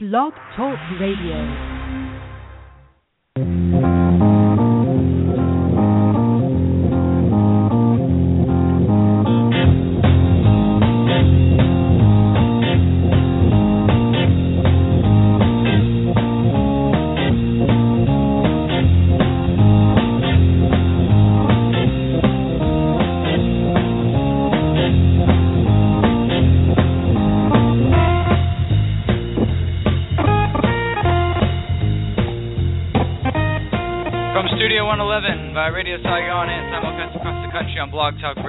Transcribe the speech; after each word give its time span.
Blog 0.00 0.32
Talk 0.54 0.78
Radio. 1.00 1.68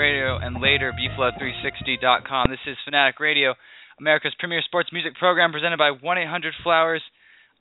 Radio 0.10 0.40
and 0.42 0.60
later 0.60 0.92
BFlood360.com. 0.92 2.48
This 2.50 2.66
is 2.66 2.76
Fanatic 2.84 3.20
Radio, 3.20 3.54
America's 4.00 4.34
premier 4.40 4.64
sports 4.66 4.90
music 4.92 5.14
program 5.14 5.52
presented 5.52 5.78
by 5.78 5.92
1-800-Flowers. 5.92 7.04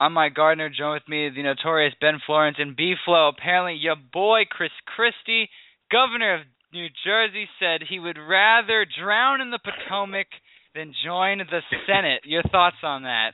I'm 0.01 0.15
Mike 0.15 0.35
Gardner. 0.35 0.71
Join 0.71 0.95
with 0.95 1.07
me 1.07 1.29
the 1.29 1.43
notorious 1.43 1.93
Ben 2.01 2.21
Florence 2.25 2.57
and 2.59 2.75
B-Flow. 2.75 3.29
Apparently 3.29 3.75
your 3.75 3.97
boy 3.97 4.45
Chris 4.51 4.71
Christie, 4.97 5.51
governor 5.93 6.37
of 6.37 6.41
New 6.73 6.87
Jersey, 7.05 7.49
said 7.61 7.83
he 7.87 7.99
would 7.99 8.17
rather 8.17 8.87
drown 8.99 9.43
in 9.43 9.51
the 9.51 9.61
Potomac 9.61 10.29
than 10.75 10.95
join 11.05 11.39
the 11.39 11.61
Senate. 11.87 12.23
Your 12.25 12.45
thoughts 12.45 12.81
on 12.83 13.03
that? 13.03 13.33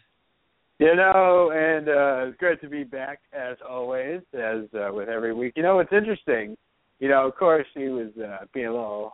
You 0.81 0.97
know, 0.97 1.53
and 1.55 1.89
uh, 1.89 2.31
it's 2.31 2.39
great 2.39 2.61
to 2.63 2.69
be 2.69 2.83
back 2.83 3.21
as 3.33 3.59
always, 3.69 4.23
as 4.33 4.65
uh, 4.75 4.93
with 4.93 5.09
every 5.09 5.33
week. 5.33 5.53
You 5.55 5.63
know, 5.63 5.79
it's 5.79 5.93
interesting. 5.93 6.57
You 7.01 7.09
know, 7.09 7.27
of 7.27 7.35
course, 7.37 7.67
he 7.75 7.89
was 7.89 8.11
uh, 8.19 8.45
being 8.53 8.67
a 8.67 8.73
little, 8.73 9.13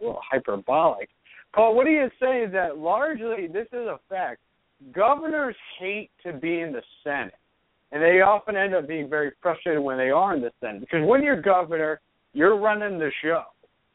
a 0.00 0.04
little 0.04 0.20
hyperbolic. 0.28 1.08
Paul, 1.54 1.74
what 1.74 1.86
he 1.86 1.94
is 1.94 2.10
saying 2.20 2.44
is 2.44 2.52
that 2.52 2.78
largely 2.78 3.46
this 3.46 3.66
is 3.72 3.86
a 3.86 3.98
fact. 4.08 4.40
Governors 4.92 5.56
hate 5.78 6.10
to 6.24 6.32
be 6.32 6.60
in 6.60 6.72
the 6.72 6.82
Senate, 7.02 7.34
and 7.90 8.02
they 8.02 8.20
often 8.20 8.56
end 8.56 8.74
up 8.74 8.86
being 8.86 9.08
very 9.08 9.32
frustrated 9.42 9.82
when 9.82 9.98
they 9.98 10.10
are 10.10 10.34
in 10.34 10.42
the 10.42 10.52
Senate 10.60 10.80
because 10.80 11.06
when 11.06 11.22
you're 11.22 11.40
governor, 11.40 12.00
you're 12.32 12.58
running 12.58 12.98
the 12.98 13.10
show, 13.22 13.44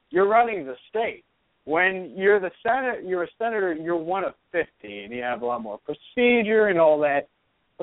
you're 0.09 0.27
running 0.27 0.65
the 0.65 0.75
state 0.89 1.23
when 1.65 2.13
you're 2.15 2.39
the 2.39 2.51
senate 2.61 3.05
you're 3.05 3.23
a 3.23 3.27
senator 3.37 3.73
you're 3.73 3.95
one 3.97 4.23
of 4.23 4.33
fifty 4.51 5.03
and 5.03 5.13
you 5.13 5.21
have 5.21 5.41
a 5.41 5.45
lot 5.45 5.61
more 5.61 5.79
procedure 5.79 6.67
and 6.67 6.79
all 6.79 6.99
that 6.99 7.27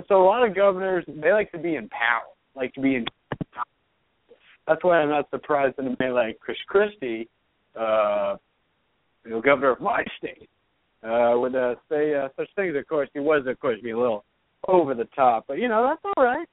so 0.08 0.22
a 0.22 0.24
lot 0.24 0.46
of 0.46 0.54
governors 0.54 1.04
they 1.08 1.32
like 1.32 1.50
to 1.52 1.58
be 1.58 1.76
in 1.76 1.88
power 1.88 2.28
like 2.54 2.72
to 2.74 2.80
be 2.80 2.96
in 2.96 3.04
that's 4.66 4.82
why 4.84 4.98
i'm 4.98 5.08
not 5.08 5.28
surprised 5.30 5.76
that 5.76 5.86
a 5.86 5.96
man 5.98 6.14
like 6.14 6.38
chris 6.40 6.56
christie 6.66 7.28
uh 7.78 8.36
you 9.24 9.30
know 9.30 9.40
governor 9.40 9.70
of 9.70 9.80
my 9.80 10.02
state 10.18 10.48
uh 11.02 11.32
would 11.34 11.54
uh, 11.54 11.74
say 11.90 12.14
uh, 12.14 12.28
such 12.36 12.48
things 12.56 12.74
of 12.76 12.86
course 12.86 13.08
he 13.12 13.20
was 13.20 13.44
of 13.46 13.58
course 13.60 13.78
being 13.82 13.94
a 13.94 13.98
little 13.98 14.24
over 14.68 14.94
the 14.94 15.08
top 15.16 15.44
but 15.48 15.58
you 15.58 15.68
know 15.68 15.86
that's 15.88 16.14
all 16.16 16.24
right 16.24 16.46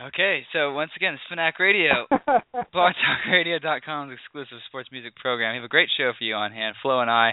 Okay, 0.00 0.46
so 0.52 0.74
once 0.74 0.92
again, 0.94 1.18
Fanatic 1.28 1.58
Radio. 1.58 2.06
BlogTalkRadio.com's 2.72 4.12
exclusive 4.12 4.58
sports 4.68 4.88
music 4.92 5.16
program. 5.16 5.54
We 5.54 5.56
have 5.56 5.64
a 5.64 5.68
great 5.68 5.88
show 5.98 6.12
for 6.16 6.22
you 6.22 6.34
on 6.34 6.52
hand. 6.52 6.76
Flo 6.80 7.00
and 7.00 7.10
I 7.10 7.32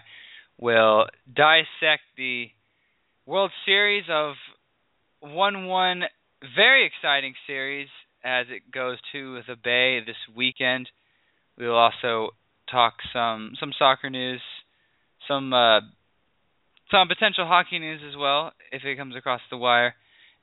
will 0.60 1.06
dissect 1.28 2.02
the 2.18 2.48
World 3.28 3.52
Series 3.68 4.06
of 4.10 4.34
1 5.20 5.68
1. 5.68 6.02
Very 6.56 6.88
exciting 6.88 7.36
series 7.46 7.88
as 8.26 8.48
it 8.50 8.72
goes 8.72 8.98
to 9.12 9.40
the 9.48 9.56
Bay 9.56 10.00
this 10.06 10.18
weekend. 10.36 10.90
We 11.58 11.68
will 11.68 11.78
also 11.78 12.32
talk 12.70 12.96
some 13.14 13.54
some 13.60 13.72
soccer 13.78 14.10
news, 14.10 14.42
some 15.28 15.54
uh, 15.54 15.80
some 16.92 17.08
potential 17.08 17.46
hockey 17.46 17.80
news 17.80 18.02
as 18.08 18.18
well 18.18 18.52
if 18.72 18.84
it 18.84 18.98
comes 18.98 19.16
across 19.16 19.42
the 19.50 19.58
wire. 19.58 19.94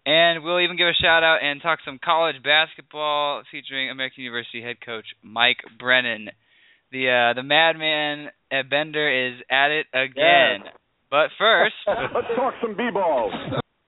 And 0.05 0.43
we'll 0.43 0.61
even 0.61 0.77
give 0.77 0.89
a 0.89 0.95
shout 1.01 1.23
out 1.23 1.39
and 1.43 1.63
talk 1.63 1.79
some 1.85 2.01
college 2.03 2.37
basketball 2.43 3.43
featuring 3.51 3.91
American 3.91 4.25
University 4.25 4.63
head 4.63 4.77
coach 4.85 5.07
Mike 5.23 5.59
Brennan. 5.79 6.31
The 6.91 7.09
uh, 7.09 7.35
the 7.35 7.43
madman 7.43 8.31
at 8.51 8.69
Bender 8.71 9.29
is 9.29 9.41
at 9.51 9.71
it 9.71 9.87
again. 9.93 10.67
Yes. 10.67 10.75
But 11.11 11.29
first, 11.39 11.75
Let's 11.87 12.27
talk 12.35 12.55
some 12.63 12.75
b-balls. 12.75 13.33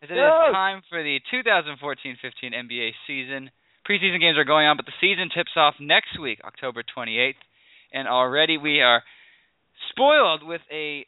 it 0.03 0.13
is 0.13 0.19
time 0.53 0.83
for 0.91 1.03
the 1.03 1.19
2014-15 1.33 2.53
NBA 2.53 2.91
season. 3.07 3.51
Preseason 3.89 4.21
games 4.21 4.39
are 4.39 4.45
going 4.45 4.67
on, 4.67 4.77
but 4.77 4.87
the 4.87 4.93
season 5.01 5.29
tips 5.35 5.53
off 5.57 5.75
next 5.79 6.19
week, 6.21 6.41
October 6.45 6.83
28th, 6.83 7.35
and 7.93 8.09
already 8.09 8.57
we 8.57 8.81
are 8.81 9.03
spoiled 9.91 10.43
with 10.43 10.63
a 10.73 11.07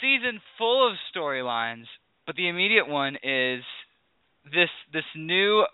season 0.00 0.40
full 0.56 0.88
of 0.88 0.96
storylines. 1.14 1.86
But 2.26 2.36
the 2.36 2.48
immediate 2.48 2.88
one 2.88 3.16
is 3.22 3.62
this 4.44 4.70
this 4.92 5.04
new 5.16 5.64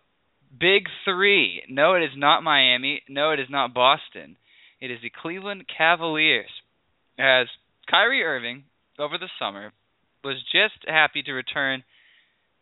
big 0.59 0.85
three. 1.05 1.63
No, 1.69 1.95
it 1.95 2.03
is 2.03 2.17
not 2.17 2.43
Miami. 2.43 3.03
No, 3.09 3.33
it 3.33 3.41
is 3.41 3.49
not 3.51 3.75
Boston. 3.75 4.37
It 4.81 4.91
is 4.91 4.99
the 5.03 5.11
Cleveland 5.11 5.65
Cavaliers. 5.77 6.51
As 7.19 7.47
Kyrie 7.91 8.23
Irving 8.23 8.65
over 8.99 9.19
the 9.19 9.29
summer 9.39 9.73
was 10.25 10.37
just 10.53 10.87
happy 10.87 11.23
to 11.23 11.33
return 11.33 11.83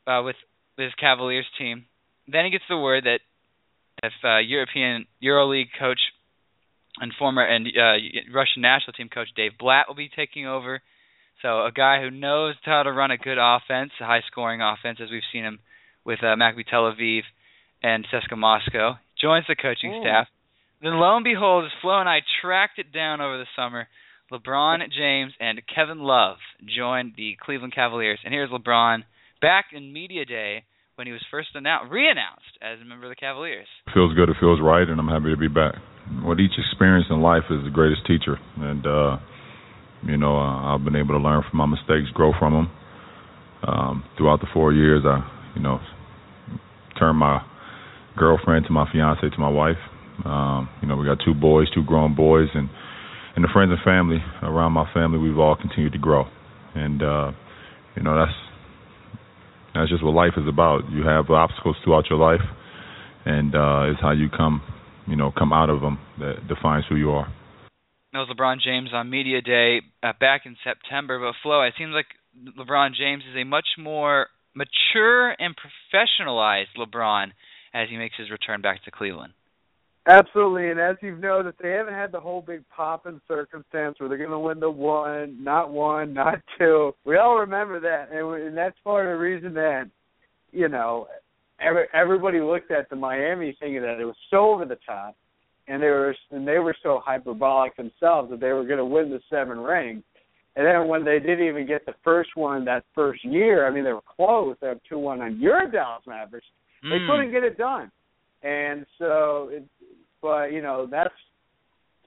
uh, 0.07 0.23
with 0.25 0.37
his 0.77 0.93
Cavaliers 0.99 1.47
team. 1.59 1.87
Then 2.27 2.45
he 2.45 2.51
gets 2.51 2.65
the 2.69 2.77
word 2.77 3.05
that 3.05 3.21
if 4.03 4.13
uh, 4.25 4.39
European 4.39 5.07
EuroLeague 5.23 5.71
coach 5.79 6.01
and 7.01 7.13
former 7.19 7.43
and 7.43 7.67
uh, 7.67 7.97
Russian 8.35 8.63
national 8.63 8.93
team 8.95 9.09
coach 9.09 9.29
Dave 9.37 9.53
Blatt 9.59 9.87
will 9.89 9.95
be 9.95 10.11
taking 10.15 10.47
over. 10.47 10.81
So 11.43 11.65
a 11.65 11.73
guy 11.75 12.01
who 12.01 12.11
knows 12.11 12.55
how 12.65 12.83
to 12.83 12.93
run 12.93 13.11
a 13.11 13.17
good 13.17 13.39
offense, 13.41 13.93
a 14.01 14.05
high-scoring 14.05 14.61
offense, 14.61 14.99
as 15.03 15.11
we've 15.11 15.23
seen 15.33 15.45
him 15.45 15.59
with 16.05 16.19
uh, 16.23 16.37
Maccabi 16.37 16.67
Tel 16.69 16.93
Aviv 16.93 17.23
and 17.83 18.07
CSKA 18.13 18.37
Moscow, 18.37 18.99
joins 19.21 19.47
the 19.49 19.57
coaching 19.57 19.95
Ooh. 19.95 20.03
staff. 20.03 20.27
Then 20.83 20.95
lo 20.95 21.17
and 21.17 21.25
behold, 21.25 21.65
as 21.65 21.71
Flo 21.81 21.99
and 21.99 22.09
I 22.09 22.19
tracked 22.43 22.79
it 22.79 22.93
down 22.93 23.21
over 23.21 23.39
the 23.39 23.47
summer, 23.57 23.87
LeBron 24.33 24.81
James 24.97 25.33
and 25.41 25.61
Kevin 25.75 25.99
Love 26.01 26.37
joined 26.77 27.15
the 27.17 27.37
Cleveland 27.41 27.75
Cavaliers. 27.75 28.21
And 28.25 28.33
here's 28.33 28.51
LeBron 28.51 29.03
back 29.41 29.67
in 29.73 29.93
media 29.93 30.25
day 30.25 30.65
when 30.97 31.07
he 31.07 31.13
was 31.13 31.23
first 31.31 31.49
announced, 31.55 31.91
re-announced 31.91 32.59
as 32.61 32.81
a 32.81 32.85
member 32.85 33.07
of 33.07 33.11
the 33.11 33.17
Cavaliers. 33.17 33.67
feels 33.95 34.15
good. 34.15 34.29
It 34.29 34.37
feels 34.41 34.61
right, 34.61 34.87
and 34.87 35.01
I'm 35.01 35.09
happy 35.09 35.31
to 35.31 35.37
be 35.37 35.49
back. 35.49 35.75
What 36.23 36.41
each 36.41 36.53
experience 36.59 37.07
in 37.11 37.21
life 37.21 37.45
is 37.51 37.63
the 37.65 37.71
greatest 37.71 38.07
teacher, 38.07 38.37
and 38.59 38.85
uh, 38.87 39.17
you 40.07 40.17
know 40.17 40.37
uh, 40.37 40.75
I've 40.75 40.85
been 40.85 40.97
able 40.97 41.15
to 41.15 41.23
learn 41.23 41.43
from 41.49 41.59
my 41.59 41.67
mistakes, 41.67 42.11
grow 42.13 42.33
from 42.39 42.53
them. 42.53 42.71
Um, 43.63 44.05
throughout 44.17 44.41
the 44.41 44.49
four 44.53 44.73
years, 44.73 45.03
I 45.05 45.21
you 45.55 45.63
know 45.63 45.79
turned 46.99 47.19
my 47.19 47.41
girlfriend 48.17 48.67
to 48.67 48.73
my 48.73 48.91
fiance 48.91 49.21
to 49.21 49.39
my 49.39 49.49
wife. 49.49 49.81
Um, 50.25 50.69
you 50.83 50.89
know 50.89 50.97
we 50.97 51.07
got 51.07 51.19
two 51.25 51.35
boys, 51.35 51.69
two 51.73 51.85
grown 51.85 52.15
boys, 52.15 52.49
and 52.55 52.69
and 53.37 53.45
the 53.45 53.49
friends 53.53 53.71
and 53.71 53.81
family 53.85 54.19
around 54.43 54.73
my 54.73 54.91
family. 54.93 55.19
We've 55.19 55.39
all 55.39 55.57
continued 55.57 55.93
to 55.93 55.99
grow, 55.99 56.25
and 56.75 57.03
uh, 57.03 57.33
you 57.97 58.03
know 58.03 58.17
that's 58.19 58.37
that's 59.75 59.91
just 59.91 60.05
what 60.05 60.15
life 60.15 60.33
is 60.37 60.49
about. 60.49 60.91
You 60.91 61.05
have 61.07 61.31
obstacles 61.31 61.77
throughout 61.85 62.11
your 62.11 62.19
life, 62.19 62.45
and 63.25 63.55
uh, 63.55 63.91
it's 63.91 64.01
how 64.01 64.13
you 64.13 64.29
come, 64.29 64.63
you 65.07 65.17
know, 65.17 65.33
come 65.37 65.53
out 65.53 65.71
of 65.71 65.81
them 65.81 65.99
that 66.19 66.49
defines 66.49 66.85
who 66.89 66.97
you 66.97 67.11
are. 67.11 67.33
That 68.13 68.19
was 68.19 68.29
LeBron 68.37 68.57
James 68.61 68.91
on 68.93 69.09
media 69.09 69.41
day 69.41 69.83
uh, 70.03 70.13
back 70.19 70.43
in 70.45 70.57
September. 70.65 71.21
But 71.21 71.35
Flo, 71.43 71.63
it 71.63 71.75
seems 71.79 71.93
like 71.95 72.07
LeBron 72.59 72.91
James 72.99 73.23
is 73.31 73.37
a 73.37 73.45
much 73.45 73.67
more 73.79 74.27
mature 74.55 75.31
and 75.31 75.55
professionalized 75.55 76.75
LeBron 76.77 77.29
as 77.73 77.89
he 77.89 77.97
makes 77.97 78.17
his 78.19 78.31
return 78.31 78.63
back 78.63 78.83
to 78.85 78.91
Cleveland. 78.91 79.33
Absolutely, 80.07 80.71
and 80.71 80.81
as 80.81 80.97
you've 81.03 81.21
noticed, 81.21 81.59
they 81.63 81.71
haven't 81.73 81.95
had 81.95 82.11
the 82.11 82.21
whole 82.21 82.41
big 82.41 82.65
pop 82.75 83.07
in 83.07 83.21
circumstance 83.29 84.01
where 84.01 84.09
they're 84.09 84.19
going 84.19 84.31
to 84.31 84.39
win 84.39 84.59
the 84.59 84.71
one, 84.71 85.43
not 85.43 85.71
one, 85.71 86.13
not 86.15 86.41
two. 86.59 86.95
We 87.05 87.17
all 87.17 87.37
remember 87.39 87.81
that, 87.81 88.09
and, 88.13 88.27
we- 88.29 88.47
and 88.47 88.57
that's 88.57 88.77
part 88.83 89.07
of 89.07 89.13
the 89.13 89.19
reason 89.19 89.53
that, 89.55 89.85
you 90.53 90.69
know, 90.69 91.07
every, 91.61 91.85
everybody 91.93 92.41
looked 92.41 92.71
at 92.71 92.89
the 92.89 92.97
Miami 92.97 93.55
thinking 93.61 93.83
that 93.83 94.01
it 94.01 94.05
was 94.07 94.17
so 94.31 94.51
over 94.55 94.65
the 94.65 94.79
top, 94.87 95.17
and 95.69 95.81
they 95.83 95.87
were 95.89 96.17
and 96.33 96.49
they 96.49 96.59
were 96.59 96.75
so 96.83 97.01
hyperbolic 97.05 97.77
themselves 97.77 98.31
that 98.31 98.41
they 98.41 98.53
were 98.53 98.65
going 98.65 98.79
to 98.79 98.85
win 98.85 99.11
the 99.11 99.21
seven 99.31 99.59
rings. 99.61 100.03
And 100.57 100.67
then 100.67 100.89
when 100.89 101.05
they 101.05 101.21
didn't 101.21 101.47
even 101.47 101.65
get 101.65 101.87
the 101.87 101.95
first 102.03 102.31
one 102.35 102.65
that 102.65 102.83
first 102.93 103.25
year, 103.25 103.69
I 103.69 103.71
mean 103.71 103.85
they 103.85 103.93
were 103.93 104.01
close. 104.17 104.57
They 104.61 104.67
have 104.67 104.81
two 104.89 104.99
one 104.99 105.21
on 105.21 105.39
your 105.39 105.71
Dallas 105.71 106.03
Mavericks. 106.09 106.47
They 106.83 106.89
Mm. 106.99 107.07
couldn't 107.07 107.31
get 107.31 107.45
it 107.45 107.57
done, 107.57 107.93
and 108.43 108.85
so 108.99 109.51
it, 109.53 109.63
but 110.23 110.53
you 110.53 110.63
know 110.63 110.87
that's 110.91 111.15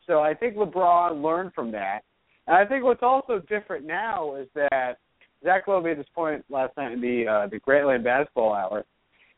so 0.07 0.19
I 0.19 0.33
think 0.33 0.55
LeBron 0.55 1.23
learned 1.23 1.53
from 1.53 1.71
that, 1.71 2.01
and 2.47 2.55
I 2.55 2.65
think 2.65 2.83
what's 2.83 3.03
also 3.03 3.39
different 3.47 3.85
now 3.85 4.35
is 4.35 4.47
that 4.55 4.97
Zach 5.43 5.67
Lowe 5.67 5.81
made 5.81 5.99
this 5.99 6.05
point 6.13 6.43
last 6.49 6.75
night 6.77 6.93
in 6.93 7.01
the 7.01 7.27
uh, 7.27 7.47
the 7.47 7.59
Grantland 7.59 8.03
Basketball 8.03 8.53
Hour. 8.53 8.85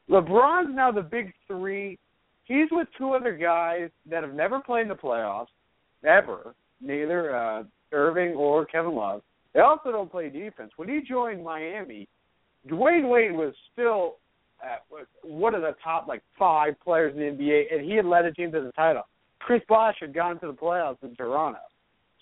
LeBron's 0.09 0.75
now 0.75 0.91
the 0.91 1.01
big 1.01 1.33
three. 1.47 1.97
He's 2.45 2.67
with 2.71 2.87
two 2.97 3.11
other 3.13 3.35
guys 3.35 3.89
that 4.09 4.23
have 4.23 4.33
never 4.33 4.59
played 4.59 4.83
in 4.83 4.87
the 4.89 4.95
playoffs, 4.95 5.47
ever. 6.05 6.53
Neither 6.79 7.35
uh, 7.35 7.63
Irving 7.91 8.33
or 8.33 8.65
Kevin 8.65 8.93
Love. 8.93 9.21
They 9.53 9.61
also 9.61 9.91
don't 9.91 10.11
play 10.11 10.29
defense. 10.29 10.71
When 10.75 10.89
he 10.89 10.99
joined 11.01 11.43
Miami, 11.43 12.07
Dwyane 12.69 13.09
Wade 13.09 13.31
was 13.31 13.53
still 13.73 14.17
uh, 14.63 15.03
one 15.23 15.55
of 15.55 15.61
the 15.61 15.75
top 15.83 16.07
like 16.07 16.21
five 16.37 16.73
players 16.83 17.13
in 17.13 17.19
the 17.19 17.43
NBA, 17.43 17.73
and 17.73 17.85
he 17.85 17.95
had 17.95 18.05
led 18.05 18.25
a 18.25 18.33
team 18.33 18.51
to 18.51 18.61
the 18.61 18.71
title. 18.71 19.03
Chris 19.39 19.61
Bosh 19.67 19.95
had 19.99 20.13
gone 20.13 20.39
to 20.39 20.47
the 20.47 20.53
playoffs 20.53 21.03
in 21.03 21.15
Toronto. 21.15 21.59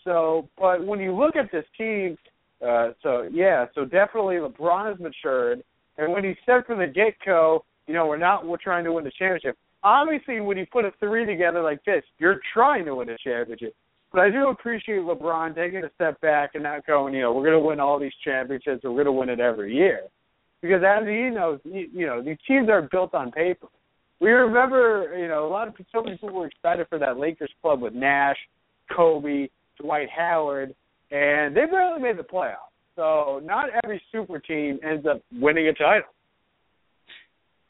So, 0.03 0.49
but 0.57 0.85
when 0.85 0.99
you 0.99 1.15
look 1.15 1.35
at 1.35 1.51
this 1.51 1.65
team, 1.77 2.17
uh, 2.65 2.89
so 3.01 3.29
yeah, 3.31 3.65
so 3.73 3.85
definitely 3.85 4.35
LeBron 4.35 4.89
has 4.89 4.99
matured, 4.99 5.63
and 5.97 6.11
when 6.11 6.23
he 6.23 6.35
said 6.45 6.65
from 6.65 6.79
the 6.79 6.87
get 6.87 7.13
go, 7.25 7.63
you 7.87 7.93
know, 7.93 8.07
we're 8.07 8.17
not 8.17 8.45
we're 8.45 8.57
trying 8.57 8.83
to 8.85 8.93
win 8.93 9.03
the 9.03 9.11
championship. 9.11 9.57
Obviously, 9.83 10.39
when 10.39 10.57
you 10.57 10.65
put 10.71 10.85
a 10.85 10.91
three 10.99 11.25
together 11.25 11.61
like 11.61 11.83
this, 11.85 12.03
you're 12.17 12.39
trying 12.53 12.85
to 12.85 12.95
win 12.95 13.09
a 13.09 13.17
championship. 13.17 13.75
But 14.13 14.21
I 14.21 14.29
do 14.29 14.49
appreciate 14.49 14.99
LeBron 14.99 15.55
taking 15.55 15.83
a 15.83 15.89
step 15.95 16.21
back 16.21 16.51
and 16.53 16.63
not 16.63 16.85
going, 16.85 17.15
you 17.15 17.21
know, 17.21 17.33
we're 17.33 17.49
going 17.49 17.59
to 17.61 17.67
win 17.67 17.79
all 17.79 17.99
these 17.99 18.13
championships. 18.23 18.83
We're 18.83 18.91
going 18.91 19.05
to 19.05 19.11
win 19.11 19.29
it 19.29 19.39
every 19.39 19.75
year, 19.75 20.01
because 20.63 20.81
as 20.81 21.05
he 21.05 21.29
knows, 21.29 21.59
you 21.65 22.07
know, 22.07 22.23
these 22.23 22.37
teams 22.47 22.69
are 22.69 22.87
built 22.89 23.13
on 23.13 23.31
paper. 23.31 23.67
We 24.21 24.29
remember, 24.29 25.13
you 25.19 25.27
know, 25.27 25.45
a 25.45 25.51
lot 25.51 25.67
of 25.67 25.73
so 25.91 26.01
many 26.01 26.15
people 26.15 26.31
were 26.31 26.47
excited 26.47 26.87
for 26.89 26.97
that 26.99 27.19
Lakers 27.19 27.51
club 27.61 27.81
with 27.81 27.93
Nash, 27.93 28.37
Kobe, 28.95 29.49
Dwight 29.77 30.07
Howard, 30.09 30.73
and 31.11 31.53
they 31.53 31.65
barely 31.65 32.01
made 32.01 32.17
the 32.17 32.23
playoffs. 32.23 32.71
So 32.95 33.41
not 33.43 33.65
every 33.83 34.01
super 34.13 34.39
team 34.39 34.79
ends 34.89 35.05
up 35.05 35.21
winning 35.33 35.67
a 35.67 35.73
title. 35.73 36.07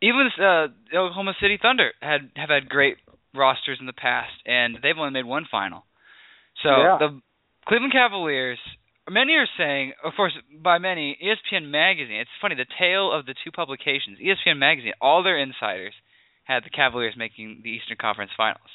Even 0.03 0.29
uh, 0.37 0.67
the 0.91 0.97
Oklahoma 0.97 1.33
City 1.41 1.57
Thunder 1.59 1.93
had 1.99 2.29
have 2.35 2.49
had 2.49 2.69
great 2.69 2.97
rosters 3.33 3.79
in 3.79 3.87
the 3.87 3.93
past, 3.93 4.33
and 4.45 4.77
they've 4.83 4.97
only 4.99 5.13
made 5.13 5.25
one 5.25 5.47
final. 5.49 5.85
So 6.61 6.69
yeah. 6.69 6.97
the 6.99 7.21
Cleveland 7.67 7.93
Cavaliers, 7.93 8.59
many 9.09 9.33
are 9.33 9.47
saying, 9.57 9.93
of 10.03 10.13
course, 10.15 10.33
by 10.61 10.77
many, 10.77 11.17
ESPN 11.21 11.69
magazine. 11.69 12.17
It's 12.17 12.29
funny 12.41 12.55
the 12.55 12.65
tale 12.79 13.11
of 13.11 13.25
the 13.25 13.35
two 13.43 13.51
publications. 13.51 14.19
ESPN 14.19 14.57
magazine, 14.57 14.93
all 15.01 15.23
their 15.23 15.37
insiders 15.37 15.93
had 16.45 16.63
the 16.63 16.69
Cavaliers 16.69 17.15
making 17.17 17.61
the 17.63 17.69
Eastern 17.69 17.97
Conference 17.99 18.31
Finals, 18.35 18.69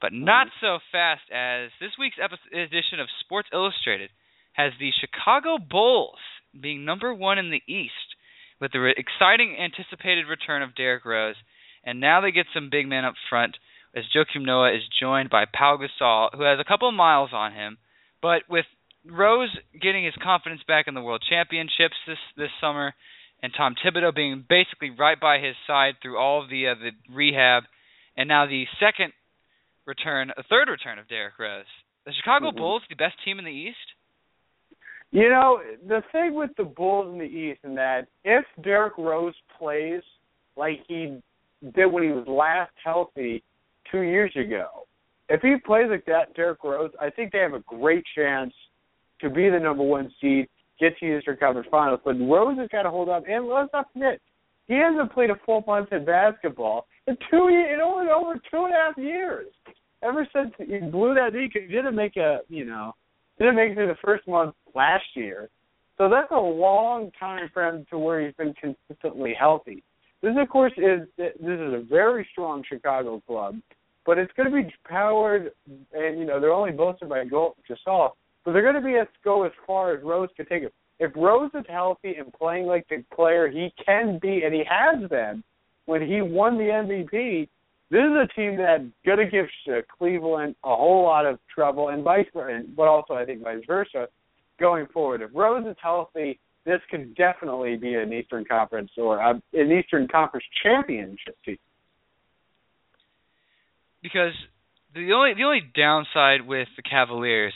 but 0.00 0.12
oh, 0.12 0.16
not 0.16 0.48
so 0.60 0.78
fast 0.92 1.22
as 1.32 1.70
this 1.80 1.90
week's 1.98 2.16
episode, 2.22 2.54
edition 2.54 3.00
of 3.00 3.08
Sports 3.20 3.48
Illustrated 3.52 4.10
has 4.52 4.72
the 4.78 4.90
Chicago 5.00 5.58
Bulls 5.58 6.18
being 6.58 6.84
number 6.84 7.14
one 7.14 7.38
in 7.38 7.50
the 7.50 7.62
East 7.66 8.14
with 8.60 8.72
the 8.72 8.80
re- 8.80 8.94
exciting 8.96 9.56
anticipated 9.58 10.26
return 10.26 10.62
of 10.62 10.74
Derrick 10.74 11.04
Rose, 11.04 11.36
and 11.84 12.00
now 12.00 12.20
they 12.20 12.30
get 12.30 12.46
some 12.54 12.70
big 12.70 12.88
men 12.88 13.04
up 13.04 13.14
front 13.28 13.56
as 13.94 14.04
Joakim 14.14 14.44
Noah 14.44 14.74
is 14.74 14.82
joined 15.00 15.30
by 15.30 15.44
Pau 15.46 15.78
Gasol, 15.78 16.30
who 16.36 16.42
has 16.42 16.58
a 16.60 16.68
couple 16.68 16.88
of 16.88 16.94
miles 16.94 17.30
on 17.32 17.52
him, 17.52 17.78
but 18.22 18.42
with 18.48 18.66
Rose 19.04 19.50
getting 19.80 20.04
his 20.04 20.14
confidence 20.22 20.62
back 20.68 20.86
in 20.86 20.94
the 20.94 21.00
World 21.00 21.24
Championships 21.28 21.96
this 22.06 22.18
this 22.36 22.50
summer, 22.60 22.94
and 23.42 23.52
Tom 23.56 23.74
Thibodeau 23.74 24.14
being 24.14 24.44
basically 24.48 24.90
right 24.90 25.18
by 25.18 25.38
his 25.38 25.56
side 25.66 25.94
through 26.02 26.18
all 26.18 26.42
of 26.42 26.50
the 26.50 26.68
uh, 26.68 26.74
the 26.74 26.90
rehab, 27.14 27.64
and 28.16 28.28
now 28.28 28.46
the 28.46 28.64
second 28.78 29.12
return, 29.86 30.30
a 30.36 30.42
third 30.42 30.68
return 30.68 30.98
of 30.98 31.08
Derrick 31.08 31.38
Rose. 31.38 31.64
The 32.06 32.12
Chicago 32.12 32.48
mm-hmm. 32.48 32.58
Bulls, 32.58 32.82
the 32.88 32.96
best 32.96 33.14
team 33.24 33.38
in 33.38 33.44
the 33.44 33.50
East. 33.50 33.76
You 35.12 35.28
know, 35.28 35.60
the 35.86 36.02
thing 36.12 36.34
with 36.34 36.50
the 36.56 36.64
Bulls 36.64 37.12
in 37.12 37.18
the 37.18 37.24
East 37.24 37.60
and 37.64 37.76
that 37.76 38.06
if 38.24 38.44
Derrick 38.62 38.96
Rose 38.96 39.34
plays 39.58 40.02
like 40.56 40.80
he 40.86 41.20
did 41.74 41.86
when 41.86 42.04
he 42.04 42.10
was 42.10 42.26
last 42.28 42.72
healthy 42.82 43.42
two 43.90 44.02
years 44.02 44.32
ago, 44.36 44.86
if 45.28 45.40
he 45.42 45.56
plays 45.64 45.86
like 45.90 46.04
that, 46.06 46.34
Derrick 46.34 46.62
Rose, 46.62 46.92
I 47.00 47.10
think 47.10 47.32
they 47.32 47.38
have 47.38 47.54
a 47.54 47.60
great 47.60 48.04
chance 48.16 48.52
to 49.22 49.30
be 49.30 49.48
the 49.50 49.58
number 49.58 49.82
one 49.82 50.12
seed, 50.20 50.48
get 50.78 50.98
to 50.98 51.06
the 51.06 51.18
Eastern 51.18 51.36
Conference 51.36 51.68
Finals. 51.70 52.00
But 52.04 52.18
Rose 52.20 52.58
has 52.58 52.68
got 52.70 52.82
to 52.82 52.90
hold 52.90 53.08
up, 53.08 53.24
and 53.28 53.46
let's 53.46 53.72
not 53.72 53.92
forget, 53.92 54.20
he 54.66 54.74
hasn't 54.74 55.12
played 55.12 55.30
a 55.30 55.40
full 55.44 55.64
month 55.66 55.92
in 55.92 56.04
basketball 56.04 56.86
in 57.06 57.16
two 57.30 57.48
in 57.48 57.78
only 57.82 58.10
over 58.10 58.34
two 58.34 58.64
and 58.64 58.72
a 58.72 58.76
half 58.76 58.96
years. 58.96 59.48
Ever 60.02 60.26
since 60.34 60.52
he 60.58 60.78
blew 60.78 61.14
that 61.14 61.34
knee, 61.34 61.50
he 61.52 61.60
didn't 61.60 61.94
make 61.94 62.16
a, 62.16 62.40
you 62.48 62.64
know, 62.64 62.94
didn't 63.38 63.56
make 63.56 63.72
it 63.72 63.74
through 63.74 63.88
the 63.88 63.96
first 64.04 64.26
month 64.28 64.54
last 64.74 65.04
year. 65.14 65.48
So 65.98 66.08
that's 66.08 66.30
a 66.30 66.40
long 66.40 67.10
time 67.18 67.50
for 67.52 67.66
him 67.68 67.84
to 67.90 67.98
where 67.98 68.24
he's 68.24 68.34
been 68.34 68.54
consistently 68.54 69.34
healthy. 69.38 69.82
This, 70.22 70.34
of 70.38 70.48
course, 70.48 70.72
is 70.76 71.08
this 71.16 71.32
is 71.38 71.74
a 71.74 71.84
very 71.88 72.26
strong 72.32 72.62
Chicago 72.66 73.22
club, 73.26 73.56
but 74.06 74.18
it's 74.18 74.32
going 74.36 74.50
to 74.50 74.62
be 74.62 74.72
powered, 74.88 75.50
and 75.92 76.18
you 76.18 76.24
know 76.24 76.40
they're 76.40 76.52
only 76.52 76.72
boasted 76.72 77.08
by 77.08 77.24
Gasol, 77.24 78.10
but 78.44 78.52
they're 78.52 78.62
going 78.62 78.74
to 78.74 78.80
be 78.80 78.96
as 78.96 79.06
go 79.24 79.44
as 79.44 79.52
far 79.66 79.94
as 79.94 80.02
Rose 80.02 80.28
can 80.36 80.46
take 80.46 80.62
it. 80.62 80.72
If 80.98 81.12
Rose 81.16 81.50
is 81.54 81.64
healthy 81.68 82.14
and 82.18 82.32
playing 82.32 82.66
like 82.66 82.86
the 82.88 83.04
player 83.14 83.48
he 83.48 83.72
can 83.84 84.18
be, 84.20 84.42
and 84.44 84.54
he 84.54 84.62
has 84.68 85.08
been 85.08 85.42
when 85.86 86.06
he 86.06 86.20
won 86.20 86.56
the 86.58 86.64
MVP, 86.64 87.48
this 87.90 88.00
is 88.00 88.12
a 88.12 88.28
team 88.34 88.56
that's 88.56 88.84
going 89.04 89.18
to 89.18 89.26
give 89.26 89.46
uh, 89.68 89.80
Cleveland 89.98 90.54
a 90.62 90.76
whole 90.76 91.02
lot 91.02 91.26
of 91.26 91.38
trouble, 91.52 91.88
and 91.88 92.04
vice 92.04 92.26
versa, 92.32 92.64
but 92.76 92.86
also 92.86 93.14
I 93.14 93.24
think 93.24 93.42
vice 93.42 93.64
versa 93.66 94.06
going 94.60 94.86
forward. 94.92 95.22
If 95.22 95.30
Rose 95.34 95.66
is 95.66 95.76
healthy, 95.82 96.38
this 96.64 96.80
could 96.90 97.14
definitely 97.16 97.76
be 97.76 97.94
an 97.94 98.12
Eastern 98.12 98.44
Conference 98.44 98.90
or 98.96 99.20
an 99.20 99.42
Eastern 99.72 100.06
Conference 100.06 100.44
championship 100.62 101.36
team. 101.44 101.58
Because 104.02 104.32
the 104.94 105.12
only 105.12 105.34
the 105.34 105.44
only 105.44 105.62
downside 105.74 106.46
with 106.46 106.68
the 106.76 106.82
Cavaliers 106.82 107.54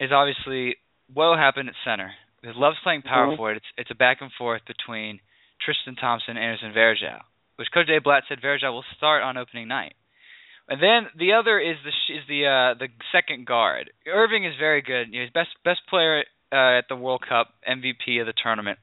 is 0.00 0.10
obviously 0.10 0.76
what 1.12 1.30
will 1.30 1.36
happen 1.36 1.68
at 1.68 1.74
center. 1.84 2.10
Because 2.40 2.56
Love's 2.56 2.78
playing 2.82 3.02
power 3.02 3.28
mm-hmm. 3.28 3.36
forward. 3.36 3.56
It's 3.58 3.72
it's 3.76 3.90
a 3.90 3.94
back 3.94 4.18
and 4.20 4.30
forth 4.36 4.62
between 4.66 5.20
Tristan 5.60 5.94
Thompson 5.94 6.36
and 6.36 6.44
Anderson 6.44 6.72
Varejao, 6.72 7.20
which 7.56 7.68
Coach 7.72 7.86
Dave 7.86 8.02
Blatt 8.02 8.24
said 8.28 8.40
Varejao 8.40 8.72
will 8.72 8.84
start 8.96 9.22
on 9.22 9.36
opening 9.36 9.68
night. 9.68 9.94
And 10.68 10.80
then 10.80 11.10
the 11.18 11.34
other 11.34 11.58
is 11.58 11.76
the 11.84 11.92
is 12.14 12.24
the 12.28 12.46
uh, 12.46 12.78
the 12.78 12.88
second 13.12 13.46
guard. 13.46 13.90
Irving 14.06 14.44
is 14.44 14.54
very 14.58 14.80
good. 14.80 15.08
You 15.10 15.20
know, 15.20 15.24
he's 15.24 15.32
best 15.32 15.50
best 15.64 15.80
player 15.90 16.24
uh, 16.52 16.78
at 16.78 16.88
the 16.88 16.96
World 16.96 17.22
Cup, 17.28 17.48
MVP 17.68 18.20
of 18.20 18.26
the 18.26 18.32
tournament. 18.32 18.78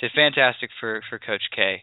Did 0.00 0.12
fantastic 0.14 0.70
for 0.78 1.02
for 1.08 1.18
Coach 1.18 1.42
K. 1.54 1.82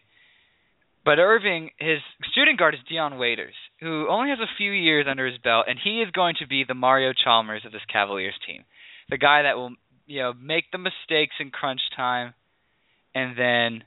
But 1.04 1.18
Irving, 1.18 1.70
his 1.78 1.98
shooting 2.34 2.56
guard 2.56 2.74
is 2.74 2.80
Dion 2.88 3.18
Waiters, 3.18 3.54
who 3.80 4.08
only 4.08 4.30
has 4.30 4.38
a 4.38 4.56
few 4.56 4.72
years 4.72 5.06
under 5.08 5.26
his 5.26 5.38
belt, 5.38 5.66
and 5.68 5.78
he 5.82 6.00
is 6.00 6.10
going 6.10 6.36
to 6.38 6.46
be 6.46 6.64
the 6.66 6.74
Mario 6.74 7.12
Chalmers 7.12 7.64
of 7.64 7.72
this 7.72 7.84
Cavaliers 7.92 8.38
team, 8.46 8.64
the 9.10 9.18
guy 9.18 9.42
that 9.42 9.56
will 9.56 9.72
you 10.06 10.20
know 10.20 10.32
make 10.32 10.64
the 10.72 10.78
mistakes 10.78 11.34
in 11.40 11.50
crunch 11.50 11.80
time, 11.96 12.34
and 13.14 13.36
then 13.36 13.84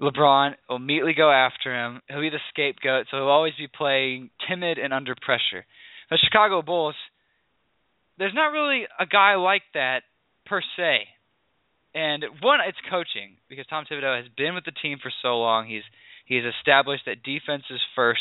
LeBron 0.00 0.54
will 0.68 0.76
immediately 0.76 1.14
go 1.14 1.30
after 1.30 1.74
him. 1.74 2.00
He'll 2.08 2.20
be 2.20 2.30
the 2.30 2.38
scapegoat, 2.50 3.06
so 3.10 3.16
he'll 3.16 3.28
always 3.28 3.54
be 3.58 3.68
playing 3.68 4.30
timid 4.48 4.78
and 4.78 4.92
under 4.92 5.14
pressure. 5.20 5.66
The 6.10 6.18
Chicago 6.18 6.62
Bulls, 6.62 6.94
there's 8.16 8.34
not 8.34 8.52
really 8.52 8.86
a 8.98 9.06
guy 9.06 9.34
like 9.34 9.62
that 9.74 10.02
per 10.46 10.62
se. 10.76 11.08
And 11.94 12.24
one, 12.42 12.60
it's 12.66 12.78
coaching 12.90 13.36
because 13.48 13.66
Tom 13.66 13.84
Thibodeau 13.90 14.22
has 14.22 14.30
been 14.36 14.54
with 14.54 14.64
the 14.64 14.72
team 14.82 14.98
for 15.02 15.10
so 15.22 15.38
long. 15.38 15.66
He's 15.66 15.82
he's 16.26 16.44
established 16.44 17.04
that 17.06 17.22
defense 17.22 17.64
is 17.70 17.80
first, 17.96 18.20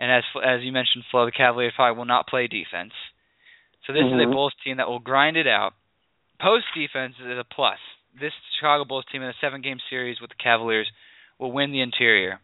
and 0.00 0.10
as 0.10 0.24
as 0.44 0.62
you 0.62 0.72
mentioned, 0.72 1.04
Flo, 1.10 1.26
the 1.26 1.32
Cavaliers 1.32 1.72
probably 1.76 1.96
will 1.96 2.04
not 2.04 2.26
play 2.26 2.46
defense. 2.46 2.92
So 3.86 3.92
this 3.92 4.02
mm-hmm. 4.02 4.20
is 4.20 4.26
a 4.26 4.30
Bulls 4.30 4.54
team 4.64 4.78
that 4.78 4.88
will 4.88 4.98
grind 4.98 5.36
it 5.36 5.46
out. 5.46 5.72
Post 6.40 6.64
defense 6.74 7.14
is 7.20 7.38
a 7.38 7.44
plus 7.44 7.78
this 8.18 8.32
Chicago 8.58 8.84
Bulls 8.84 9.04
team 9.10 9.22
in 9.22 9.28
a 9.28 9.40
seven 9.40 9.62
game 9.62 9.78
series 9.90 10.20
with 10.20 10.30
the 10.30 10.42
Cavaliers 10.42 10.90
will 11.38 11.52
win 11.52 11.72
the 11.72 11.82
interior 11.82 12.40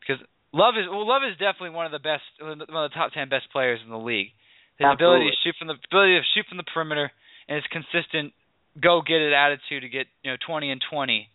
because 0.00 0.22
Love 0.52 0.74
is 0.76 0.86
well, 0.90 1.06
Love 1.06 1.22
is 1.24 1.38
definitely 1.38 1.70
one 1.70 1.86
of 1.86 1.92
the 1.92 2.02
best, 2.02 2.26
one 2.40 2.60
of 2.60 2.68
the 2.68 2.94
top 2.94 3.12
ten 3.12 3.28
best 3.28 3.50
players 3.52 3.80
in 3.84 3.90
the 3.90 3.98
league. 3.98 4.34
His 4.78 4.86
Absolutely. 4.86 5.30
ability 5.30 5.30
to 5.30 5.38
shoot 5.44 5.54
from 5.58 5.68
the 5.68 5.78
ability 5.78 6.18
to 6.18 6.26
shoot 6.34 6.46
from 6.48 6.58
the 6.58 6.68
perimeter 6.68 7.10
and 7.48 7.56
his 7.56 7.66
consistent 7.70 8.32
go 8.80 9.02
get 9.04 9.20
it 9.20 9.32
attitude 9.32 9.82
to 9.82 9.88
get 9.88 10.06
you 10.22 10.30
know 10.30 10.36
twenty 10.44 10.70
and 10.70 10.82
twenty 10.90 11.28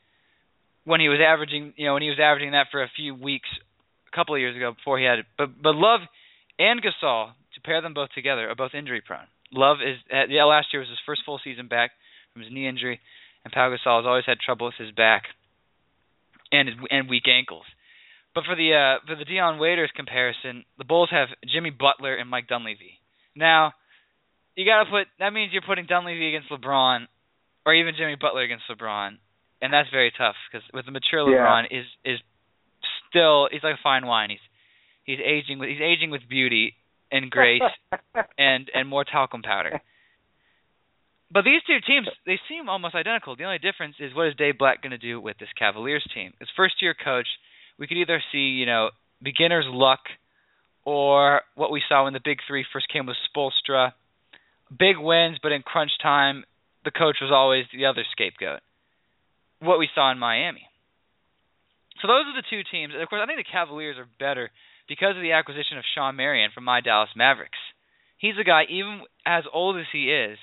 when 0.83 1.00
he 1.00 1.09
was 1.09 1.19
averaging 1.24 1.74
you 1.77 1.86
know 1.86 1.93
when 1.93 2.01
he 2.01 2.09
was 2.09 2.19
averaging 2.21 2.51
that 2.51 2.67
for 2.71 2.83
a 2.83 2.91
few 2.95 3.15
weeks 3.15 3.50
couple 4.17 4.33
of 4.33 4.41
years 4.41 4.55
ago 4.57 4.74
before 4.74 4.97
he 4.97 5.05
had 5.05 5.19
it. 5.19 5.25
But 5.38 5.62
but 5.62 5.75
Love 5.75 6.01
and 6.57 6.81
Gasol 6.81 7.38
to 7.53 7.62
pair 7.62 7.81
them 7.81 7.93
both 7.93 8.09
together 8.17 8.50
are 8.50 8.55
both 8.55 8.74
injury 8.74 9.01
prone. 9.05 9.29
Love 9.53 9.77
is 9.86 9.97
yeah 10.09 10.43
last 10.43 10.74
year 10.74 10.81
was 10.81 10.89
his 10.89 11.05
first 11.05 11.21
full 11.25 11.39
season 11.43 11.67
back 11.67 11.91
from 12.33 12.41
his 12.41 12.51
knee 12.51 12.67
injury 12.67 13.00
and 13.47 13.53
Pau 13.53 13.69
Gasol 13.69 14.03
has 14.03 14.05
always 14.05 14.25
had 14.25 14.39
trouble 14.39 14.65
with 14.67 14.75
his 14.77 14.91
back 14.91 15.24
and 16.51 16.69
and 16.89 17.09
weak 17.09 17.27
ankles. 17.27 17.63
But 18.36 18.43
for 18.43 18.55
the 18.55 18.74
uh, 18.75 19.05
for 19.07 19.15
the 19.15 19.25
Dion 19.25 19.57
Waiters 19.57 19.89
comparison, 19.95 20.65
the 20.77 20.83
Bulls 20.83 21.09
have 21.12 21.29
Jimmy 21.47 21.69
Butler 21.69 22.15
and 22.15 22.29
Mike 22.29 22.47
Dunleavy. 22.47 23.00
Now, 23.36 23.74
you 24.55 24.65
got 24.65 24.83
to 24.83 24.89
put 24.89 25.07
that 25.19 25.31
means 25.31 25.53
you're 25.53 25.65
putting 25.65 25.86
Dunleavy 25.86 26.27
against 26.27 26.50
LeBron 26.51 27.07
or 27.65 27.74
even 27.74 27.95
Jimmy 27.97 28.15
Butler 28.19 28.43
against 28.43 28.65
LeBron, 28.69 29.17
and 29.62 29.74
that's 29.74 29.89
very 29.91 30.12
tough 30.17 30.36
because 30.51 30.67
with 30.74 30.86
the 30.86 30.91
mature 30.91 31.24
Yeah. 31.29 31.39
LeBron 31.39 31.63
is 31.71 31.86
is 32.03 32.19
still 33.17 33.50
he's 33.51 33.63
like 33.63 33.75
a 33.75 33.83
fine 33.83 34.05
wine. 34.05 34.29
He's 34.29 34.39
he's 35.03 35.19
aging 35.19 35.59
with 35.59 35.69
he's 35.69 35.81
aging 35.81 36.12
with 36.12 36.21
beauty 36.29 36.74
and 37.12 37.31
grace 37.31 37.62
and 38.38 38.69
and 38.74 38.88
more 38.88 39.03
talcum 39.03 39.41
powder. 39.41 39.81
But 41.29 41.43
these 41.43 41.62
two 41.67 41.79
teams, 41.86 42.07
they 42.25 42.39
seem 42.47 42.69
almost 42.69 42.95
identical. 42.95 43.36
The 43.36 43.43
only 43.43 43.57
difference 43.57 43.95
is 44.00 44.15
what 44.15 44.27
is 44.27 44.36
Dave 44.36 44.57
Blatt 44.57 44.81
going 44.81 44.91
to 44.91 44.97
do 44.97 45.19
with 45.19 45.38
this 45.38 45.50
Cavaliers 45.59 46.07
team? 46.13 46.31
As 46.41 46.47
first 46.55 46.75
year 46.81 46.95
coach, 46.95 47.27
we 47.77 47.86
could 47.86 47.97
either 47.97 48.21
see, 48.31 48.55
you 48.55 48.65
know, 48.65 48.91
beginner's 49.21 49.65
luck 49.67 50.00
or 50.86 51.41
what 51.55 51.69
we 51.69 51.81
saw 51.89 52.05
when 52.05 52.13
the 52.13 52.21
big 52.24 52.38
three 52.47 52.65
first 52.71 52.88
came 52.88 53.05
with 53.05 53.17
Spoelstra. 53.27 53.91
Big 54.69 54.97
wins, 54.97 55.38
but 55.43 55.51
in 55.51 55.63
crunch 55.63 55.91
time, 56.01 56.45
the 56.86 56.91
coach 56.91 57.17
was 57.21 57.31
always 57.33 57.65
the 57.74 57.86
other 57.86 58.03
scapegoat. 58.13 58.62
What 59.59 59.79
we 59.79 59.89
saw 59.93 60.12
in 60.12 60.19
Miami. 60.19 60.63
So 62.01 62.08
those 62.08 62.25
are 62.30 62.38
the 62.38 62.48
two 62.50 62.63
teams. 62.70 62.94
And 62.94 63.01
of 63.01 63.10
course, 63.10 63.22
I 63.24 63.25
think 63.25 63.39
the 63.39 63.51
Cavaliers 63.51 63.98
are 63.98 64.08
better 64.20 64.50
because 64.88 65.16
of 65.16 65.22
the 65.22 65.34
acquisition 65.34 65.77
of 65.77 65.84
Shawn 65.96 66.16
Marion 66.16 66.51
from 66.54 66.63
my 66.63 66.82
Dallas 66.82 67.10
Mavericks. 67.16 67.60
He's 68.18 68.38
a 68.39 68.44
guy, 68.44 68.63
even 68.70 69.01
as 69.25 69.44
old 69.54 69.77
as 69.77 69.86
he 69.92 70.12
is, 70.12 70.38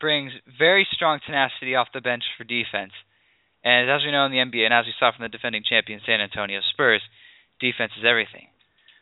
brings 0.00 0.32
very 0.58 0.86
strong 0.92 1.20
tenacity 1.24 1.74
off 1.76 1.88
the 1.94 2.00
bench 2.00 2.24
for 2.36 2.44
defense. 2.44 2.92
And 3.62 3.90
as 3.90 4.00
we 4.04 4.12
know 4.12 4.24
in 4.24 4.32
the 4.32 4.38
NBA, 4.38 4.64
and 4.64 4.74
as 4.74 4.86
we 4.86 4.94
saw 4.98 5.12
from 5.12 5.22
the 5.22 5.28
defending 5.28 5.62
champion 5.68 6.00
San 6.06 6.20
Antonio 6.20 6.60
Spurs, 6.72 7.02
defense 7.60 7.92
is 7.98 8.04
everything. 8.08 8.48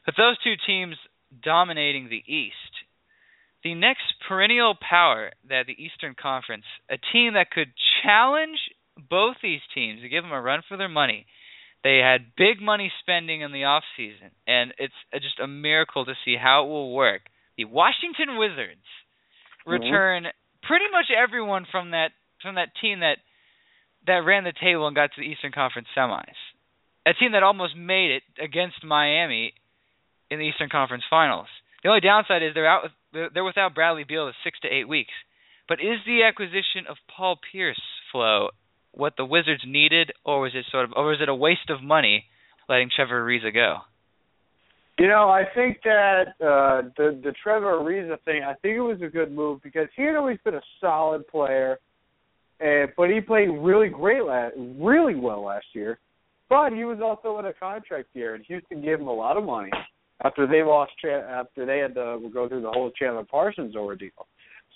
But 0.04 0.14
those 0.16 0.36
two 0.42 0.54
teams 0.66 0.96
dominating 1.42 2.08
the 2.08 2.24
East, 2.26 2.54
the 3.62 3.74
next 3.74 4.18
perennial 4.26 4.74
power 4.76 5.30
that 5.48 5.66
the 5.66 5.78
Eastern 5.78 6.14
Conference, 6.20 6.64
a 6.90 6.98
team 7.12 7.34
that 7.34 7.50
could 7.50 7.72
challenge 8.02 8.58
both 8.98 9.36
these 9.42 9.60
teams 9.74 10.02
to 10.02 10.08
give 10.08 10.24
them 10.24 10.32
a 10.32 10.40
run 10.40 10.62
for 10.68 10.76
their 10.76 10.88
money. 10.88 11.26
They 11.84 11.98
had 11.98 12.34
big 12.36 12.60
money 12.60 12.90
spending 13.00 13.42
in 13.42 13.52
the 13.52 13.64
off 13.64 13.84
season, 13.96 14.30
and 14.46 14.74
it's 14.78 14.94
just 15.14 15.38
a 15.38 15.46
miracle 15.46 16.04
to 16.04 16.14
see 16.24 16.36
how 16.40 16.64
it 16.64 16.68
will 16.68 16.92
work. 16.92 17.22
The 17.56 17.66
Washington 17.66 18.36
Wizards 18.36 18.86
mm-hmm. 19.66 19.70
return 19.70 20.26
pretty 20.62 20.86
much 20.90 21.06
everyone 21.14 21.66
from 21.70 21.92
that 21.92 22.10
from 22.42 22.56
that 22.56 22.70
team 22.80 23.00
that 23.00 23.18
that 24.06 24.24
ran 24.24 24.44
the 24.44 24.52
table 24.52 24.86
and 24.86 24.94
got 24.94 25.10
to 25.14 25.20
the 25.20 25.26
Eastern 25.26 25.52
Conference 25.52 25.88
semis. 25.96 26.38
A 27.06 27.14
team 27.14 27.32
that 27.32 27.42
almost 27.42 27.76
made 27.76 28.10
it 28.10 28.22
against 28.42 28.84
Miami 28.84 29.54
in 30.30 30.38
the 30.38 30.44
Eastern 30.44 30.68
Conference 30.68 31.04
Finals. 31.08 31.48
The 31.82 31.88
only 31.88 32.00
downside 32.00 32.42
is 32.42 32.54
they're 32.54 32.68
out 32.68 32.82
with, 32.84 33.32
they're 33.32 33.44
without 33.44 33.74
Bradley 33.74 34.04
Beal 34.04 34.28
for 34.28 34.36
six 34.44 34.58
to 34.60 34.68
eight 34.68 34.88
weeks. 34.88 35.12
But 35.68 35.80
is 35.80 36.00
the 36.06 36.22
acquisition 36.24 36.88
of 36.88 36.96
Paul 37.14 37.38
Pierce 37.52 37.80
flow 38.10 38.50
what 38.98 39.14
the 39.16 39.24
Wizards 39.24 39.62
needed, 39.64 40.10
or 40.24 40.40
was 40.40 40.52
it 40.54 40.66
sort 40.72 40.84
of, 40.84 40.92
or 40.96 41.06
was 41.06 41.18
it 41.22 41.28
a 41.28 41.34
waste 41.34 41.70
of 41.70 41.82
money 41.82 42.24
letting 42.68 42.90
Trevor 42.94 43.24
Ariza 43.24 43.54
go? 43.54 43.76
You 44.98 45.06
know, 45.06 45.30
I 45.30 45.44
think 45.54 45.78
that 45.84 46.34
uh 46.40 46.90
the 46.96 47.18
the 47.22 47.32
Trevor 47.40 47.78
Ariza 47.78 48.20
thing, 48.24 48.42
I 48.42 48.54
think 48.54 48.76
it 48.76 48.80
was 48.80 49.00
a 49.00 49.06
good 49.06 49.30
move 49.30 49.62
because 49.62 49.86
he 49.94 50.02
had 50.02 50.16
always 50.16 50.38
been 50.44 50.56
a 50.56 50.62
solid 50.80 51.26
player, 51.28 51.78
and 52.58 52.90
but 52.96 53.08
he 53.08 53.20
played 53.20 53.50
really 53.50 53.88
great 53.88 54.24
last, 54.24 54.54
really 54.56 55.14
well 55.14 55.44
last 55.44 55.66
year. 55.72 56.00
But 56.48 56.72
he 56.72 56.84
was 56.84 56.98
also 57.00 57.38
in 57.38 57.44
a 57.46 57.52
contract 57.52 58.08
year, 58.14 58.34
and 58.34 58.44
Houston 58.46 58.82
gave 58.82 58.98
him 58.98 59.06
a 59.06 59.14
lot 59.14 59.36
of 59.36 59.44
money 59.44 59.70
after 60.24 60.48
they 60.48 60.64
lost 60.64 60.92
after 61.04 61.64
they 61.64 61.78
had 61.78 61.94
to 61.94 62.28
go 62.34 62.48
through 62.48 62.62
the 62.62 62.70
whole 62.70 62.90
Chandler 62.90 63.24
Parsons 63.24 63.76
ordeal. 63.76 64.26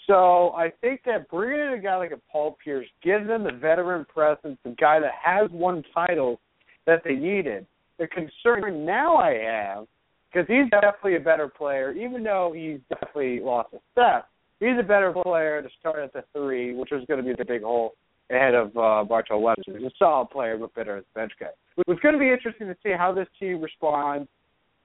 So 0.06 0.50
I 0.50 0.72
think 0.80 1.02
that 1.06 1.28
bringing 1.28 1.66
in 1.66 1.72
a 1.74 1.78
guy 1.78 1.96
like 1.96 2.10
a 2.10 2.20
Paul 2.30 2.56
Pierce 2.62 2.86
gives 3.02 3.26
them 3.26 3.44
the 3.44 3.52
veteran 3.52 4.04
presence, 4.12 4.58
the 4.64 4.74
guy 4.78 4.98
that 5.00 5.12
has 5.22 5.50
won 5.52 5.84
titles 5.94 6.38
that 6.86 7.02
they 7.04 7.14
needed. 7.14 7.66
The 7.98 8.08
concern 8.08 8.84
now 8.84 9.16
I 9.16 9.34
have, 9.34 9.86
because 10.32 10.48
he's 10.48 10.68
definitely 10.70 11.16
a 11.16 11.20
better 11.20 11.46
player, 11.48 11.92
even 11.92 12.24
though 12.24 12.52
he's 12.54 12.80
definitely 12.88 13.40
lost 13.40 13.74
a 13.74 13.78
step. 13.92 14.28
He's 14.58 14.78
a 14.78 14.82
better 14.82 15.12
player 15.12 15.62
to 15.62 15.68
start 15.78 15.98
at 15.98 16.12
the 16.12 16.24
three, 16.32 16.74
which 16.74 16.90
was 16.90 17.04
going 17.06 17.22
to 17.22 17.26
be 17.26 17.34
the 17.36 17.44
big 17.44 17.62
hole 17.62 17.94
ahead 18.30 18.54
of 18.54 18.76
uh, 18.76 19.04
Martell 19.08 19.42
Webster. 19.42 19.76
He's 19.76 19.86
a 19.86 19.90
solid 19.98 20.30
player, 20.30 20.56
but 20.56 20.74
better 20.74 20.96
as 20.96 21.04
a 21.14 21.18
bench 21.18 21.32
guy. 21.38 21.46
It's 21.76 22.00
going 22.00 22.14
to 22.14 22.18
be 22.18 22.30
interesting 22.30 22.66
to 22.68 22.76
see 22.82 22.92
how 22.96 23.12
this 23.12 23.28
team 23.38 23.60
responds 23.60 24.28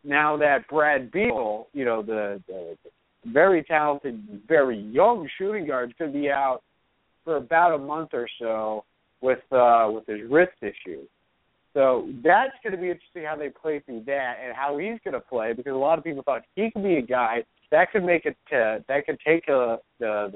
now 0.04 0.38
that 0.38 0.68
Brad 0.68 1.12
Beal, 1.12 1.68
you 1.74 1.86
know, 1.86 2.02
the, 2.02 2.42
the 2.48 2.76
very 3.32 3.64
talented, 3.64 4.42
very 4.48 4.80
young 4.80 5.30
shooting 5.38 5.68
guard, 5.68 5.94
to 5.98 6.08
be 6.08 6.30
out 6.30 6.62
for 7.24 7.38
about 7.38 7.74
a 7.74 7.78
month 7.78 8.10
or 8.14 8.28
so 8.40 8.86
with 9.22 9.40
uh, 9.52 9.90
with 9.92 10.06
his 10.08 10.30
wrist 10.30 10.54
issue. 10.62 11.04
So 11.74 12.10
that's 12.24 12.54
going 12.64 12.74
to 12.74 12.82
be 12.82 12.90
interesting 12.90 13.24
how 13.24 13.36
they 13.36 13.50
play 13.50 13.80
through 13.80 14.04
that 14.08 14.38
and 14.44 14.56
how 14.56 14.78
he's 14.78 15.00
going 15.04 15.14
to 15.14 15.20
play 15.20 15.54
because 15.54 15.74
a 15.74 15.78
lot 15.78 16.00
of 16.00 16.04
people 16.04 16.24
thought 16.24 16.42
he 16.56 16.72
could 16.72 16.84
be 16.84 16.96
a 16.96 17.02
guy 17.02 17.44
that 17.72 17.92
could 17.92 18.04
make 18.04 18.26
it 18.26 18.38
uh, 18.52 18.80
that 18.88 19.06
could 19.06 19.20
take 19.26 19.48
a 19.48 19.78
the 20.00 20.32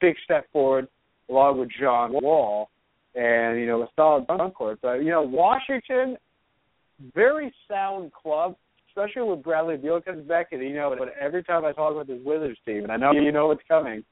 big 0.00 0.14
step 0.24 0.46
forward 0.52 0.88
along 1.28 1.58
with 1.58 1.70
John 1.80 2.12
Wall 2.12 2.70
and 3.14 3.58
you 3.58 3.66
know 3.66 3.82
a 3.82 3.88
solid 3.96 4.26
front 4.26 4.54
court. 4.54 4.78
But 4.82 4.98
you 4.98 5.10
know 5.10 5.22
Washington, 5.22 6.16
very 7.14 7.52
sound 7.68 8.12
club, 8.12 8.56
especially 8.90 9.28
with 9.28 9.42
Bradley 9.42 9.76
Beal 9.76 10.00
comes 10.00 10.26
back. 10.26 10.48
And 10.52 10.62
you 10.62 10.74
know, 10.74 10.94
but 10.98 11.14
every 11.20 11.42
time 11.42 11.64
I 11.64 11.72
talk 11.72 11.92
about 11.92 12.06
this 12.06 12.20
Wizards 12.24 12.58
team, 12.66 12.84
and 12.84 12.92
I 12.92 12.96
know 12.96 13.12
you 13.12 13.32
know 13.32 13.48
what's 13.48 13.62
coming, 13.68 14.04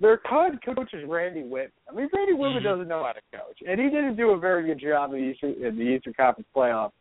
their 0.00 0.20
head 0.24 0.58
coach 0.64 0.90
is 0.92 1.08
Randy 1.08 1.42
Wittman. 1.42 1.70
I 1.90 1.94
mean, 1.94 2.08
Randy 2.14 2.32
Wittman 2.32 2.56
mm-hmm. 2.56 2.64
doesn't 2.64 2.88
know 2.88 3.04
how 3.04 3.12
to 3.12 3.36
coach, 3.36 3.58
and 3.66 3.80
he 3.80 3.86
didn't 3.86 4.16
do 4.16 4.30
a 4.30 4.38
very 4.38 4.66
good 4.66 4.80
job 4.80 5.12
in 5.12 5.20
the 5.20 5.26
Eastern, 5.30 5.54
in 5.64 5.76
the 5.76 5.82
Eastern 5.82 6.14
Conference 6.14 6.48
playoffs 6.54 6.92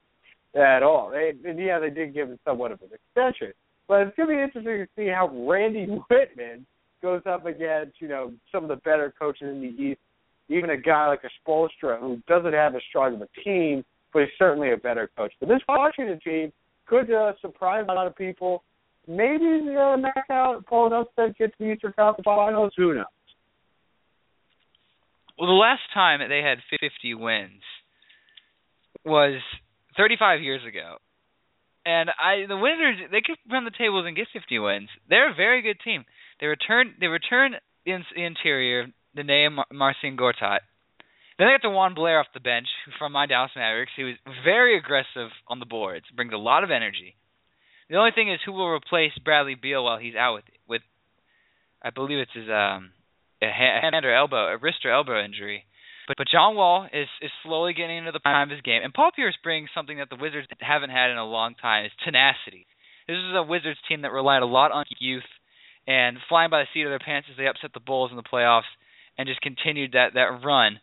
at 0.55 0.84
all. 0.84 1.12
They, 1.12 1.34
and 1.48 1.60
yeah, 1.60 1.79
they 1.79 1.89
did 1.89 2.13
give 2.13 2.29
him 2.29 2.39
somewhat 2.43 2.72
of 2.72 2.81
an 2.81 2.89
extension, 2.93 3.53
but 3.88 4.01
it's 4.01 4.17
going 4.17 4.29
to 4.29 4.36
be 4.36 4.41
interesting 4.41 4.63
to 4.63 4.88
see 4.96 5.07
how 5.07 5.27
Randy 5.48 5.86
Wittman 6.12 6.63
goes 7.01 7.22
up 7.27 7.46
against 7.46 8.01
you 8.01 8.07
know 8.07 8.34
some 8.51 8.63
of 8.63 8.69
the 8.69 8.77
better 8.77 9.13
coaches 9.17 9.48
in 9.48 9.62
the 9.62 9.84
East. 9.84 10.00
Even 10.50 10.69
a 10.69 10.77
guy 10.77 11.07
like 11.07 11.24
a 11.25 11.50
Spoelstra 11.50 12.00
who 12.00 12.22
doesn't 12.25 12.53
have 12.53 12.74
as 12.74 12.81
strong 12.89 13.15
of 13.15 13.22
a 13.22 13.27
team, 13.43 13.84
but 14.13 14.22
he's 14.22 14.31
certainly 14.39 14.72
a 14.72 14.77
better 14.77 15.10
coach. 15.17 15.34
But 15.41 15.50
this 15.50 15.60
Washington 15.67 16.19
team 16.24 16.53
could 16.88 17.12
uh, 17.12 17.34
surprise 17.41 17.86
a 17.89 17.94
lot 17.94 18.08
of 18.08 18.15
people. 18.15 18.63
Maybe 19.08 19.46
uh, 19.70 19.96
knock 19.96 20.25
out 20.29 20.65
Paul 20.65 20.89
Nelson, 20.89 21.34
get 21.38 21.51
to 21.51 21.53
the 21.60 21.72
Eastern 21.72 21.94
Conference 21.94 22.25
Finals. 22.25 22.74
Who 22.75 22.96
knows? 22.96 23.06
Well, 25.38 25.48
the 25.48 25.53
last 25.53 25.82
time 25.94 26.20
they 26.27 26.41
had 26.41 26.58
50 26.82 27.13
wins 27.13 27.62
was 29.06 29.39
35 29.96 30.41
years 30.41 30.62
ago. 30.67 30.98
And 31.86 32.10
I 32.10 32.46
the 32.48 32.58
Wizards 32.58 33.10
they 33.12 33.22
could 33.24 33.38
run 33.50 33.63
the 33.63 33.72
tables 33.72 34.06
and 34.06 34.15
get 34.15 34.27
50 34.34 34.60
wins. 34.60 34.89
They're 35.08 35.32
a 35.32 35.36
very 35.36 35.62
good 35.62 35.77
team. 35.84 36.03
They 36.41 36.48
return 36.48 36.96
they 37.00 37.08
return 37.08 37.53
in 37.86 38.03
the 38.13 38.25
interior 38.25 38.88
the 39.15 39.24
name 39.24 39.58
Marcin 39.72 40.17
Gortat. 40.17 40.60
Then 41.38 41.48
they 41.48 41.58
got 41.62 41.72
Juan 41.72 41.94
Blair 41.94 42.20
off 42.20 42.27
the 42.34 42.39
bench 42.39 42.67
from 42.98 43.12
my 43.12 43.27
Dallas 43.27 43.51
Mavericks. 43.56 43.91
He 43.96 44.03
was 44.03 44.15
very 44.44 44.77
aggressive 44.77 45.29
on 45.48 45.60
the 45.60 45.65
boards, 45.65 46.06
brings 46.15 46.34
a 46.34 46.38
lot 46.38 46.63
of 46.63 46.72
energy. 46.72 47.15
The 47.89 47.98
only 47.98 48.12
thing 48.12 48.32
is 48.32 48.39
who 48.46 48.51
will 48.51 48.70
replace 48.70 49.13
Bradley 49.24 49.56
Beal 49.56 49.84
while 49.84 49.98
he's 49.98 50.15
out 50.15 50.36
with 50.36 50.44
with 50.67 50.82
I 51.82 51.91
believe 51.91 52.20
it's 52.20 52.34
his 52.34 52.50
um 52.50 52.91
a 53.41 53.51
hand 53.51 54.03
or 54.03 54.13
elbow, 54.13 54.48
a 54.48 54.58
wrist 54.58 54.84
or 54.84 54.91
elbow 54.91 55.24
injury. 55.24 55.65
But 56.08 56.17
but 56.17 56.27
John 56.27 56.56
Wall 56.56 56.88
is 56.91 57.08
is 57.22 57.32
slowly 57.44 57.74
getting 57.74 57.98
into 57.98 58.12
the 58.12 58.20
prime 58.20 58.50
of 58.50 58.56
his 58.56 58.62
game, 58.62 58.82
and 58.84 58.94
Paul 58.94 59.12
Pierce 59.15 59.38
brings 59.44 59.70
something 59.75 60.00
that 60.00 60.10
the 60.10 60.15
Wizards 60.20 60.48
haven't 60.60 60.89
had 60.89 61.12
in 61.12 61.17
a 61.17 61.25
long 61.25 61.56
time: 61.56 61.86
is 61.86 61.91
tenacity. 62.03 62.65
This 63.08 63.17
is 63.17 63.36
a 63.36 63.44
Wizards 63.44 63.79
team 63.88 64.01
that 64.01 64.12
relied 64.12 64.41
a 64.41 64.48
lot 64.48 64.72
on 64.72 64.86
youth 65.00 65.27
and 65.88 66.17
flying 66.27 66.50
by 66.50 66.62
the 66.62 66.67
seat 66.74 66.84
of 66.84 66.91
their 66.91 67.00
pants 67.00 67.29
as 67.32 67.38
they 67.38 67.48
upset 67.48 67.72
the 67.74 67.79
Bulls 67.79 68.12
in 68.12 68.17
the 68.17 68.24
playoffs 68.24 68.67
and 69.17 69.27
just 69.27 69.41
continued 69.41 69.94
that 69.94 70.13
that 70.15 70.44
run. 70.44 70.79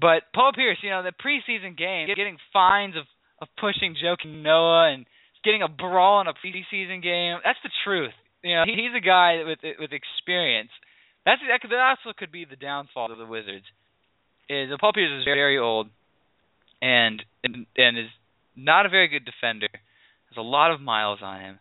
But 0.00 0.30
Paul 0.34 0.52
Pierce, 0.54 0.78
you 0.82 0.90
know, 0.90 1.02
the 1.02 1.12
preseason 1.12 1.76
game, 1.76 2.08
getting 2.14 2.38
fines 2.52 2.94
of 2.96 3.04
of 3.40 3.48
pushing 3.60 3.94
Joakim 3.94 4.42
Noah 4.42 4.92
and 4.92 5.06
getting 5.44 5.62
a 5.62 5.68
brawl 5.68 6.20
in 6.20 6.26
a 6.26 6.34
preseason 6.34 7.02
game. 7.02 7.38
That's 7.44 7.58
the 7.62 7.70
truth. 7.84 8.14
You 8.42 8.56
know, 8.56 8.64
he, 8.66 8.72
he's 8.72 8.94
a 8.96 9.04
guy 9.04 9.42
with 9.44 9.58
with 9.78 9.90
experience. 9.92 10.70
That's 11.24 11.40
that, 11.50 11.60
could, 11.60 11.70
that 11.70 11.96
also 11.98 12.14
could 12.16 12.32
be 12.32 12.44
the 12.44 12.56
downfall 12.56 13.12
of 13.12 13.18
the 13.18 13.26
Wizards. 13.26 13.66
Is 14.48 14.70
Paul 14.80 14.92
Pierce 14.92 15.10
is 15.20 15.24
very 15.24 15.58
old, 15.58 15.88
and 16.80 17.22
and, 17.42 17.66
and 17.76 17.98
is 17.98 18.10
not 18.56 18.86
a 18.86 18.88
very 18.88 19.08
good 19.08 19.24
defender. 19.24 19.68
Has 19.72 20.36
a 20.36 20.42
lot 20.42 20.70
of 20.70 20.80
miles 20.80 21.20
on 21.22 21.40
him. 21.40 21.58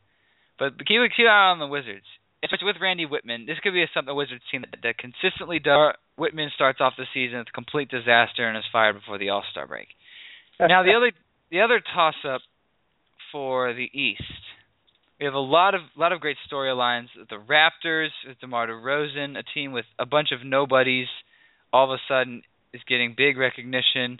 But 0.59 0.77
keep 0.79 1.01
keep 1.15 1.25
an 1.25 1.31
eye 1.31 1.51
on 1.51 1.59
the 1.59 1.67
Wizards, 1.67 2.05
especially 2.43 2.67
with 2.67 2.81
Randy 2.81 3.05
Wittman. 3.05 3.45
This 3.45 3.57
could 3.61 3.73
be 3.73 3.83
a 3.83 3.89
something 3.93 4.07
the 4.07 4.15
Wizards 4.15 4.43
team 4.51 4.63
that, 4.69 4.79
that 4.83 4.97
consistently 4.97 5.59
does. 5.59 5.93
Wittman 6.19 6.51
starts 6.53 6.79
off 6.81 6.93
the 6.97 7.05
season 7.13 7.39
with 7.39 7.47
a 7.49 7.51
complete 7.51 7.89
disaster 7.89 8.47
and 8.47 8.57
is 8.57 8.63
fired 8.71 8.93
before 8.93 9.17
the 9.17 9.29
All 9.29 9.43
Star 9.51 9.67
break. 9.67 9.87
Now 10.59 10.81
the 10.81 10.93
other 10.97 11.11
the 11.51 11.61
other 11.61 11.79
toss 11.79 12.15
up 12.27 12.41
for 13.31 13.73
the 13.73 13.87
East. 13.93 14.23
We 15.19 15.25
have 15.25 15.35
a 15.35 15.39
lot 15.39 15.75
of 15.75 15.81
lot 15.95 16.11
of 16.11 16.19
great 16.19 16.37
storylines. 16.51 17.07
The 17.29 17.37
Raptors 17.37 18.09
with 18.27 18.39
DeMar 18.39 18.67
DeRozan, 18.67 19.37
a 19.37 19.43
team 19.53 19.71
with 19.71 19.85
a 19.99 20.05
bunch 20.07 20.29
of 20.31 20.45
nobodies 20.45 21.07
all 21.71 21.91
of 21.91 21.99
a 21.99 22.01
sudden 22.07 22.41
is 22.73 22.81
getting 22.87 23.13
big 23.15 23.37
recognition. 23.37 24.19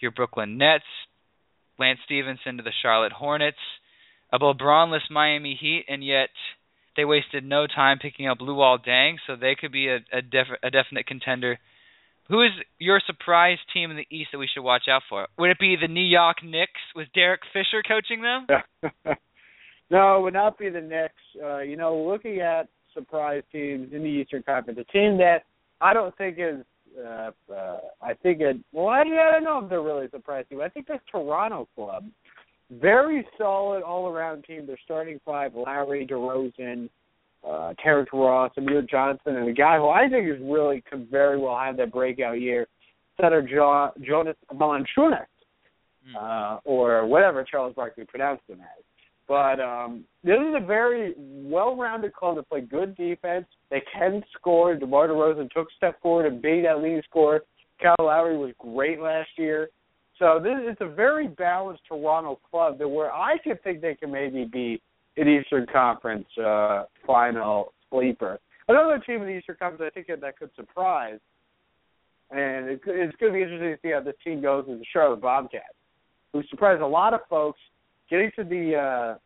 Your 0.00 0.10
Brooklyn 0.10 0.58
Nets, 0.58 0.84
Lance 1.78 2.00
Stephenson 2.04 2.56
to 2.56 2.62
the 2.62 2.72
Charlotte 2.82 3.12
Hornets, 3.12 3.56
a 4.32 4.38
LeBronless 4.38 5.10
Miami 5.10 5.58
Heat, 5.60 5.84
and 5.88 6.04
yet 6.04 6.30
they 6.96 7.04
wasted 7.04 7.44
no 7.44 7.66
time 7.66 7.98
picking 7.98 8.26
up 8.26 8.38
Luol 8.38 8.78
Deng, 8.84 9.16
so 9.26 9.36
they 9.36 9.54
could 9.58 9.72
be 9.72 9.88
a 9.88 9.96
a, 10.12 10.22
def- 10.22 10.60
a 10.62 10.70
definite 10.70 11.06
contender. 11.06 11.58
Who 12.28 12.42
is 12.42 12.50
your 12.78 13.00
surprise 13.06 13.58
team 13.72 13.90
in 13.90 13.96
the 13.96 14.06
East 14.10 14.30
that 14.32 14.38
we 14.38 14.48
should 14.52 14.64
watch 14.64 14.84
out 14.90 15.02
for? 15.08 15.28
Would 15.38 15.50
it 15.50 15.58
be 15.60 15.76
the 15.80 15.86
New 15.86 16.04
York 16.04 16.38
Knicks 16.42 16.80
with 16.94 17.06
Derek 17.14 17.42
Fisher 17.52 17.82
coaching 17.86 18.20
them? 18.20 18.46
no, 19.90 20.18
it 20.18 20.22
would 20.22 20.34
not 20.34 20.58
be 20.58 20.68
the 20.68 20.80
Knicks. 20.80 21.14
Uh, 21.40 21.58
you 21.58 21.76
know, 21.76 21.96
looking 21.96 22.40
at 22.40 22.68
surprise 22.94 23.44
teams 23.52 23.92
in 23.92 24.02
the 24.02 24.08
Eastern 24.08 24.42
Conference, 24.42 24.80
a 24.80 24.92
team 24.92 25.18
that 25.18 25.44
I 25.80 25.94
don't 25.94 26.16
think 26.16 26.38
is 26.38 26.64
uh, 26.98 27.30
uh, 27.52 27.78
I 28.00 28.14
think 28.22 28.40
it. 28.40 28.56
Well, 28.72 28.88
I, 28.88 29.00
I 29.02 29.32
don't 29.32 29.44
know 29.44 29.60
if 29.62 29.70
they're 29.70 29.82
really 29.82 30.08
surprised 30.10 30.48
team. 30.48 30.60
I 30.60 30.68
think 30.68 30.86
this 30.86 31.00
Toronto 31.10 31.68
club, 31.74 32.04
very 32.70 33.26
solid 33.38 33.82
all 33.82 34.08
around 34.08 34.42
team. 34.44 34.66
They're 34.66 34.78
starting 34.84 35.20
five: 35.24 35.54
Lowry, 35.54 36.06
DeRozan, 36.06 36.88
uh, 37.46 37.74
Terrence 37.82 38.08
Ross, 38.12 38.52
Amir 38.56 38.82
Johnson, 38.82 39.36
and 39.36 39.48
a 39.48 39.52
guy 39.52 39.76
who 39.76 39.88
I 39.88 40.08
think 40.08 40.28
is 40.28 40.40
really 40.42 40.82
could 40.90 41.08
very 41.10 41.38
well 41.38 41.58
have 41.58 41.76
that 41.76 41.92
breakout 41.92 42.40
year, 42.40 42.66
center 43.20 43.42
jo- 43.42 43.92
Jonas 44.04 44.36
Valanciunas, 44.52 45.26
mm. 46.08 46.16
uh, 46.18 46.60
or 46.64 47.06
whatever 47.06 47.44
Charles 47.44 47.74
Barkley 47.74 48.04
pronounced 48.04 48.44
him 48.48 48.60
as. 48.60 48.84
But 49.28 49.58
um, 49.58 50.04
this 50.22 50.36
is 50.36 50.54
a 50.56 50.64
very 50.64 51.14
well-rounded 51.18 52.14
club 52.14 52.36
that 52.36 52.48
play 52.48 52.60
good 52.60 52.96
defense. 52.96 53.46
They 53.70 53.82
can 53.92 54.22
score. 54.38 54.76
DeMar 54.76 55.08
DeRozan 55.08 55.50
took 55.50 55.66
a 55.66 55.76
step 55.76 56.00
forward 56.00 56.26
and 56.26 56.40
beat 56.40 56.62
that 56.62 56.80
leading 56.80 57.02
scorer. 57.08 57.42
Kyle 57.82 57.94
Lowry 57.98 58.38
was 58.38 58.52
great 58.58 59.00
last 59.00 59.30
year. 59.36 59.68
So 60.18 60.40
this 60.42 60.56
is 60.70 60.76
a 60.80 60.88
very 60.88 61.28
balanced 61.28 61.82
Toronto 61.86 62.38
club 62.50 62.78
that 62.78 62.88
where 62.88 63.12
I 63.12 63.36
could 63.38 63.62
think 63.62 63.80
they 63.80 63.94
can 63.94 64.10
maybe 64.10 64.44
be 64.44 64.80
an 65.16 65.28
Eastern 65.28 65.66
Conference 65.70 66.26
uh, 66.42 66.84
final 67.06 67.72
sleeper. 67.90 68.38
Another 68.68 68.98
team 68.98 69.22
in 69.22 69.28
the 69.28 69.34
Eastern 69.34 69.56
Conference 69.58 69.82
I 69.86 69.94
think 69.94 70.20
that, 70.20 70.38
could 70.38 70.50
surprise, 70.56 71.18
and 72.30 72.68
it, 72.68 72.80
it's 72.86 73.16
going 73.16 73.32
to 73.32 73.36
be 73.36 73.42
interesting 73.42 73.70
to 73.72 73.78
see 73.82 73.92
how 73.92 74.00
this 74.00 74.16
team 74.24 74.42
goes 74.42 74.64
is 74.68 74.78
the 74.78 74.84
Charlotte 74.92 75.20
Bobcats, 75.20 75.64
who 76.32 76.42
surprised 76.50 76.82
a 76.82 76.86
lot 76.86 77.14
of 77.14 77.20
folks 77.30 77.60
getting 78.10 78.30
to 78.36 78.44
the 78.44 78.74
uh, 78.74 79.18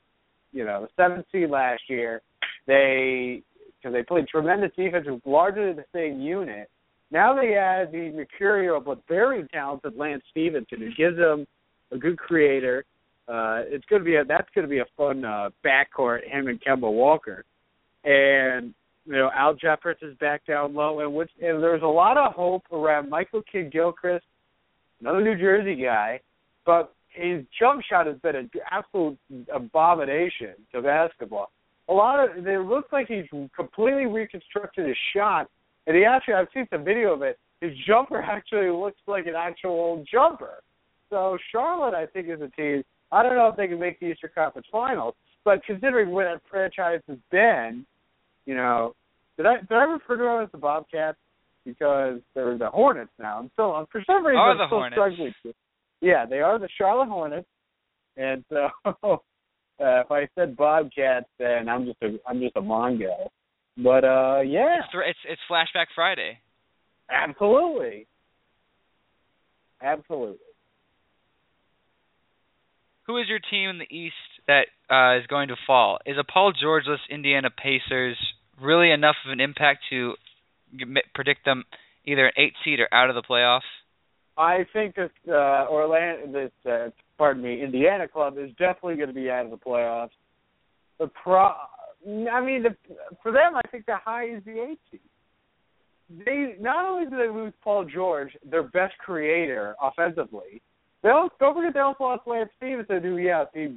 you 0.53 0.65
know 0.65 0.87
seventh 0.97 1.25
seed 1.33 1.51
last 1.51 1.83
year. 1.89 2.21
They 2.67 3.43
because 3.81 3.95
they 3.95 4.03
played 4.03 4.29
tremendous 4.29 4.73
defense 4.77 5.07
largely 5.25 5.73
the 5.73 5.85
same 5.95 6.21
unit. 6.21 6.69
Now 7.11 7.35
they 7.35 7.55
add 7.55 7.93
the 7.93 8.11
mercurial 8.11 8.81
but 8.81 9.03
very 9.09 9.47
talented 9.49 9.97
Lance 9.97 10.23
Stephenson, 10.31 10.81
who 10.81 10.93
gives 10.95 11.17
them 11.17 11.47
a 11.91 11.99
good 11.99 12.19
creator. 12.19 12.85
Uh, 13.29 13.63
it's 13.67 13.85
going 13.87 14.01
to 14.01 14.05
be 14.07 14.17
a, 14.17 14.25
that's 14.25 14.49
going 14.55 14.67
to 14.67 14.71
be 14.71 14.79
a 14.79 14.87
fun 14.97 15.25
uh, 15.25 15.51
backcourt. 15.65 16.29
Him 16.29 16.49
and 16.49 16.61
Kemba 16.63 16.91
Walker, 16.91 17.45
and 18.05 18.75
you 19.05 19.13
know 19.13 19.31
Al 19.35 19.55
Jefferson 19.55 20.11
is 20.11 20.17
back 20.19 20.45
down 20.47 20.75
low, 20.75 21.01
and 21.01 21.15
which 21.15 21.31
and 21.41 21.63
there's 21.63 21.83
a 21.83 21.87
lot 21.87 22.17
of 22.17 22.33
hope 22.35 22.63
around 22.73 23.09
Michael 23.09 23.43
Kidd 23.51 23.73
Gilchrist, 23.73 24.25
another 25.01 25.21
New 25.21 25.39
Jersey 25.39 25.81
guy, 25.81 26.21
but 26.67 26.93
his 27.09 27.45
jump 27.59 27.83
shot 27.89 28.07
has 28.07 28.17
been 28.19 28.37
an 28.37 28.51
absolute 28.71 29.19
abomination 29.53 30.55
to 30.73 30.83
basketball. 30.83 31.51
A 31.89 31.93
lot 31.93 32.21
of 32.21 32.47
it 32.47 32.61
looks 32.61 32.93
like 32.93 33.09
he's 33.09 33.27
completely 33.55 34.07
reconstructed 34.07 34.87
his 34.87 34.97
shot, 35.15 35.49
and 35.91 35.99
he 35.99 36.05
actually 36.05 36.35
I've 36.35 36.47
seen 36.55 36.69
some 36.73 36.85
video 36.85 37.13
of 37.15 37.23
it. 37.23 37.37
His 37.61 37.73
jumper 37.85 38.23
actually 38.23 38.71
looks 38.71 39.01
like 39.09 39.27
an 39.27 39.35
actual 39.37 40.05
jumper. 40.11 40.63
So 41.11 41.37
Charlotte, 41.51 41.95
I 41.97 42.07
think, 42.07 42.29
is 42.29 42.41
a 42.41 42.49
team. 42.57 42.85
I 43.11 43.25
don't 43.25 43.35
know 43.35 43.49
if 43.49 43.57
they 43.57 43.67
can 43.67 43.81
make 43.81 43.99
the 43.99 44.07
Eastern 44.07 44.31
Conference 44.33 44.69
Finals, 44.71 45.15
but 45.45 45.65
considering 45.65 46.13
where 46.13 46.33
that 46.33 46.43
franchise 46.49 47.01
has 47.09 47.19
been, 47.33 47.85
you 48.47 48.55
know, 48.55 48.95
did 49.37 49.47
I 49.47 49.57
did 49.57 49.73
I 49.73 49.83
refer 49.83 50.17
to 50.17 50.23
them 50.23 50.45
as 50.45 50.53
the 50.53 50.59
Bobcats 50.59 51.19
because 51.67 52.21
they're 52.37 52.57
the 52.57 52.71
Hornets 52.71 53.11
now? 53.19 53.41
I'm 53.41 53.51
still 53.55 53.85
for 53.91 54.01
some 54.07 54.25
reason 54.25 54.39
Are 54.39 54.53
I'm 54.53 54.59
the 54.59 54.67
still 54.69 54.79
Hornets. 54.79 54.95
struggling. 54.95 55.35
Yeah, 56.01 56.25
they 56.25 56.39
are 56.39 56.61
the 56.61 56.69
Charlotte 56.79 57.09
Hornets, 57.09 57.49
and 58.17 58.45
so 58.49 58.69
uh, 58.85 59.17
if 59.79 60.11
I 60.13 60.29
said 60.37 60.57
Bobcats, 60.57 61.27
then 61.41 61.69
I'm 61.69 61.85
just 61.87 61.99
a 62.03 62.17
I'm 62.29 62.39
just 62.39 62.55
a 62.55 62.63
Mongo. 62.63 63.27
But 63.83 64.05
uh, 64.05 64.41
yeah, 64.45 64.79
It's 64.79 64.95
it's, 64.95 65.19
it's 65.29 65.41
Flashback 65.51 65.87
Friday. 65.95 66.39
absolutely, 67.11 68.07
absolutely. 69.83 70.37
Who 73.07 73.17
is 73.19 73.27
your 73.29 73.39
team 73.39 73.71
in 73.71 73.79
the 73.79 73.89
East 73.91 74.15
that 74.47 74.67
uh, 74.91 75.19
is 75.19 75.27
going 75.27 75.49
to 75.49 75.57
fall? 75.67 75.99
Is 76.07 76.17
a 76.19 76.25
Paul 76.25 76.53
Georgeless 76.53 77.01
Indiana 77.11 77.49
Pacers 77.51 78.17
really 78.61 78.91
enough 78.91 79.17
of 79.25 79.33
an 79.33 79.41
impact 79.41 79.81
to 79.91 80.15
predict 81.15 81.45
them 81.45 81.65
either 82.05 82.27
an 82.27 82.33
eight 82.37 82.53
seed 82.65 82.79
or 82.81 82.89
out 82.95 83.09
of 83.09 83.17
the 83.17 83.23
playoffs? 83.23 83.61
I 84.37 84.65
think 84.73 84.95
that 84.97 85.11
uh, 85.29 85.67
Orlando, 85.71 86.33
this 86.33 86.71
uh, 86.71 86.91
pardon 87.19 87.43
me, 87.43 87.63
Indiana 87.63 88.07
club 88.07 88.39
is 88.39 88.51
definitely 88.51 88.97
going 88.97 89.09
to 89.09 89.15
be 89.15 89.29
out 89.31 89.45
of 89.45 89.51
the 89.51 89.57
playoffs. 89.57 90.11
The 90.99 91.09
pro, 91.09 91.51
I 92.07 92.41
mean, 92.41 92.63
the, 92.63 92.77
for 93.23 93.31
them, 93.31 93.55
I 93.55 93.63
think 93.71 93.87
the 93.87 93.97
high 93.97 94.31
is 94.31 94.43
the 94.45 94.63
eight. 94.63 95.01
They 96.25 96.55
not 96.59 96.85
only 96.85 97.09
do 97.09 97.17
they 97.17 97.29
lose 97.29 97.53
Paul 97.63 97.85
George, 97.85 98.37
their 98.49 98.65
best 98.65 98.95
creator 98.99 99.77
offensively. 99.81 100.63
They 101.03 101.09
don't 101.09 101.33
don't 101.39 101.55
forget 101.55 101.75
they 101.75 101.81
also 101.81 102.05
lost 102.05 102.27
Lance 102.27 102.51
Stephenson, 102.57 103.03
who 103.03 103.19
yes, 103.19 103.47
he 103.55 103.77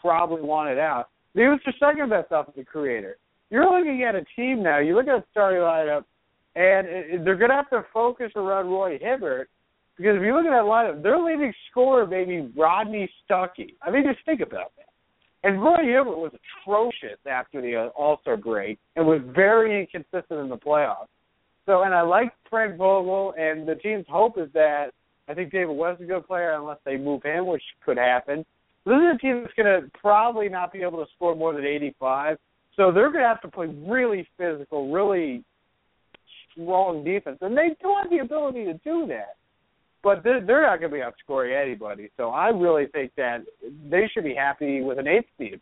probably 0.00 0.42
wanted 0.42 0.78
out. 0.78 1.08
He 1.34 1.40
was 1.42 1.60
their 1.64 1.74
second 1.78 2.10
best 2.10 2.28
offensive 2.30 2.66
creator. 2.66 3.16
You're 3.50 3.64
looking 3.64 4.02
at 4.02 4.14
a 4.14 4.24
team 4.36 4.62
now. 4.62 4.78
You 4.78 4.94
look 4.94 5.08
at 5.08 5.20
the 5.20 5.24
starting 5.30 5.60
lineup, 5.60 6.04
and 6.54 7.26
they're 7.26 7.36
going 7.36 7.50
to 7.50 7.56
have 7.56 7.70
to 7.70 7.84
focus 7.92 8.32
around 8.36 8.66
Roy 8.66 8.98
Hibbert 9.00 9.48
because 9.96 10.16
if 10.16 10.22
you 10.22 10.34
look 10.34 10.46
at 10.46 10.50
that 10.50 10.64
lineup, 10.64 11.02
their 11.02 11.18
leading 11.18 11.52
scorer 11.70 12.06
may 12.06 12.24
be 12.24 12.50
Rodney 12.56 13.10
Stuckey. 13.28 13.74
I 13.82 13.90
mean, 13.90 14.04
just 14.04 14.24
think 14.24 14.40
about 14.40 14.72
that. 14.76 14.89
And 15.42 15.62
Roy 15.62 15.84
Hibbert 15.84 16.18
was 16.18 16.32
atrocious 16.34 17.18
after 17.26 17.62
the 17.62 17.90
All 17.96 18.18
Star 18.20 18.36
break 18.36 18.78
and 18.96 19.06
was 19.06 19.20
very 19.34 19.80
inconsistent 19.80 20.40
in 20.40 20.48
the 20.48 20.56
playoffs. 20.56 21.08
So, 21.66 21.82
and 21.82 21.94
I 21.94 22.02
like 22.02 22.32
Frank 22.48 22.76
Vogel, 22.76 23.34
and 23.38 23.66
the 23.66 23.76
team's 23.76 24.06
hope 24.08 24.38
is 24.38 24.48
that 24.54 24.90
I 25.28 25.34
think 25.34 25.52
David 25.52 25.76
West 25.76 26.00
is 26.00 26.08
a 26.08 26.12
good 26.12 26.26
player 26.26 26.52
unless 26.52 26.78
they 26.84 26.96
move 26.96 27.22
him, 27.22 27.46
which 27.46 27.62
could 27.84 27.96
happen. 27.96 28.44
This 28.84 28.94
is 28.94 29.14
a 29.14 29.18
team 29.18 29.42
that's 29.42 29.54
going 29.54 29.82
to 29.82 29.90
probably 29.98 30.48
not 30.48 30.72
be 30.72 30.82
able 30.82 31.04
to 31.04 31.10
score 31.14 31.36
more 31.36 31.54
than 31.54 31.64
85. 31.64 32.38
So 32.76 32.90
they're 32.90 33.12
going 33.12 33.22
to 33.22 33.28
have 33.28 33.42
to 33.42 33.48
play 33.48 33.66
really 33.66 34.26
physical, 34.36 34.90
really 34.90 35.44
strong 36.52 37.04
defense, 37.04 37.38
and 37.40 37.56
they 37.56 37.76
do 37.80 37.94
have 38.00 38.10
the 38.10 38.18
ability 38.18 38.64
to 38.64 38.74
do 38.84 39.06
that 39.06 39.36
but 40.02 40.22
they're, 40.24 40.44
they're 40.44 40.62
not 40.62 40.80
going 40.80 40.90
to 40.90 40.96
be 40.96 41.02
outscoring 41.02 41.60
anybody. 41.60 42.10
So 42.16 42.30
I 42.30 42.48
really 42.48 42.86
think 42.86 43.12
that 43.16 43.44
they 43.90 44.10
should 44.12 44.24
be 44.24 44.34
happy 44.34 44.82
with 44.82 44.98
an 44.98 45.06
eighth 45.06 45.28
seed 45.38 45.60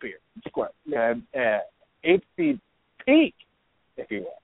uh, 0.57 1.01
uh, 1.01 1.59
eighth 2.05 2.25
seed 2.37 2.61
peak, 3.05 3.35
if 3.97 4.11
you 4.11 4.21
will. 4.21 4.43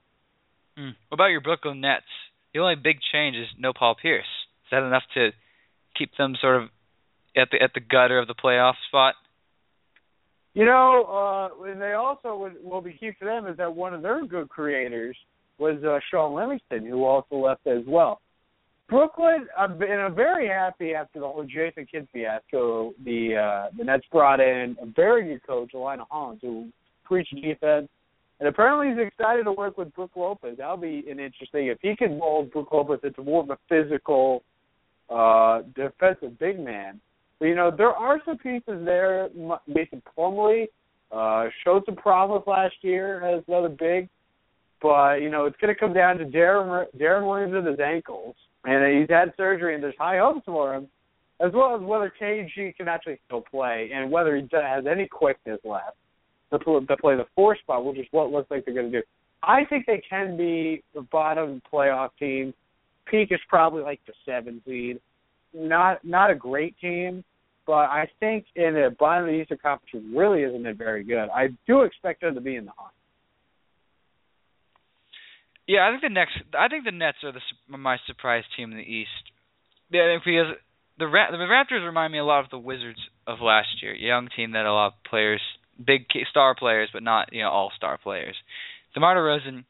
Hmm. 0.77 0.91
What 1.09 1.17
about 1.17 1.27
your 1.27 1.41
Brooklyn 1.41 1.81
Nets? 1.81 2.05
The 2.53 2.61
only 2.61 2.75
big 2.77 2.99
change 3.13 3.37
is 3.37 3.47
no 3.59 3.73
Paul 3.73 3.95
Pierce. 4.01 4.25
Is 4.65 4.71
that 4.71 4.83
enough 4.83 5.03
to 5.15 5.31
keep 5.97 6.11
them 6.17 6.35
sort 6.41 6.63
of 6.63 6.69
at 7.37 7.49
the 7.51 7.63
at 7.63 7.73
the 7.75 7.81
gutter 7.81 8.19
of 8.19 8.27
the 8.27 8.35
playoff 8.35 8.75
spot? 8.89 9.15
You 10.55 10.65
know, 10.65 11.51
uh, 11.61 11.65
and 11.65 11.81
they 11.81 11.93
also 11.93 12.37
would, 12.37 12.55
will 12.63 12.81
be 12.81 12.93
key 12.93 13.11
for 13.19 13.25
them 13.25 13.49
is 13.49 13.57
that 13.57 13.75
one 13.75 13.93
of 13.93 14.03
their 14.03 14.25
good 14.25 14.49
creators 14.49 15.17
was 15.59 15.83
uh, 15.85 15.99
Sean 16.11 16.35
Livingston, 16.35 16.87
who 16.87 17.05
also 17.05 17.37
left 17.37 17.67
as 17.67 17.83
well. 17.87 18.21
Brooklyn, 18.89 19.47
I'm, 19.59 19.81
and 19.81 20.01
I'm 20.01 20.15
very 20.15 20.47
happy 20.47 20.95
after 20.95 21.21
the 21.21 21.27
whole 21.27 21.45
Jason 21.45 21.87
Kidd 21.91 22.07
fiasco. 22.13 22.93
The 23.05 23.37
uh, 23.37 23.71
the 23.77 23.85
Nets 23.85 24.05
brought 24.13 24.41
in 24.41 24.77
a 24.81 24.87
very 24.87 25.25
good 25.25 25.47
coach, 25.47 25.73
Lionel 25.73 26.07
Hollins, 26.11 26.41
who 26.43 26.69
preached 27.05 27.35
defense, 27.35 27.89
and 28.41 28.49
apparently 28.49 28.89
he's 28.89 29.09
excited 29.09 29.45
to 29.45 29.53
work 29.53 29.79
with 29.79 29.95
Brook 29.95 30.11
Lopez. 30.15 30.57
That'll 30.59 30.77
be 30.77 31.05
an 31.11 31.19
interesting 31.19 31.69
if 31.69 31.79
he 31.81 31.97
can 31.97 32.19
mold 32.19 32.53
Brook 32.53 32.69
Lopez 32.73 33.01
into 33.03 33.23
more 33.23 33.43
of 33.43 33.51
a 33.51 33.59
physical, 33.71 34.43
uh, 35.09 35.63
defensive 35.75 36.39
big 36.39 36.61
man. 36.61 37.01
But 37.39 37.47
you 37.47 37.55
know 37.55 37.71
there 37.75 37.93
are 37.93 38.21
some 38.27 38.37
pieces 38.37 38.85
there. 38.85 39.31
Mason 39.67 40.03
Plumlee 40.17 40.67
uh, 41.11 41.49
showed 41.65 41.85
some 41.87 41.97
promise 41.97 42.43
last 42.47 42.75
year 42.83 43.25
as 43.25 43.43
another 43.49 43.71
big, 43.71 44.11
but 44.83 45.23
you 45.23 45.31
know 45.31 45.47
it's 45.47 45.57
going 45.57 45.75
to 45.75 45.81
come 45.81 45.95
down 45.95 46.19
to 46.19 46.27
Deron 46.27 46.85
Deron 46.99 47.27
Williams 47.27 47.55
and 47.55 47.67
his 47.67 47.81
ankles 47.81 48.37
and 48.65 49.01
he's 49.01 49.11
had 49.11 49.33
surgery, 49.37 49.75
and 49.75 49.83
there's 49.83 49.95
high 49.99 50.19
hopes 50.19 50.45
for 50.47 50.75
him, 50.75 50.89
as 51.41 51.53
well 51.53 51.75
as 51.75 51.83
whether 51.83 52.13
KG 52.21 52.77
can 52.77 52.89
actually 52.89 53.19
still 53.27 53.43
play, 53.43 53.91
and 53.95 54.11
whether 54.11 54.37
he 54.37 54.47
has 54.53 54.85
any 54.87 55.07
quickness 55.07 55.61
left 55.65 55.97
to, 56.51 56.81
to 56.87 56.97
play 56.97 57.17
the 57.17 57.27
four 57.35 57.57
spot, 57.57 57.85
which 57.85 57.99
is 57.99 58.07
what 58.11 58.31
looks 58.31 58.51
like 58.51 58.65
they're 58.65 58.75
going 58.75 58.91
to 58.91 59.01
do. 59.01 59.07
I 59.43 59.65
think 59.65 59.87
they 59.87 60.03
can 60.09 60.37
be 60.37 60.83
the 60.95 61.03
bottom 61.03 61.61
playoff 61.71 62.11
team. 62.19 62.55
peak 63.07 63.29
is 63.31 63.41
probably 63.49 63.83
like 63.83 64.01
the 64.07 64.15
seven 64.25 64.63
seed. 64.67 65.01
Not 65.53 66.05
not 66.05 66.31
a 66.31 66.35
great 66.35 66.75
team, 66.81 67.23
but 67.67 67.73
I 67.73 68.09
think 68.21 68.47
in 68.57 68.75
the 68.75 68.97
bottom 68.99 69.25
of 69.25 69.31
the 69.31 69.41
Eastern 69.41 69.59
Conference 69.59 70.07
really 70.13 70.43
isn't 70.43 70.67
it 70.67 70.77
very 70.77 71.05
good. 71.05 71.29
I 71.29 71.49
do 71.67 71.83
expect 71.83 72.23
them 72.23 72.35
to 72.35 72.41
be 72.41 72.57
in 72.57 72.65
the 72.65 72.73
hunt. 72.77 72.94
Yeah, 75.67 75.87
I 75.87 75.91
think 75.91 76.03
the 76.03 76.09
next. 76.11 76.35
I 76.59 76.69
think 76.69 76.85
the 76.85 76.93
Nets 76.93 77.19
are 77.23 77.33
the 77.33 77.41
my 77.69 77.97
surprise 78.07 78.45
team 78.57 78.71
in 78.71 78.79
the 78.79 78.85
East. 78.85 79.11
Yeah, 79.91 80.17
because 80.19 80.57
the 80.99 81.07
Ra- 81.07 81.31
the 81.31 81.39
Raptors 81.39 81.85
remind 81.85 82.13
me 82.13 82.19
a 82.19 82.25
lot 82.25 82.45
of 82.45 82.51
the 82.51 82.59
Wizards 82.59 83.01
of 83.27 83.41
last 83.41 83.83
year. 83.83 83.95
Young 83.95 84.29
team 84.35 84.53
that 84.53 84.67
a 84.67 84.73
lot 84.73 84.89
of 84.89 84.93
players, 85.09 85.41
big 85.85 86.07
star 86.31 86.55
players, 86.55 86.91
but 86.93 87.03
not 87.03 87.33
you 87.33 87.43
know 87.43 87.51
all 87.51 87.73
star 87.77 87.99
players. 87.99 88.37
DeMar 88.95 89.17
DeRozan 89.17 89.65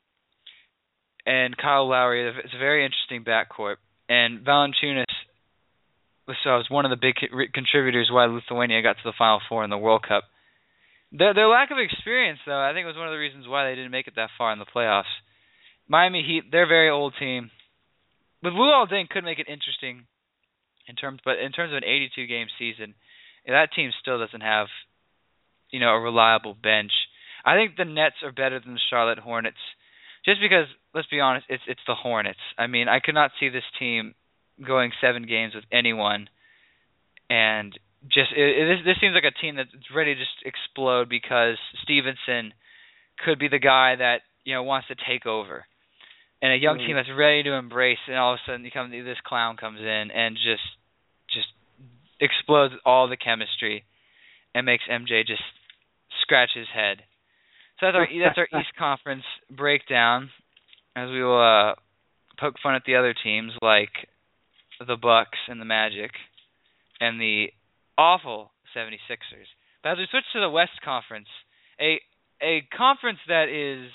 and 1.26 1.56
Kyle 1.56 1.88
Lowry. 1.88 2.28
It's 2.28 2.54
a 2.54 2.58
very 2.58 2.84
interesting 2.84 3.24
backcourt, 3.24 3.76
and 4.08 4.44
Valanciunas 4.44 5.04
was, 6.26 6.36
uh, 6.44 6.58
was 6.58 6.66
one 6.68 6.84
of 6.84 6.90
the 6.90 6.96
big 6.96 7.16
contributors 7.52 8.10
why 8.10 8.26
Lithuania 8.26 8.82
got 8.82 8.94
to 8.94 9.04
the 9.04 9.14
Final 9.16 9.40
Four 9.48 9.64
in 9.64 9.70
the 9.70 9.78
World 9.78 10.04
Cup. 10.06 10.24
Their, 11.12 11.32
their 11.32 11.48
lack 11.48 11.70
of 11.70 11.78
experience, 11.78 12.40
though, 12.44 12.58
I 12.58 12.72
think 12.72 12.86
was 12.86 12.96
one 12.96 13.06
of 13.06 13.12
the 13.12 13.18
reasons 13.18 13.46
why 13.46 13.68
they 13.68 13.76
didn't 13.76 13.92
make 13.92 14.08
it 14.08 14.14
that 14.16 14.30
far 14.36 14.52
in 14.52 14.58
the 14.58 14.66
playoffs. 14.66 15.12
Miami 15.88 16.22
Heat, 16.22 16.44
they're 16.50 16.64
a 16.64 16.68
very 16.68 16.90
old 16.90 17.14
team. 17.18 17.50
But 18.42 18.52
Luol 18.52 18.90
Deng 18.90 19.08
could 19.08 19.24
make 19.24 19.38
it 19.38 19.48
interesting 19.48 20.06
in 20.88 20.96
terms, 20.96 21.20
but 21.24 21.38
in 21.38 21.52
terms 21.52 21.72
of 21.72 21.78
an 21.78 21.84
82 21.84 22.26
game 22.26 22.46
season, 22.58 22.94
that 23.46 23.72
team 23.74 23.90
still 24.00 24.18
doesn't 24.18 24.42
have, 24.42 24.68
you 25.70 25.80
know, 25.80 25.90
a 25.90 26.00
reliable 26.00 26.54
bench. 26.54 26.92
I 27.44 27.56
think 27.56 27.76
the 27.76 27.84
Nets 27.84 28.16
are 28.22 28.32
better 28.32 28.60
than 28.60 28.74
the 28.74 28.80
Charlotte 28.90 29.18
Hornets, 29.18 29.60
just 30.24 30.40
because 30.40 30.66
let's 30.94 31.08
be 31.08 31.20
honest, 31.20 31.46
it's 31.48 31.62
it's 31.66 31.80
the 31.86 31.94
Hornets. 31.94 32.40
I 32.56 32.66
mean, 32.66 32.88
I 32.88 33.00
could 33.00 33.14
not 33.14 33.32
see 33.38 33.50
this 33.50 33.64
team 33.78 34.14
going 34.66 34.92
seven 35.00 35.26
games 35.26 35.54
with 35.54 35.64
anyone, 35.70 36.28
and 37.28 37.78
just 38.08 38.32
it, 38.34 38.40
it, 38.40 38.84
this 38.84 38.96
seems 39.00 39.14
like 39.14 39.24
a 39.24 39.40
team 39.40 39.56
that's 39.56 39.70
ready 39.94 40.14
to 40.14 40.20
just 40.20 40.44
explode 40.44 41.08
because 41.08 41.56
Stephenson 41.82 42.54
could 43.24 43.38
be 43.38 43.48
the 43.48 43.58
guy 43.58 43.96
that 43.96 44.20
you 44.44 44.54
know 44.54 44.62
wants 44.62 44.88
to 44.88 44.94
take 44.94 45.26
over 45.26 45.64
and 46.44 46.52
a 46.52 46.56
young 46.56 46.76
mm-hmm. 46.76 46.88
team 46.88 46.96
that's 46.96 47.08
ready 47.16 47.42
to 47.44 47.54
embrace, 47.54 48.04
and 48.06 48.18
all 48.18 48.34
of 48.34 48.38
a 48.38 48.50
sudden 48.50 48.66
you 48.66 48.70
come 48.70 48.90
this 48.90 49.16
clown 49.24 49.56
comes 49.56 49.80
in 49.80 50.10
and 50.12 50.36
just 50.36 50.68
just 51.32 51.48
explodes 52.20 52.74
all 52.84 53.08
the 53.08 53.16
chemistry 53.16 53.84
and 54.54 54.66
makes 54.66 54.84
MJ 54.84 55.26
just 55.26 55.40
scratch 56.20 56.50
his 56.54 56.66
head. 56.68 56.98
So 57.80 57.86
that's 57.86 57.96
our 57.96 58.06
that's 58.06 58.36
our 58.36 58.48
East 58.60 58.76
Conference 58.78 59.24
breakdown. 59.50 60.28
As 60.94 61.08
we 61.08 61.24
will 61.24 61.40
uh, 61.40 61.74
poke 62.38 62.56
fun 62.62 62.74
at 62.74 62.82
the 62.86 62.96
other 62.96 63.14
teams 63.24 63.52
like 63.62 64.06
the 64.86 64.96
Bucks 65.00 65.38
and 65.48 65.58
the 65.58 65.64
Magic 65.64 66.10
and 67.00 67.18
the 67.18 67.46
awful 67.96 68.50
76ers. 68.76 69.48
But 69.82 69.92
as 69.92 69.98
we 69.98 70.06
switch 70.10 70.24
to 70.34 70.40
the 70.40 70.50
West 70.50 70.76
Conference, 70.84 71.28
a 71.80 72.00
a 72.42 72.68
conference 72.76 73.20
that 73.28 73.48
is 73.48 73.90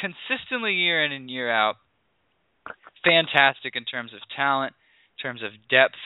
consistently 0.00 0.74
year 0.74 1.04
in 1.04 1.12
and 1.12 1.30
year 1.30 1.50
out 1.50 1.76
fantastic 3.04 3.76
in 3.76 3.84
terms 3.84 4.12
of 4.12 4.20
talent, 4.34 4.74
in 5.16 5.22
terms 5.22 5.42
of 5.42 5.50
depth. 5.70 5.98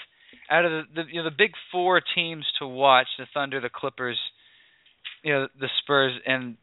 Out 0.50 0.64
of 0.64 0.70
the, 0.70 0.83
the 0.94 1.02
you 1.11 1.22
know 1.22 1.28
the 1.28 1.37
big 1.37 1.52
four 1.70 2.00
teams 2.14 2.44
to 2.59 2.66
watch, 2.66 3.07
the 3.18 3.26
Thunder, 3.33 3.61
the 3.61 3.70
Clippers, 3.72 4.18
you 5.22 5.33
know 5.33 5.48
the 5.59 5.68
Spurs 5.83 6.12
and 6.26 6.57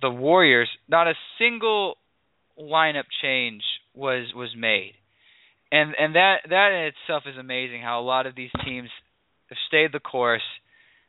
the 0.00 0.10
Warriors, 0.10 0.68
not 0.88 1.08
a 1.08 1.14
single 1.38 1.96
lineup 2.60 3.04
change 3.22 3.62
was 3.94 4.32
was 4.34 4.50
made. 4.56 4.92
And 5.70 5.94
and 5.98 6.14
that 6.14 6.36
that 6.48 6.72
in 6.72 6.92
itself 6.92 7.24
is 7.26 7.36
amazing 7.38 7.82
how 7.82 8.00
a 8.00 8.02
lot 8.02 8.26
of 8.26 8.34
these 8.34 8.50
teams 8.64 8.88
have 9.48 9.58
stayed 9.66 9.92
the 9.92 10.00
course, 10.00 10.42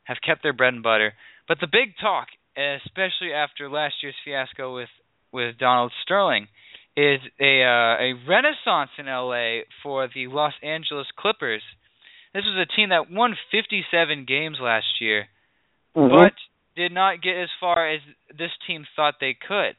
have 0.04 0.18
kept 0.26 0.44
their 0.44 0.54
bread 0.54 0.74
and 0.74 0.84
butter. 0.84 1.14
But 1.48 1.60
the 1.62 1.68
big 1.68 1.94
talk, 2.02 2.28
especially 2.58 3.34
after 3.34 3.70
last 3.70 3.96
year's 4.02 4.16
fiasco 4.26 4.76
with 4.76 4.90
with 5.32 5.58
Donald 5.58 5.92
Sterling 6.04 6.48
is 6.96 7.20
a 7.40 7.64
uh, 7.64 7.96
a 7.98 8.14
renaissance 8.28 8.92
in 8.98 9.06
LA 9.06 9.62
for 9.84 10.08
the 10.14 10.28
Los 10.28 10.54
Angeles 10.64 11.08
Clippers. 11.18 11.62
This 12.34 12.44
was 12.44 12.68
a 12.68 12.76
team 12.76 12.90
that 12.90 13.10
won 13.10 13.36
57 13.52 14.26
games 14.28 14.58
last 14.62 15.02
year, 15.02 15.26
mm-hmm. 15.96 16.16
but 16.16 16.34
did 16.76 16.92
not 16.92 17.22
get 17.22 17.38
as 17.38 17.50
far 17.60 17.90
as 17.90 18.02
this 18.38 18.52
team 18.68 18.86
thought 18.96 19.16
they 19.20 19.36
could. 19.36 19.76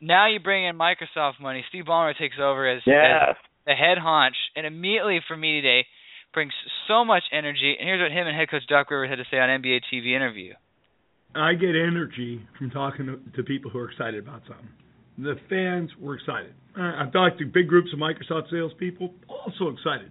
Now 0.00 0.28
you 0.28 0.40
bring 0.40 0.64
in 0.64 0.78
Microsoft 0.78 1.40
money. 1.40 1.64
Steve 1.68 1.84
Ballmer 1.84 2.16
takes 2.16 2.36
over 2.40 2.68
as, 2.68 2.82
yes. 2.86 3.30
as 3.30 3.36
the 3.66 3.72
head 3.72 3.98
honch, 3.98 4.36
and 4.56 4.66
immediately 4.66 5.20
for 5.26 5.36
me 5.36 5.60
today 5.60 5.86
brings 6.32 6.52
so 6.88 7.04
much 7.04 7.24
energy. 7.32 7.76
And 7.78 7.88
here's 7.88 8.00
what 8.00 8.12
him 8.16 8.26
and 8.26 8.36
head 8.36 8.50
coach 8.50 8.66
Doc 8.68 8.90
Rivers 8.90 9.10
had 9.10 9.16
to 9.16 9.24
say 9.30 9.38
on 9.38 9.48
NBA 9.48 9.80
TV 9.92 10.14
interview. 10.14 10.54
I 11.34 11.54
get 11.54 11.70
energy 11.70 12.40
from 12.58 12.70
talking 12.70 13.06
to, 13.06 13.20
to 13.36 13.42
people 13.42 13.70
who 13.70 13.78
are 13.78 13.90
excited 13.90 14.22
about 14.26 14.42
something. 14.48 14.68
The 15.18 15.34
fans 15.48 15.90
were 16.00 16.16
excited. 16.16 16.54
I've 16.76 17.12
talked 17.12 17.38
to 17.38 17.46
big 17.46 17.68
groups 17.68 17.88
of 17.92 17.98
Microsoft 17.98 18.50
salespeople, 18.50 19.12
also 19.28 19.68
excited. 19.68 20.10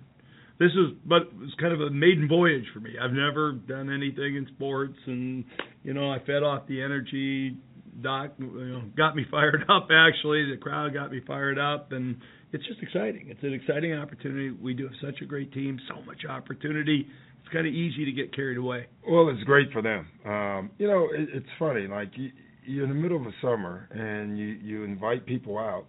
This 0.60 0.71
is, 0.71 0.97
but 1.05 1.23
it 1.23 1.38
was 1.38 1.53
kind 1.60 1.73
of 1.73 1.79
a 1.79 1.89
maiden 1.89 2.27
voyage 2.27 2.65
for 2.73 2.82
me. 2.82 2.91
I've 3.01 3.13
never 3.13 3.53
done 3.53 3.91
anything 3.91 4.36
in 4.36 4.45
sports, 4.55 4.97
and 5.08 5.45
you 5.84 5.93
know, 5.93 6.12
I 6.12 6.19
fed 6.19 6.43
off 6.43 6.67
the 6.67 6.82
energy. 6.82 7.58
Doc, 8.01 8.32
you 8.38 8.45
know, 8.45 8.82
got 8.95 9.15
me 9.15 9.25
fired 9.32 9.63
up. 9.69 9.88
Actually, 9.89 10.51
the 10.51 10.58
crowd 10.60 10.93
got 10.93 11.12
me 11.12 11.21
fired 11.25 11.58
up, 11.58 11.93
and 11.93 12.17
it's 12.51 12.65
just 12.67 12.82
exciting. 12.82 13.27
It's 13.29 13.41
an 13.41 13.53
exciting 13.53 13.93
opportunity. 13.93 14.51
We 14.51 14.73
do 14.73 14.84
have 14.84 14.95
such 15.01 15.21
a 15.21 15.25
great 15.25 15.53
team, 15.53 15.79
so 15.88 16.01
much 16.03 16.25
opportunity 16.29 17.08
it's 17.41 17.54
kind 17.54 17.67
of 17.67 17.73
easy 17.73 18.06
to 18.06 18.12
get 18.12 18.36
carried 18.36 18.58
away. 18.58 18.86
Well, 19.08 19.30
it's 19.30 19.43
great 19.43 19.71
for 19.71 19.82
them. 19.82 20.08
Um, 20.25 20.71
you 20.78 20.88
know, 20.88 21.08
it, 21.12 21.30
it's 21.34 21.49
funny. 21.58 21.88
Like 21.88 22.10
you, 22.15 22.30
you're 22.65 22.84
in 22.84 22.89
the 22.89 22.95
middle 22.95 23.17
of 23.17 23.25
a 23.25 23.34
summer 23.41 23.88
and 23.91 24.38
you 24.38 24.45
you 24.45 24.84
invite 24.84 25.25
people 25.25 25.58
out, 25.58 25.86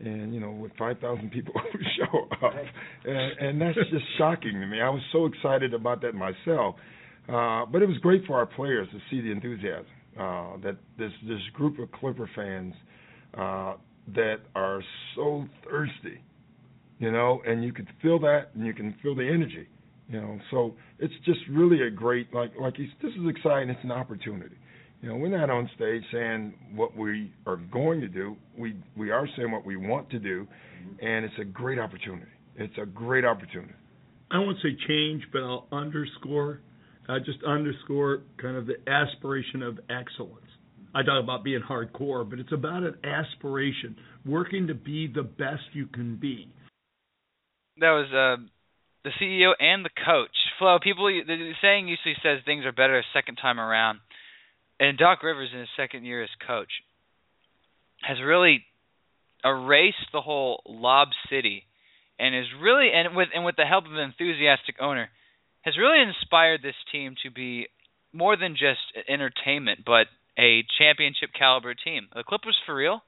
and 0.00 0.34
you 0.34 0.40
know, 0.40 0.50
with 0.50 0.72
5,000 0.78 1.30
people 1.30 1.54
show 1.98 2.28
up, 2.46 2.52
and, 3.04 3.38
and 3.38 3.60
that's 3.60 3.76
just 3.90 4.04
shocking 4.18 4.52
to 4.52 4.66
me. 4.66 4.80
I 4.80 4.90
was 4.90 5.02
so 5.12 5.26
excited 5.26 5.74
about 5.74 6.02
that 6.02 6.14
myself. 6.14 6.76
Uh, 7.28 7.66
but 7.66 7.82
it 7.82 7.86
was 7.86 7.98
great 7.98 8.24
for 8.24 8.36
our 8.36 8.46
players 8.46 8.86
to 8.92 8.98
see 9.10 9.20
the 9.20 9.32
enthusiasm 9.32 9.86
uh, 10.18 10.56
that 10.62 10.76
this 10.98 11.10
this 11.26 11.40
group 11.54 11.78
of 11.78 11.90
Clipper 11.92 12.30
fans 12.36 12.72
uh, 13.36 13.74
that 14.14 14.36
are 14.54 14.80
so 15.16 15.44
thirsty, 15.68 16.20
you 16.98 17.10
know, 17.10 17.42
and 17.46 17.64
you 17.64 17.72
could 17.72 17.88
feel 18.00 18.20
that, 18.20 18.50
and 18.54 18.64
you 18.64 18.72
can 18.72 18.94
feel 19.02 19.14
the 19.14 19.28
energy. 19.28 19.66
You 20.08 20.20
know, 20.20 20.38
so 20.50 20.74
it's 20.98 21.14
just 21.24 21.40
really 21.50 21.82
a 21.82 21.90
great 21.90 22.32
like 22.32 22.52
like 22.60 22.76
he's, 22.76 22.88
this 23.02 23.12
is 23.12 23.28
exciting. 23.28 23.70
It's 23.70 23.82
an 23.82 23.90
opportunity. 23.90 24.54
You 25.02 25.10
know, 25.10 25.16
we're 25.16 25.36
not 25.36 25.50
on 25.50 25.68
stage 25.74 26.02
saying 26.12 26.54
what 26.74 26.96
we 26.96 27.32
are 27.46 27.56
going 27.56 28.00
to 28.00 28.08
do. 28.08 28.36
We 28.56 28.76
we 28.96 29.10
are 29.10 29.28
saying 29.36 29.50
what 29.50 29.64
we 29.64 29.76
want 29.76 30.10
to 30.10 30.18
do, 30.18 30.46
and 31.00 31.24
it's 31.24 31.34
a 31.40 31.44
great 31.44 31.78
opportunity. 31.78 32.30
It's 32.56 32.76
a 32.80 32.86
great 32.86 33.24
opportunity. 33.24 33.74
I 34.30 34.38
won't 34.38 34.58
say 34.62 34.76
change, 34.88 35.22
but 35.32 35.42
I'll 35.42 35.66
underscore, 35.70 36.60
uh, 37.08 37.18
just 37.24 37.38
underscore 37.44 38.22
kind 38.40 38.56
of 38.56 38.66
the 38.66 38.76
aspiration 38.90 39.62
of 39.62 39.78
excellence. 39.90 40.46
I 40.94 41.02
talk 41.02 41.22
about 41.22 41.44
being 41.44 41.60
hardcore, 41.60 42.28
but 42.28 42.38
it's 42.38 42.52
about 42.52 42.82
an 42.82 42.96
aspiration, 43.04 43.96
working 44.24 44.68
to 44.68 44.74
be 44.74 45.06
the 45.06 45.22
best 45.22 45.62
you 45.74 45.86
can 45.86 46.16
be. 46.16 46.48
That 47.78 47.90
was 47.90 48.06
uh, 48.12 48.42
the 49.04 49.10
CEO 49.20 49.52
and 49.60 49.84
the 49.84 49.90
coach. 50.06 50.30
Flo, 50.58 50.78
people, 50.80 51.06
the 51.06 51.52
saying 51.60 51.88
usually 51.88 52.14
says 52.22 52.38
things 52.44 52.64
are 52.64 52.72
better 52.72 52.98
a 52.98 53.02
second 53.12 53.36
time 53.36 53.58
around, 53.58 53.98
and 54.78 54.96
Doc 54.96 55.22
Rivers 55.22 55.50
in 55.52 55.60
his 55.60 55.68
second 55.76 56.04
year 56.04 56.22
as 56.22 56.30
coach 56.46 56.70
has 58.02 58.18
really 58.24 58.64
erased 59.44 60.12
the 60.12 60.20
whole 60.20 60.62
Lob 60.66 61.08
City, 61.30 61.64
and 62.18 62.34
is 62.34 62.46
really 62.60 62.90
and 62.94 63.16
with 63.16 63.28
and 63.34 63.44
with 63.44 63.56
the 63.56 63.64
help 63.64 63.84
of 63.84 63.92
an 63.92 63.98
enthusiastic 63.98 64.76
owner, 64.80 65.08
has 65.62 65.76
really 65.76 66.02
inspired 66.02 66.62
this 66.62 66.76
team 66.92 67.14
to 67.24 67.30
be 67.30 67.66
more 68.12 68.36
than 68.36 68.52
just 68.52 68.80
entertainment, 69.08 69.80
but 69.84 70.06
a 70.38 70.64
championship 70.78 71.30
caliber 71.36 71.74
team. 71.74 72.08
The 72.14 72.22
Clippers 72.22 72.56
for 72.64 72.74
real? 72.74 73.02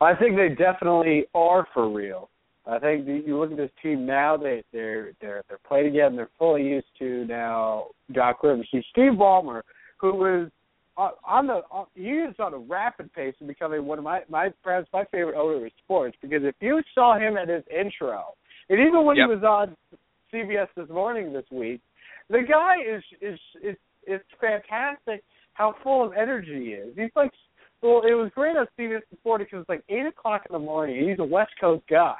I 0.00 0.14
think 0.14 0.36
they 0.36 0.48
definitely 0.48 1.26
are 1.34 1.66
for 1.72 1.88
real. 1.88 2.28
I 2.66 2.78
think 2.78 3.06
you 3.06 3.38
look 3.38 3.50
at 3.50 3.56
this 3.56 3.70
team 3.82 4.06
now; 4.06 4.36
they 4.36 4.64
they're 4.72 5.12
they're 5.20 5.42
they're 5.48 5.58
playing. 5.66 5.98
And 6.00 6.16
they're 6.16 6.30
fully 6.38 6.62
used 6.62 6.86
to 6.98 7.26
now 7.26 7.88
Doc 8.12 8.42
Rivers. 8.42 8.68
See, 8.72 8.82
Steve 8.90 9.12
Ballmer, 9.12 9.62
who 9.98 10.14
was 10.14 10.50
on 10.96 11.46
the 11.46 11.60
on, 11.70 11.86
he 11.94 12.10
is 12.10 12.34
on 12.38 12.54
a 12.54 12.58
rapid 12.58 13.12
pace 13.12 13.34
of 13.40 13.48
becoming 13.48 13.84
one 13.84 13.98
of 13.98 14.04
my 14.04 14.20
my 14.30 14.50
perhaps 14.62 14.88
my 14.92 15.04
favorite 15.12 15.36
owner 15.36 15.66
of 15.66 15.72
sports 15.84 16.16
because 16.22 16.42
if 16.42 16.54
you 16.60 16.80
saw 16.94 17.18
him 17.18 17.36
at 17.36 17.48
his 17.48 17.64
intro, 17.68 18.34
and 18.70 18.80
even 18.80 19.04
when 19.04 19.16
yep. 19.16 19.28
he 19.28 19.34
was 19.34 19.44
on 19.44 19.76
CBS 20.32 20.68
this 20.76 20.88
morning 20.88 21.32
this 21.32 21.44
week, 21.50 21.80
the 22.30 22.40
guy 22.48 22.76
is 22.80 23.02
is 23.20 23.38
is 23.62 23.76
it's 24.06 24.24
fantastic 24.40 25.22
how 25.52 25.74
full 25.82 26.04
of 26.04 26.12
energy 26.14 26.66
he 26.66 26.70
is. 26.70 26.94
He's 26.96 27.10
like 27.14 27.30
well, 27.82 28.00
it 28.08 28.14
was 28.14 28.30
great 28.34 28.56
on 28.56 28.66
CBS 28.78 29.02
Sports 29.20 29.44
because 29.44 29.60
it's 29.60 29.68
like 29.68 29.84
eight 29.90 30.06
o'clock 30.06 30.42
in 30.48 30.54
the 30.54 30.58
morning. 30.58 30.98
And 30.98 31.10
he's 31.10 31.18
a 31.18 31.24
West 31.24 31.52
Coast 31.60 31.84
guy, 31.90 32.16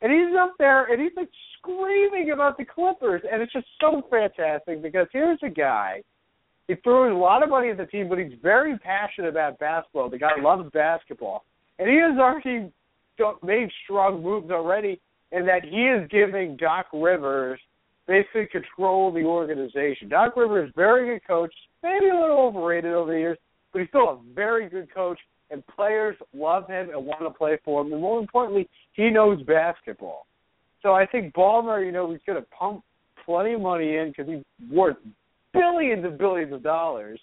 and 0.00 0.12
he's 0.12 0.36
up 0.38 0.54
there 0.58 0.84
and 0.92 1.00
he's 1.00 1.16
like 1.16 1.28
screaming 1.58 2.30
about 2.30 2.56
the 2.56 2.64
Clippers, 2.64 3.22
and 3.30 3.42
it's 3.42 3.52
just 3.52 3.66
so 3.80 4.02
fantastic 4.10 4.82
because 4.82 5.06
here's 5.12 5.38
a 5.42 5.48
guy. 5.48 6.02
He 6.68 6.74
throws 6.84 7.12
a 7.12 7.16
lot 7.16 7.42
of 7.42 7.48
money 7.48 7.70
at 7.70 7.78
the 7.78 7.86
team, 7.86 8.08
but 8.08 8.18
he's 8.18 8.38
very 8.42 8.78
passionate 8.78 9.28
about 9.28 9.58
basketball. 9.58 10.10
The 10.10 10.18
guy 10.18 10.38
loves 10.40 10.70
basketball, 10.72 11.44
and 11.78 11.88
he 11.88 11.96
has 11.96 12.18
already 12.18 12.70
made 13.42 13.70
strong 13.84 14.22
moves 14.22 14.50
already, 14.50 15.00
in 15.32 15.44
that 15.46 15.64
he 15.64 15.82
is 15.82 16.08
giving 16.10 16.56
Doc 16.56 16.86
Rivers 16.92 17.58
basically 18.06 18.46
control 18.46 19.08
of 19.08 19.14
the 19.14 19.24
organization. 19.24 20.08
Doc 20.08 20.36
Rivers 20.36 20.68
is 20.68 20.74
very 20.74 21.06
good 21.06 21.26
coach, 21.26 21.52
maybe 21.82 22.08
a 22.08 22.18
little 22.18 22.38
overrated 22.38 22.92
over 22.92 23.12
the 23.12 23.18
years, 23.18 23.38
but 23.72 23.80
he's 23.80 23.88
still 23.88 24.08
a 24.08 24.18
very 24.34 24.68
good 24.68 24.92
coach, 24.94 25.18
and 25.50 25.66
players 25.66 26.16
love 26.34 26.66
him 26.66 26.90
and 26.90 27.04
want 27.04 27.20
to 27.20 27.30
play 27.30 27.58
for 27.64 27.82
him. 27.82 27.92
And 27.92 28.00
more 28.02 28.20
importantly, 28.20 28.68
he 28.92 29.10
knows 29.10 29.42
basketball. 29.42 30.26
So 30.82 30.92
I 30.92 31.06
think 31.06 31.34
Ballmer, 31.34 31.84
you 31.84 31.92
know, 31.92 32.10
he's 32.10 32.20
going 32.26 32.40
to 32.40 32.48
pump 32.50 32.84
plenty 33.24 33.54
of 33.54 33.60
money 33.60 33.96
in 33.96 34.08
because 34.08 34.26
he's 34.28 34.70
worth 34.70 34.96
billions 35.52 36.04
and 36.04 36.18
billions 36.18 36.52
of 36.52 36.62
dollars. 36.62 37.20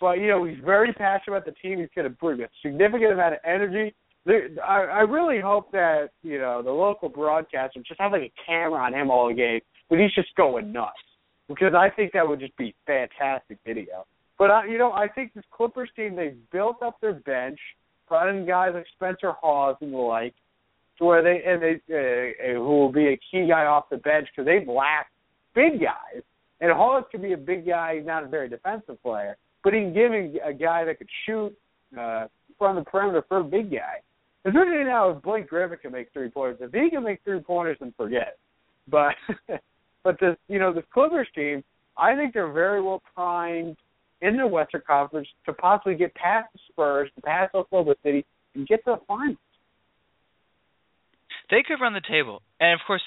But 0.00 0.18
you 0.18 0.28
know, 0.28 0.44
he's 0.44 0.58
very 0.64 0.92
passionate 0.92 1.36
about 1.36 1.46
the 1.46 1.52
team. 1.52 1.78
He's 1.78 1.88
going 1.94 2.08
to 2.08 2.16
bring 2.16 2.40
a 2.42 2.48
significant 2.62 3.12
amount 3.12 3.34
of 3.34 3.40
energy. 3.44 3.94
I, 4.28 4.82
I 4.82 5.00
really 5.00 5.40
hope 5.40 5.70
that 5.72 6.08
you 6.22 6.38
know 6.38 6.60
the 6.62 6.70
local 6.70 7.08
broadcaster 7.08 7.80
just 7.86 8.00
have 8.00 8.12
like 8.12 8.22
a 8.22 8.32
camera 8.44 8.80
on 8.80 8.92
him 8.92 9.10
all 9.10 9.32
game, 9.32 9.60
but 9.88 9.98
he's 9.98 10.12
just 10.14 10.34
going 10.36 10.72
nuts 10.72 10.98
because 11.48 11.74
I 11.74 11.90
think 11.90 12.12
that 12.12 12.26
would 12.26 12.40
just 12.40 12.56
be 12.56 12.74
fantastic 12.86 13.58
video. 13.64 14.04
But 14.38 14.50
I, 14.50 14.66
you 14.66 14.78
know, 14.78 14.92
I 14.92 15.08
think 15.08 15.34
this 15.34 15.44
Clippers 15.50 15.90
team 15.96 16.16
they've 16.16 16.36
built 16.52 16.82
up 16.82 17.00
their 17.00 17.14
bench, 17.14 17.58
brought 18.08 18.28
in 18.28 18.46
guys 18.46 18.72
like 18.74 18.86
Spencer 18.94 19.32
Hawes 19.32 19.76
and 19.80 19.92
the 19.92 19.98
like, 19.98 20.34
to 20.98 21.04
where 21.04 21.22
they 21.22 21.42
and 21.44 21.62
they 21.62 21.80
uh, 21.92 22.54
who 22.54 22.60
will 22.60 22.92
be 22.92 23.08
a 23.08 23.20
key 23.30 23.46
guy 23.48 23.64
off 23.66 23.88
the 23.90 23.96
bench 23.98 24.28
because 24.34 24.46
they've 24.46 24.68
lacked 24.68 25.12
big 25.54 25.80
guys. 25.80 26.22
And 26.60 26.72
Hawes 26.72 27.04
could 27.10 27.22
be 27.22 27.32
a 27.32 27.38
big 27.38 27.66
guy. 27.66 27.96
He's 27.96 28.06
not 28.06 28.24
a 28.24 28.28
very 28.28 28.48
defensive 28.48 29.02
player, 29.02 29.36
but 29.62 29.74
he 29.74 29.80
can 29.80 29.92
give 29.92 30.12
a 30.12 30.54
guy 30.54 30.84
that 30.84 30.98
could 30.98 31.08
shoot 31.26 31.54
uh, 31.98 32.28
from 32.58 32.76
the 32.76 32.82
perimeter 32.82 33.24
for 33.28 33.38
a 33.38 33.44
big 33.44 33.70
guy. 33.70 34.00
Especially 34.46 34.84
now, 34.84 35.10
if 35.10 35.22
Blake 35.22 35.48
Griffin 35.48 35.78
can 35.82 35.92
make 35.92 36.12
three 36.12 36.30
pointers, 36.30 36.58
if 36.60 36.72
he 36.72 36.88
can 36.88 37.02
make 37.02 37.22
three 37.24 37.40
pointers, 37.40 37.76
then 37.80 37.92
forget. 37.96 38.38
But 38.88 39.14
but 40.04 40.20
this 40.20 40.36
you 40.48 40.58
know 40.58 40.72
this 40.72 40.84
Clippers 40.94 41.28
team, 41.34 41.64
I 41.96 42.14
think 42.14 42.32
they're 42.32 42.52
very 42.52 42.80
well 42.80 43.02
primed 43.14 43.76
in 44.26 44.36
the 44.36 44.46
Western 44.46 44.82
Conference 44.86 45.28
to 45.46 45.52
possibly 45.52 45.94
get 45.94 46.14
past 46.14 46.48
the 46.52 46.58
Spurs, 46.68 47.10
to 47.14 47.22
pass 47.22 47.48
Oklahoma 47.54 47.94
City, 48.02 48.24
and 48.54 48.66
get 48.66 48.84
to 48.84 48.96
the 48.98 49.00
finals. 49.06 49.38
They 51.50 51.62
could 51.66 51.80
run 51.80 51.94
the 51.94 52.02
table, 52.06 52.42
and 52.58 52.74
of 52.74 52.80
course, 52.86 53.02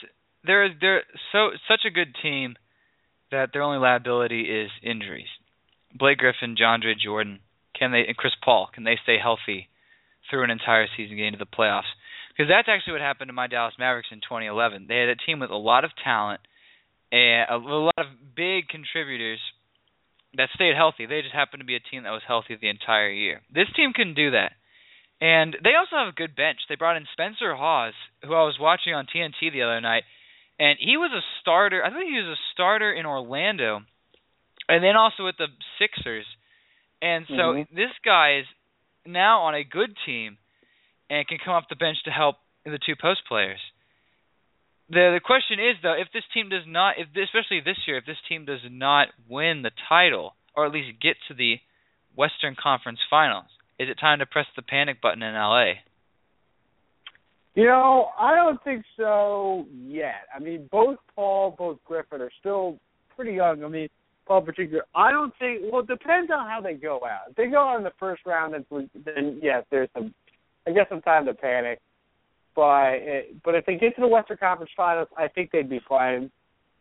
they're 0.45 0.69
they're 0.79 1.03
so 1.34 1.49
such 1.67 1.82
a 1.86 1.91
good 1.91 2.15
team 2.21 2.55
that 3.32 3.49
their 3.51 3.63
only 3.63 3.79
liability 3.79 4.41
is 4.41 4.71
injuries. 4.82 5.27
Blake 5.93 6.19
Griffin, 6.19 6.55
DeAndre 6.55 6.93
Jordan, 6.97 7.39
can 7.77 7.91
they, 7.91 8.05
and 8.08 8.15
Chris 8.15 8.34
Paul, 8.43 8.69
can 8.73 8.84
they 8.84 8.97
stay 9.03 9.17
healthy 9.21 9.67
through 10.29 10.43
an 10.43 10.51
entire 10.51 10.88
season, 10.95 11.17
getting 11.17 11.34
to 11.34 11.38
the 11.39 11.45
playoffs? 11.45 11.89
Because 12.29 12.49
that's 12.49 12.69
actually 12.69 12.93
what 12.93 13.01
happened 13.01 13.27
to 13.27 13.34
my 13.34 13.47
Dallas 13.47 13.73
Mavericks 13.77 14.10
in 14.12 14.19
2011. 14.19 14.86
They 14.88 14.99
had 14.99 15.10
a 15.10 15.15
team 15.15 15.39
with 15.39 15.49
a 15.49 15.58
lot 15.58 15.84
of 15.84 15.91
talent 16.01 16.39
and 17.12 17.49
a 17.49 17.58
lot 17.58 17.97
of 17.97 18.05
big 18.36 18.69
contributors 18.69 19.39
that 20.35 20.49
stayed 20.53 20.75
healthy. 20.75 21.05
They 21.05 21.21
just 21.21 21.33
happened 21.33 21.61
to 21.61 21.65
be 21.65 21.75
a 21.75 21.79
team 21.79 22.03
that 22.03 22.11
was 22.11 22.21
healthy 22.27 22.57
the 22.59 22.69
entire 22.69 23.09
year. 23.09 23.41
This 23.53 23.67
team 23.75 23.93
can 23.93 24.13
do 24.13 24.31
that. 24.31 24.53
And 25.21 25.55
they 25.63 25.75
also 25.75 25.97
have 25.97 26.07
a 26.07 26.15
good 26.15 26.35
bench. 26.35 26.59
They 26.69 26.75
brought 26.75 26.95
in 26.95 27.05
Spencer 27.11 27.55
Hawes, 27.55 27.93
who 28.23 28.33
I 28.33 28.43
was 28.43 28.57
watching 28.59 28.93
on 28.93 29.05
TNT 29.05 29.51
the 29.51 29.63
other 29.63 29.81
night, 29.81 30.03
and 30.59 30.77
he 30.79 30.95
was 30.97 31.11
a 31.11 31.23
starter. 31.41 31.83
I 31.83 31.89
think 31.89 32.09
he 32.09 32.19
was 32.19 32.37
a 32.37 32.43
starter 32.53 32.91
in 32.91 33.05
Orlando, 33.05 33.81
and 34.67 34.83
then 34.83 34.95
also 34.95 35.25
with 35.25 35.35
the 35.37 35.47
Sixers. 35.79 36.25
And 37.01 37.25
so 37.27 37.55
mm-hmm. 37.55 37.75
this 37.75 37.91
guy 38.03 38.39
is 38.39 38.45
now 39.05 39.41
on 39.41 39.55
a 39.55 39.63
good 39.63 39.95
team 40.05 40.37
and 41.09 41.27
can 41.27 41.39
come 41.43 41.53
off 41.53 41.65
the 41.69 41.75
bench 41.75 41.97
to 42.05 42.11
help 42.11 42.35
the 42.65 42.79
two 42.79 42.95
post 42.99 43.21
players. 43.27 43.59
The 44.89 45.13
the 45.13 45.21
question 45.23 45.60
is 45.60 45.75
though, 45.84 45.93
if 45.93 46.08
this 46.13 46.23
team 46.34 46.49
does 46.49 46.65
not, 46.67 46.95
if 46.97 47.08
especially 47.10 47.62
this 47.63 47.78
year, 47.88 47.97
if 47.97 48.06
this 48.06 48.17
team 48.28 48.45
does 48.45 48.62
not 48.69 49.10
win 49.28 49.62
the 49.62 49.71
title 49.88 50.36
or 50.56 50.65
at 50.65 50.71
least 50.71 50.99
get 51.02 51.15
to 51.28 51.34
the 51.34 51.56
Western 52.15 52.56
Conference 52.62 52.99
Finals, 53.10 53.45
is 53.78 53.88
it 53.89 53.99
time 53.99 54.19
to 54.19 54.25
press 54.25 54.47
the 54.56 54.62
panic 54.62 55.02
button 55.02 55.21
in 55.21 55.34
LA? 55.34 55.73
You 57.56 57.65
know, 57.65 58.10
I 58.17 58.36
don't 58.36 58.63
think 58.63 58.84
so 58.95 59.65
yet. 59.73 60.28
I 60.34 60.39
mean, 60.39 60.67
both 60.71 60.97
Paul, 61.15 61.56
both 61.58 61.78
Griffin 61.86 62.21
are 62.21 62.32
still 62.39 62.78
pretty 63.15 63.34
young. 63.34 63.63
I 63.63 63.67
mean, 63.67 63.89
Paul 64.25 64.41
particular. 64.41 64.84
I 64.95 65.12
don't 65.12 65.34
think. 65.39 65.62
Well, 65.71 65.82
it 65.82 65.88
depends 65.88 66.32
on 66.32 66.47
how 66.47 66.62
they 66.62 66.75
go 66.75 67.02
out. 67.06 67.32
If 67.32 67.36
they 67.36 67.47
go 67.47 67.67
out 67.67 67.78
in 67.78 67.84
the 67.84 67.91
first 67.99 68.21
round, 68.25 68.54
then 68.54 69.39
yes, 69.41 69.65
there's 69.71 69.89
some. 69.93 70.13
I 70.67 70.71
guess 70.71 70.86
some 70.89 71.02
time 71.02 71.25
to 71.25 71.34
panic. 71.34 71.80
But 72.59 73.41
but 73.45 73.55
if 73.55 73.65
they 73.65 73.75
get 73.75 73.95
to 73.95 74.01
the 74.01 74.07
Western 74.07 74.35
Conference 74.35 74.71
Finals, 74.75 75.07
I 75.17 75.29
think 75.29 75.51
they'd 75.51 75.69
be 75.69 75.79
fine. 75.87 76.29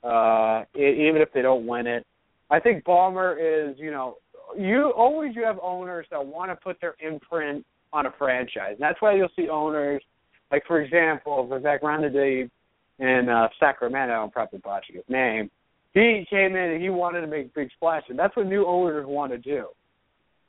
Uh, 0.03 0.65
even 0.75 1.21
if 1.23 1.33
they 1.33 1.43
don't 1.43 1.67
win 1.67 1.87
it, 1.87 2.05
I 2.51 2.59
think 2.59 2.85
Ballmer 2.85 3.37
is. 3.39 3.79
You 3.79 3.93
know, 3.93 4.17
you 4.59 4.93
always 4.97 5.37
you 5.37 5.45
have 5.45 5.59
owners 5.63 6.07
that 6.11 6.25
want 6.25 6.51
to 6.51 6.57
put 6.57 6.81
their 6.81 6.97
imprint 7.01 7.65
on 7.93 8.07
a 8.07 8.11
franchise. 8.19 8.73
And 8.73 8.81
that's 8.81 9.01
why 9.01 9.15
you'll 9.15 9.29
see 9.37 9.49
owners 9.49 10.03
like 10.51 10.65
for 10.67 10.81
example, 10.81 11.49
Vivek 11.51 11.81
Ranadive 11.81 12.51
in 12.99 13.29
uh, 13.29 13.49
Sacramento, 13.61 14.15
I'm 14.15 14.31
probably 14.31 14.59
botching 14.59 14.97
his 14.97 15.05
name. 15.09 15.51
He 15.95 16.27
came 16.29 16.57
in 16.57 16.73
and 16.73 16.83
he 16.83 16.91
wanted 16.91 17.21
to 17.23 17.27
make 17.27 17.55
big 17.55 17.71
splash, 17.77 18.03
and 18.09 18.19
that's 18.19 18.35
what 18.37 18.47
new 18.47 18.67
owners 18.67 19.07
want 19.07 19.33
to 19.33 19.39
do. 19.39 19.67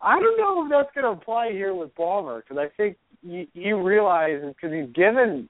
I 0.01 0.19
don't 0.19 0.37
know 0.37 0.63
if 0.63 0.69
that's 0.69 0.95
going 0.95 1.13
to 1.13 1.21
apply 1.21 1.51
here 1.51 1.73
with 1.73 1.93
Ballmer 1.95 2.41
because 2.41 2.57
I 2.57 2.69
think 2.77 2.97
he, 3.25 3.49
he 3.53 3.73
realizes 3.73 4.53
because 4.55 4.75
he's 4.75 4.93
given 4.93 5.49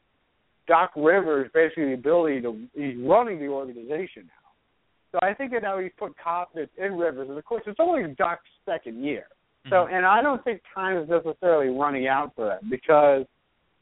Doc 0.68 0.92
Rivers 0.96 1.50
basically 1.54 1.88
the 1.88 1.94
ability 1.94 2.42
to 2.42 2.68
he's 2.74 2.96
running 3.04 3.40
the 3.40 3.48
organization 3.48 4.24
now. 4.28 5.12
So 5.12 5.20
I 5.24 5.34
think 5.34 5.52
that 5.52 5.64
now 5.64 5.80
he's 5.80 5.92
put 5.98 6.14
confidence 6.24 6.70
in 6.78 6.94
Rivers, 6.94 7.30
and 7.30 7.38
of 7.38 7.46
course 7.46 7.64
it's 7.66 7.80
only 7.80 8.14
Doc's 8.18 8.44
second 8.66 9.04
year. 9.04 9.26
So 9.70 9.76
Mm-hmm. 9.76 9.96
and 9.96 10.06
I 10.06 10.22
don't 10.22 10.44
think 10.44 10.62
time 10.74 10.98
is 10.98 11.10
necessarily 11.10 11.68
running 11.68 12.08
out 12.08 12.34
for 12.36 12.46
them 12.46 12.70
because 12.70 13.26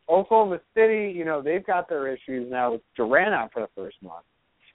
Oklahoma 0.09 0.59
City, 0.73 1.13
you 1.15 1.25
know, 1.25 1.41
they've 1.41 1.65
got 1.65 1.89
their 1.89 2.07
issues 2.07 2.49
now 2.49 2.73
with 2.73 2.81
Durant 2.95 3.33
out 3.33 3.51
for 3.53 3.61
the 3.61 3.69
first 3.75 3.97
month. 4.01 4.25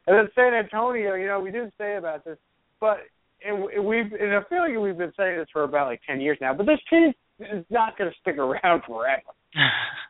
And 0.07 0.17
then 0.17 0.29
San 0.35 0.53
Antonio, 0.53 1.15
you 1.15 1.27
know, 1.27 1.41
we 1.41 1.51
didn't 1.51 1.75
say 1.79 1.97
about 1.97 2.25
this, 2.25 2.37
but 2.81 2.99
and 3.45 3.65
we've 3.85 4.13
and 4.13 4.35
I 4.35 4.43
feel 4.49 4.59
like 4.59 4.77
we've 4.79 4.99
been 4.99 5.13
saying 5.17 5.39
this 5.39 5.49
for 5.53 5.65
about 5.65 5.89
like 5.89 6.01
ten 6.07 6.21
years 6.21 6.39
now. 6.41 6.55
But 6.55 6.67
this 6.67 6.81
team 6.91 7.13
is 7.39 7.65
not 7.71 7.97
going 7.99 8.11
to 8.11 8.17
stick 8.21 8.39
around 8.39 8.83
forever. 8.87 9.23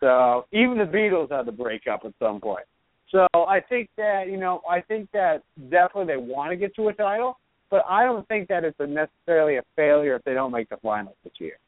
so 0.01 0.47
even 0.53 0.79
the 0.79 0.85
Beatles 0.85 1.31
had 1.31 1.47
to 1.47 1.53
break 1.53 1.83
up 1.87 2.03
at 2.05 2.13
some 2.19 2.41
point. 2.41 2.65
So 3.11 3.27
I 3.35 3.61
think 3.61 3.91
that 3.99 4.25
you 4.29 4.39
know 4.39 4.63
I 4.69 4.81
think 4.81 5.11
that 5.13 5.43
definitely 5.71 6.07
they 6.07 6.17
want 6.17 6.51
to 6.51 6.57
get 6.57 6.75
to 6.77 6.89
a 6.89 6.95
title, 6.95 7.39
but 7.71 7.85
I 7.89 8.05
don't 8.05 8.27
think 8.27 8.49
that 8.49 8.65
it's 8.65 8.79
a 8.81 8.87
necessarily 8.87 9.57
a 9.57 9.63
failure 9.77 10.17
if 10.17 10.23
they 10.25 10.33
don't 10.35 10.51
make 10.51 10.71
the 10.71 10.79
finals 10.79 11.17
this 11.23 11.35
year. 11.39 11.59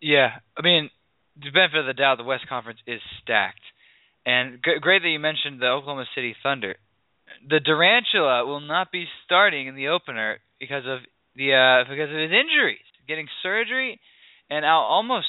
Yeah, 0.00 0.28
I 0.56 0.62
mean, 0.62 0.90
the 1.36 1.50
benefit 1.50 1.80
of 1.80 1.86
the 1.86 1.94
doubt, 1.94 2.18
the 2.18 2.24
West 2.24 2.46
Conference 2.48 2.78
is 2.86 3.00
stacked, 3.22 3.60
and 4.24 4.60
g- 4.64 4.78
great 4.80 5.02
that 5.02 5.08
you 5.08 5.18
mentioned 5.18 5.60
the 5.60 5.66
Oklahoma 5.68 6.06
City 6.14 6.34
Thunder. 6.42 6.76
The 7.48 7.60
Durantula 7.60 8.46
will 8.46 8.60
not 8.60 8.92
be 8.92 9.06
starting 9.24 9.66
in 9.66 9.74
the 9.74 9.88
opener 9.88 10.38
because 10.60 10.84
of 10.86 11.00
the 11.36 11.54
uh, 11.54 11.88
because 11.88 12.10
of 12.10 12.16
his 12.16 12.32
injuries, 12.32 12.84
getting 13.06 13.28
surgery, 13.42 14.00
and 14.50 14.64
out 14.64 14.86
almost 14.88 15.26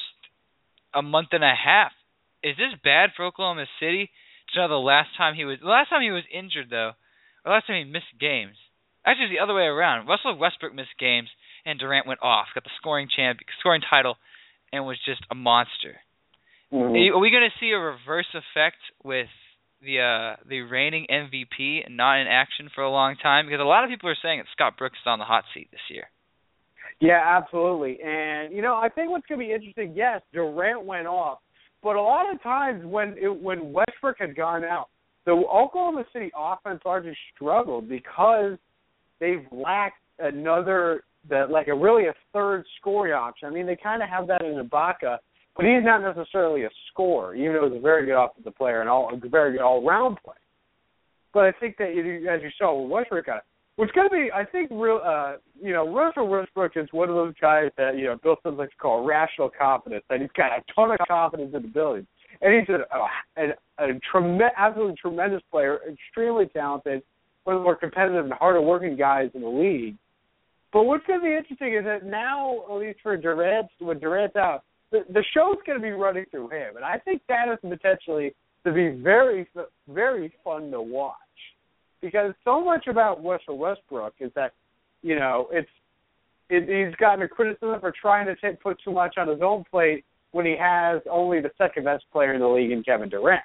a 0.94 1.02
month 1.02 1.30
and 1.32 1.44
a 1.44 1.54
half. 1.54 1.92
Is 2.44 2.58
this 2.58 2.78
bad 2.84 3.10
for 3.16 3.26
Oklahoma 3.26 3.66
City? 3.80 4.10
To 4.54 4.62
know 4.62 4.68
the 4.68 4.76
last 4.76 5.10
time 5.18 5.34
he 5.34 5.46
was 5.46 5.58
the 5.60 5.68
last 5.68 5.90
time 5.90 6.02
he 6.02 6.12
was 6.12 6.24
injured 6.32 6.70
though, 6.70 6.92
or 7.44 7.52
last 7.54 7.68
time 7.68 7.84
he 7.84 7.92
missed 7.92 8.14
games. 8.20 8.56
Actually, 9.06 9.26
it's 9.26 9.38
the 9.38 9.44
other 9.44 9.54
way 9.54 9.66
around. 9.66 10.08
Russell 10.08 10.38
Westbrook 10.38 10.74
missed 10.74 10.98
games, 11.00 11.30
and 11.66 11.78
Durant 11.78 12.08
went 12.08 12.22
off, 12.22 12.48
got 12.54 12.64
the 12.64 12.74
scoring 12.78 13.08
champ, 13.10 13.40
scoring 13.60 13.82
title, 13.88 14.18
and 14.72 14.86
was 14.86 14.98
just 15.06 15.22
a 15.30 15.36
monster. 15.36 16.02
Mm-hmm. 16.74 17.16
Are 17.16 17.20
we 17.20 17.30
going 17.30 17.46
to 17.46 17.60
see 17.60 17.70
a 17.72 17.78
reverse 17.78 18.30
effect 18.34 18.82
with 19.04 19.30
the 19.86 20.00
uh, 20.00 20.44
the 20.48 20.62
reigning 20.62 21.06
MVP 21.10 21.90
not 21.90 22.20
in 22.20 22.28
action 22.28 22.70
for 22.74 22.84
a 22.84 22.90
long 22.90 23.16
time? 23.22 23.46
Because 23.46 23.62
a 23.62 23.64
lot 23.64 23.84
of 23.84 23.90
people 23.90 24.10
are 24.10 24.18
saying 24.22 24.40
that 24.40 24.48
Scott 24.52 24.78
Brooks 24.78 24.98
is 25.02 25.08
on 25.08 25.20
the 25.20 25.26
hot 25.26 25.44
seat 25.54 25.70
this 25.72 25.82
year. 25.90 26.06
Yeah, 27.00 27.22
absolutely. 27.24 28.00
And 28.04 28.54
you 28.54 28.62
know, 28.62 28.76
I 28.76 28.90
think 28.90 29.12
what's 29.12 29.26
going 29.28 29.40
to 29.40 29.46
be 29.46 29.54
interesting. 29.54 29.94
Yes, 29.96 30.22
Durant 30.34 30.86
went 30.86 31.08
off, 31.08 31.40
but 31.84 31.96
a 31.96 32.02
lot 32.02 32.34
of 32.34 32.42
times 32.42 32.86
when 32.86 33.16
it, 33.22 33.30
when 33.30 33.74
Westbrook 33.74 34.18
had 34.20 34.36
gone 34.36 34.64
out, 34.64 34.90
the 35.26 35.32
Oklahoma 35.32 36.06
City 36.14 36.32
offense 36.38 36.82
largely 36.86 37.16
struggled 37.36 37.90
because 37.90 38.58
they've 39.20 39.46
lacked 39.52 40.02
another 40.20 41.04
that 41.30 41.50
like 41.50 41.68
a 41.68 41.74
really 41.74 42.06
a 42.06 42.14
third 42.32 42.64
scoring 42.80 43.14
option. 43.14 43.48
I 43.48 43.52
mean, 43.52 43.66
they 43.66 43.78
kind 43.82 44.04
of 44.04 44.10
have 44.10 44.28
that 44.28 44.42
in 44.42 44.64
Ibaka, 44.64 45.18
but 45.56 45.66
he's 45.66 45.84
not 45.84 46.02
necessarily 46.02 46.64
a 46.64 46.70
scorer, 46.92 47.36
even 47.36 47.54
though 47.54 47.70
he's 47.70 47.78
a 47.78 47.82
very 47.82 48.06
good 48.06 48.22
offensive 48.22 48.56
player 48.56 48.82
and 48.82 48.90
all 48.90 49.10
a 49.12 49.30
very 49.30 49.54
good 49.54 49.62
all 49.62 49.86
round 49.86 50.18
player. 50.24 50.36
But 51.34 51.46
I 51.46 51.52
think 51.60 51.78
that 51.78 51.90
as 51.90 52.42
you 52.42 52.50
saw 52.58 52.82
with 52.82 52.92
Westbrook, 52.92 53.28
uh, 53.28 53.40
which 53.76 53.92
going 53.94 54.08
to 54.10 54.16
be, 54.16 54.32
I 54.34 54.46
think, 54.46 54.70
real. 54.72 55.02
Uh, 55.06 55.34
you 55.62 55.74
know, 55.74 55.94
Russell 55.94 56.28
Westbrook 56.28 56.74
is 56.78 56.88
one 56.92 57.10
of 57.10 57.16
those 57.16 57.34
guys 57.42 57.72
that 57.78 57.98
you 57.98 58.06
know 58.06 58.18
Bill 58.24 58.38
Simmons 58.42 58.60
likes 58.60 58.72
to 58.72 58.78
call 58.78 59.06
rational 59.06 59.50
confidence, 59.50 60.04
and 60.10 60.22
he's 60.22 60.32
got 60.36 60.58
a 60.58 60.64
ton 60.74 60.92
of 60.92 60.98
confidence 61.08 61.52
in 61.54 61.62
the 61.62 61.68
ability, 61.68 62.08
and 62.42 62.54
he's 62.54 62.70
a, 62.70 63.42
a, 63.42 63.48
a, 63.84 63.90
a 63.90 64.00
tremendous, 64.10 64.52
absolutely 64.58 64.96
tremendous 64.96 65.42
player, 65.52 65.80
extremely 65.92 66.46
talented, 66.48 67.04
one 67.44 67.58
of 67.58 67.62
the 67.62 67.64
more 67.64 67.76
competitive 67.76 68.24
and 68.24 68.34
harder 68.34 68.62
working 68.62 68.96
guys 68.96 69.30
in 69.34 69.42
the 69.42 69.48
league. 69.48 69.96
But 70.72 70.84
what's 70.84 71.06
going 71.06 71.20
to 71.20 71.26
be 71.26 71.36
interesting 71.36 71.74
is 71.74 71.84
that 71.84 72.06
now, 72.06 72.64
at 72.70 72.76
least 72.76 73.00
for 73.04 73.16
Durant, 73.18 73.68
when 73.80 74.00
Durant's 74.00 74.36
out, 74.38 74.64
the, 74.92 75.24
show's 75.34 75.58
going 75.66 75.80
to 75.80 75.84
be 75.84 75.92
running 75.92 76.26
through 76.32 76.50
him, 76.50 76.76
and 76.76 76.86
I 76.86 77.00
think 77.00 77.22
that 77.28 77.46
is 77.52 77.60
potentially 77.62 78.34
to 78.66 78.72
be 78.72 78.90
very, 78.90 79.48
very 79.88 80.34
fun 80.44 80.72
to 80.72 80.82
watch 80.82 81.16
because 82.02 82.34
so 82.44 82.64
much 82.64 82.88
about 82.88 83.24
Russell 83.24 83.58
Westbrook 83.58 84.14
is 84.20 84.32
that 84.36 84.54
you 85.02 85.18
know 85.18 85.48
it's 85.52 85.70
it, 86.50 86.88
he's 86.88 86.96
gotten 86.98 87.24
a 87.24 87.28
criticism 87.28 87.80
for 87.80 87.92
trying 88.00 88.28
to 88.28 88.36
take, 88.36 88.62
put 88.62 88.78
too 88.84 88.92
much 88.92 89.16
on 89.18 89.28
his 89.28 89.40
own 89.42 89.64
plate 89.70 90.06
when 90.32 90.46
he 90.46 90.56
has 90.60 91.02
only 91.10 91.42
the 91.42 91.52
second 91.58 91.86
best 91.86 92.04
player 92.12 92.34
in 92.34 92.42
the 92.42 92.48
league 92.48 92.72
in 92.72 92.84
Kevin 92.84 93.10
Durant. 93.10 93.42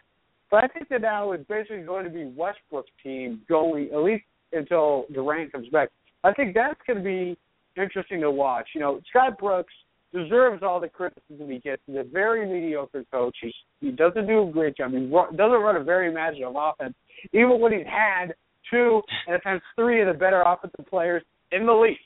But 0.50 0.64
I 0.64 0.68
think 0.68 0.88
that 0.88 1.02
now 1.02 1.32
it's 1.32 1.46
basically 1.48 1.82
going 1.82 2.04
to 2.04 2.10
be 2.10 2.24
Westbrook's 2.36 2.90
team 3.02 3.40
going 3.48 3.90
at 3.92 4.00
least 4.00 4.24
until 4.52 5.06
Durant 5.12 5.52
comes 5.52 5.68
back. 5.68 5.90
I 6.24 6.32
think 6.32 6.54
that's 6.54 6.80
going 6.86 6.98
to 6.98 7.04
be 7.04 7.38
interesting 7.80 8.20
to 8.20 8.30
watch. 8.30 8.68
You 8.74 8.80
know, 8.80 9.00
Scott 9.08 9.38
Brooks 9.38 9.72
deserves 10.12 10.62
all 10.62 10.80
the 10.80 10.88
criticism 10.88 11.50
he 11.50 11.58
gets. 11.58 11.82
He's 11.86 11.96
a 11.96 12.04
very 12.04 12.46
mediocre 12.46 13.04
coach. 13.12 13.36
He 13.40 13.52
he 13.80 13.90
doesn't 13.90 14.26
do 14.26 14.48
a 14.48 14.52
great 14.52 14.76
job. 14.76 14.92
He 14.92 15.06
doesn't 15.06 15.36
run 15.36 15.76
a 15.76 15.84
very 15.84 16.08
imaginative 16.08 16.54
offense, 16.56 16.94
even 17.32 17.60
when 17.60 17.72
he's 17.72 17.86
had 17.86 18.34
two 18.70 19.00
and 19.26 19.36
at 19.36 19.42
times 19.42 19.62
three 19.76 20.00
of 20.00 20.08
the 20.08 20.14
better 20.14 20.42
offensive 20.42 20.86
players 20.88 21.22
in 21.52 21.66
the 21.66 21.72
league. 21.72 21.96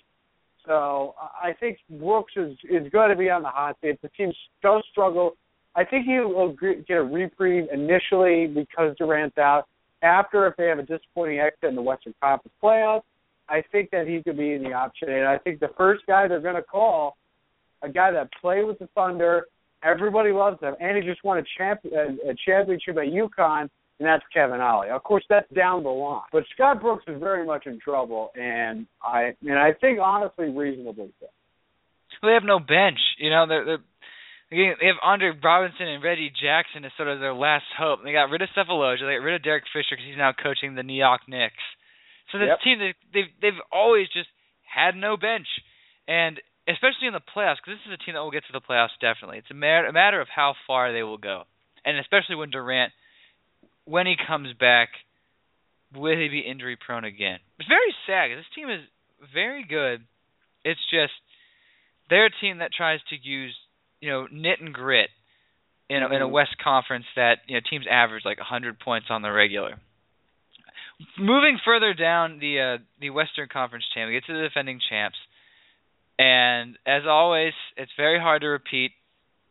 So 0.66 1.14
I 1.18 1.52
think 1.58 1.78
Brooks 1.90 2.32
is 2.36 2.56
is 2.70 2.90
going 2.90 3.10
to 3.10 3.16
be 3.16 3.30
on 3.30 3.42
the 3.42 3.48
hot 3.48 3.76
seat. 3.82 4.00
The 4.02 4.08
team 4.10 4.32
does 4.62 4.82
struggle. 4.90 5.36
I 5.76 5.84
think 5.84 6.06
he 6.06 6.20
will 6.20 6.54
get 6.60 6.96
a 6.96 7.02
reprieve 7.02 7.64
initially 7.72 8.46
because 8.46 8.96
Durant's 8.96 9.38
out. 9.38 9.66
After, 10.02 10.46
if 10.46 10.56
they 10.56 10.66
have 10.66 10.78
a 10.78 10.82
disappointing 10.82 11.40
exit 11.40 11.70
in 11.70 11.74
the 11.74 11.82
Western 11.82 12.14
Conference 12.22 12.54
playoffs, 12.62 13.02
I 13.48 13.62
think 13.72 13.90
that 13.90 14.06
he 14.06 14.22
could 14.22 14.36
be 14.36 14.52
in 14.52 14.62
the 14.62 14.72
option. 14.72 15.08
And 15.10 15.26
I 15.26 15.38
think 15.38 15.60
the 15.60 15.70
first 15.76 16.04
guy 16.06 16.28
they're 16.28 16.40
going 16.40 16.54
to 16.54 16.62
call, 16.62 17.16
a 17.84 17.88
guy 17.88 18.10
that 18.10 18.30
played 18.40 18.64
with 18.64 18.78
the 18.78 18.88
Thunder, 18.94 19.46
everybody 19.82 20.32
loves 20.32 20.60
him, 20.60 20.74
and 20.80 20.96
he 20.96 21.02
just 21.08 21.22
won 21.24 21.38
a, 21.38 21.42
champ, 21.58 21.80
a, 21.84 22.30
a 22.30 22.34
championship 22.46 22.96
at 22.96 23.04
UConn 23.04 23.68
and 23.98 24.06
that's 24.06 24.24
Kevin 24.32 24.60
Ollie. 24.60 24.90
Of 24.90 25.02
course, 25.04 25.24
that's 25.28 25.50
down 25.54 25.82
the 25.82 25.88
line. 25.88 26.22
But 26.32 26.44
Scott 26.54 26.80
Brooks 26.80 27.04
is 27.06 27.20
very 27.20 27.46
much 27.46 27.66
in 27.66 27.78
trouble, 27.78 28.30
and 28.34 28.86
I 29.02 29.34
and 29.42 29.58
I 29.58 29.72
think 29.80 29.98
honestly 30.02 30.48
reasonably 30.50 31.12
so. 31.20 31.26
They 32.22 32.32
have 32.32 32.44
no 32.44 32.58
bench. 32.58 32.98
You 33.18 33.30
know, 33.30 33.46
they're, 33.46 33.64
they're 33.64 33.84
they 34.50 34.86
have 34.86 35.02
Andre 35.02 35.32
Roberson 35.42 35.88
and 35.88 36.02
Reggie 36.02 36.30
Jackson 36.30 36.84
as 36.84 36.92
sort 36.96 37.08
of 37.08 37.20
their 37.20 37.34
last 37.34 37.64
hope. 37.78 38.00
They 38.04 38.12
got 38.12 38.30
rid 38.30 38.42
of 38.42 38.48
Sefolosha. 38.56 39.00
They 39.00 39.18
got 39.18 39.24
rid 39.24 39.34
of 39.34 39.42
Derek 39.42 39.64
Fisher 39.72 39.96
because 39.96 40.06
he's 40.06 40.18
now 40.18 40.32
coaching 40.32 40.74
the 40.74 40.82
New 40.82 40.98
York 40.98 41.22
Knicks. 41.28 41.64
So 42.32 42.38
this 42.38 42.48
yep. 42.48 42.60
team, 42.64 42.78
they, 42.78 42.94
they've 43.12 43.32
they've 43.40 43.62
always 43.72 44.06
just 44.08 44.28
had 44.62 44.96
no 44.96 45.16
bench, 45.16 45.46
and 46.08 46.40
especially 46.68 47.07
in 47.09 47.12
the 47.12 47.20
playoffs, 47.20 47.57
because 47.61 47.79
this 47.79 47.87
is 47.87 47.98
a 48.00 48.03
team 48.05 48.14
that 48.14 48.20
will 48.20 48.31
get 48.31 48.44
to 48.46 48.53
the 48.53 48.61
playoffs 48.61 48.96
definitely. 49.00 49.38
It's 49.38 49.50
a 49.50 49.55
matter 49.55 49.87
a 49.87 49.92
matter 49.92 50.20
of 50.20 50.29
how 50.29 50.55
far 50.66 50.92
they 50.92 51.03
will 51.03 51.18
go, 51.18 51.44
and 51.85 51.98
especially 51.98 52.37
when 52.37 52.50
Durant 52.50 52.92
when 53.85 54.07
he 54.07 54.16
comes 54.16 54.48
back, 54.59 54.88
will 55.94 56.16
he 56.16 56.29
be 56.29 56.40
injury 56.40 56.77
prone 56.77 57.05
again? 57.05 57.38
It's 57.59 57.68
very 57.68 57.94
sad. 58.07 58.37
This 58.37 58.48
team 58.55 58.70
is 58.70 58.81
very 59.33 59.64
good. 59.64 60.05
It's 60.64 60.81
just 60.90 61.12
they're 62.11 62.27
a 62.27 62.40
team 62.40 62.59
that 62.59 62.70
tries 62.77 63.00
to 63.11 63.16
use 63.20 63.55
you 64.00 64.11
know 64.11 64.27
knit 64.31 64.61
and 64.61 64.72
grit 64.72 65.11
in 65.90 66.03
a, 66.03 66.07
in 66.07 66.22
a 66.22 66.24
Mm-hmm. 66.24 66.33
West 66.33 66.57
Conference 66.62 67.05
that 67.16 67.38
you 67.46 67.57
know 67.57 67.61
teams 67.68 67.87
average 67.90 68.24
like 68.24 68.38
100 68.38 68.79
points 68.81 69.09
on 69.11 69.22
the 69.22 69.31
regular. 69.31 69.77
Moving 71.18 71.59
further 71.64 71.92
down 71.92 72.38
the 72.38 72.79
uh, 72.79 72.83
the 73.00 73.11
Western 73.11 73.48
Conference 73.53 73.85
champ, 73.92 74.09
we 74.09 74.14
get 74.14 74.24
to 74.27 74.33
the 74.33 74.48
defending 74.48 74.81
champs, 74.88 75.16
and 76.18 76.79
as 76.87 77.03
always, 77.07 77.53
it's 77.77 77.92
very 77.96 78.18
hard 78.20 78.42
to 78.42 78.48
repeat 78.48 78.92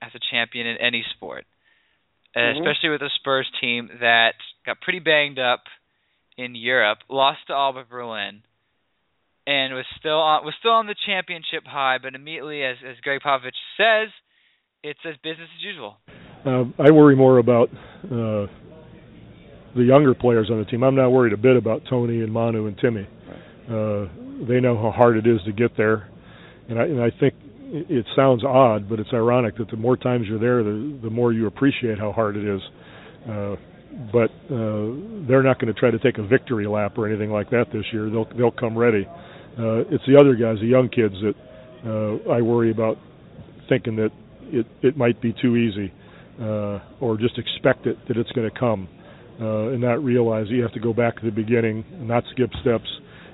as 0.02 0.12
a 0.16 0.20
champion 0.32 0.68
in 0.68 0.78
any 0.78 1.04
sport 1.16 1.46
uh, 2.36 2.40
Mhm. 2.40 2.60
especially 2.60 2.90
with 2.90 3.02
a 3.02 3.10
Spurs 3.12 3.50
team 3.62 3.90
that 4.00 4.36
got 4.66 4.82
pretty 4.82 5.00
banged 5.00 5.40
up 5.40 5.68
in 6.38 6.56
Europe, 6.56 7.00
lost 7.10 7.46
to 7.48 7.54
Alba 7.54 7.86
Berlin, 7.90 8.42
and 9.46 9.74
was 9.74 9.86
still 10.00 10.20
on 10.20 10.44
was 10.44 10.56
still 10.56 10.72
on 10.72 10.88
the 10.88 10.96
championship 11.06 11.66
high. 11.66 11.98
But 12.00 12.16
immediately, 12.16 12.64
as 12.64 12.78
as 12.84 13.00
Gregg 13.02 13.22
Popovich 13.22 13.54
says, 13.78 14.10
it's 14.84 15.00
as 15.06 15.16
business 15.18 15.50
as 15.56 15.64
usual. 15.64 15.98
Uh, 16.46 16.66
I 16.80 16.92
worry 16.92 17.16
more 17.16 17.38
about 17.38 17.70
uh, 18.06 18.48
the 19.76 19.84
younger 19.84 20.14
players 20.14 20.50
on 20.50 20.58
the 20.60 20.66
team. 20.66 20.84
I'm 20.84 20.96
not 20.96 21.12
worried 21.12 21.34
a 21.34 21.38
bit 21.38 21.56
about 21.56 21.84
Tony 21.86 22.22
and 22.22 22.32
Manu 22.34 22.68
and 22.68 22.78
Timmy. 22.78 23.08
Uh, 23.70 24.08
they 24.46 24.60
know 24.60 24.76
how 24.76 24.92
hard 24.92 25.18
it 25.18 25.28
is 25.28 25.42
to 25.44 25.54
get 25.54 25.78
there, 25.78 26.10
and 26.70 26.80
I 26.80 26.84
and 26.84 27.02
I 27.02 27.12
think 27.20 27.34
it 27.74 28.06
sounds 28.16 28.44
odd, 28.44 28.88
but 28.88 29.00
it's 29.00 29.10
ironic 29.14 29.58
that 29.58 29.70
the 29.72 29.78
more 29.78 29.98
times 29.98 30.28
you're 30.28 30.40
there, 30.40 30.64
the 30.64 31.00
the 31.04 31.10
more 31.10 31.34
you 31.34 31.48
appreciate 31.48 31.98
how 31.98 32.12
hard 32.12 32.36
it 32.38 32.46
is. 32.46 32.62
Uh, 33.30 33.56
but 34.12 34.30
uh, 34.50 34.90
they're 35.28 35.44
not 35.44 35.60
going 35.60 35.72
to 35.72 35.80
try 35.80 35.92
to 35.92 36.00
take 36.00 36.18
a 36.18 36.28
victory 36.28 36.68
lap 36.68 36.98
or 36.98 37.08
anything 37.08 37.32
like 37.32 37.50
that 37.52 37.66
this 37.72 37.86
year. 37.92 38.10
They'll 38.10 38.28
they'll 38.38 38.52
come 38.52 38.78
ready. 38.78 39.08
Uh, 39.58 39.86
it's 39.90 40.04
the 40.08 40.18
other 40.20 40.36
guys, 40.36 40.58
the 40.60 40.68
young 40.68 40.90
kids, 40.90 41.14
that 41.22 41.36
uh, 41.86 42.32
I 42.32 42.42
worry 42.42 42.72
about 42.72 42.98
thinking 43.70 43.96
that 43.98 44.10
it 44.46 44.66
it 44.82 44.98
might 44.98 45.22
be 45.22 45.34
too 45.42 45.56
easy, 45.56 45.94
uh, 46.42 46.80
or 47.00 47.18
just 47.18 47.38
expect 47.38 47.86
it 47.86 47.98
that 48.08 48.18
it's 48.18 48.32
going 48.32 48.50
to 48.50 48.60
come, 48.60 48.88
uh, 49.40 49.70
and 49.70 49.82
not 49.82 50.04
realize 50.04 50.48
you 50.50 50.62
have 50.64 50.74
to 50.74 50.80
go 50.80 50.94
back 50.94 51.20
to 51.20 51.26
the 51.26 51.32
beginning, 51.32 51.86
not 52.00 52.24
skip 52.32 52.50
steps, 52.62 52.88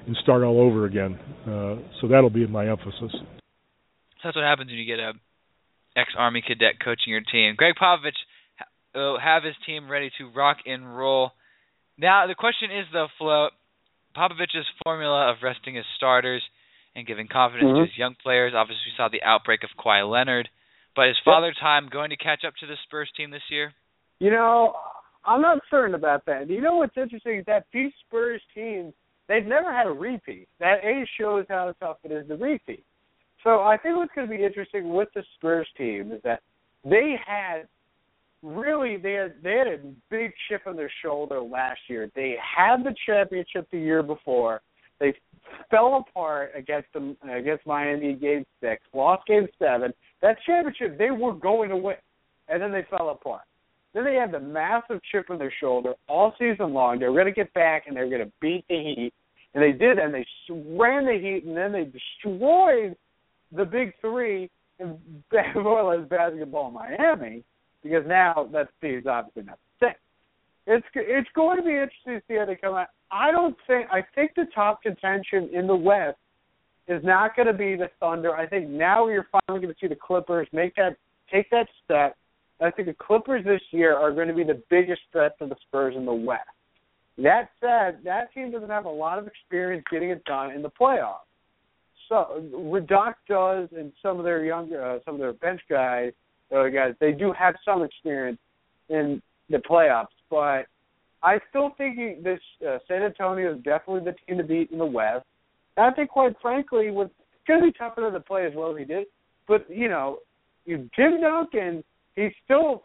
and 0.08 0.16
start 0.24 0.44
all 0.44 0.60
over 0.62 0.86
again. 0.86 1.20
Uh, 1.44 1.76
so 2.02 2.08
that'll 2.08 2.30
be 2.30 2.46
my 2.48 2.68
emphasis. 2.70 3.12
So 3.12 4.24
that's 4.24 4.36
what 4.36 4.46
happens 4.46 4.70
when 4.70 4.78
you 4.80 4.86
get 4.86 5.00
a 5.00 5.14
ex-Army 5.96 6.44
cadet 6.46 6.80
coaching 6.84 7.08
your 7.12 7.22
team. 7.22 7.56
Gregg 7.58 7.76
Popovich 7.76 8.18
will 8.94 9.20
have 9.20 9.44
his 9.44 9.56
team 9.66 9.90
ready 9.90 10.12
to 10.18 10.30
rock 10.30 10.58
and 10.66 10.96
roll. 10.98 11.32
Now 11.98 12.28
the 12.28 12.36
question 12.36 12.70
is 12.72 12.86
though, 12.94 13.08
Flo, 13.18 13.50
Popovich's 14.16 14.68
formula 14.84 15.32
of 15.32 15.38
resting 15.44 15.76
his 15.76 15.86
starters 15.98 16.44
and 16.96 17.06
giving 17.06 17.28
confidence 17.28 17.70
Mhm. 17.70 17.76
to 17.76 17.86
his 17.86 17.98
young 17.98 18.16
players. 18.16 18.54
Obviously, 18.54 18.92
we 18.92 18.96
saw 18.98 19.08
the 19.08 19.24
outbreak 19.24 19.64
of 19.64 19.70
Kawhi 19.78 20.10
Leonard, 20.10 20.50
but 20.96 21.08
is 21.08 21.18
Father 21.20 21.54
Time 21.54 21.88
going 21.88 22.10
to 22.10 22.18
catch 22.18 22.44
up 22.44 22.56
to 22.58 22.66
the 22.66 22.76
Spurs 22.84 23.12
team 23.12 23.30
this 23.30 23.50
year? 23.50 23.74
You 24.20 24.32
know, 24.32 24.76
I'm 25.24 25.42
not 25.42 25.60
certain 25.70 25.96
about 25.96 26.26
that. 26.26 26.50
You 26.50 26.62
know 26.62 26.78
what's 26.78 26.98
interesting 26.98 27.40
is 27.40 27.46
that 27.46 27.68
these 27.72 27.94
Spurs 28.06 28.42
teams, 28.54 28.94
they've 29.30 29.46
never 29.46 29.72
had 29.72 29.88
a 29.88 29.92
repeat. 29.92 30.50
That 30.60 30.84
A 30.84 31.08
shows 31.18 31.46
how 31.48 31.74
tough 31.80 31.98
it 32.04 32.12
is 32.12 32.28
to 32.28 32.36
repeat. 32.36 32.84
So 33.44 33.62
I 33.62 33.78
think 33.78 33.96
what's 33.96 34.12
going 34.14 34.28
to 34.30 34.36
be 34.36 34.44
interesting 34.44 34.94
with 34.94 35.08
the 35.16 35.24
Spurs 35.36 35.68
team 35.78 36.12
is 36.12 36.22
that 36.24 36.42
they 36.84 37.16
had 37.26 37.68
really 38.42 38.98
they 38.98 39.14
had 39.14 39.36
they 39.42 39.54
had 39.54 39.68
a 39.68 39.78
big 40.10 40.32
chip 40.48 40.64
on 40.66 40.76
their 40.76 40.92
shoulder 41.02 41.40
last 41.42 41.80
year. 41.88 42.10
They 42.16 42.36
had 42.44 42.84
the 42.84 42.94
championship 43.06 43.70
the 43.72 43.80
year 43.80 44.04
before. 44.04 44.62
They 45.00 45.14
fell 45.72 46.06
apart 46.08 46.52
against 46.56 46.92
them 46.92 47.16
against 47.24 47.66
Miami 47.66 48.14
Game 48.14 48.46
Six, 48.60 48.84
lost 48.94 49.26
Game 49.28 49.48
Seven. 49.58 49.94
That 50.22 50.38
championship 50.46 50.98
they 50.98 51.12
were 51.12 51.34
going 51.34 51.70
to 51.70 51.78
win, 51.78 51.96
and 52.50 52.62
then 52.62 52.74
they 52.74 52.86
fell 52.90 53.10
apart. 53.10 53.44
Then 53.94 54.04
they 54.04 54.16
had 54.16 54.32
the 54.32 54.40
massive 54.40 55.00
chip 55.12 55.30
on 55.30 55.40
their 55.40 55.54
shoulder 55.60 55.94
all 56.08 56.34
season 56.38 56.74
long. 56.74 57.00
They 57.00 57.08
were 57.08 57.14
going 57.14 57.26
to 57.26 57.32
get 57.32 57.54
back 57.54 57.88
and 57.88 57.96
they 57.96 58.02
were 58.02 58.10
going 58.10 58.26
to 58.26 58.32
beat 58.40 58.66
the 58.70 58.76
Heat, 58.76 59.14
and 59.54 59.64
they 59.64 59.72
did. 59.72 59.98
And 59.98 60.14
they 60.14 60.26
ran 60.50 61.06
the 61.06 61.20
Heat, 61.20 61.46
and 61.46 61.56
then 61.56 61.72
they 61.72 61.86
destroyed 61.86 62.96
the 63.52 63.66
Big 63.66 63.94
Three 64.02 64.50
in 64.80 64.98
more 65.56 65.82
or 65.82 65.96
less 65.96 66.08
basketball 66.10 66.72
Miami 66.72 67.44
because 67.84 68.04
now 68.08 68.48
that 68.52 68.70
team's 68.82 69.08
obviously 69.08 69.44
not 69.44 69.60
the. 69.80 69.88
It's 70.68 70.86
it's 70.94 71.30
going 71.36 71.58
to 71.58 71.64
be 71.64 71.72
interesting 71.72 72.14
to 72.16 72.22
see 72.28 72.36
how 72.36 72.46
they 72.46 72.56
come 72.56 72.76
out. 72.76 72.88
I 73.12 73.32
don't 73.32 73.56
think 73.66 73.88
I 73.92 74.04
think 74.14 74.32
the 74.36 74.46
top 74.54 74.84
contention 74.84 75.50
in 75.54 75.66
the 75.66 75.76
West 75.76 76.18
is 76.88 77.04
not 77.04 77.36
going 77.36 77.48
to 77.48 77.54
be 77.54 77.76
the 77.76 77.90
Thunder. 78.00 78.36
I 78.36 78.48
think 78.48 78.70
now 78.70 79.08
you're 79.08 79.28
finally 79.32 79.64
going 79.66 79.74
to 79.74 79.80
see 79.80 79.88
the 79.88 79.96
Clippers 79.96 80.48
make 80.52 80.76
that 80.76 80.96
take 81.32 81.50
that 81.50 81.68
step. 81.84 82.16
I 82.62 82.70
think 82.72 82.88
the 82.88 82.94
Clippers 82.94 83.46
this 83.46 83.62
year 83.72 83.96
are 83.96 84.12
going 84.12 84.28
to 84.28 84.34
be 84.34 84.44
the 84.44 84.62
biggest 84.70 85.02
threat 85.12 85.38
to 85.40 85.48
the 85.48 85.56
Spurs 85.68 85.96
in 85.96 86.06
the 86.06 86.14
West. 86.14 86.50
That 87.18 87.50
said, 87.60 88.00
that 88.06 88.34
team 88.34 88.52
doesn't 88.52 88.70
have 88.70 88.86
a 88.86 88.90
lot 88.90 89.20
of 89.20 89.28
experience 89.28 89.84
getting 89.92 90.10
it 90.10 90.24
done 90.26 90.52
in 90.52 90.62
the 90.62 90.70
playoffs. 90.70 91.28
so 92.08 92.82
Doc 92.88 93.18
does, 93.28 93.68
and 93.76 93.92
some 94.02 94.20
of 94.20 94.24
their 94.24 94.46
younger, 94.46 94.84
uh, 94.84 95.00
some 95.06 95.16
of 95.16 95.20
their 95.20 95.34
bench 95.34 95.62
guys, 95.70 96.14
other 96.52 96.70
guys, 96.70 96.94
they 97.00 97.12
do 97.12 97.34
have 97.34 97.56
some 97.66 97.84
experience 97.84 98.40
in 98.90 99.22
the 99.50 99.58
playoffs. 99.58 100.08
But 100.30 100.68
I 101.22 101.40
still 101.50 101.72
think 101.78 102.24
this 102.24 102.40
uh, 102.68 102.78
San 102.88 103.04
Antonio 103.04 103.56
is 103.56 103.64
definitely 103.64 104.12
the 104.12 104.16
team 104.26 104.38
to 104.38 104.44
beat 104.44 104.72
in 104.72 104.78
the 104.78 104.86
West. 104.86 105.26
And 105.78 105.86
I 105.86 105.92
think, 105.92 106.10
quite 106.10 106.36
frankly, 106.42 106.92
with 106.92 107.12
going 107.48 107.62
to 107.62 107.68
be 107.68 107.74
tough 107.74 107.96
to 107.96 108.20
play 108.22 108.46
as 108.46 108.54
well 108.56 108.72
as 108.72 108.78
he 108.78 108.86
did. 108.86 109.08
But 109.48 109.66
you 109.70 109.90
know, 109.90 110.20
you 110.66 110.90
Tim 110.96 111.20
Duncan, 111.20 111.84
he's 112.16 112.32
still 112.46 112.84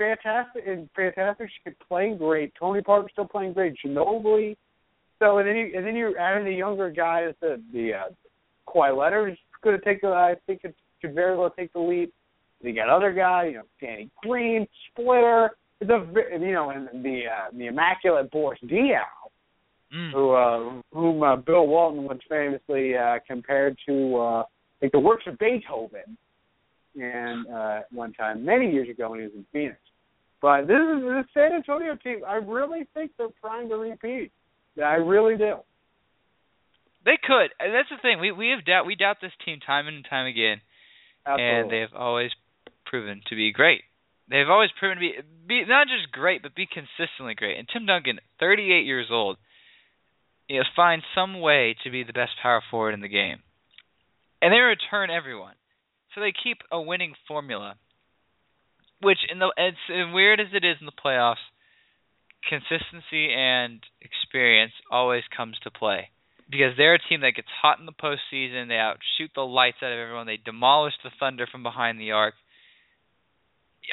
fantastic 0.00 0.64
and 0.66 0.88
fantastic. 0.96 1.48
She's 1.64 1.74
playing 1.86 2.16
great. 2.18 2.52
Tony 2.58 2.80
Parker's 2.82 3.12
still 3.12 3.28
playing 3.28 3.52
great. 3.52 3.74
Ginobili. 3.84 4.56
So 5.18 5.38
and 5.38 5.46
then 5.46 5.56
you 5.56 5.72
and 5.76 5.86
then 5.86 5.94
you're 5.94 6.18
adding 6.18 6.44
the 6.46 6.52
younger 6.52 6.90
guys, 6.90 7.34
the 7.40 7.60
the 7.72 7.92
uh, 7.94 8.08
Kawhi 8.68 8.96
Leonard 8.96 9.32
is 9.32 9.38
going 9.62 9.78
to 9.78 9.84
take 9.84 10.00
the. 10.00 10.08
I 10.08 10.34
think 10.46 10.60
it 10.64 10.74
could 11.00 11.14
very 11.14 11.36
well 11.36 11.50
take 11.50 11.72
the 11.72 11.80
lead. 11.80 12.10
You 12.62 12.74
got 12.74 12.88
other 12.88 13.12
guys, 13.12 13.48
you 13.52 13.58
know, 13.58 13.64
Danny 13.80 14.10
Green, 14.22 14.66
Splitter, 14.90 15.50
the 15.80 16.06
you 16.40 16.52
know, 16.52 16.70
and 16.70 16.88
the 17.04 17.22
uh, 17.26 17.56
the 17.56 17.66
immaculate 17.66 18.30
Boris 18.30 18.58
Diaw, 18.64 19.04
Mm. 19.94 20.12
who 20.12 20.30
uh, 20.30 20.82
whom 20.92 21.22
uh, 21.24 21.34
Bill 21.34 21.66
Walton 21.66 22.04
was 22.04 22.18
famously 22.28 22.96
uh, 22.96 23.18
compared 23.26 23.76
to 23.88 24.16
uh, 24.16 24.42
like 24.80 24.92
the 24.92 25.00
works 25.00 25.24
of 25.26 25.36
Beethoven, 25.38 26.16
and 26.94 27.46
uh, 27.48 27.80
one 27.90 28.12
time 28.12 28.44
many 28.44 28.70
years 28.70 28.88
ago 28.88 29.10
when 29.10 29.18
he 29.18 29.24
was 29.24 29.34
in 29.34 29.44
Phoenix. 29.52 29.78
But 30.40 30.62
this 30.62 30.80
is 30.80 31.02
the 31.02 31.24
San 31.34 31.52
Antonio 31.52 31.96
team. 31.96 32.20
I 32.26 32.36
really 32.36 32.86
think 32.94 33.12
they're 33.18 33.28
trying 33.40 33.68
to 33.68 33.76
repeat. 33.76 34.32
I 34.82 34.94
really 34.94 35.36
do. 35.36 35.56
They 37.04 37.18
could, 37.22 37.50
and 37.58 37.74
that's 37.74 37.88
the 37.88 37.96
thing. 38.00 38.20
We 38.20 38.32
we 38.32 38.50
have 38.50 38.64
doubt 38.64 38.86
we 38.86 38.94
doubt 38.94 39.16
this 39.20 39.32
team 39.44 39.58
time 39.64 39.88
and 39.88 40.04
time 40.08 40.26
again, 40.26 40.60
Absolutely. 41.26 41.60
and 41.60 41.70
they've 41.70 41.96
always 41.96 42.30
proven 42.84 43.22
to 43.28 43.36
be 43.36 43.52
great. 43.52 43.82
They've 44.28 44.48
always 44.48 44.70
proven 44.78 44.96
to 44.96 45.00
be 45.00 45.12
be 45.46 45.64
not 45.66 45.88
just 45.88 46.12
great, 46.12 46.42
but 46.42 46.54
be 46.54 46.66
consistently 46.66 47.34
great. 47.34 47.58
And 47.58 47.68
Tim 47.72 47.86
Duncan, 47.86 48.20
38 48.38 48.84
years 48.84 49.08
old, 49.10 49.38
you 50.48 50.58
know, 50.58 50.64
finds 50.76 51.04
some 51.14 51.40
way 51.40 51.74
to 51.84 51.90
be 51.90 52.04
the 52.04 52.12
best 52.12 52.32
power 52.42 52.62
forward 52.70 52.92
in 52.92 53.00
the 53.00 53.08
game, 53.08 53.38
and 54.42 54.52
they 54.52 54.60
return 54.60 55.10
everyone. 55.10 55.54
So 56.14 56.20
they 56.20 56.32
keep 56.32 56.58
a 56.70 56.80
winning 56.80 57.14
formula, 57.26 57.76
which 59.00 59.18
in 59.30 59.38
the 59.38 59.52
as 59.56 59.74
weird 60.12 60.40
as 60.40 60.48
it 60.52 60.64
is 60.64 60.76
in 60.80 60.86
the 60.86 60.92
playoffs, 60.92 61.44
consistency 62.48 63.32
and 63.32 63.80
experience 64.00 64.72
always 64.90 65.22
comes 65.34 65.56
to 65.62 65.70
play 65.70 66.08
because 66.50 66.74
they're 66.76 66.94
a 66.94 67.08
team 67.08 67.20
that 67.20 67.36
gets 67.36 67.48
hot 67.62 67.78
in 67.78 67.86
the 67.86 67.92
postseason. 67.92 68.68
They 68.68 68.76
outshoot 68.76 69.30
the 69.34 69.42
lights 69.42 69.78
out 69.82 69.92
of 69.92 69.98
everyone. 69.98 70.26
They 70.26 70.38
demolish 70.38 70.94
the 71.04 71.10
Thunder 71.18 71.46
from 71.46 71.62
behind 71.62 72.00
the 72.00 72.10
arc. 72.10 72.34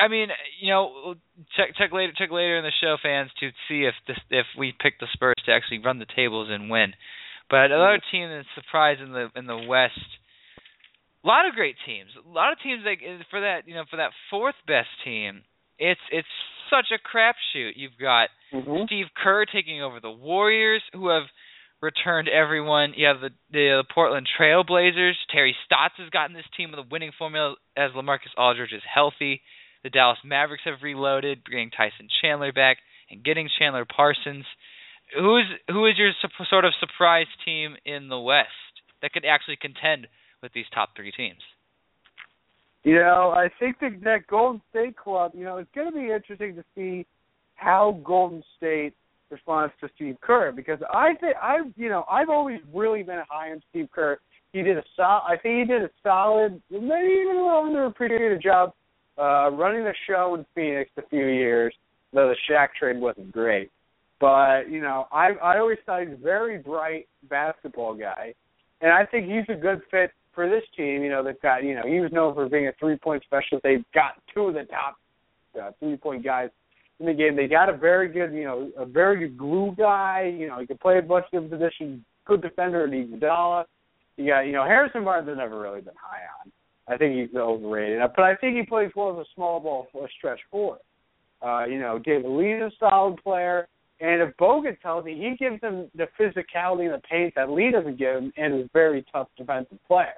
I 0.02 0.08
mean, 0.10 0.30
you 0.60 0.70
know, 0.70 1.16
check 1.56 1.76
check 1.78 1.92
later 1.92 2.14
check 2.18 2.32
later 2.32 2.58
in 2.58 2.64
the 2.64 2.72
show, 2.82 2.98
fans, 3.02 3.32
to 3.40 3.50
see 3.68 3.86
if 3.86 3.96
this 4.08 4.18
if 4.30 4.46
we 4.58 4.74
pick 4.78 5.00
the 5.00 5.08
Spurs 5.14 5.36
to 5.46 5.52
actually 5.52 5.80
run 5.80 6.00
the 6.00 6.06
tables 6.16 6.50
and 6.52 6.70
win. 6.70 6.94
But 7.50 7.72
another 7.72 8.00
team 8.12 8.30
that's 8.30 8.48
surprised 8.54 9.02
in 9.02 9.12
the 9.12 9.30
in 9.36 9.46
the 9.46 9.58
West. 9.58 10.00
A 11.24 11.28
lot 11.28 11.48
of 11.48 11.56
great 11.56 11.76
teams. 11.86 12.12
A 12.16 12.30
lot 12.30 12.54
of 12.54 12.60
teams 12.60 12.84
like 12.86 13.02
for 13.30 13.42
that 13.42 13.68
you 13.68 13.76
know 13.76 13.84
for 13.90 13.98
that 13.98 14.12
fourth 14.30 14.56
best 14.68 14.90
team. 15.04 15.44
It's 15.80 16.02
it's 16.12 16.28
such 16.70 16.88
a 16.92 17.00
crapshoot. 17.00 17.74
You've 17.76 17.98
got 18.00 18.30
Mm-hmm. 18.54 18.86
Steve 18.86 19.08
Kerr 19.22 19.44
taking 19.44 19.84
over 19.84 20.00
the 20.00 20.10
Warriors, 20.10 20.82
who 20.94 21.10
have 21.10 21.24
returned 21.82 22.30
everyone. 22.30 22.94
You 22.96 23.08
have 23.08 23.20
the 23.20 23.32
the 23.52 23.84
Portland 23.94 24.26
Trail 24.38 24.64
Blazers. 24.64 25.18
Terry 25.32 25.54
Stotts 25.66 25.96
has 25.98 26.10
gotten 26.12 26.34
this 26.34 26.46
team 26.56 26.72
with 26.72 26.80
a 26.80 26.88
winning 26.90 27.12
formula 27.18 27.56
as 27.76 27.92
LaMarcus 27.92 28.32
Aldridge 28.38 28.72
is 28.72 28.82
healthy. 28.88 29.42
The 29.84 29.90
Dallas 29.90 30.20
Mavericks 30.24 30.64
have 30.66 30.82
reloaded, 30.82 31.44
bringing 31.44 31.72
Tyson 31.72 32.08
Chandler 32.22 32.54
back 32.54 32.78
and 33.12 33.24
getting 33.24 33.50
Chandler 33.60 33.84
Parsons. 33.86 34.46
Who's 35.14 35.46
who 35.68 35.86
is 35.86 35.98
your 35.98 36.12
sup- 36.22 36.32
sort 36.50 36.64
of 36.64 36.74
surprise 36.80 37.28
team 37.46 37.76
in 37.86 38.08
the 38.08 38.20
West 38.20 38.48
that 39.02 39.12
could 39.12 39.26
actually 39.26 39.58
contend 39.62 40.08
with 40.42 40.54
these 40.54 40.66
top 40.74 40.90
three 40.96 41.12
teams? 41.12 41.42
You 42.84 42.96
know, 42.96 43.34
I 43.36 43.50
think 43.60 43.80
that 43.82 44.02
that 44.04 44.28
Golden 44.28 44.62
State 44.70 44.96
club, 44.96 45.32
you 45.36 45.44
know, 45.44 45.58
it's 45.58 45.70
going 45.76 45.92
to 45.92 45.94
be 45.94 46.12
interesting 46.12 46.56
to 46.56 46.64
see 46.74 47.06
how 47.56 48.00
Golden 48.06 48.44
State 48.56 48.94
responds 49.30 49.74
to 49.82 49.90
Steve 49.96 50.16
Kerr 50.22 50.52
because 50.52 50.80
I 50.94 51.14
think 51.20 51.36
I, 51.42 51.58
you 51.76 51.90
know, 51.90 52.06
I've 52.10 52.30
always 52.30 52.60
really 52.74 53.04
been 53.04 53.22
high 53.30 53.52
on 53.52 53.62
Steve 53.70 53.90
Kerr. 53.94 54.20
He 54.54 54.62
did 54.62 54.78
a 54.78 54.84
sol- 54.96 55.24
I 55.28 55.36
think 55.38 55.68
he 55.68 55.74
did 55.74 55.84
a 55.84 55.90
solid, 56.02 56.62
maybe 56.72 57.14
even 57.22 57.36
a 57.36 57.44
little 57.44 57.66
underappreciated 57.66 58.42
job 58.42 58.74
uh, 59.18 59.50
running 59.52 59.84
the 59.84 59.94
show 60.08 60.36
in 60.36 60.46
Phoenix 60.56 60.90
a 60.98 61.02
few 61.10 61.26
years, 61.28 61.74
though 62.14 62.30
the 62.30 62.36
Shaq 62.50 62.70
trade 62.80 63.00
wasn't 63.00 63.32
great. 63.32 63.70
But 64.20 64.70
you 64.70 64.82
know, 64.82 65.08
I 65.12 65.32
I 65.44 65.58
always 65.60 65.78
thought 65.86 66.02
he 66.02 66.08
was 66.08 66.18
a 66.20 66.24
very 66.24 66.58
bright 66.58 67.08
basketball 67.30 67.96
guy, 67.96 68.34
and 68.82 68.92
I 68.92 69.06
think 69.06 69.28
he's 69.28 69.46
a 69.50 69.60
good 69.60 69.82
fit 69.92 70.12
for 70.38 70.48
this 70.48 70.64
team. 70.78 71.02
You 71.02 71.10
know, 71.10 71.24
they've 71.24 71.42
got 71.42 71.64
you 71.64 71.74
know 71.74 71.82
he 71.84 72.00
was 72.00 72.12
known 72.12 72.36
for 72.36 72.48
being 72.48 72.68
a 72.68 72.74
three 72.80 72.96
point 72.96 73.24
specialist. 73.24 73.64
They've 73.64 73.84
got 73.94 74.22
two 74.32 74.44
of 74.44 74.54
the 74.54 74.66
top 74.66 74.96
uh, 75.60 75.72
three 75.80 75.98
point 75.98 76.24
guys 76.24 76.50
in 77.00 77.08
the 77.08 77.14
game. 77.14 77.36
They 77.36 77.48
got 77.48 77.70
a 77.70 77.76
very 77.76 78.08
good 78.08 78.32
you 78.32 78.44
know 78.44 78.72
a 78.78 78.86
very 78.86 79.18
good 79.20 79.36
glue 79.36 79.74
guy. 79.76 80.32
You 80.38 80.48
know, 80.48 80.60
he 80.60 80.68
can 80.68 80.78
play 80.78 81.00
a 81.00 81.02
bunch 81.02 81.26
of 81.34 81.50
positions. 81.50 82.02
Good 82.26 82.44
defender 82.44 82.86
in 82.86 82.92
Iguodala. 82.92 83.66
You 84.16 84.28
got 84.28 84.42
you 84.42 84.52
know 84.52 84.64
Harrison 84.64 85.04
Barnes 85.04 85.28
has 85.28 85.38
never 85.38 85.60
really 85.60 85.82
been 85.82 85.96
high 86.00 86.22
on. 86.44 86.52
I 86.88 86.98
think 86.98 87.18
he's 87.18 87.36
overrated, 87.36 88.00
but 88.16 88.24
I 88.24 88.36
think 88.36 88.56
he 88.56 88.64
plays 88.64 88.92
well 88.96 89.20
as 89.20 89.26
a 89.26 89.30
small 89.34 89.60
ball 89.60 89.88
for 89.92 90.06
a 90.06 90.10
stretch 90.18 90.40
forward. 90.52 90.80
Uh, 91.42 91.66
you 91.66 91.80
know, 91.80 92.00
David 92.00 92.30
Lee's 92.30 92.62
a 92.62 92.72
solid 92.80 93.22
player. 93.24 93.68
And 94.00 94.22
if 94.22 94.38
Bogut 94.38 94.80
tells 94.80 95.06
me, 95.06 95.16
he 95.16 95.36
gives 95.44 95.60
them 95.60 95.90
the 95.96 96.08
physicality 96.20 96.86
and 96.86 96.94
the 96.94 97.02
pace 97.10 97.34
that 97.36 97.50
Lee 97.50 97.72
doesn't 97.72 97.98
give 97.98 98.16
him, 98.16 98.32
and 98.38 98.54
is 98.54 98.66
a 98.66 98.70
very 98.72 99.04
tough 99.12 99.28
defensive 99.36 99.80
player. 99.88 100.14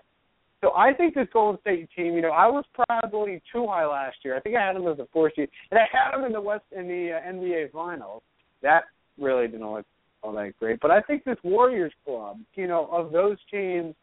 So 0.62 0.74
I 0.76 0.94
think 0.94 1.16
this 1.16 1.28
Golden 1.32 1.60
State 1.62 1.90
team, 1.96 2.16
you 2.16 2.22
know, 2.22 2.32
I 2.32 2.48
was 2.48 2.66
probably 2.74 3.42
too 3.52 3.66
high 3.68 3.86
last 3.86 4.18
year. 4.24 4.36
I 4.36 4.42
think 4.42 4.56
I 4.56 4.66
had 4.66 4.76
them 4.76 4.88
as 4.88 5.00
a 5.00 5.08
four 5.14 5.32
seed, 5.34 5.50
and 5.72 5.80
I 5.80 5.86
had 5.92 6.18
them 6.18 6.26
in 6.26 6.34
the 6.34 6.42
West 6.42 6.66
in 6.76 6.88
the 6.88 7.14
uh, 7.14 7.32
NBA 7.32 7.72
Finals. 7.72 8.22
That 8.62 8.84
really 9.18 9.48
didn't 9.48 9.72
look 9.72 9.86
all 10.22 10.34
that 10.34 10.52
great. 10.60 10.82
But 10.82 10.92
I 10.92 11.02
think 11.02 11.24
this 11.24 11.38
Warriors 11.44 11.94
club, 12.04 12.40
you 12.56 12.68
know, 12.68 12.90
of 12.92 13.14
those 13.14 13.38
teams, 13.50 13.96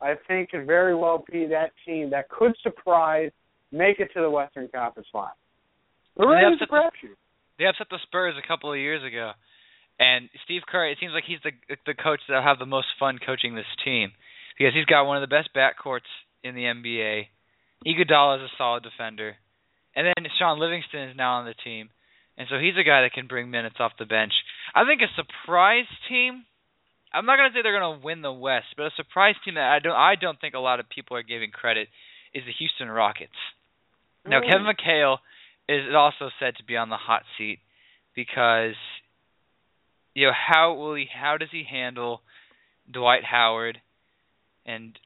I 0.00 0.14
think 0.26 0.50
could 0.50 0.66
very 0.66 0.94
well 0.94 1.24
be 1.30 1.46
that 1.46 1.72
team 1.84 2.10
that 2.10 2.30
could 2.30 2.52
surprise, 2.62 3.30
make 3.70 4.00
it 4.00 4.08
to 4.14 4.22
the 4.22 4.30
Western 4.30 4.68
Conference 4.74 5.08
Final. 5.12 5.32
But 6.16 6.24
They 6.24 6.28
really, 6.30 6.44
a 6.44 6.54
upset 6.54 6.68
the- 6.70 7.08
They 7.58 7.66
upset 7.66 7.88
the 7.90 7.98
Spurs 8.04 8.34
a 8.42 8.46
couple 8.46 8.72
of 8.72 8.78
years 8.78 9.04
ago, 9.04 9.32
and 10.00 10.30
Steve 10.44 10.62
Kerr. 10.66 10.88
It 10.88 10.98
seems 11.00 11.12
like 11.12 11.24
he's 11.24 11.42
the 11.44 11.52
the 11.84 11.94
coach 11.94 12.20
that'll 12.28 12.42
have 12.42 12.58
the 12.58 12.66
most 12.66 12.88
fun 12.98 13.18
coaching 13.18 13.54
this 13.54 13.68
team 13.84 14.12
because 14.58 14.74
he's 14.74 14.84
got 14.84 15.04
one 15.06 15.16
of 15.16 15.28
the 15.28 15.34
best 15.34 15.50
backcourts 15.54 16.10
in 16.42 16.54
the 16.54 16.62
NBA. 16.62 17.26
Iguodala 17.86 18.38
is 18.38 18.50
a 18.50 18.56
solid 18.58 18.82
defender, 18.82 19.36
and 19.94 20.06
then 20.06 20.26
Shaun 20.38 20.58
Livingston 20.58 21.10
is 21.10 21.16
now 21.16 21.38
on 21.38 21.46
the 21.46 21.54
team, 21.54 21.90
and 22.36 22.48
so 22.50 22.58
he's 22.58 22.74
a 22.78 22.82
guy 22.82 23.02
that 23.02 23.12
can 23.12 23.28
bring 23.28 23.50
minutes 23.50 23.76
off 23.78 23.92
the 23.98 24.04
bench. 24.04 24.32
I 24.74 24.84
think 24.84 25.00
a 25.00 25.14
surprise 25.14 25.86
team. 26.08 26.44
I'm 27.14 27.24
not 27.24 27.36
gonna 27.36 27.50
say 27.54 27.62
they're 27.62 27.78
gonna 27.78 28.00
win 28.02 28.20
the 28.20 28.32
West, 28.32 28.66
but 28.76 28.86
a 28.86 28.90
surprise 28.96 29.36
team 29.44 29.54
that 29.54 29.72
I 29.72 29.78
don't 29.78 29.96
I 29.96 30.14
don't 30.20 30.40
think 30.40 30.54
a 30.54 30.58
lot 30.58 30.80
of 30.80 30.88
people 30.88 31.16
are 31.16 31.22
giving 31.22 31.50
credit 31.50 31.88
is 32.34 32.42
the 32.44 32.52
Houston 32.58 32.90
Rockets. 32.90 33.38
Now 34.26 34.40
Mm. 34.40 34.50
Kevin 34.50 34.66
McHale 34.66 35.18
is 35.68 35.94
also 35.94 36.30
said 36.38 36.56
to 36.56 36.64
be 36.64 36.76
on 36.76 36.90
the 36.90 36.96
hot 36.96 37.22
seat 37.38 37.60
because 38.14 38.74
you 40.14 40.26
know 40.26 40.32
how 40.34 40.74
will 40.74 40.96
he 40.96 41.06
how 41.06 41.36
does 41.38 41.50
he 41.50 41.64
handle 41.64 42.22
Dwight 42.90 43.24
Howard 43.24 43.80
and 44.68 44.98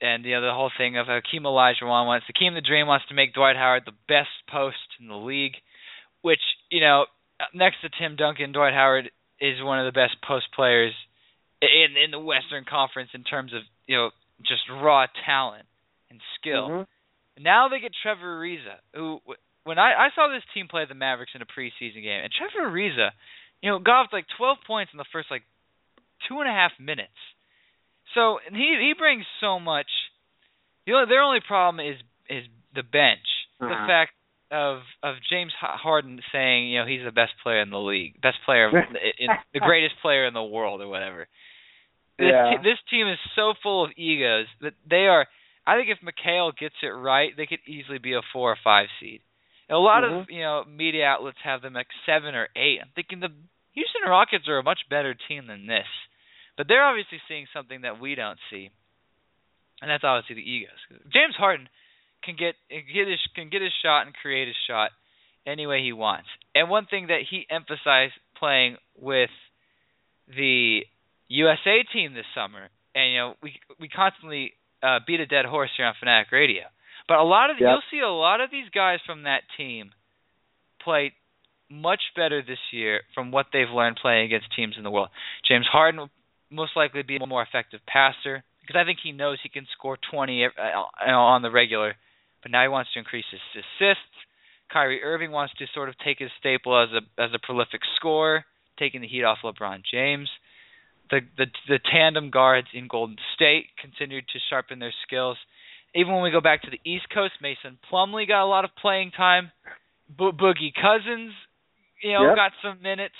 and 0.00 0.24
you 0.24 0.34
know 0.34 0.42
the 0.42 0.52
whole 0.52 0.70
thing 0.76 0.96
of 0.96 1.06
Hakeem 1.06 1.42
Olajuwon 1.42 2.06
wants 2.06 2.26
Hakeem 2.28 2.54
the 2.54 2.60
Dream 2.60 2.86
wants 2.86 3.06
to 3.08 3.14
make 3.14 3.32
Dwight 3.34 3.56
Howard 3.56 3.82
the 3.86 3.96
best 4.06 4.30
post 4.48 4.76
in 5.00 5.08
the 5.08 5.16
league, 5.16 5.56
which 6.22 6.42
you 6.70 6.80
know 6.80 7.06
next 7.54 7.80
to 7.82 7.88
Tim 7.88 8.16
Duncan, 8.16 8.52
Dwight 8.52 8.74
Howard 8.74 9.10
is 9.40 9.62
one 9.62 9.80
of 9.80 9.86
the 9.86 9.98
best 9.98 10.16
post 10.26 10.46
players 10.54 10.92
in 11.62 11.96
in 11.96 12.10
the 12.10 12.20
Western 12.20 12.64
Conference 12.68 13.10
in 13.14 13.24
terms 13.24 13.52
of 13.54 13.62
you 13.86 13.96
know 13.96 14.10
just 14.46 14.62
raw 14.70 15.06
talent 15.26 15.66
and 16.10 16.20
skill. 16.38 16.68
Mhm. 16.68 16.86
Now 17.40 17.68
they 17.68 17.80
get 17.80 17.92
Trevor 18.02 18.38
Ariza, 18.38 18.78
who 18.94 19.20
when 19.64 19.78
I, 19.78 20.06
I 20.06 20.08
saw 20.14 20.28
this 20.28 20.42
team 20.54 20.68
play 20.68 20.84
the 20.86 20.94
Mavericks 20.94 21.32
in 21.34 21.42
a 21.42 21.46
preseason 21.46 22.02
game, 22.02 22.22
and 22.22 22.32
Trevor 22.32 22.70
Ariza, 22.70 23.10
you 23.62 23.70
know, 23.70 23.78
got 23.78 24.12
like 24.12 24.26
12 24.36 24.58
points 24.66 24.92
in 24.92 24.98
the 24.98 25.04
first 25.12 25.30
like 25.30 25.42
two 26.28 26.40
and 26.40 26.48
a 26.48 26.52
half 26.52 26.72
minutes. 26.78 27.18
So 28.18 28.40
he 28.50 28.66
he 28.80 28.94
brings 28.98 29.24
so 29.40 29.60
much. 29.60 29.86
The 30.86 30.94
only 30.94 31.06
their 31.08 31.22
only 31.22 31.40
problem 31.46 31.78
is 31.86 31.96
is 32.28 32.44
the 32.74 32.82
bench. 32.82 33.26
The 33.60 33.66
Uh-huh. 33.66 33.86
fact 33.86 34.12
of 34.50 34.82
of 35.02 35.16
James 35.30 35.52
Harden 35.60 36.20
saying 36.32 36.68
you 36.70 36.80
know 36.80 36.86
he's 36.86 37.04
the 37.04 37.12
best 37.12 37.34
player 37.42 37.60
in 37.60 37.70
the 37.70 37.78
league, 37.78 38.20
best 38.20 38.38
player, 38.44 38.68
in, 39.18 39.30
the 39.54 39.60
greatest 39.60 39.94
player 40.02 40.26
in 40.26 40.34
the 40.34 40.42
world 40.42 40.80
or 40.80 40.88
whatever. 40.88 41.28
This, 42.18 42.32
Yeah. 42.34 42.56
te- 42.56 42.62
this 42.64 42.80
team 42.90 43.06
is 43.06 43.18
so 43.36 43.54
full 43.62 43.84
of 43.84 43.92
egos 43.96 44.46
that 44.60 44.74
they 44.88 45.06
are. 45.06 45.28
I 45.66 45.76
think 45.76 45.88
if 45.90 46.00
McHale 46.00 46.56
gets 46.56 46.74
it 46.82 46.88
right, 46.88 47.36
they 47.36 47.46
could 47.46 47.60
easily 47.66 47.98
be 47.98 48.14
a 48.14 48.22
four 48.32 48.50
or 48.50 48.56
five 48.64 48.88
seed. 48.98 49.20
And 49.68 49.76
a 49.76 49.78
lot 49.78 50.02
of 50.02 50.10
Mhm. 50.10 50.30
you 50.30 50.40
know 50.40 50.64
media 50.64 51.04
outlets 51.06 51.38
have 51.44 51.62
them 51.62 51.74
like 51.74 51.92
seven 52.06 52.34
or 52.34 52.48
eight. 52.56 52.80
I'm 52.82 52.90
thinking 52.96 53.20
the 53.20 53.32
Houston 53.74 54.02
Rockets 54.08 54.48
are 54.48 54.58
a 54.58 54.62
much 54.62 54.88
better 54.88 55.14
team 55.14 55.46
than 55.46 55.66
this, 55.66 55.86
but 56.58 56.66
they're 56.68 56.84
obviously 56.84 57.18
seeing 57.28 57.46
something 57.54 57.82
that 57.82 58.00
we 58.00 58.14
don't 58.16 58.38
see, 58.50 58.68
and 59.80 59.88
that's 59.88 60.04
obviously 60.04 60.34
the 60.34 60.50
egos. 60.50 60.76
James 61.12 61.36
Harden 61.38 61.68
can 62.24 62.34
get 62.36 62.56
get 62.68 63.06
his 63.08 63.20
can 63.34 63.48
get 63.48 63.62
his 63.62 63.72
shot 63.82 64.04
and 64.04 64.14
create 64.14 64.48
his 64.48 64.56
shot 64.66 64.90
any 65.46 65.66
way 65.66 65.80
he 65.82 65.92
wants. 65.92 66.26
And 66.54 66.68
one 66.68 66.86
thing 66.86 67.06
that 67.06 67.20
he 67.30 67.46
emphasized 67.48 68.12
playing 68.36 68.76
with 68.98 69.30
the 70.26 70.80
USA 71.28 71.84
team 71.92 72.14
this 72.14 72.26
summer, 72.34 72.68
and 72.94 73.12
you 73.12 73.18
know 73.18 73.34
we 73.42 73.54
we 73.78 73.88
constantly 73.88 74.52
uh, 74.82 74.98
beat 75.06 75.20
a 75.20 75.26
dead 75.26 75.44
horse 75.46 75.70
here 75.76 75.86
on 75.86 75.94
Fanatic 76.00 76.32
Radio, 76.32 76.64
but 77.06 77.18
a 77.18 77.22
lot 77.24 77.50
of 77.50 77.56
Yep. 77.60 77.68
you'll 77.70 77.88
see 77.90 78.00
a 78.04 78.10
lot 78.10 78.40
of 78.40 78.50
these 78.50 78.68
guys 78.74 78.98
from 79.06 79.22
that 79.22 79.42
team 79.56 79.92
play 80.82 81.12
much 81.70 82.00
better 82.16 82.42
this 82.42 82.58
year 82.72 83.02
from 83.14 83.30
what 83.30 83.46
they've 83.52 83.68
learned 83.70 83.98
playing 84.00 84.24
against 84.24 84.48
teams 84.56 84.74
in 84.76 84.84
the 84.84 84.90
world. 84.90 85.08
James 85.46 85.66
Harden 85.70 86.08
most 86.50 86.72
likely 86.76 87.02
be 87.02 87.16
a 87.16 87.26
more 87.26 87.42
effective 87.42 87.80
passer 87.86 88.42
because 88.60 88.76
I 88.78 88.84
think 88.84 88.98
he 89.02 89.12
knows 89.12 89.38
he 89.42 89.48
can 89.48 89.66
score 89.76 89.96
20 90.10 90.44
uh, 90.44 90.48
uh, 90.58 91.10
on 91.10 91.42
the 91.42 91.50
regular, 91.50 91.94
but 92.42 92.50
now 92.50 92.62
he 92.62 92.68
wants 92.68 92.92
to 92.92 92.98
increase 92.98 93.24
his 93.30 93.40
assists. 93.54 94.04
Kyrie 94.70 95.02
Irving 95.02 95.30
wants 95.30 95.54
to 95.58 95.66
sort 95.74 95.88
of 95.88 95.94
take 96.04 96.18
his 96.18 96.30
staple 96.38 96.76
as 96.82 96.90
a 96.92 97.22
as 97.22 97.30
a 97.34 97.38
prolific 97.38 97.80
scorer, 97.96 98.44
taking 98.78 99.00
the 99.00 99.08
heat 99.08 99.24
off 99.24 99.38
LeBron 99.42 99.82
James. 99.90 100.28
The 101.10 101.20
the 101.38 101.46
the 101.66 101.78
tandem 101.90 102.30
guards 102.30 102.68
in 102.74 102.86
Golden 102.86 103.16
State 103.34 103.66
continued 103.80 104.24
to 104.28 104.38
sharpen 104.50 104.78
their 104.78 104.92
skills. 105.06 105.38
Even 105.94 106.12
when 106.12 106.22
we 106.22 106.30
go 106.30 106.42
back 106.42 106.62
to 106.62 106.70
the 106.70 106.80
East 106.84 107.06
Coast, 107.12 107.32
Mason 107.40 107.78
Plumlee 107.90 108.28
got 108.28 108.44
a 108.44 108.46
lot 108.46 108.66
of 108.66 108.70
playing 108.76 109.10
time. 109.12 109.50
Bo- 110.08 110.32
Boogie 110.32 110.74
Cousins, 110.74 111.32
you 112.02 112.12
know, 112.12 112.26
Yep. 112.26 112.36
got 112.36 112.52
some 112.62 112.82
minutes. 112.82 113.14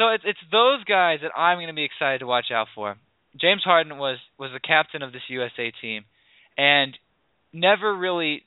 So 0.00 0.08
it's 0.08 0.24
it's 0.26 0.40
those 0.50 0.82
guys 0.84 1.18
that 1.20 1.36
I'm 1.36 1.58
going 1.58 1.66
to 1.66 1.74
be 1.74 1.84
excited 1.84 2.20
to 2.20 2.26
watch 2.26 2.46
out 2.50 2.68
for. 2.74 2.96
James 3.38 3.62
Harden 3.62 3.98
was 3.98 4.16
was 4.38 4.50
the 4.50 4.58
captain 4.58 5.02
of 5.02 5.12
this 5.12 5.28
USA 5.28 5.70
team, 5.82 6.04
and 6.56 6.96
never 7.52 7.94
really 7.94 8.44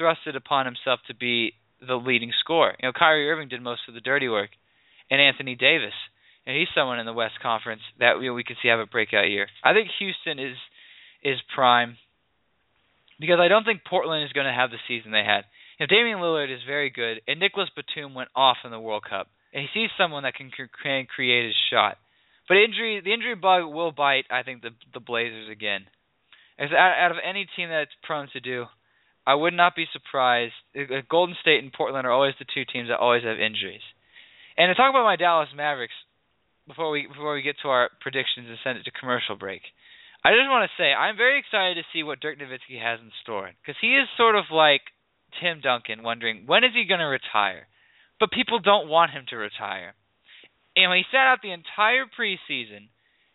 thrusted 0.00 0.34
upon 0.34 0.64
himself 0.64 1.00
to 1.08 1.14
be 1.14 1.52
the 1.86 1.96
leading 1.96 2.32
scorer. 2.40 2.74
You 2.80 2.88
know, 2.88 2.92
Kyrie 2.98 3.28
Irving 3.28 3.48
did 3.48 3.60
most 3.60 3.82
of 3.86 3.92
the 3.92 4.00
dirty 4.00 4.30
work, 4.30 4.48
and 5.10 5.20
Anthony 5.20 5.56
Davis, 5.56 5.92
and 6.46 6.56
he's 6.56 6.72
someone 6.74 6.98
in 6.98 7.04
the 7.04 7.12
West 7.12 7.34
Conference 7.42 7.82
that 7.98 8.18
we 8.18 8.30
we 8.30 8.42
could 8.42 8.56
see 8.62 8.68
have 8.68 8.80
a 8.80 8.86
breakout 8.86 9.28
year. 9.28 9.48
I 9.62 9.74
think 9.74 9.90
Houston 9.98 10.38
is 10.38 10.56
is 11.22 11.36
prime 11.54 11.98
because 13.20 13.40
I 13.40 13.48
don't 13.48 13.64
think 13.64 13.82
Portland 13.84 14.24
is 14.24 14.32
going 14.32 14.46
to 14.46 14.56
have 14.56 14.70
the 14.70 14.80
season 14.88 15.12
they 15.12 15.22
had. 15.22 15.44
You 15.78 15.84
know, 15.84 15.94
Damian 15.94 16.18
Lillard 16.18 16.50
is 16.50 16.62
very 16.66 16.88
good, 16.88 17.20
and 17.28 17.40
Nicolas 17.40 17.68
Batum 17.76 18.14
went 18.14 18.30
off 18.34 18.56
in 18.64 18.70
the 18.70 18.80
World 18.80 19.04
Cup, 19.04 19.28
and 19.52 19.62
he 19.62 19.68
sees 19.72 19.90
someone 19.98 20.22
that 20.24 20.34
can, 20.34 20.50
can 20.82 21.06
create 21.06 21.46
his 21.46 21.54
shot. 21.70 21.96
But 22.48 22.56
injury, 22.56 23.00
the 23.04 23.12
injury 23.12 23.34
bug 23.34 23.72
will 23.72 23.92
bite. 23.92 24.24
I 24.30 24.42
think 24.42 24.62
the 24.62 24.70
the 24.92 25.00
Blazers 25.00 25.48
again. 25.50 25.86
As 26.58 26.70
out, 26.70 26.94
out 26.98 27.10
of 27.12 27.16
any 27.22 27.46
team 27.56 27.68
that's 27.68 27.94
prone 28.02 28.28
to 28.32 28.40
do, 28.40 28.66
I 29.26 29.34
would 29.34 29.54
not 29.54 29.76
be 29.76 29.86
surprised. 29.92 30.54
Golden 31.08 31.36
State 31.40 31.62
and 31.62 31.72
Portland 31.72 32.06
are 32.06 32.12
always 32.12 32.34
the 32.38 32.46
two 32.52 32.64
teams 32.64 32.88
that 32.88 32.98
always 32.98 33.22
have 33.22 33.38
injuries. 33.38 33.84
And 34.56 34.68
to 34.68 34.74
talk 34.74 34.90
about 34.90 35.04
my 35.04 35.16
Dallas 35.16 35.48
Mavericks 35.54 35.96
before 36.66 36.90
we 36.90 37.06
before 37.06 37.34
we 37.34 37.42
get 37.42 37.56
to 37.62 37.68
our 37.68 37.90
predictions 38.00 38.48
and 38.48 38.58
send 38.62 38.78
it 38.78 38.84
to 38.84 38.90
commercial 38.90 39.36
break, 39.36 39.62
I 40.24 40.34
just 40.34 40.50
want 40.50 40.68
to 40.68 40.76
say 40.76 40.92
I'm 40.92 41.16
very 41.16 41.38
excited 41.38 41.76
to 41.76 41.88
see 41.92 42.02
what 42.02 42.20
Dirk 42.20 42.38
Nowitzki 42.38 42.82
has 42.82 43.00
in 43.00 43.10
store 43.22 43.50
because 43.62 43.78
he 43.80 43.94
is 43.94 44.08
sort 44.16 44.36
of 44.36 44.44
like 44.50 44.82
Tim 45.40 45.60
Duncan, 45.60 46.02
wondering 46.02 46.44
when 46.46 46.64
is 46.64 46.74
he 46.74 46.84
going 46.84 47.00
to 47.00 47.08
retire, 47.08 47.66
but 48.22 48.30
people 48.30 48.60
don't 48.60 48.88
want 48.88 49.10
him 49.10 49.24
to 49.26 49.34
retire. 49.34 49.98
And 50.76 50.94
he 50.94 51.02
sat 51.10 51.26
out 51.26 51.42
the 51.42 51.50
entire 51.50 52.06
preseason 52.06 52.86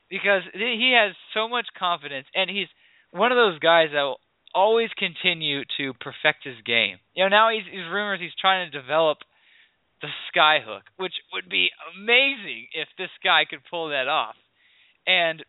because 0.10 0.44
he 0.54 0.96
has 0.96 1.12
so 1.34 1.50
much 1.50 1.68
confidence 1.78 2.26
and 2.34 2.50
he's 2.50 2.72
one 3.12 3.34
of 3.34 3.36
those 3.36 3.60
guys 3.60 3.90
that 3.92 4.02
will 4.08 4.24
always 4.56 4.88
continue 4.98 5.68
to 5.76 5.92
perfect 6.00 6.48
his 6.48 6.56
game. 6.66 7.04
You 7.14 7.26
know, 7.26 7.36
now 7.36 7.50
he's, 7.52 7.68
he's 7.68 7.84
rumors 7.92 8.22
he's 8.22 8.32
trying 8.40 8.72
to 8.72 8.80
develop 8.80 9.18
the 10.02 10.08
skyhook, 10.32 10.88
which 10.96 11.20
would 11.34 11.50
be 11.50 11.68
amazing 11.92 12.72
if 12.72 12.88
this 12.98 13.12
guy 13.22 13.44
could 13.44 13.68
pull 13.70 13.90
that 13.90 14.08
off. 14.08 14.40
And 15.06 15.44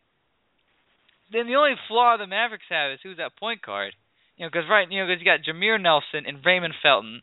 then 1.31 1.47
the 1.47 1.55
only 1.55 1.79
flaw 1.87 2.17
the 2.17 2.27
Mavericks 2.27 2.67
have 2.67 2.91
is 2.91 2.99
who's 3.03 3.23
that 3.23 3.39
point 3.39 3.61
guard. 3.61 3.93
You 4.35 4.43
know, 4.43 4.49
because 4.51 4.67
right, 4.69 4.91
you 4.91 4.99
know, 4.99 5.07
because 5.07 5.23
you 5.23 5.31
got 5.31 5.47
Jameer 5.47 5.79
Nelson 5.79 6.27
and 6.27 6.43
Raymond 6.45 6.73
Felton, 6.83 7.21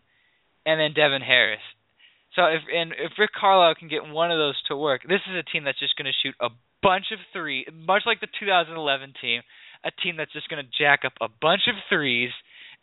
and 0.65 0.81
then 0.81 0.97
Devin 0.97 1.21
Harris. 1.21 1.61
So 2.37 2.45
if 2.45 2.63
and 2.73 2.93
if 2.93 3.13
Rick 3.19 3.31
Carlisle 3.33 3.77
can 3.77 3.89
get 3.89 4.05
one 4.07 4.31
of 4.31 4.39
those 4.39 4.61
to 4.69 4.77
work, 4.77 5.03
this 5.09 5.25
is 5.29 5.35
a 5.35 5.43
team 5.43 5.65
that's 5.65 5.81
just 5.81 5.97
going 5.97 6.07
to 6.07 6.17
shoot 6.23 6.35
a 6.39 6.51
bunch 6.83 7.07
of 7.11 7.19
three, 7.33 7.67
much 7.73 8.03
like 8.05 8.21
the 8.21 8.29
2011 8.39 9.15
team, 9.21 9.41
a 9.83 9.91
team 9.91 10.17
that's 10.17 10.33
just 10.33 10.49
going 10.49 10.63
to 10.63 10.71
jack 10.79 11.01
up 11.05 11.15
a 11.21 11.29
bunch 11.41 11.63
of 11.67 11.75
threes 11.89 12.31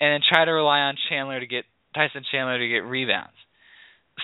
and 0.01 0.11
then 0.11 0.21
try 0.27 0.43
to 0.43 0.51
rely 0.51 0.79
on 0.79 0.97
Chandler 1.07 1.39
to 1.39 1.45
get 1.45 1.65
Tyson 1.93 2.23
Chandler 2.31 2.57
to 2.57 2.67
get 2.67 2.83
rebounds. 2.83 3.37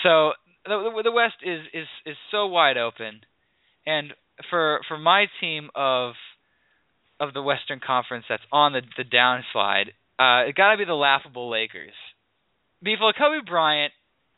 So 0.02 0.34
the 0.66 1.02
the 1.04 1.12
West 1.12 1.36
is 1.44 1.62
is 1.74 1.88
is 2.06 2.18
so 2.32 2.48
wide 2.48 2.78
open, 2.78 3.22
and 3.86 4.14
for 4.50 4.82
for 4.88 4.98
my 4.98 5.28
team 5.40 5.70
of 5.76 6.14
of 7.20 7.34
the 7.34 7.42
Western 7.42 7.80
Conference 7.86 8.26
that's 8.28 8.44
on 8.52 8.74
the 8.74 8.82
the 8.98 9.04
downslide, 9.04 9.90
uh, 10.18 10.50
it 10.50 10.56
got 10.56 10.72
to 10.72 10.78
be 10.78 10.86
the 10.86 10.94
laughable 10.94 11.52
Lakers. 11.52 11.94
Before 12.82 13.14
Kobe 13.14 13.46
Bryant 13.46 13.94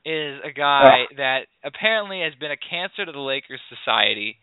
is 0.06 0.40
a 0.44 0.52
guy 0.52 1.06
ah. 1.06 1.16
that 1.18 1.42
apparently 1.64 2.22
has 2.22 2.34
been 2.40 2.52
a 2.52 2.58
cancer 2.58 3.06
to 3.06 3.12
the 3.12 3.20
Lakers 3.20 3.62
society 3.70 4.38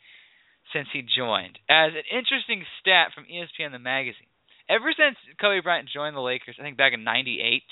since 0.73 0.89
he 0.93 1.03
joined. 1.03 1.59
As 1.69 1.93
an 1.95 2.07
interesting 2.11 2.65
stat 2.81 3.11
from 3.15 3.25
ESPN 3.25 3.73
the 3.73 3.79
magazine, 3.79 4.31
ever 4.69 4.93
since 4.97 5.17
Kobe 5.41 5.61
Bryant 5.61 5.89
joined 5.93 6.17
the 6.17 6.21
Lakers, 6.21 6.57
I 6.59 6.63
think 6.63 6.77
back 6.77 6.93
in 6.93 7.05
'98, 7.05 7.63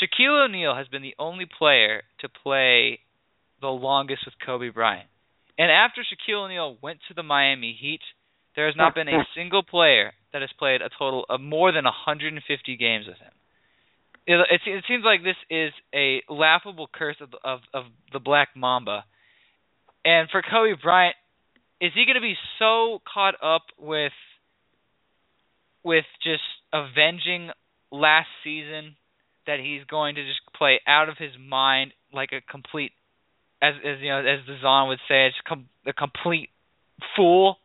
Shaquille 0.00 0.44
O'Neal 0.44 0.74
has 0.74 0.88
been 0.88 1.02
the 1.02 1.14
only 1.18 1.46
player 1.46 2.02
to 2.20 2.28
play 2.28 3.00
the 3.60 3.68
longest 3.68 4.22
with 4.24 4.34
Kobe 4.44 4.70
Bryant. 4.70 5.08
And 5.58 5.70
after 5.70 6.02
Shaquille 6.02 6.44
O'Neal 6.44 6.76
went 6.82 7.00
to 7.08 7.14
the 7.14 7.22
Miami 7.22 7.76
Heat, 7.78 8.02
there 8.54 8.66
has 8.66 8.76
not 8.76 8.94
been 8.94 9.08
a 9.08 9.24
single 9.36 9.62
player 9.62 10.12
that 10.32 10.42
has 10.42 10.50
played 10.58 10.82
a 10.82 10.90
total 10.98 11.24
of 11.28 11.40
more 11.40 11.72
than 11.72 11.84
150 11.84 12.76
games 12.76 13.06
with 13.06 13.18
him. 13.18 13.32
It, 14.26 14.34
it, 14.50 14.60
it 14.66 14.84
seems 14.88 15.04
like 15.04 15.22
this 15.22 15.36
is 15.50 15.72
a 15.94 16.22
laughable 16.28 16.88
curse 16.92 17.16
of, 17.20 17.30
of 17.44 17.60
of 17.72 17.84
the 18.12 18.18
Black 18.18 18.48
Mamba. 18.56 19.04
And 20.04 20.28
for 20.30 20.42
Kobe 20.42 20.80
Bryant, 20.82 21.16
is 21.80 21.92
he 21.94 22.04
going 22.04 22.16
to 22.16 22.20
be 22.20 22.36
so 22.58 23.00
caught 23.12 23.34
up 23.42 23.62
with 23.78 24.12
with 25.84 26.04
just 26.24 26.42
avenging 26.72 27.50
last 27.92 28.28
season 28.42 28.96
that 29.46 29.60
he's 29.60 29.84
going 29.88 30.16
to 30.16 30.22
just 30.26 30.40
play 30.56 30.80
out 30.86 31.08
of 31.08 31.16
his 31.18 31.32
mind 31.38 31.92
like 32.12 32.30
a 32.32 32.40
complete 32.50 32.90
as 33.62 33.74
as 33.84 34.00
you 34.00 34.08
know 34.08 34.18
as 34.18 34.44
the 34.46 34.56
Zon 34.60 34.88
would 34.88 34.98
say 35.08 35.26
it's 35.26 35.36
com- 35.46 35.68
a 35.86 35.92
complete 35.92 36.50
fool? 37.14 37.58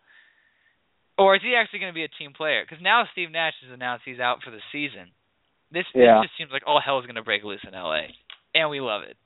Or 1.17 1.35
is 1.35 1.41
he 1.41 1.55
actually 1.55 1.79
going 1.79 1.91
to 1.91 1.97
be 1.97 2.03
a 2.03 2.07
team 2.07 2.33
player? 2.33 2.63
Because 2.63 2.81
now 2.81 3.05
Steve 3.11 3.31
Nash 3.31 3.53
has 3.63 3.73
announced 3.73 4.03
he's 4.05 4.19
out 4.19 4.39
for 4.43 4.49
the 4.49 4.61
season 4.71 5.11
this, 5.71 5.85
Yeah. 5.93 6.19
this 6.21 6.29
just 6.29 6.37
seems 6.37 6.51
like 6.51 6.63
all 6.65 6.81
hell 6.83 6.99
is 6.99 7.05
going 7.05 7.15
to 7.15 7.23
break 7.23 7.43
loose 7.43 7.61
in 7.67 7.73
LA 7.73 8.07
and 8.53 8.69
we 8.69 8.79
love 8.79 9.03
it 9.03 9.17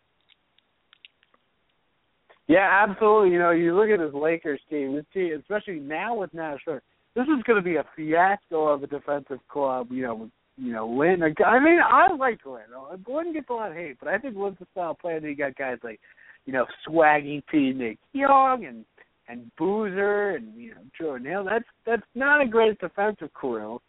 Yeah, 2.47 2.85
absolutely. 2.87 3.31
You 3.31 3.39
know, 3.39 3.51
you 3.51 3.75
look 3.75 3.89
at 3.89 3.97
this 3.99 4.13
Lakers 4.13 4.61
team, 4.69 4.95
this 4.95 5.05
team, 5.13 5.33
especially 5.39 5.79
now 5.79 6.15
with 6.15 6.33
Nash, 6.33 6.59
this 6.67 7.23
is 7.23 7.43
going 7.43 7.57
to 7.57 7.61
be 7.61 7.77
a 7.77 7.85
fiasco 7.95 8.67
of 8.67 8.83
a 8.83 8.87
defensive 8.87 9.39
club. 9.47 9.87
You 9.89 10.03
know, 10.03 10.15
with, 10.15 10.29
you 10.57 10.71
know, 10.71 10.87
Lin. 10.87 11.23
I 11.23 11.59
mean, 11.59 11.79
I 11.83 12.13
like 12.13 12.45
Lin. 12.45 12.61
Lin 13.07 13.33
gets 13.33 13.49
a 13.49 13.53
lot 13.53 13.71
of 13.71 13.77
hate, 13.77 13.97
but 13.99 14.09
I 14.09 14.17
think 14.17 14.35
Lin's 14.37 14.57
the 14.59 14.67
style 14.71 14.93
player. 14.93 15.19
That 15.19 15.27
you 15.27 15.35
got 15.35 15.55
guys 15.55 15.77
like, 15.83 15.99
you 16.45 16.53
know, 16.53 16.65
Swaggy 16.87 17.41
P, 17.51 17.73
Nick 17.73 17.97
Young, 18.13 18.65
and 18.65 18.85
and 19.27 19.49
Boozer, 19.57 20.31
and 20.31 20.55
you 20.55 20.71
know, 20.71 20.81
Jordan 20.97 21.27
Hill. 21.27 21.45
That's 21.45 21.65
that's 21.85 22.07
not 22.13 22.41
a 22.41 22.47
great 22.47 22.79
defensive 22.79 23.33
crew. 23.33 23.81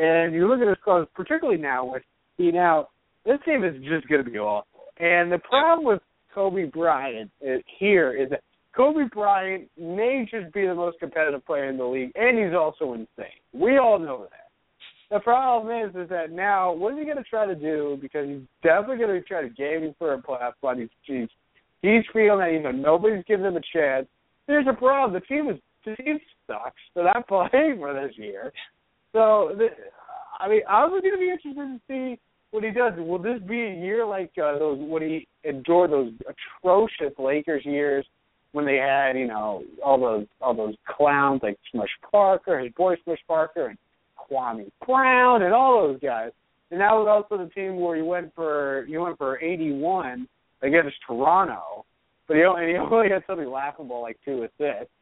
And 0.00 0.34
you 0.34 0.48
look 0.48 0.60
at 0.60 0.66
this 0.66 0.82
club, 0.82 1.08
particularly 1.14 1.60
now 1.60 1.92
with 1.92 2.02
you 2.40 2.52
know, 2.52 2.88
this 3.26 3.38
team 3.44 3.64
is 3.64 3.74
just 3.84 4.08
going 4.08 4.24
to 4.24 4.30
be 4.30 4.38
awful. 4.38 4.84
And 4.98 5.30
the 5.30 5.38
problem 5.38 5.86
with 5.86 6.00
Kobe 6.34 6.64
Bryant 6.64 7.30
is, 7.42 7.60
here 7.78 8.14
is 8.14 8.30
that 8.30 8.40
Kobe 8.74 9.04
Bryant 9.12 9.68
may 9.78 10.26
just 10.30 10.52
be 10.54 10.66
the 10.66 10.74
most 10.74 10.98
competitive 11.00 11.44
player 11.44 11.68
in 11.68 11.76
the 11.76 11.84
league, 11.84 12.12
and 12.14 12.38
he's 12.38 12.56
also 12.56 12.94
insane. 12.94 13.40
We 13.52 13.76
all 13.76 13.98
know 13.98 14.26
that. 14.30 14.50
The 15.10 15.20
problem 15.20 15.76
is, 15.86 15.94
is 15.96 16.08
that 16.08 16.30
now 16.30 16.72
what 16.72 16.94
is 16.94 17.00
he 17.00 17.04
going 17.04 17.16
to 17.16 17.24
try 17.24 17.44
to 17.44 17.54
do? 17.54 17.98
Because 18.00 18.28
he's 18.28 18.46
definitely 18.62 18.98
going 18.98 19.20
to 19.20 19.26
try 19.26 19.42
to 19.42 19.48
game 19.50 19.94
for 19.98 20.14
a 20.14 20.22
playoff 20.22 20.54
spot. 20.56 20.78
He's, 20.78 20.88
he's 21.02 21.28
he's 21.82 22.04
feeling 22.12 22.38
that 22.38 22.52
you 22.52 22.62
know 22.62 22.70
nobody's 22.70 23.24
giving 23.26 23.44
him 23.44 23.56
a 23.56 23.60
chance. 23.76 24.06
There's 24.46 24.66
a 24.68 24.72
problem. 24.72 25.20
The 25.20 25.26
team 25.26 25.50
is 25.50 25.58
the 25.84 25.96
team 25.96 26.20
sucks. 26.46 26.76
They're 26.94 27.04
not 27.04 27.26
playing 27.26 27.78
for 27.78 27.92
this 27.92 28.16
year. 28.16 28.52
So, 29.12 29.58
I 30.38 30.48
mean, 30.48 30.62
I 30.68 30.84
was 30.84 31.00
going 31.02 31.14
to 31.14 31.18
be 31.18 31.30
interested 31.30 31.54
to 31.54 31.80
see 31.88 32.20
what 32.50 32.64
he 32.64 32.70
does. 32.70 32.92
Will 32.96 33.18
this 33.18 33.40
be 33.46 33.60
a 33.60 33.74
year 33.74 34.06
like 34.06 34.30
uh, 34.42 34.58
those 34.58 34.78
when 34.80 35.02
he 35.02 35.28
endured 35.44 35.92
those 35.92 36.12
atrocious 36.62 37.16
Lakers 37.18 37.64
years 37.64 38.06
when 38.52 38.64
they 38.64 38.76
had 38.76 39.12
you 39.12 39.26
know 39.26 39.62
all 39.84 40.00
those 40.00 40.26
all 40.40 40.54
those 40.54 40.74
clowns 40.88 41.40
like 41.42 41.58
Smush 41.70 41.90
Parker, 42.10 42.58
his 42.58 42.72
boy 42.72 42.96
Smush 43.04 43.20
Parker, 43.26 43.66
and 43.68 43.78
Kwame 44.18 44.70
Brown, 44.84 45.42
and 45.42 45.54
all 45.54 45.88
those 45.88 46.00
guys. 46.00 46.30
And 46.70 46.80
that 46.80 46.92
was 46.92 47.08
also 47.08 47.42
the 47.42 47.50
team 47.50 47.80
where 47.80 47.96
he 47.96 48.02
went 48.02 48.34
for 48.34 48.84
he 48.88 48.96
went 48.96 49.18
for 49.18 49.40
81 49.40 50.28
against 50.62 50.96
Toronto, 51.06 51.84
but 52.28 52.36
he 52.36 52.44
only, 52.44 52.72
he 52.72 52.76
only 52.76 53.10
had 53.10 53.22
something 53.26 53.48
laughable 53.48 54.02
like 54.02 54.18
two 54.24 54.44
assists. 54.44 54.92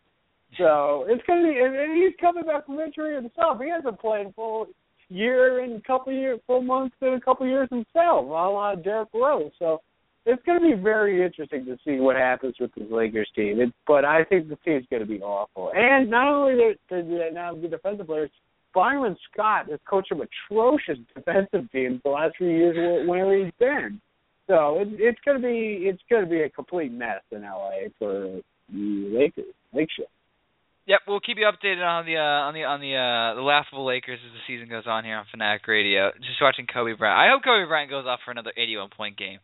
So 0.56 1.04
it's 1.08 1.22
gonna 1.26 1.42
be, 1.42 1.58
and 1.58 1.96
he's 1.96 2.14
coming 2.20 2.44
back 2.44 2.66
from 2.66 2.80
injury 2.80 3.14
himself. 3.14 3.60
He 3.60 3.68
hasn't 3.68 4.00
played 4.00 4.32
full 4.34 4.66
year 5.08 5.62
and 5.62 5.76
a 5.76 5.80
couple 5.82 6.12
years, 6.12 6.40
full 6.46 6.62
months 6.62 6.96
and 7.00 7.14
a 7.14 7.20
couple 7.20 7.46
years 7.46 7.68
himself, 7.70 8.24
a 8.24 8.28
la 8.28 8.74
Derrick 8.74 9.08
Rose. 9.14 9.52
So 9.58 9.80
it's 10.26 10.42
going 10.44 10.60
to 10.60 10.76
be 10.76 10.82
very 10.82 11.24
interesting 11.24 11.64
to 11.66 11.78
see 11.84 12.00
what 12.00 12.16
happens 12.16 12.54
with 12.60 12.70
this 12.74 12.86
Lakers 12.90 13.30
team. 13.34 13.60
It, 13.60 13.72
but 13.86 14.04
I 14.04 14.24
think 14.24 14.48
the 14.48 14.56
team's 14.56 14.86
going 14.90 15.00
to 15.00 15.08
be 15.08 15.20
awful. 15.20 15.72
And 15.74 16.10
not 16.10 16.28
only 16.28 16.54
the, 16.54 16.74
the 16.90 17.30
now 17.32 17.52
uh, 17.52 17.60
the 17.60 17.68
defensive 17.68 18.06
players, 18.06 18.30
Byron 18.74 19.16
Scott 19.32 19.70
has 19.70 19.80
coached 19.88 20.10
some 20.10 20.20
atrocious 20.20 20.98
defensive 21.14 21.70
teams 21.72 22.00
the 22.04 22.10
last 22.10 22.36
few 22.36 22.48
years 22.48 23.08
whenever 23.08 23.36
he's 23.36 23.52
been. 23.58 24.00
So 24.46 24.80
it, 24.80 24.88
it's 24.92 25.18
going 25.24 25.40
to 25.40 25.42
be 25.42 25.88
it's 25.88 26.02
going 26.10 26.24
to 26.24 26.30
be 26.30 26.42
a 26.42 26.50
complete 26.50 26.92
mess 26.92 27.22
in 27.30 27.42
LA 27.42 27.88
for 27.98 28.40
the 28.70 29.10
Lakers. 29.18 29.54
Lake. 29.72 29.88
Yep, 30.88 31.04
we'll 31.04 31.20
keep 31.20 31.36
you 31.36 31.44
updated 31.44 31.84
on 31.84 32.08
the 32.08 32.16
uh, 32.16 32.48
on 32.48 32.56
the 32.56 32.64
on 32.64 32.80
the 32.80 32.96
uh, 32.96 33.36
the 33.36 33.44
laughable 33.44 33.84
Lakers 33.84 34.16
as 34.24 34.32
the 34.32 34.40
season 34.48 34.72
goes 34.72 34.88
on 34.88 35.04
here 35.04 35.20
on 35.20 35.28
Fanatic 35.28 35.68
Radio. 35.68 36.08
Just 36.16 36.40
watching 36.40 36.64
Kobe 36.64 36.96
Bryant. 36.96 37.12
I 37.12 37.28
hope 37.28 37.44
Kobe 37.44 37.68
Bryant 37.68 37.92
goes 37.92 38.08
off 38.08 38.24
for 38.24 38.32
another 38.32 38.56
81 38.56 38.88
point 38.96 39.20
game 39.20 39.36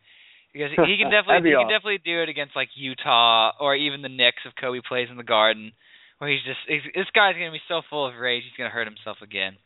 because 0.57 0.73
he 0.73 0.97
can 0.97 1.13
definitely 1.13 1.45
be 1.45 1.53
he 1.53 1.61
can 1.61 1.69
definitely 1.69 2.01
do 2.01 2.25
it 2.25 2.33
against 2.33 2.57
like 2.57 2.73
Utah 2.73 3.53
or 3.61 3.77
even 3.77 4.01
the 4.01 4.09
Knicks 4.09 4.41
if 4.49 4.57
Kobe 4.57 4.81
plays 4.81 5.13
in 5.13 5.21
the 5.21 5.27
Garden, 5.27 5.77
where 6.17 6.33
he's 6.33 6.41
just 6.49 6.65
he's, 6.65 6.81
this 6.97 7.13
guy's 7.13 7.37
gonna 7.37 7.53
be 7.53 7.61
so 7.69 7.85
full 7.93 8.09
of 8.09 8.17
rage 8.17 8.49
he's 8.49 8.57
gonna 8.57 8.73
hurt 8.73 8.89
himself 8.89 9.21
again. 9.21 9.61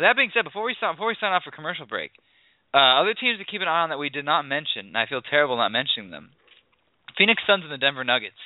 With 0.00 0.08
that 0.08 0.16
being 0.16 0.32
said, 0.32 0.48
before 0.48 0.64
we 0.64 0.72
start 0.80 0.96
before 0.96 1.12
we 1.12 1.20
sign 1.20 1.36
off 1.36 1.44
for 1.44 1.52
commercial 1.52 1.84
break, 1.84 2.16
uh, 2.72 3.04
other 3.04 3.12
teams 3.12 3.36
to 3.36 3.44
keep 3.44 3.60
an 3.60 3.68
eye 3.68 3.84
on 3.84 3.92
that 3.92 4.00
we 4.00 4.08
did 4.08 4.24
not 4.24 4.48
mention, 4.48 4.88
and 4.88 4.96
I 4.96 5.04
feel 5.04 5.20
terrible 5.20 5.60
not 5.60 5.76
mentioning 5.76 6.08
them. 6.08 6.32
Phoenix 7.20 7.44
Suns 7.44 7.68
and 7.68 7.72
the 7.72 7.76
Denver 7.76 8.00
Nuggets. 8.00 8.40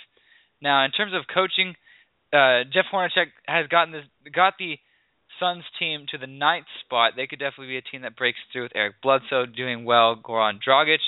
Now, 0.58 0.82
in 0.82 0.90
terms 0.90 1.14
of 1.14 1.30
coaching 1.30 1.78
uh, 2.36 2.64
Jeff 2.72 2.86
Hornacek 2.92 3.32
has 3.46 3.66
gotten 3.68 3.92
this 3.92 4.04
got 4.34 4.54
the 4.58 4.76
Suns 5.40 5.64
team 5.78 6.06
to 6.10 6.18
the 6.18 6.26
ninth 6.26 6.66
spot. 6.84 7.12
They 7.16 7.26
could 7.26 7.38
definitely 7.38 7.68
be 7.68 7.78
a 7.78 7.82
team 7.82 8.02
that 8.02 8.16
breaks 8.16 8.38
through 8.52 8.64
with 8.64 8.72
Eric 8.74 8.96
Bledsoe 9.02 9.46
doing 9.46 9.84
well, 9.84 10.16
Goran 10.16 10.58
Dragic. 10.66 10.98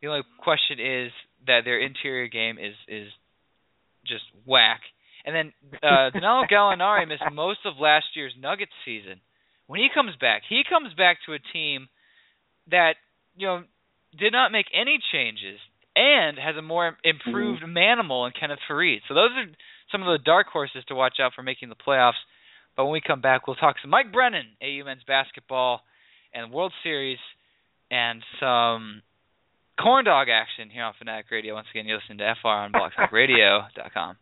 The 0.00 0.08
only 0.08 0.22
question 0.38 0.78
is 0.78 1.12
that 1.46 1.62
their 1.64 1.80
interior 1.80 2.28
game 2.28 2.56
is 2.58 2.74
is 2.88 3.08
just 4.06 4.24
whack. 4.46 4.80
And 5.24 5.34
then 5.34 5.52
uh, 5.82 6.10
Danilo 6.12 6.44
Gallinari 6.50 7.08
missed 7.08 7.22
most 7.32 7.60
of 7.64 7.74
last 7.80 8.06
year's 8.14 8.34
Nuggets 8.38 8.72
season. 8.84 9.20
When 9.66 9.80
he 9.80 9.88
comes 9.92 10.12
back, 10.20 10.42
he 10.48 10.62
comes 10.68 10.92
back 10.94 11.18
to 11.26 11.32
a 11.32 11.38
team 11.52 11.88
that 12.70 12.94
you 13.36 13.46
know 13.46 13.62
did 14.18 14.32
not 14.32 14.52
make 14.52 14.66
any 14.72 14.98
changes 15.12 15.58
and 15.96 16.38
has 16.38 16.56
a 16.56 16.62
more 16.62 16.96
improved 17.02 17.62
manimal 17.62 18.26
in 18.26 18.32
Kenneth 18.38 18.58
Faried. 18.68 19.00
So 19.08 19.14
those 19.14 19.30
are 19.30 19.46
some 19.90 20.02
of 20.02 20.06
the 20.06 20.22
dark 20.24 20.48
horses 20.48 20.84
to 20.88 20.94
watch 20.94 21.16
out 21.20 21.32
for 21.34 21.42
making 21.42 21.68
the 21.68 21.76
playoffs. 21.76 22.20
But 22.76 22.84
when 22.84 22.92
we 22.92 23.00
come 23.00 23.20
back, 23.20 23.46
we'll 23.46 23.56
talk 23.56 23.76
some 23.80 23.90
Mike 23.90 24.12
Brennan, 24.12 24.46
AU 24.62 24.84
men's 24.84 25.04
basketball, 25.06 25.80
and 26.32 26.52
World 26.52 26.72
Series, 26.82 27.18
and 27.90 28.22
some 28.40 29.02
corn 29.80 30.04
dog 30.04 30.28
action 30.28 30.70
here 30.70 30.84
on 30.84 30.94
Fanatic 30.98 31.26
Radio. 31.30 31.54
Once 31.54 31.68
again, 31.70 31.86
you're 31.86 31.98
listening 31.98 32.18
to 32.18 32.34
FR 32.42 32.48
on 32.48 32.72
BlogTalkRadio.com. 32.72 34.16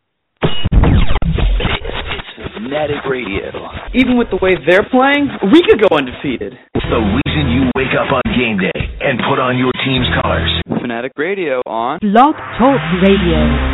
It's 2.38 2.54
Fanatic 2.54 3.04
Radio. 3.08 3.48
Even 3.94 4.18
with 4.18 4.28
the 4.30 4.38
way 4.40 4.52
they're 4.68 4.88
playing, 4.90 5.28
we 5.52 5.62
could 5.62 5.80
go 5.80 5.96
undefeated. 5.96 6.52
The 6.74 7.20
reason 7.24 7.48
you 7.50 7.70
wake 7.76 7.96
up 7.96 8.12
on 8.12 8.20
game 8.36 8.58
day 8.58 8.80
and 9.00 9.18
put 9.28 9.40
on 9.40 9.56
your 9.56 9.72
team's 9.84 10.06
colors. 10.20 10.60
Fanatic 10.80 11.12
Radio 11.16 11.62
on 11.66 11.98
Blog 12.00 12.34
Talk 12.58 12.80
Radio. 13.02 13.71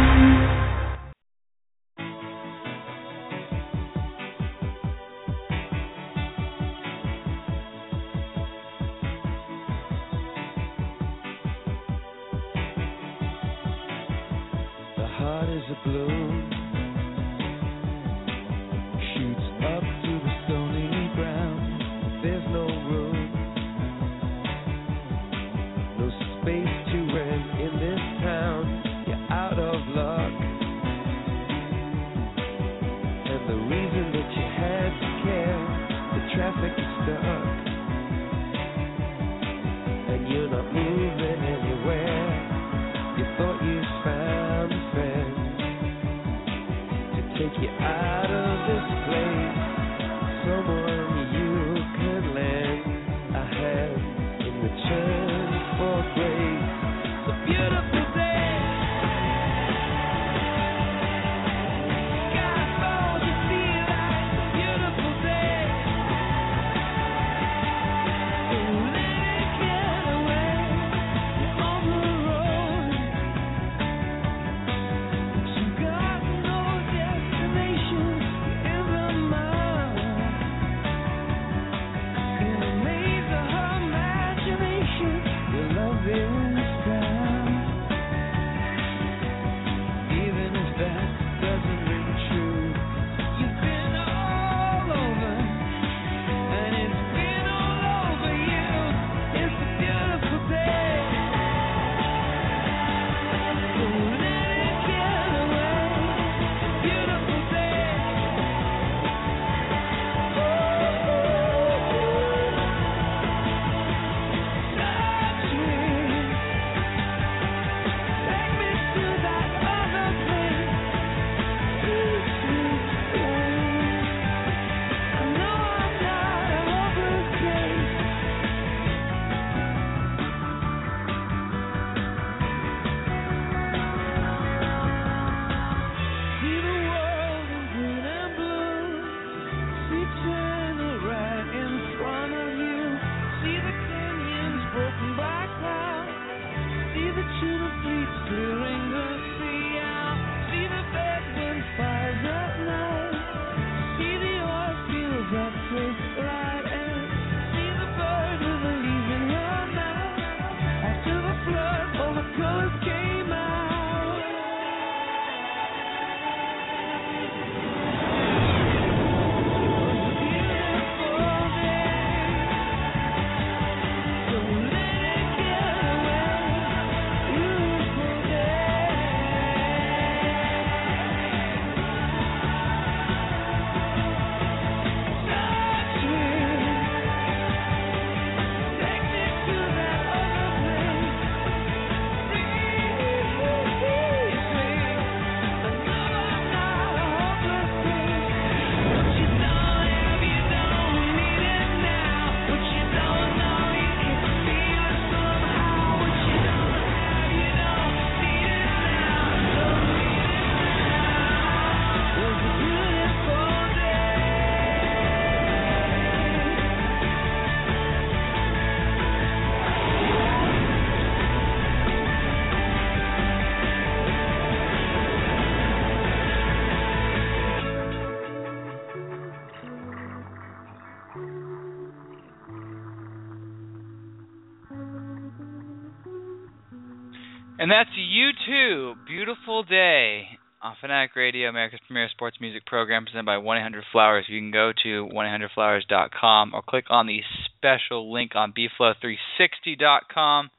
You 238.19 238.31
too. 238.47 238.95
Beautiful 239.07 239.63
day 239.63 240.27
on 240.61 240.75
Fanatic 240.81 241.15
Radio, 241.15 241.49
America's 241.49 241.79
premier 241.87 242.09
sports 242.11 242.39
music 242.41 242.67
program 242.67 243.05
presented 243.05 243.27
by 243.27 243.37
1-800-Flowers. 243.37 244.25
You 244.29 244.41
can 244.41 244.51
go 244.51 244.73
to 244.83 245.09
1-800-Flowers.com 245.15 246.53
or 246.53 246.63
click 246.69 246.87
on 246.91 247.07
the 247.07 247.21
special 247.47 248.13
link 248.13 248.33
on 248.35 248.53
bflow360.com 248.53 250.51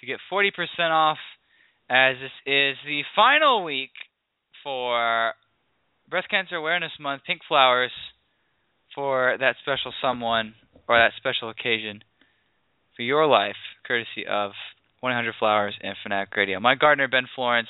to 0.00 0.06
get 0.06 0.18
40% 0.30 0.50
off 0.90 1.18
as 1.88 2.16
this 2.20 2.52
is 2.52 2.76
the 2.84 3.02
final 3.14 3.62
week 3.62 3.92
for 4.64 5.34
Breast 6.10 6.30
Cancer 6.30 6.56
Awareness 6.56 6.92
Month, 6.98 7.22
Pink 7.24 7.42
Flowers, 7.46 7.92
for 8.92 9.36
that 9.38 9.54
special 9.62 9.92
someone 10.02 10.54
or 10.88 10.98
that 10.98 11.12
special 11.16 11.48
occasion 11.48 12.02
for 12.96 13.02
your 13.02 13.28
life, 13.28 13.54
courtesy 13.86 14.26
of 14.28 14.50
100 15.02 15.34
Flowers 15.38 15.74
and 15.82 15.96
Fanatic 16.02 16.34
Radio. 16.36 16.60
My 16.60 16.76
gardener 16.76 17.08
Ben 17.08 17.26
Florence, 17.34 17.68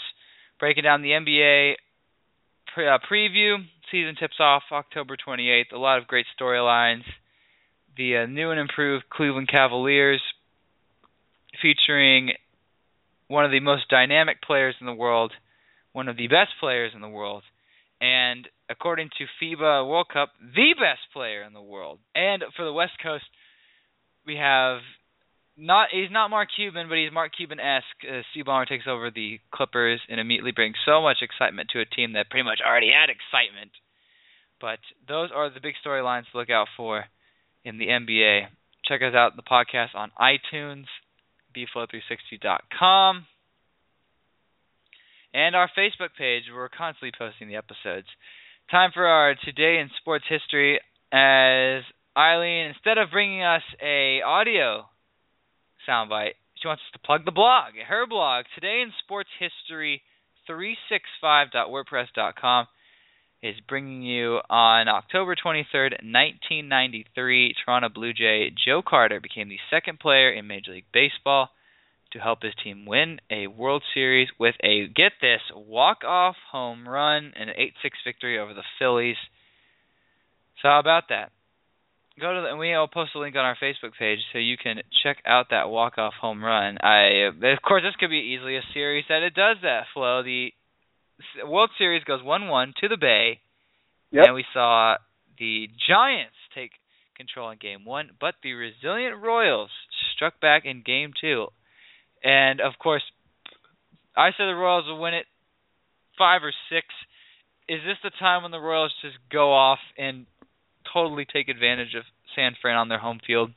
breaking 0.61 0.85
down 0.85 1.01
the 1.01 1.11
NBA 1.11 1.75
pre- 2.75 2.89
uh, 2.89 2.99
preview. 3.11 3.57
Season 3.91 4.15
tips 4.21 4.37
off 4.39 4.63
October 4.71 5.17
28th. 5.17 5.73
A 5.73 5.79
lot 5.79 5.99
of 5.99 6.07
great 6.07 6.27
storylines. 6.39 7.05
The 7.97 8.19
uh, 8.19 8.27
new 8.27 8.51
and 8.51 8.61
improved 8.61 9.09
Cleveland 9.11 9.49
Cavaliers, 9.49 10.21
featuring 11.61 12.33
one 13.29 13.47
of 13.47 13.51
the 13.51 13.61
most 13.61 13.89
dynamic 13.89 14.43
players 14.43 14.75
in 14.79 14.87
the 14.87 14.93
world, 14.93 15.33
one 15.93 16.09
of 16.09 16.19
the 16.19 16.29
best 16.29 16.51
players 16.61 16.93
in 16.95 17.01
the 17.01 17.09
world, 17.09 17.43
and 18.01 18.47
according 18.69 19.09
to 19.19 19.25
FIBA 19.43 19.89
World 19.89 20.09
Cup, 20.13 20.33
the 20.41 20.75
best 20.75 21.01
player 21.15 21.43
in 21.43 21.55
the 21.55 21.63
world. 21.63 21.99
And 22.15 22.43
for 22.57 22.65
the 22.65 22.73
West 22.73 22.93
Coast, 23.03 23.25
we 24.27 24.37
have 24.37 24.81
not 25.57 25.89
he's 25.93 26.11
not 26.11 26.31
Mark 26.31 26.49
Cuban, 26.55 26.89
but 26.89 26.99
he's 26.99 27.13
Mark 27.13 27.33
Cuban 27.37 27.61
esque. 27.61 27.85
Uh, 28.09 28.23
Steve 28.31 28.47
Ballmer 28.47 28.67
takes 28.67 28.87
over 28.89 29.11
the 29.11 29.39
Clippers 29.53 30.01
and 30.09 30.19
immediately 30.19 30.53
brings 30.53 30.77
so 30.87 31.03
much 31.03 31.19
excitement 31.21 31.71
to 31.73 31.81
a 31.81 31.85
team 31.85 32.15
that 32.15 32.31
pretty 32.31 32.45
much 32.45 32.61
already 32.65 32.91
had 32.91 33.11
excitement. 33.11 33.73
But 34.61 34.79
those 35.07 35.31
are 35.35 35.51
the 35.51 35.61
big 35.61 35.75
storylines 35.85 36.31
to 36.31 36.39
look 36.39 36.51
out 36.51 36.69
for 36.77 37.05
in 37.65 37.79
the 37.79 37.89
NBA. 37.89 38.47
Check 38.85 39.03
us 39.03 39.15
out 39.15 39.37
the 39.37 39.43
podcast 39.43 39.95
on 39.95 40.11
iTunes, 40.19 40.87
bflow360.com, 41.57 43.27
and 45.35 45.57
our 45.57 45.71
Facebook 45.77 46.11
page. 46.17 46.45
We're 46.53 46.69
constantly 46.69 47.13
posting 47.17 47.49
the 47.49 47.57
episodes. 47.57 48.07
Time 48.71 48.91
for 48.95 49.07
our 49.07 49.35
today 49.45 49.79
in 49.81 49.91
sports 50.01 50.25
history. 50.29 50.81
As 51.13 51.83
Eileen, 52.17 52.67
instead 52.75 52.99
of 52.99 53.11
bringing 53.11 53.43
us 53.43 53.63
a 53.83 54.23
audio 54.23 54.87
soundbite. 55.89 56.35
She 56.55 56.69
wants 56.69 56.83
us 56.87 56.93
to 56.93 56.99
plug 56.99 57.25
the 57.25 57.33
blog. 57.33 57.73
Her 57.89 58.07
blog, 58.07 58.45
Today 58.55 58.83
in 58.83 58.93
Sports 59.05 59.31
History 59.39 60.03
365.wordpress.com, 60.49 62.67
is 63.43 63.57
bringing 63.69 64.03
you 64.03 64.39
on 64.49 64.89
October 64.89 65.35
23rd, 65.35 66.05
1993. 66.05 67.55
Toronto 67.65 67.89
Blue 67.89 68.13
Jay 68.13 68.53
Joe 68.65 68.83
Carter 68.87 69.19
became 69.21 69.49
the 69.49 69.59
second 69.71 69.99
player 69.99 70.31
in 70.31 70.47
Major 70.47 70.71
League 70.73 70.85
Baseball 70.93 71.49
to 72.13 72.21
help 72.21 72.43
his 72.43 72.55
team 72.63 72.87
win 72.87 73.19
a 73.31 73.49
World 73.49 73.83
Series 73.95 74.29
with 74.39 74.55
a, 74.63 74.87
get 74.87 75.13
this, 75.21 75.41
walk 75.55 76.05
off 76.05 76.37
home 76.51 76.89
run 76.89 77.33
and 77.35 77.51
an 77.51 77.57
8 77.59 77.73
6 77.83 77.99
victory 78.05 78.39
over 78.39 78.55
the 78.55 78.63
Phillies. 78.79 79.17
So, 80.61 80.69
how 80.69 80.79
about 80.79 81.09
that? 81.09 81.33
Go 82.21 82.35
to 82.35 82.41
the, 82.43 82.49
and 82.49 82.59
we'll 82.59 82.89
post 82.89 83.13
a 83.15 83.19
link 83.19 83.37
on 83.37 83.45
our 83.45 83.57
Facebook 83.63 83.93
page 83.99 84.19
so 84.33 84.39
you 84.39 84.57
can 84.57 84.81
check 85.03 85.19
out 85.27 85.47
that 85.51 85.71
walk 85.71 85.99
off 85.99 86.15
home 86.21 86.45
run. 86.45 86.79
I 86.83 87.29
of 87.29 87.63
course 87.63 87.83
this 87.83 87.97
could 87.99 88.11
be 88.11 88.35
easily 88.37 88.57
a 88.57 88.63
series 88.75 89.05
that 89.09 89.23
it 89.23 89.35
does 89.35 89.57
that 89.63 89.85
flow. 89.95 90.23
The 90.23 90.53
World 91.47 91.71
Series 91.79 92.05
goes 92.05 92.23
one 92.23 92.49
one 92.49 92.75
to 92.81 92.89
the 92.89 92.97
Bay, 92.97 93.41
yep. 94.11 94.27
and 94.27 94.35
we 94.35 94.45
saw 94.53 94.97
the 95.39 95.69
Giants 95.89 96.37
take 96.55 96.73
control 97.17 97.51
in 97.51 97.59
Game 97.59 97.85
One, 97.85 98.11
but 98.21 98.35
the 98.43 98.53
resilient 98.55 99.23
Royals 99.23 99.71
struck 100.15 100.41
back 100.41 100.65
in 100.65 100.83
Game 100.85 101.13
Two, 101.19 101.49
and 102.23 102.61
of 102.61 102.73
course, 102.79 103.03
I 104.17 104.31
said 104.31 104.47
the 104.47 104.55
Royals 104.55 104.87
will 104.87 105.01
win 105.01 105.15
it 105.15 105.27
five 106.19 106.43
or 106.43 106.53
six. 106.71 106.87
Is 107.69 107.81
this 107.87 107.97
the 108.03 108.11
time 108.19 108.43
when 108.43 108.51
the 108.51 108.61
Royals 108.61 108.93
just 109.03 109.17
go 109.31 109.53
off 109.53 109.79
and 109.97 110.27
totally 110.93 111.27
take 111.33 111.49
advantage 111.49 111.95
of 111.95 112.05
San 112.35 112.55
Fran 112.61 112.77
on 112.77 112.89
their 112.89 112.99
home 112.99 113.21
field? 113.27 113.51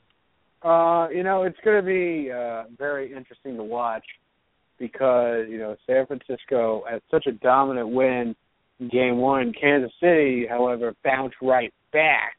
Uh, 0.62 1.08
you 1.14 1.22
know, 1.22 1.44
it's 1.44 1.58
going 1.64 1.76
to 1.76 1.86
be 1.86 2.30
uh, 2.30 2.64
very 2.76 3.12
interesting 3.12 3.56
to 3.56 3.62
watch 3.62 4.04
because 4.78 5.46
you 5.48 5.58
know 5.58 5.76
San 5.86 6.06
Francisco 6.06 6.82
had 6.90 7.02
such 7.10 7.26
a 7.26 7.32
dominant 7.32 7.88
win 7.88 8.34
in 8.80 8.88
Game 8.88 9.18
One. 9.18 9.52
Kansas 9.58 9.92
City, 10.00 10.46
however, 10.48 10.94
bounced 11.04 11.36
right 11.42 11.72
back. 11.92 12.36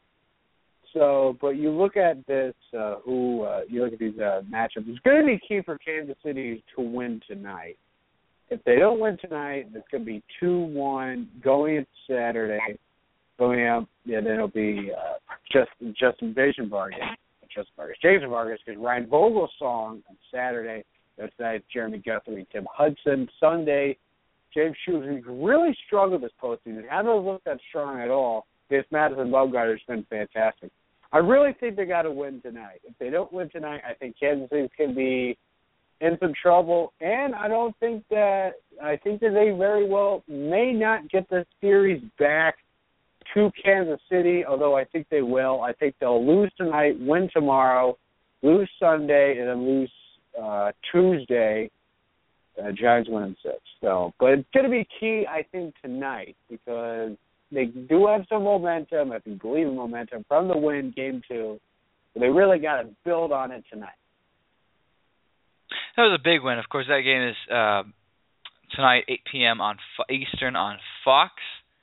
So, 0.94 1.38
but 1.42 1.50
you 1.50 1.70
look 1.70 1.96
at 1.96 2.26
this, 2.26 2.56
uh, 2.78 2.96
who 3.06 3.44
uh, 3.44 3.62
you 3.70 3.84
look 3.84 3.94
at 3.94 4.00
these 4.00 4.18
uh, 4.18 4.42
matchups. 4.52 4.88
It's 4.88 5.00
going 5.00 5.22
to 5.22 5.26
be 5.26 5.40
key 5.48 5.62
for 5.64 5.78
Kansas 5.78 6.16
City 6.24 6.64
to 6.76 6.82
win 6.82 7.22
tonight. 7.28 7.78
If 8.50 8.64
they 8.64 8.78
don't 8.78 9.00
win 9.00 9.18
tonight, 9.20 9.68
it's 9.74 9.88
going 9.92 10.04
to 10.04 10.06
be 10.06 10.24
two 10.40 10.60
one 10.60 11.30
going 11.44 11.78
into 11.78 11.90
Saturday 12.10 12.78
going 13.38 13.60
yeah, 13.60 14.22
then 14.22 14.34
it'll 14.34 14.48
be 14.48 14.92
uh, 14.98 15.14
just 15.52 15.70
Justin 16.00 16.34
Vision 16.34 16.70
Vargas, 16.70 17.00
Justin 17.48 17.74
Vargas, 17.76 17.98
Jason 18.02 18.30
Vargas, 18.30 18.60
because 18.66 18.82
Ryan 18.82 19.06
Vogelsong 19.06 19.50
on 19.62 20.18
Saturday. 20.34 20.84
That's 21.18 21.34
night. 21.40 21.64
Jeremy 21.74 21.98
Guthrie, 22.06 22.48
Tim 22.52 22.68
Hudson. 22.72 23.28
Sunday, 23.40 23.98
James 24.54 24.76
Shoes, 24.86 25.24
really 25.28 25.76
struggled 25.88 26.22
this 26.22 26.32
postseason. 26.42 26.88
Hasn't 26.88 27.26
looked 27.26 27.46
that 27.46 27.60
strong 27.70 28.00
at 28.00 28.10
all. 28.10 28.46
This 28.70 28.86
Madison 28.92 29.30
Bumgarner's 29.30 29.82
been 29.88 30.06
fantastic. 30.10 30.72
I 31.12 31.20
really 31.20 31.54
think 31.60 31.76
they 31.76 31.86
got 31.86 32.04
to 32.04 32.12
win 32.12 32.42
tonight. 32.42 32.82
If 32.84 32.94
they 33.00 33.10
don't 33.10 33.32
win 33.32 33.50
tonight, 33.50 33.82
I 33.90 33.94
think 33.94 34.16
Kansas 34.20 34.50
City 34.50 34.70
can 34.76 34.94
be 34.94 35.38
in 36.02 36.18
some 36.20 36.34
trouble. 36.40 36.94
And 37.02 37.34
I 37.34 37.48
don't 37.48 37.76
think 37.80 38.04
that 38.10 38.54
I 38.84 38.98
think 38.98 39.22
that 39.22 39.32
they 39.32 39.58
very 39.58 39.88
well 39.88 40.24
may 40.28 40.74
not 40.74 41.10
get 41.10 41.30
the 41.30 41.46
series 41.62 42.04
back 42.20 42.58
to 43.34 43.52
Kansas 43.64 44.00
City, 44.10 44.44
although 44.46 44.78
I 44.78 44.84
think 44.86 45.08
they 45.10 45.22
will. 45.22 45.62
I 45.62 45.74
think 45.74 45.96
they'll 46.00 46.26
lose 46.26 46.52
tonight, 46.58 46.96
win 47.00 47.30
tomorrow, 47.34 47.98
lose 48.42 48.70
Sunday, 48.80 49.38
and 49.40 49.48
then 49.48 49.66
lose 49.66 49.92
uh, 50.42 50.72
Tuesday. 50.92 51.70
Uh, 52.62 52.72
Giants 52.72 53.10
win 53.10 53.24
in 53.24 53.36
six. 53.44 53.58
So, 53.82 54.14
but 54.20 54.32
it's 54.32 54.48
going 54.54 54.66
to 54.66 54.72
be 54.72 54.88
key, 55.00 55.26
I 55.30 55.44
think, 55.52 55.76
tonight 55.82 56.36
because 56.50 57.12
they 57.52 57.66
do 57.66 58.08
have 58.08 58.26
some 58.30 58.44
momentum. 58.44 59.12
If 59.12 59.24
you 59.26 59.36
believe 59.36 59.68
in 59.68 59.76
momentum 59.76 60.26
from 60.28 60.48
the 60.48 60.58
win, 60.58 60.92
game 60.96 61.22
two, 61.28 61.60
but 62.14 62.22
they 62.22 62.30
really 62.30 62.60
got 62.60 62.82
to 62.82 62.90
build 63.06 63.32
on 63.32 63.52
it 63.52 63.64
tonight. 63.72 63.90
That 65.96 66.04
was 66.04 66.20
a 66.20 66.24
big 66.24 66.44
win. 66.44 66.58
Of 66.60 66.70
course, 66.70 66.86
that 66.88 67.02
game 67.02 67.30
is 67.30 67.36
uh, 67.52 67.84
tonight, 68.76 69.04
8 69.08 69.20
p.m. 69.32 69.62
on 69.62 69.78
Fo- 69.96 70.14
Eastern 70.14 70.56
on 70.56 70.78
Fox 71.04 71.34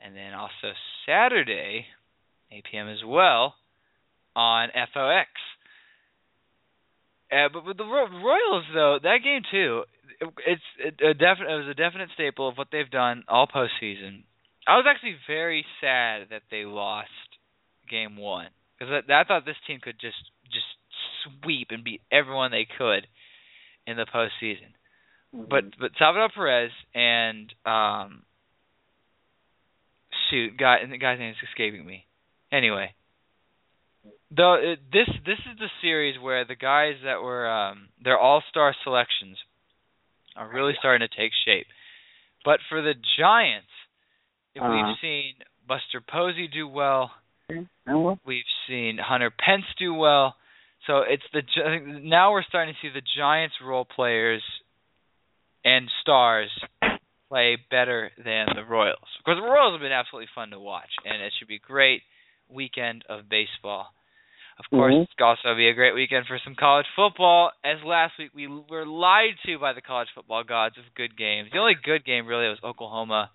and 0.05 0.15
then 0.15 0.35
also 0.35 0.77
Saturday, 1.07 1.87
8 2.53 2.65
p.m. 2.71 2.89
as 2.89 3.03
well 3.05 3.55
on 4.37 4.69
FOX. 4.93 5.29
Uh, 7.33 7.49
but 7.53 7.67
with 7.67 7.79
the 7.79 7.85
Royals, 7.85 8.65
though, 8.75 8.99
that 9.03 9.19
game 9.25 9.43
too, 9.51 9.85
it's 10.47 10.63
a 11.03 11.15
definite. 11.15 11.51
It 11.51 11.67
was 11.67 11.69
a 11.71 11.75
definite 11.75 12.11
staple 12.15 12.49
of 12.49 12.57
what 12.57 12.69
they've 12.71 12.91
done 12.91 13.25
all 13.29 13.47
postseason. 13.47 14.23
I 14.69 14.77
was 14.77 14.87
actually 14.89 15.17
very 15.27 15.65
sad 15.81 16.29
that 16.31 16.43
they 16.51 16.65
lost 16.65 17.09
game 17.91 18.17
one 18.17 18.49
because 18.79 19.03
I, 19.09 19.21
I 19.21 19.25
thought 19.25 19.45
this 19.45 19.57
team 19.67 19.81
could 19.83 19.99
just 20.01 20.17
just 20.53 20.67
sweep 21.43 21.69
and 21.71 21.83
beat 21.83 22.03
everyone 22.13 22.51
they 22.51 22.67
could 22.79 23.07
in 23.87 23.97
the 23.97 24.07
postseason. 24.07 24.73
Mm-hmm. 25.35 25.45
But 25.51 25.65
but 25.79 25.91
Salvador 25.99 26.29
Perez 26.35 26.71
and 26.95 27.53
um 27.67 28.23
shoot, 30.35 30.57
guy 30.59 30.79
the 30.91 30.99
guy's 30.99 31.19
name 31.19 31.31
is 31.31 31.37
escaping 31.49 31.87
me. 31.87 32.07
Anyway, 32.53 32.95
though 34.31 34.75
this 34.93 35.09
this 35.25 35.39
is 35.39 35.59
the 35.59 35.71
series 35.81 36.21
where 36.21 36.45
the 36.45 36.57
guys 36.57 36.95
that 37.05 37.23
were 37.23 37.49
um 37.49 37.89
their 38.03 38.19
all 38.19 38.43
star 38.51 38.75
selections 38.83 39.39
are 40.37 40.51
really 40.53 40.75
starting 40.79 41.07
to 41.07 41.17
take 41.17 41.33
shape. 41.45 41.67
But 42.45 42.61
for 42.69 42.83
the 42.83 42.95
Giants, 43.19 43.71
Uh-huh. 44.57 44.71
we've 44.71 44.97
seen 45.01 45.35
Buster 45.67 46.01
Posey 46.01 46.49
do 46.49 46.69
well, 46.69 47.11
well, 47.87 48.19
we've 48.27 48.45
seen 48.69 48.99
Hunter 48.99 49.31
Pence 49.31 49.65
do 49.79 49.95
well. 49.95 50.37
So 50.87 50.99
it's 50.99 51.23
the 51.33 51.43
now 52.03 52.33
we're 52.33 52.43
starting 52.43 52.75
to 52.75 52.81
see 52.87 52.93
the 52.93 53.03
Giants 53.17 53.55
role 53.65 53.85
players 53.87 54.43
and 55.65 55.89
stars 56.03 56.51
play 57.35 57.59
better 57.69 58.13
than 58.17 58.47
the 58.55 58.63
Royals. 58.63 59.11
Of 59.19 59.25
course, 59.25 59.39
the 59.43 59.43
Royals 59.43 59.75
have 59.75 59.83
been 59.83 59.91
absolutely 59.91 60.31
fun 60.37 60.51
to 60.51 60.61
watch, 60.61 60.91
and 61.05 61.21
it 61.21 61.33
should 61.37 61.49
be 61.49 61.57
a 61.57 61.67
great 61.67 62.03
weekend 62.49 63.03
of 63.09 63.29
baseball. 63.29 63.91
Of 64.61 64.71
course, 64.71 64.95
Mhm. 64.95 65.03
it's 65.03 65.21
also 65.21 65.57
be 65.57 65.69
a 65.69 65.75
great 65.75 65.95
weekend 65.95 66.29
for 66.29 66.39
some 66.39 66.55
college 66.55 66.87
football. 66.95 67.51
As 67.65 67.83
last 67.83 68.17
week 68.19 68.31
we 68.35 68.47
were 68.47 68.87
lied 68.87 69.37
to 69.47 69.59
by 69.59 69.73
the 69.73 69.83
college 69.83 70.11
football 70.11 70.45
gods 70.45 70.79
of 70.79 70.95
good 70.95 71.17
games. 71.17 71.51
The 71.51 71.59
only 71.59 71.75
good 71.75 72.05
game 72.05 72.29
really 72.29 72.49
was 72.49 72.63
Oklahoma, 72.63 73.33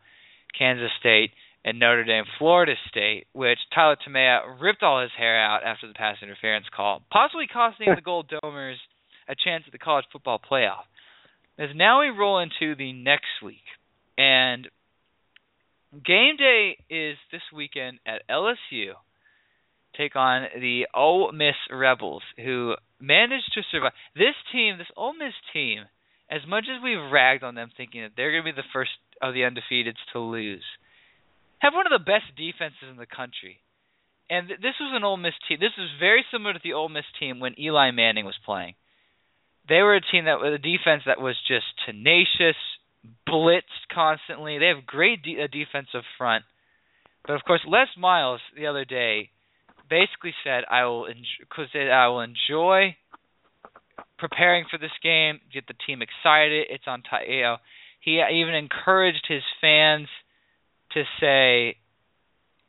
Kansas 0.54 0.94
State, 0.94 1.34
and 1.66 1.78
Notre 1.78 2.06
Dame, 2.06 2.24
Florida 2.38 2.78
State, 2.88 3.28
which 3.34 3.60
Tyler 3.72 3.98
Tomea 3.98 4.62
ripped 4.62 4.82
all 4.82 5.02
his 5.02 5.12
hair 5.12 5.36
out 5.38 5.64
after 5.64 5.88
the 5.88 5.94
pass 5.94 6.24
interference 6.24 6.70
call, 6.70 7.02
possibly 7.12 7.48
costing 7.48 7.94
the 7.94 8.00
Gold 8.10 8.30
Domers 8.30 8.80
a 9.28 9.36
chance 9.36 9.66
at 9.66 9.74
the 9.74 9.78
college 9.78 10.06
football 10.10 10.40
playoff. 10.40 10.86
As 11.58 11.76
now 11.76 12.00
we 12.00 12.08
roll 12.08 12.40
into 12.40 12.76
the 12.76 12.94
next 12.94 13.42
week, 13.44 13.66
and 14.20 14.68
game 16.06 16.36
day 16.38 16.76
is 16.90 17.16
this 17.32 17.42
weekend 17.56 18.00
at 18.06 18.28
LSU. 18.30 18.92
Take 19.96 20.18
on 20.18 20.44
the 20.60 20.88
Ole 20.94 21.32
Miss 21.32 21.56
Rebels, 21.72 22.22
who 22.38 22.76
managed 23.00 23.52
to 23.54 23.62
survive. 23.72 23.94
This 24.16 24.36
team, 24.52 24.78
this 24.78 24.92
Ole 24.98 25.14
Miss 25.14 25.34
team, 25.54 25.86
as 26.30 26.42
much 26.48 26.66
as 26.70 26.84
we've 26.84 27.12
ragged 27.12 27.44
on 27.44 27.56
them, 27.56 27.72
thinking 27.76 28.02
that 28.02 28.12
they're 28.18 28.32
going 28.32 28.44
to 28.44 28.52
be 28.54 28.62
the 28.62 28.74
first 28.74 28.92
of 29.22 29.34
the 29.34 29.42
undefeateds 29.42 30.04
to 30.12 30.20
lose, 30.20 30.64
have 31.60 31.74
one 31.74 31.88
of 31.88 31.96
the 31.96 32.04
best 32.04 32.36
defenses 32.36 32.92
in 32.92 32.98
the 32.98 33.08
country. 33.08 33.64
And 34.30 34.50
th- 34.50 34.60
this 34.60 34.76
was 34.80 34.92
an 34.94 35.04
Ole 35.06 35.18
Miss 35.18 35.34
team. 35.48 35.60
This 35.60 35.76
was 35.78 35.90
very 35.98 36.26
similar 36.30 36.54
to 36.54 36.60
the 36.62 36.74
Ole 36.74 36.90
Miss 36.90 37.08
team 37.20 37.40
when 37.40 37.60
Eli 37.60 37.92
Manning 37.92 38.26
was 38.26 38.38
playing. 38.46 38.76
They 39.68 39.82
were 39.82 39.96
a 39.96 40.02
team 40.02 40.26
that 40.26 40.40
was 40.40 40.54
a 40.54 40.62
defense 40.62 41.04
that 41.06 41.22
was 41.22 41.36
just 41.48 41.66
tenacious, 41.86 42.60
blitzed 43.28 43.88
constantly. 43.94 44.58
They 44.58 44.68
have 44.68 44.86
great 44.86 45.22
de- 45.24 45.40
a 45.40 45.48
defensive 45.48 46.04
front, 46.18 46.46
but 47.26 47.34
of 47.34 47.44
course, 47.44 47.62
Les 47.66 47.88
Miles 47.98 48.42
the 48.56 48.68
other 48.68 48.86
day 48.86 49.30
basically 49.90 50.36
said, 50.44 50.66
"I 50.70 50.86
will 50.86 51.06
enjoy, 51.06 51.90
I 51.90 52.08
will 52.08 52.22
enjoy 52.22 52.96
preparing 54.18 54.66
for 54.66 54.78
this 54.78 54.98
game, 55.02 55.40
get 55.52 55.68
the 55.68 55.76
team 55.86 56.02
excited. 56.02 56.68
It's 56.70 56.88
on 56.88 57.02
time." 57.04 57.30
You 57.30 57.42
know, 57.42 57.58
he 58.00 58.22
even 58.22 58.54
encouraged 58.54 59.26
his 59.28 59.44
fans 59.60 60.08
to 60.92 61.04
say, 61.20 61.78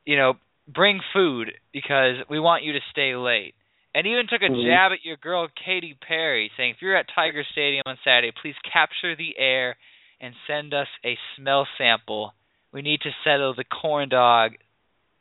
you 0.04 0.16
know, 0.16 0.36
bring 0.68 1.00
food 1.12 1.58
because 1.72 2.16
we 2.28 2.38
want 2.38 2.64
you 2.64 2.72
to 2.72 2.80
stay 2.90 3.14
late. 3.16 3.54
And 3.94 4.06
even 4.06 4.28
took 4.28 4.42
a 4.42 4.48
Mhm. 4.48 4.64
jab 4.64 4.92
at 4.92 5.04
your 5.04 5.16
girl 5.16 5.48
Katy 5.48 5.94
Perry, 5.94 6.52
saying, 6.56 6.70
if 6.70 6.82
you're 6.82 6.96
at 6.96 7.08
Tiger 7.08 7.42
Stadium 7.42 7.82
on 7.86 7.98
Saturday, 8.04 8.30
please 8.30 8.54
capture 8.62 9.16
the 9.16 9.36
air 9.36 9.76
and 10.20 10.34
send 10.46 10.74
us 10.74 10.88
a 11.04 11.16
smell 11.36 11.66
sample. 11.78 12.34
We 12.72 12.82
need 12.82 13.00
to 13.02 13.10
settle 13.24 13.54
the 13.54 13.64
corn 13.64 14.08
dog 14.08 14.52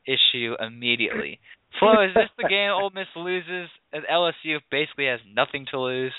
issue 0.06 0.56
immediately. 0.60 1.40
Flo, 1.80 2.04
is 2.04 2.14
this 2.14 2.30
the 2.38 2.48
game 2.50 2.72
Ole 2.72 2.92
Miss 2.94 3.08
loses 3.16 3.70
as 3.94 4.04
LSU 4.12 4.58
basically 4.72 5.06
has 5.06 5.20
nothing 5.34 5.66
to 5.72 5.80
lose? 5.80 6.14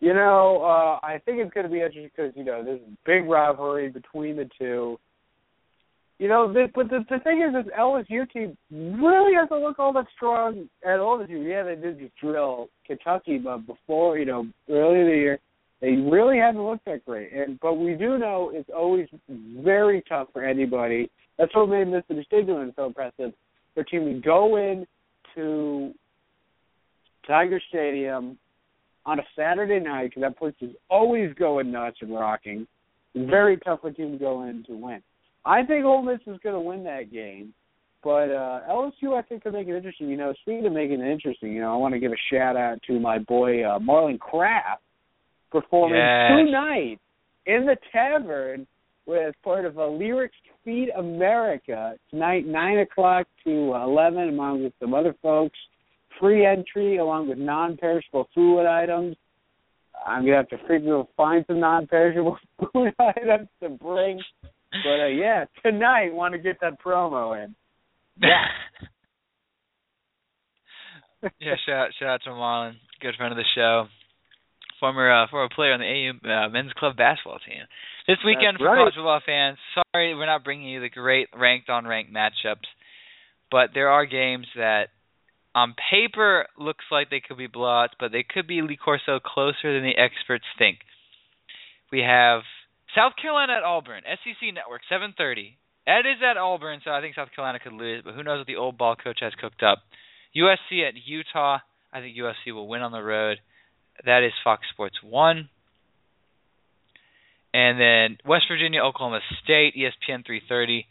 You 0.00 0.12
know, 0.12 0.60
uh, 0.62 1.04
I 1.04 1.20
think 1.24 1.38
it's 1.38 1.52
going 1.54 1.64
to 1.64 1.72
be 1.72 1.80
interesting 1.80 2.10
because 2.14 2.32
you 2.36 2.44
know 2.44 2.62
there's 2.62 2.80
a 2.80 2.96
big 3.06 3.28
rivalry 3.28 3.88
between 3.88 4.36
the 4.36 4.48
two. 4.58 4.98
You 6.18 6.28
know, 6.28 6.52
the, 6.52 6.68
but 6.74 6.90
the, 6.90 7.04
the 7.10 7.18
thing 7.20 7.42
is, 7.42 7.54
this 7.54 7.72
LSU 7.76 8.30
team 8.30 8.56
really 8.70 9.34
doesn't 9.34 9.64
look 9.64 9.78
all 9.78 9.92
that 9.94 10.06
strong 10.14 10.68
at 10.86 11.00
all 11.00 11.18
this 11.18 11.28
year. 11.28 11.42
Yeah, 11.42 11.62
they 11.64 11.80
did 11.80 11.98
just 11.98 12.14
drill 12.20 12.68
Kentucky, 12.86 13.38
but 13.38 13.66
before, 13.66 14.18
you 14.18 14.24
know, 14.24 14.46
earlier 14.68 15.00
in 15.00 15.06
the 15.06 15.16
year, 15.16 15.38
they 15.80 15.92
really 15.92 16.38
haven't 16.38 16.64
looked 16.64 16.84
that 16.86 17.04
great. 17.04 17.32
And 17.32 17.58
but 17.60 17.74
we 17.74 17.94
do 17.94 18.18
know 18.18 18.50
it's 18.54 18.70
always 18.74 19.08
very 19.28 20.02
tough 20.08 20.28
for 20.32 20.44
anybody. 20.44 21.10
That's 21.38 21.54
what 21.54 21.68
made 21.68 21.88
Mr. 21.88 22.24
Stigman 22.30 22.74
so 22.76 22.86
impressive. 22.86 23.32
A 23.76 23.84
team 23.84 24.04
to 24.04 24.20
go 24.20 24.56
in 24.56 24.86
to 25.34 25.92
Tiger 27.26 27.60
Stadium 27.68 28.38
on 29.04 29.18
a 29.18 29.22
Saturday 29.36 29.80
night 29.80 30.10
because 30.10 30.22
that 30.22 30.38
place 30.38 30.54
is 30.60 30.70
always 30.88 31.34
going 31.34 31.72
nuts 31.72 31.98
and 32.00 32.14
rocking. 32.14 32.66
Very 33.14 33.56
tough 33.58 33.80
for 33.80 33.90
team 33.90 34.12
to 34.12 34.18
go 34.18 34.44
in 34.44 34.64
to 34.64 34.76
win. 34.76 35.02
I 35.44 35.64
think 35.64 35.84
Ole 35.84 36.02
Miss 36.02 36.20
is 36.26 36.38
going 36.42 36.54
to 36.54 36.60
win 36.60 36.84
that 36.84 37.12
game, 37.12 37.52
but 38.02 38.30
uh, 38.30 38.60
LSU 38.70 39.16
I 39.16 39.22
think 39.22 39.42
could 39.42 39.52
make 39.52 39.68
it 39.68 39.76
interesting. 39.76 40.08
You 40.08 40.16
know, 40.16 40.32
speaking 40.42 40.66
of 40.66 40.72
making 40.72 41.00
it 41.00 41.10
interesting, 41.10 41.52
you 41.52 41.60
know, 41.60 41.72
I 41.72 41.76
want 41.76 41.94
to 41.94 42.00
give 42.00 42.12
a 42.12 42.32
shout 42.32 42.56
out 42.56 42.78
to 42.86 42.98
my 42.98 43.18
boy 43.18 43.62
uh, 43.64 43.78
Marlon 43.78 44.18
Kraft 44.18 44.82
performing 45.54 45.98
Yes. 45.98 46.30
tonight 46.30 47.00
in 47.46 47.64
the 47.64 47.76
tavern 47.92 48.66
with 49.06 49.34
part 49.42 49.64
of 49.64 49.76
a 49.76 49.86
Lyrics 49.86 50.36
Feed 50.64 50.88
America 50.96 51.96
tonight, 52.10 52.44
nine 52.46 52.78
o'clock 52.78 53.28
to 53.44 53.74
eleven, 53.74 54.30
along 54.30 54.64
with 54.64 54.72
some 54.80 54.94
other 54.94 55.14
folks. 55.22 55.58
Free 56.18 56.44
entry 56.46 56.96
along 56.98 57.28
with 57.28 57.38
non-perishable 57.38 58.28
food 58.34 58.66
items. 58.66 59.16
I'm 60.06 60.24
gonna 60.24 60.36
have 60.38 60.48
to 60.48 60.58
figure 60.66 60.98
out 60.98 61.08
find 61.16 61.44
some 61.46 61.60
non-perishable 61.60 62.38
food 62.72 62.92
items 62.98 63.48
to 63.62 63.68
bring. 63.68 64.20
But 64.82 65.00
uh, 65.00 65.06
yeah, 65.06 65.44
tonight 65.64 66.12
want 66.12 66.32
to 66.32 66.38
get 66.38 66.60
that 66.62 66.80
promo 66.82 67.44
in. 67.44 67.54
Yeah. 68.20 68.46
yeah, 71.40 71.54
shout 71.66 71.90
shout 71.98 72.08
out 72.08 72.22
to 72.24 72.30
Marlon, 72.30 72.74
good 73.00 73.14
friend 73.16 73.32
of 73.32 73.36
the 73.36 73.44
show, 73.54 73.86
former 74.84 75.08
uh, 75.08 75.26
former 75.30 75.48
player 75.48 75.72
on 75.72 75.80
the 75.80 75.88
AU 75.88 76.28
uh, 76.28 76.48
men's 76.50 76.72
club 76.76 76.96
basketball 76.96 77.38
team. 77.38 77.64
This 78.06 78.18
weekend 78.20 78.60
That's 78.60 78.60
for 78.60 78.68
right. 78.68 78.76
college 78.76 78.94
football 78.94 79.20
fans, 79.24 79.56
sorry 79.72 80.14
we're 80.14 80.26
not 80.26 80.44
bringing 80.44 80.68
you 80.68 80.80
the 80.80 80.90
great 80.90 81.28
ranked 81.32 81.70
on 81.70 81.86
ranked 81.86 82.12
matchups, 82.12 82.68
but 83.50 83.70
there 83.72 83.88
are 83.88 84.04
games 84.04 84.46
that 84.56 84.92
on 85.54 85.74
paper 85.90 86.46
looks 86.58 86.84
like 86.90 87.08
they 87.08 87.22
could 87.26 87.38
be 87.38 87.48
blowouts, 87.48 87.96
but 87.98 88.12
they 88.12 88.26
could 88.28 88.46
be 88.46 88.60
Lee 88.60 88.76
Corso 88.76 89.20
closer 89.24 89.72
than 89.72 89.84
the 89.84 89.96
experts 89.96 90.44
think. 90.58 90.78
We 91.90 92.00
have 92.00 92.42
South 92.94 93.12
Carolina 93.20 93.54
at 93.54 93.62
Auburn, 93.64 94.02
SEC 94.04 94.52
Network, 94.52 94.82
7:30. 94.90 95.56
Ed 95.86 96.04
is 96.04 96.20
at 96.20 96.36
Auburn, 96.36 96.80
so 96.84 96.90
I 96.90 97.00
think 97.00 97.14
South 97.14 97.28
Carolina 97.34 97.58
could 97.58 97.72
lose, 97.72 98.02
but 98.04 98.14
who 98.14 98.22
knows 98.22 98.38
what 98.38 98.46
the 98.46 98.56
old 98.56 98.76
ball 98.76 98.96
coach 98.96 99.20
has 99.20 99.32
cooked 99.40 99.62
up. 99.62 99.78
USC 100.36 100.86
at 100.86 100.94
Utah. 101.06 101.58
I 101.92 102.00
think 102.00 102.16
USC 102.16 102.52
will 102.52 102.68
win 102.68 102.82
on 102.82 102.92
the 102.92 103.02
road. 103.02 103.38
That 104.04 104.22
is 104.22 104.32
Fox 104.42 104.62
Sports 104.72 104.96
1. 105.02 105.48
And 107.54 107.78
then 107.80 108.18
West 108.26 108.46
Virginia, 108.50 108.82
Oklahoma 108.82 109.20
State, 109.44 109.74
ESPN 109.76 110.26
330. 110.26 110.86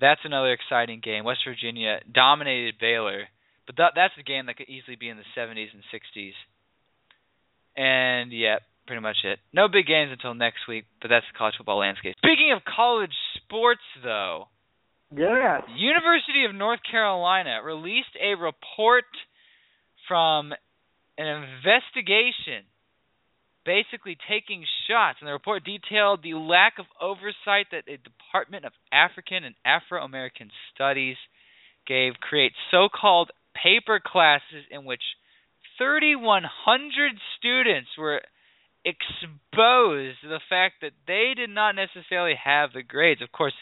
That's 0.00 0.20
another 0.24 0.52
exciting 0.52 1.00
game. 1.04 1.24
West 1.24 1.40
Virginia 1.46 2.00
dominated 2.12 2.76
Baylor, 2.80 3.24
but 3.66 3.76
that 3.76 3.92
that's 3.94 4.14
a 4.18 4.22
game 4.22 4.46
that 4.46 4.56
could 4.56 4.68
easily 4.68 4.96
be 4.96 5.08
in 5.08 5.16
the 5.16 5.28
70s 5.36 5.68
and 5.72 5.82
60s. 5.92 6.32
And 7.76 8.32
yeah, 8.32 8.56
pretty 8.86 9.02
much 9.02 9.16
it. 9.24 9.38
No 9.52 9.68
big 9.68 9.86
games 9.86 10.10
until 10.12 10.34
next 10.34 10.68
week, 10.68 10.84
but 11.02 11.08
that's 11.08 11.24
the 11.32 11.36
college 11.36 11.54
football 11.58 11.78
landscape. 11.78 12.14
Speaking 12.18 12.52
of 12.54 12.62
college 12.64 13.14
sports, 13.44 13.84
though, 14.02 14.48
Yes. 15.14 15.62
University 15.76 16.44
of 16.48 16.54
North 16.54 16.80
Carolina 16.90 17.60
released 17.64 18.16
a 18.20 18.34
report 18.34 19.04
from 20.08 20.52
an 21.18 21.26
investigation 21.26 22.64
basically 23.64 24.16
taking 24.30 24.64
shots 24.88 25.18
and 25.20 25.28
the 25.28 25.32
report 25.32 25.64
detailed 25.64 26.22
the 26.22 26.34
lack 26.34 26.74
of 26.78 26.86
oversight 27.00 27.66
that 27.72 27.84
the 27.86 27.98
Department 27.98 28.64
of 28.64 28.72
African 28.92 29.42
and 29.44 29.54
Afro-American 29.64 30.50
Studies 30.72 31.16
gave 31.86 32.14
create 32.20 32.52
so-called 32.70 33.30
paper 33.60 34.00
classes 34.04 34.64
in 34.70 34.84
which 34.84 35.02
3100 35.78 37.12
students 37.36 37.90
were 37.98 38.22
exposed 38.84 40.22
to 40.22 40.28
the 40.28 40.40
fact 40.48 40.76
that 40.82 40.92
they 41.06 41.32
did 41.34 41.50
not 41.50 41.74
necessarily 41.74 42.34
have 42.42 42.72
the 42.72 42.82
grades. 42.82 43.20
Of 43.20 43.32
course, 43.32 43.54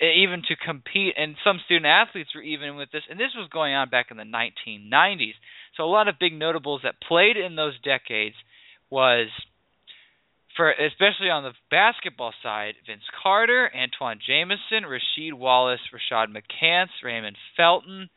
even 0.00 0.42
to 0.48 0.56
compete, 0.56 1.14
and 1.16 1.36
some 1.42 1.60
student 1.64 1.86
athletes 1.86 2.34
were 2.34 2.42
even 2.42 2.76
with 2.76 2.90
this, 2.92 3.02
and 3.08 3.18
this 3.18 3.34
was 3.34 3.48
going 3.50 3.74
on 3.74 3.88
back 3.88 4.06
in 4.10 4.16
the 4.16 4.24
1990s. 4.24 5.34
So 5.76 5.84
a 5.84 5.86
lot 5.86 6.08
of 6.08 6.18
big 6.18 6.34
notables 6.34 6.82
that 6.84 7.00
played 7.00 7.36
in 7.36 7.56
those 7.56 7.78
decades 7.82 8.36
was, 8.90 9.28
for 10.56 10.70
especially 10.70 11.30
on 11.30 11.44
the 11.44 11.52
basketball 11.70 12.32
side, 12.42 12.74
Vince 12.86 13.08
Carter, 13.22 13.70
Antawn 13.74 14.18
Jamison, 14.26 14.84
Rasheed 14.84 15.32
Wallace, 15.32 15.80
Rashad 15.92 16.28
McCants, 16.28 17.02
Raymond 17.02 17.36
Felton. 17.56 18.10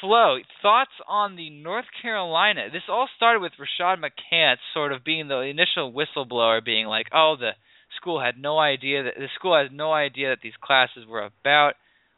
Flo, 0.00 0.38
thoughts 0.62 0.92
on 1.08 1.34
the 1.34 1.50
North 1.50 1.86
Carolina? 2.02 2.68
This 2.70 2.82
all 2.88 3.08
started 3.16 3.40
with 3.40 3.52
Rashad 3.58 3.96
McCants 3.96 4.58
sort 4.74 4.92
of 4.92 5.02
being 5.02 5.28
the 5.28 5.40
initial 5.40 5.92
whistleblower, 5.92 6.62
being 6.62 6.86
like, 6.86 7.08
"Oh, 7.10 7.36
the 7.36 7.56
school 7.96 8.20
had 8.20 8.38
no 8.38 8.58
idea 8.58 9.04
that 9.04 9.14
the 9.16 9.28
school 9.34 9.56
has 9.56 9.70
no 9.72 9.92
idea 9.92 10.30
that 10.30 10.38
these 10.42 10.56
classes 10.60 11.06
were 11.06 11.24
about, 11.24 11.74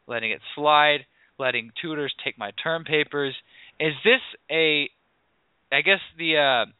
letting 0.07 0.31
it 0.31 0.41
slide, 0.55 1.05
letting 1.37 1.71
tutors 1.81 2.13
take 2.23 2.37
my 2.37 2.51
term 2.63 2.83
papers." 2.83 3.35
Is 3.79 3.93
this 4.03 4.21
a, 4.51 4.89
I 5.71 5.81
guess 5.81 5.99
the 6.17 6.37
uh, 6.37 6.71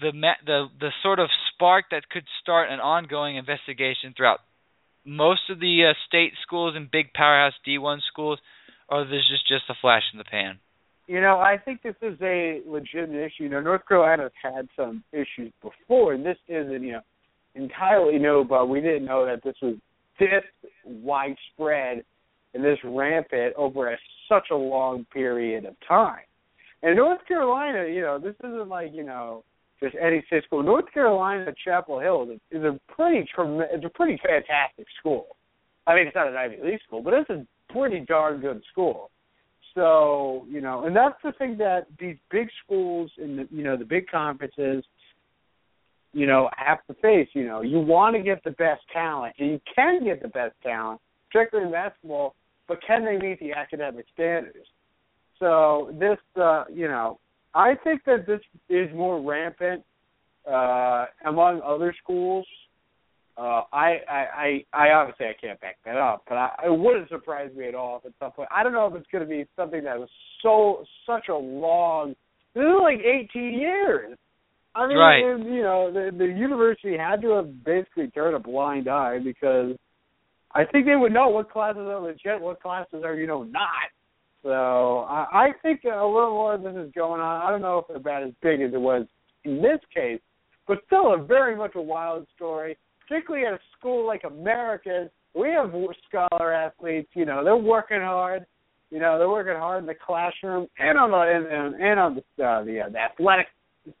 the 0.00 0.12
the 0.44 0.66
the 0.80 0.90
sort 1.02 1.18
of 1.18 1.28
spark 1.52 1.86
that 1.90 2.08
could 2.08 2.24
start 2.42 2.70
an 2.70 2.80
ongoing 2.80 3.36
investigation 3.36 4.14
throughout 4.16 4.40
most 5.04 5.50
of 5.50 5.60
the 5.60 5.90
uh, 5.90 5.94
state 6.06 6.32
schools 6.42 6.74
and 6.76 6.90
big 6.90 7.12
powerhouse 7.12 7.54
D1 7.66 8.00
schools, 8.10 8.38
or 8.88 9.02
is 9.02 9.08
this 9.08 9.22
is 9.32 9.40
just 9.46 9.64
a 9.68 9.74
flash 9.80 10.02
in 10.12 10.18
the 10.18 10.24
pan? 10.24 10.58
You 11.06 11.20
know, 11.20 11.38
I 11.38 11.58
think 11.58 11.82
this 11.82 11.96
is 12.00 12.16
a 12.22 12.62
legitimate 12.66 13.26
issue. 13.26 13.44
You 13.44 13.48
know, 13.50 13.60
North 13.60 13.82
Carolina's 13.86 14.32
had 14.42 14.68
some 14.74 15.04
issues 15.12 15.52
before, 15.60 16.14
and 16.14 16.24
this 16.24 16.38
isn't, 16.48 16.82
you 16.82 16.92
know, 16.92 17.00
entirely 17.54 18.18
new, 18.18 18.44
but 18.44 18.68
we 18.68 18.80
didn't 18.80 19.04
know 19.04 19.26
that 19.26 19.42
this 19.42 19.56
was 19.62 19.76
this 20.18 20.44
widespread 20.84 22.04
and 22.54 22.64
this 22.64 22.78
rampant 22.84 23.54
over 23.56 23.92
a, 23.92 23.96
such 24.28 24.46
a 24.50 24.56
long 24.56 25.04
period 25.12 25.64
of 25.64 25.74
time. 25.86 26.22
And 26.82 26.96
North 26.96 27.26
Carolina, 27.26 27.88
you 27.88 28.02
know, 28.02 28.18
this 28.18 28.34
isn't 28.44 28.68
like 28.68 28.92
you 28.92 29.04
know 29.04 29.44
just 29.80 29.96
any 30.00 30.24
school. 30.46 30.62
North 30.62 30.90
Carolina 30.92 31.52
Chapel 31.64 31.98
Hill 32.00 32.28
is 32.50 32.62
a 32.62 32.78
pretty 32.94 33.28
trem- 33.34 33.60
it's 33.60 33.84
a 33.84 33.88
pretty 33.88 34.20
fantastic 34.24 34.86
school. 35.00 35.36
I 35.86 35.94
mean, 35.94 36.06
it's 36.06 36.14
not 36.14 36.28
an 36.28 36.36
Ivy 36.36 36.58
League 36.62 36.80
school, 36.86 37.02
but 37.02 37.14
it's 37.14 37.30
a 37.30 37.46
pretty 37.70 38.00
darn 38.00 38.40
good 38.40 38.62
school. 38.70 39.10
So 39.74 40.46
you 40.48 40.60
know, 40.60 40.84
and 40.84 40.94
that's 40.94 41.16
the 41.24 41.32
thing 41.32 41.58
that 41.58 41.86
these 41.98 42.16
big 42.30 42.48
schools 42.64 43.10
and 43.18 43.38
the, 43.38 43.48
you 43.50 43.64
know 43.64 43.76
the 43.76 43.84
big 43.84 44.06
conferences, 44.08 44.84
you 46.14 46.26
know, 46.26 46.48
have 46.56 46.78
to 46.86 46.94
face. 46.94 47.28
You 47.32 47.46
know, 47.46 47.60
you 47.60 47.80
want 47.80 48.16
to 48.16 48.22
get 48.22 48.42
the 48.44 48.52
best 48.52 48.82
talent, 48.92 49.34
and 49.38 49.50
you 49.50 49.60
can 49.74 50.04
get 50.04 50.22
the 50.22 50.28
best 50.28 50.54
talent, 50.62 51.00
particularly 51.30 51.68
in 51.68 51.72
basketball. 51.72 52.34
But 52.66 52.78
can 52.86 53.04
they 53.04 53.18
meet 53.18 53.40
the 53.40 53.52
academic 53.52 54.06
standards? 54.14 54.66
So 55.38 55.94
this, 55.98 56.18
uh, 56.40 56.64
you 56.72 56.88
know, 56.88 57.18
I 57.54 57.74
think 57.84 58.02
that 58.06 58.26
this 58.26 58.40
is 58.70 58.88
more 58.94 59.20
rampant 59.20 59.82
uh, 60.50 61.06
among 61.26 61.60
other 61.62 61.94
schools. 62.02 62.46
Uh, 63.36 63.62
I, 63.72 63.96
I, 64.08 64.26
I, 64.36 64.64
I 64.72 64.90
obviously 64.92 65.26
I 65.26 65.34
can't 65.40 65.60
back 65.60 65.76
that 65.84 65.96
up, 65.96 66.22
but 66.28 66.36
I, 66.36 66.50
it 66.66 66.78
wouldn't 66.78 67.08
surprise 67.08 67.50
me 67.56 67.66
at 67.66 67.74
all 67.74 67.98
if 67.98 68.06
at 68.06 68.12
some 68.20 68.30
point. 68.30 68.48
I 68.54 68.62
don't 68.62 68.72
know 68.72 68.86
if 68.86 68.94
it's 68.94 69.10
going 69.10 69.24
to 69.24 69.28
be 69.28 69.44
something 69.56 69.82
that 69.84 69.98
was 69.98 70.08
so 70.40 70.84
such 71.04 71.28
a 71.28 71.34
long. 71.34 72.14
This 72.54 72.62
is 72.62 72.80
like 72.80 73.00
18 73.00 73.58
years. 73.58 74.16
I 74.74 74.86
mean, 74.86 74.98
Right. 74.98 75.24
it- 75.24 75.46
you 75.46 75.62
know, 75.62 75.90
the 75.90 76.10
the 76.16 76.26
university 76.26 76.96
had 76.96 77.22
to 77.22 77.30
have 77.32 77.64
basically 77.64 78.08
turned 78.10 78.34
a 78.34 78.38
blind 78.40 78.88
eye 78.88 79.18
because 79.18 79.76
I 80.52 80.64
think 80.64 80.86
they 80.86 80.96
would 80.96 81.12
know 81.12 81.28
what 81.28 81.50
classes 81.50 81.86
are 81.88 82.00
legit, 82.00 82.40
what 82.40 82.60
classes 82.60 83.02
are 83.04 83.14
you 83.14 83.26
know 83.26 83.42
not. 83.44 83.88
So 84.42 85.00
I, 85.08 85.46
I 85.46 85.52
think 85.62 85.84
a 85.84 85.88
little 85.88 86.30
more 86.30 86.54
of 86.54 86.62
this 86.62 86.74
is 86.76 86.92
going 86.92 87.20
on. 87.20 87.42
I 87.42 87.50
don't 87.50 87.62
know 87.62 87.78
if 87.78 87.86
it's 87.88 87.96
about 87.98 88.22
as 88.24 88.32
big 88.42 88.60
as 88.60 88.74
it 88.74 88.80
was 88.80 89.06
in 89.44 89.62
this 89.62 89.80
case, 89.92 90.20
but 90.68 90.82
still 90.86 91.14
a 91.14 91.18
very 91.18 91.56
much 91.56 91.74
a 91.76 91.80
wild 91.80 92.26
story. 92.36 92.76
Particularly 93.08 93.46
at 93.46 93.54
a 93.54 93.60
school 93.78 94.06
like 94.06 94.24
American, 94.24 95.10
we 95.34 95.48
have 95.50 95.72
scholar 96.08 96.52
athletes. 96.52 97.08
You 97.14 97.24
know, 97.26 97.42
they're 97.44 97.56
working 97.56 98.00
hard. 98.00 98.44
You 98.90 98.98
know, 99.00 99.18
they're 99.18 99.28
working 99.28 99.56
hard 99.56 99.80
in 99.82 99.86
the 99.86 99.94
classroom 99.94 100.68
and 100.78 100.98
on 100.98 101.10
the 101.10 101.16
and, 101.18 101.46
and, 101.46 101.82
and 101.82 102.00
on 102.00 102.14
the 102.14 102.44
uh, 102.44 102.64
the, 102.64 102.80
uh, 102.80 102.88
the 102.90 102.98
athletic 102.98 103.46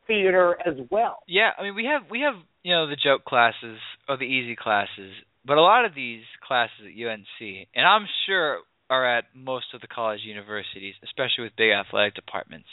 theater 0.06 0.56
as 0.66 0.74
well. 0.90 1.18
Yeah, 1.26 1.50
I 1.58 1.62
mean 1.62 1.74
we 1.74 1.84
have 1.86 2.10
we 2.10 2.20
have 2.20 2.34
you 2.62 2.72
know 2.72 2.88
the 2.88 2.96
joke 2.96 3.24
classes 3.24 3.78
or 4.08 4.16
the 4.16 4.24
easy 4.24 4.56
classes, 4.56 5.12
but 5.44 5.58
a 5.58 5.62
lot 5.62 5.84
of 5.84 5.94
these 5.94 6.22
classes 6.46 6.86
at 6.86 6.92
UNC, 6.92 7.68
and 7.74 7.86
I'm 7.86 8.06
sure 8.26 8.58
are 8.90 9.18
at 9.18 9.24
most 9.34 9.66
of 9.74 9.80
the 9.80 9.86
college 9.86 10.20
universities, 10.24 10.94
especially 11.02 11.44
with 11.44 11.56
big 11.56 11.70
athletic 11.70 12.14
departments, 12.14 12.68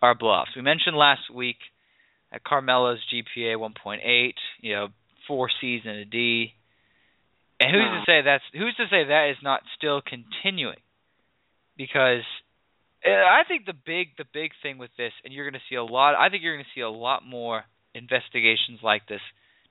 are 0.00 0.14
bluffs. 0.14 0.50
We 0.56 0.62
mentioned 0.62 0.96
last 0.96 1.32
week 1.32 1.58
at 2.32 2.44
Carmelo's 2.44 2.98
GPA 3.12 3.56
1.8, 3.56 4.32
you 4.60 4.74
know, 4.74 4.88
four 5.28 5.50
C's 5.60 5.82
and 5.84 5.98
a 5.98 6.04
D. 6.04 6.52
And 7.58 7.70
who's 7.72 7.84
to 7.84 8.02
say 8.06 8.22
that's 8.24 8.44
who's 8.54 8.74
to 8.76 8.86
say 8.90 9.04
that 9.04 9.30
is 9.30 9.36
not 9.42 9.60
still 9.76 10.00
continuing? 10.00 10.80
Because 11.76 12.24
I 13.04 13.42
think 13.48 13.64
the 13.66 13.72
big 13.72 14.08
the 14.18 14.26
big 14.32 14.50
thing 14.62 14.78
with 14.78 14.90
this, 14.98 15.12
and 15.24 15.32
you're 15.32 15.48
going 15.48 15.60
to 15.60 15.68
see 15.68 15.76
a 15.76 15.84
lot. 15.84 16.14
I 16.14 16.28
think 16.28 16.42
you're 16.42 16.54
going 16.54 16.64
to 16.64 16.78
see 16.78 16.82
a 16.82 16.90
lot 16.90 17.24
more 17.24 17.64
investigations 17.94 18.80
like 18.82 19.08
this, 19.08 19.20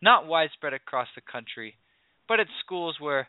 not 0.01 0.25
widespread 0.25 0.73
across 0.73 1.07
the 1.15 1.21
country, 1.21 1.75
but 2.27 2.39
at 2.39 2.47
schools 2.65 2.97
where 2.99 3.27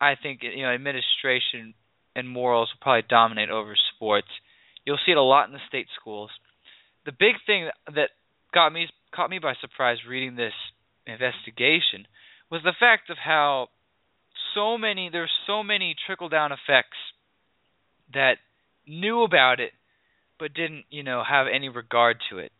I 0.00 0.14
think 0.20 0.40
you 0.42 0.62
know 0.62 0.70
administration 0.70 1.74
and 2.14 2.28
morals 2.28 2.70
will 2.72 2.82
probably 2.82 3.06
dominate 3.08 3.50
over 3.50 3.74
sports. 3.94 4.28
You'll 4.84 4.98
see 5.04 5.12
it 5.12 5.18
a 5.18 5.22
lot 5.22 5.48
in 5.48 5.52
the 5.52 5.60
state 5.68 5.88
schools. 6.00 6.30
The 7.04 7.12
big 7.12 7.34
thing 7.46 7.68
that 7.94 8.10
got 8.54 8.72
me 8.72 8.86
caught 9.14 9.30
me 9.30 9.38
by 9.38 9.54
surprise 9.60 9.98
reading 10.08 10.36
this 10.36 10.54
investigation 11.06 12.06
was 12.50 12.62
the 12.62 12.74
fact 12.78 13.10
of 13.10 13.16
how 13.18 13.68
so 14.54 14.78
many 14.78 15.10
there's 15.10 15.32
so 15.46 15.62
many 15.62 15.94
trickle 16.06 16.28
down 16.28 16.52
effects 16.52 16.96
that 18.14 18.38
knew 18.88 19.22
about 19.22 19.60
it 19.60 19.72
but 20.38 20.54
didn't 20.54 20.84
you 20.90 21.02
know 21.02 21.22
have 21.28 21.46
any 21.52 21.68
regard 21.68 22.18
to 22.30 22.38
it. 22.38 22.52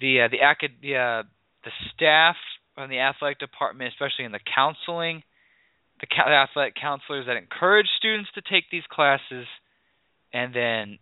The 0.00 0.22
uh, 0.22 0.28
the 0.28 0.38
acad- 0.38 0.80
the, 0.82 0.96
uh, 0.96 1.22
the 1.64 1.70
staff 1.94 2.36
on 2.76 2.88
the 2.88 2.98
athletic 2.98 3.38
department, 3.38 3.92
especially 3.92 4.24
in 4.24 4.32
the 4.32 4.40
counseling, 4.54 5.22
the 6.00 6.06
ca- 6.06 6.30
athletic 6.30 6.74
counselors 6.80 7.26
that 7.26 7.36
encourage 7.36 7.88
students 7.98 8.30
to 8.34 8.42
take 8.42 8.64
these 8.70 8.86
classes, 8.90 9.46
and 10.32 10.54
then 10.54 10.98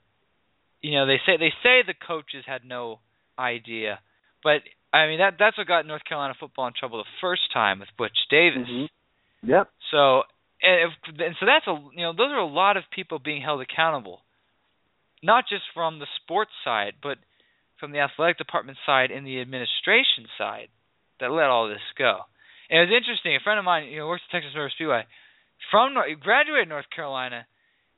you 0.83 0.93
know 0.93 1.07
they 1.07 1.21
say 1.25 1.37
they 1.39 1.53
say 1.63 1.83
the 1.87 1.95
coaches 2.07 2.45
had 2.47 2.65
no 2.65 3.01
idea, 3.39 4.01
but 4.43 4.63
I 4.93 5.07
mean 5.07 5.19
that 5.19 5.35
that's 5.39 5.57
what 5.57 5.67
got 5.67 5.87
North 5.87 6.05
Carolina 6.05 6.35
football 6.39 6.67
in 6.67 6.75
trouble 6.79 6.99
the 6.99 7.21
first 7.21 7.53
time 7.53 7.81
with 7.81 7.89
Butch 7.97 8.19
Davis. 8.31 8.69
Yep. 9.43 9.71
So 9.93 10.23
and, 10.63 10.91
if, 10.91 11.21
and 11.21 11.37
so 11.39 11.47
that's 11.47 11.67
a 11.67 11.77
you 11.95 12.03
know 12.03 12.13
those 12.13 12.33
are 12.33 12.41
a 12.41 12.47
lot 12.47 12.77
of 12.77 12.85
people 12.95 13.19
being 13.19 13.43
held 13.43 13.61
accountable, 13.61 14.23
not 15.27 15.45
just 15.49 15.65
from 15.75 15.99
the 15.99 16.07
sports 16.23 16.53
side, 16.65 16.95
but 17.03 17.19
from 17.79 17.93
the 17.93 17.99
athletic 18.01 18.39
department 18.39 18.79
side 18.87 19.11
and 19.11 19.27
the 19.27 19.41
administration 19.41 20.31
side 20.39 20.69
that 21.21 21.31
let 21.31 21.51
all 21.51 21.69
this 21.69 21.85
go. 21.99 22.21
And 22.71 22.81
it 22.81 22.91
was 22.91 22.97
interesting. 22.97 23.37
A 23.37 23.45
friend 23.45 23.59
of 23.59 23.65
mine, 23.65 23.89
you 23.89 23.99
know, 23.99 24.07
works 24.07 24.23
at 24.29 24.33
Texas 24.33 24.53
Motor 24.55 24.71
Speedway, 24.75 25.05
from 25.71 25.95
North, 25.95 26.09
graduated 26.21 26.69
North 26.69 26.87
Carolina. 26.95 27.47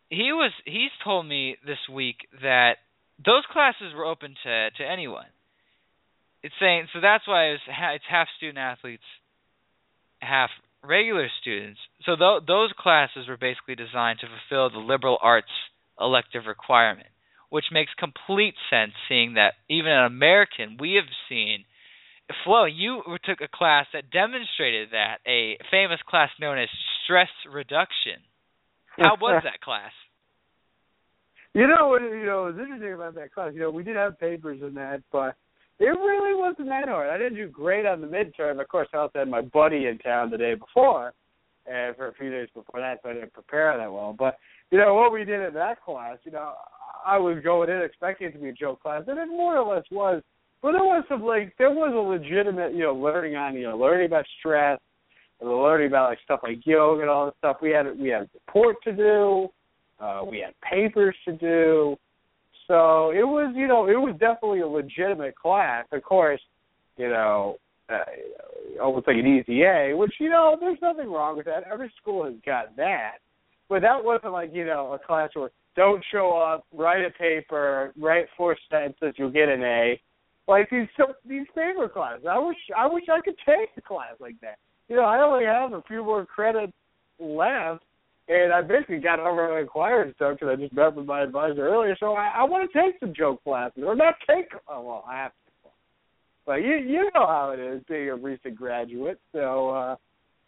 He 0.09 0.33
was 0.33 0.53
he's 0.65 0.95
told 1.05 1.27
me 1.27 1.57
this 1.67 1.81
week 1.93 2.17
that 2.43 2.81
those 3.25 3.45
classes 3.53 3.93
were 3.95 4.07
open 4.07 4.35
to 4.45 4.71
to 4.79 4.85
anyone. 4.85 5.29
It's 6.43 6.55
saying 6.61 6.89
so 6.93 7.01
that's 7.01 7.27
why 7.27 7.53
it's 7.53 7.63
it's 7.69 8.05
half 8.09 8.29
student 8.37 8.59
athletes, 8.59 9.05
half 10.21 10.51
regular 10.83 11.29
students. 11.41 11.81
So 12.05 12.17
th- 12.17 12.47
those 12.47 12.73
classes 12.79 13.29
were 13.29 13.37
basically 13.37 13.75
designed 13.75 14.21
to 14.21 14.27
fulfill 14.27 14.71
the 14.71 14.85
liberal 14.85 15.19
arts 15.21 15.53
elective 16.01 16.47
requirement, 16.47 17.09
which 17.51 17.67
makes 17.73 17.91
complete 17.99 18.55
sense 18.71 18.93
seeing 19.09 19.35
that 19.35 19.55
even 19.69 19.91
an 19.91 20.05
American 20.05 20.77
we 20.79 20.95
have 20.95 21.09
seen 21.29 21.65
Flo, 22.45 22.67
you 22.67 23.03
took 23.25 23.41
a 23.41 23.49
class 23.49 23.87
that 23.95 24.11
demonstrated 24.11 24.91
that, 24.93 25.17
a 25.27 25.57
famous 25.71 25.99
class 26.07 26.29
known 26.39 26.59
as 26.59 26.69
stress 27.05 27.31
reduction. 27.51 28.21
How 28.99 29.17
was 29.19 29.41
that 29.45 29.61
class? 29.63 29.93
You 31.55 31.67
know, 31.67 31.89
what- 31.89 32.03
you 32.03 32.27
know, 32.27 32.45
what's 32.45 32.59
interesting 32.59 32.93
about 32.93 33.15
that 33.15 33.33
class. 33.33 33.53
You 33.55 33.61
know, 33.61 33.71
we 33.71 33.83
did 33.83 33.97
have 33.97 34.19
papers 34.21 34.61
in 34.63 34.75
that, 34.75 35.03
but 35.11 35.37
it 35.79 35.87
really 35.87 36.35
wasn't 36.35 36.69
that 36.69 36.89
hard. 36.89 37.09
I 37.09 37.17
didn't 37.19 37.37
do 37.37 37.49
great 37.49 37.87
on 37.87 38.01
the 38.01 38.07
midterm. 38.07 38.61
Of 38.61 38.69
course, 38.69 38.89
I 38.93 38.99
also 38.99 39.21
had 39.21 39.29
my 39.29 39.41
buddy 39.41 39.87
in 39.87 39.99
town 39.99 40.31
the 40.31 40.39
day 40.39 40.55
before, 40.55 41.15
and 41.67 41.97
for 41.97 42.09
a 42.09 42.15
few 42.15 42.31
days 42.31 42.49
before 42.55 42.81
that, 42.81 43.01
so 43.03 43.11
I 43.11 43.15
didn't 43.15 43.33
prepare 43.33 43.77
that 43.77 43.91
well. 43.93 44.13
But 44.13 44.39
you 44.71 44.77
know, 44.79 44.95
what 44.95 45.13
we 45.13 45.25
did 45.25 45.41
in 45.41 45.55
that 45.55 45.81
class, 45.83 46.19
you 46.25 46.33
know, 46.33 46.53
I 47.07 47.19
was 47.19 47.43
going 47.43 47.71
in 47.71 47.83
expecting 47.83 48.29
it 48.29 48.33
to 48.33 48.39
be 48.39 48.49
a 48.49 48.53
joke 48.53 48.83
class, 48.83 49.03
and 49.07 49.19
it 49.19 49.29
more 49.29 49.57
or 49.57 49.75
less 49.75 49.85
was. 49.91 50.23
But 50.61 50.73
there 50.73 50.85
was 50.85 51.05
some 51.09 51.23
like 51.23 51.55
there 51.59 51.71
was 51.71 51.93
a 51.95 51.99
legitimate, 51.99 52.75
you 52.75 52.83
know, 52.83 52.95
learning 52.95 53.37
on, 53.37 53.55
you 53.55 53.63
know, 53.63 53.77
learning 53.77 54.07
about 54.07 54.25
stress, 54.39 54.81
and 55.41 55.49
learning 55.49 55.89
about 55.89 56.11
like 56.11 56.19
stuff 56.25 56.41
like 56.43 56.59
yoga 56.65 57.03
and 57.03 57.11
all 57.11 57.27
this 57.27 57.35
stuff. 57.39 57.59
We 57.63 57.71
had 57.71 57.87
we 57.99 58.09
had 58.09 58.29
report 58.35 58.77
to 58.85 58.93
do, 58.93 59.49
uh, 60.01 60.23
we 60.29 60.41
had 60.41 60.55
papers 60.61 61.17
to 61.27 61.33
do. 61.33 61.97
So 62.67 63.11
it 63.11 63.27
was, 63.27 63.55
you 63.57 63.67
know, 63.67 63.87
it 63.89 63.97
was 63.97 64.15
definitely 64.19 64.61
a 64.61 64.67
legitimate 64.67 65.37
class. 65.37 65.87
Of 65.93 66.03
course, 66.03 66.41
you 66.97 67.09
know, 67.09 67.57
uh, 67.89 68.83
almost 68.83 69.07
like 69.07 69.17
an 69.17 69.27
easy 69.27 69.63
A, 69.63 69.95
which 69.95 70.13
you 70.19 70.29
know, 70.29 70.57
there's 70.59 70.79
nothing 70.83 71.11
wrong 71.11 71.37
with 71.37 71.47
that. 71.47 71.65
Every 71.71 71.91
school 72.01 72.25
has 72.25 72.35
got 72.45 72.77
that, 72.77 73.19
but 73.69 73.83
that 73.83 74.05
wasn't 74.05 74.33
like 74.33 74.51
you 74.53 74.67
know 74.67 74.93
a 74.93 74.99
class 74.99 75.31
where 75.35 75.51
don't 75.79 76.05
show 76.11 76.37
up, 76.37 76.67
write 76.73 77.05
a 77.05 77.11
paper, 77.11 77.93
write 77.97 78.27
four 78.37 78.57
sentences, 78.69 79.15
you'll 79.17 79.31
get 79.31 79.49
an 79.49 79.63
A. 79.63 80.01
Like 80.49 80.69
these 80.71 80.89
these 81.27 81.47
paper 81.55 81.89
classes, 81.89 82.27
I 82.29 82.39
wish 82.39 82.57
I 82.77 82.87
wish 82.87 83.05
I 83.11 83.21
could 83.21 83.37
take 83.47 83.71
a 83.77 83.81
class 83.81 84.15
like 84.19 84.35
that. 84.41 84.59
You 84.89 84.97
know, 84.97 85.03
I 85.03 85.21
only 85.23 85.45
have 85.45 85.73
a 85.73 85.83
few 85.83 86.03
more 86.03 86.27
credits 86.27 86.73
left, 87.21 87.85
and 88.29 88.53
I 88.53 88.63
basically 88.63 88.99
got 88.99 89.21
over 89.21 89.53
my 89.53 89.61
inquiry 89.61 90.13
stuff 90.17 90.35
because 90.35 90.49
I 90.51 90.61
just 90.61 90.73
met 90.73 90.95
with 90.95 91.07
my 91.07 91.23
advisor 91.23 91.69
earlier. 91.69 91.97
So 92.01 92.15
I, 92.15 92.33
I 92.39 92.45
want 92.45 92.71
to 92.71 92.83
take 92.83 92.99
some 92.99 93.13
joke 93.15 93.45
classes, 93.45 93.85
or 93.87 93.95
not 93.95 94.15
take. 94.27 94.49
Oh 94.69 94.83
well, 94.83 95.05
I 95.09 95.17
have 95.19 95.33
to. 95.33 95.71
But 96.47 96.63
you 96.63 96.77
you 96.77 97.11
know 97.15 97.27
how 97.27 97.51
it 97.51 97.61
is 97.61 97.83
being 97.87 98.09
a 98.09 98.17
recent 98.17 98.57
graduate. 98.57 99.21
So 99.33 99.71
uh 99.71 99.97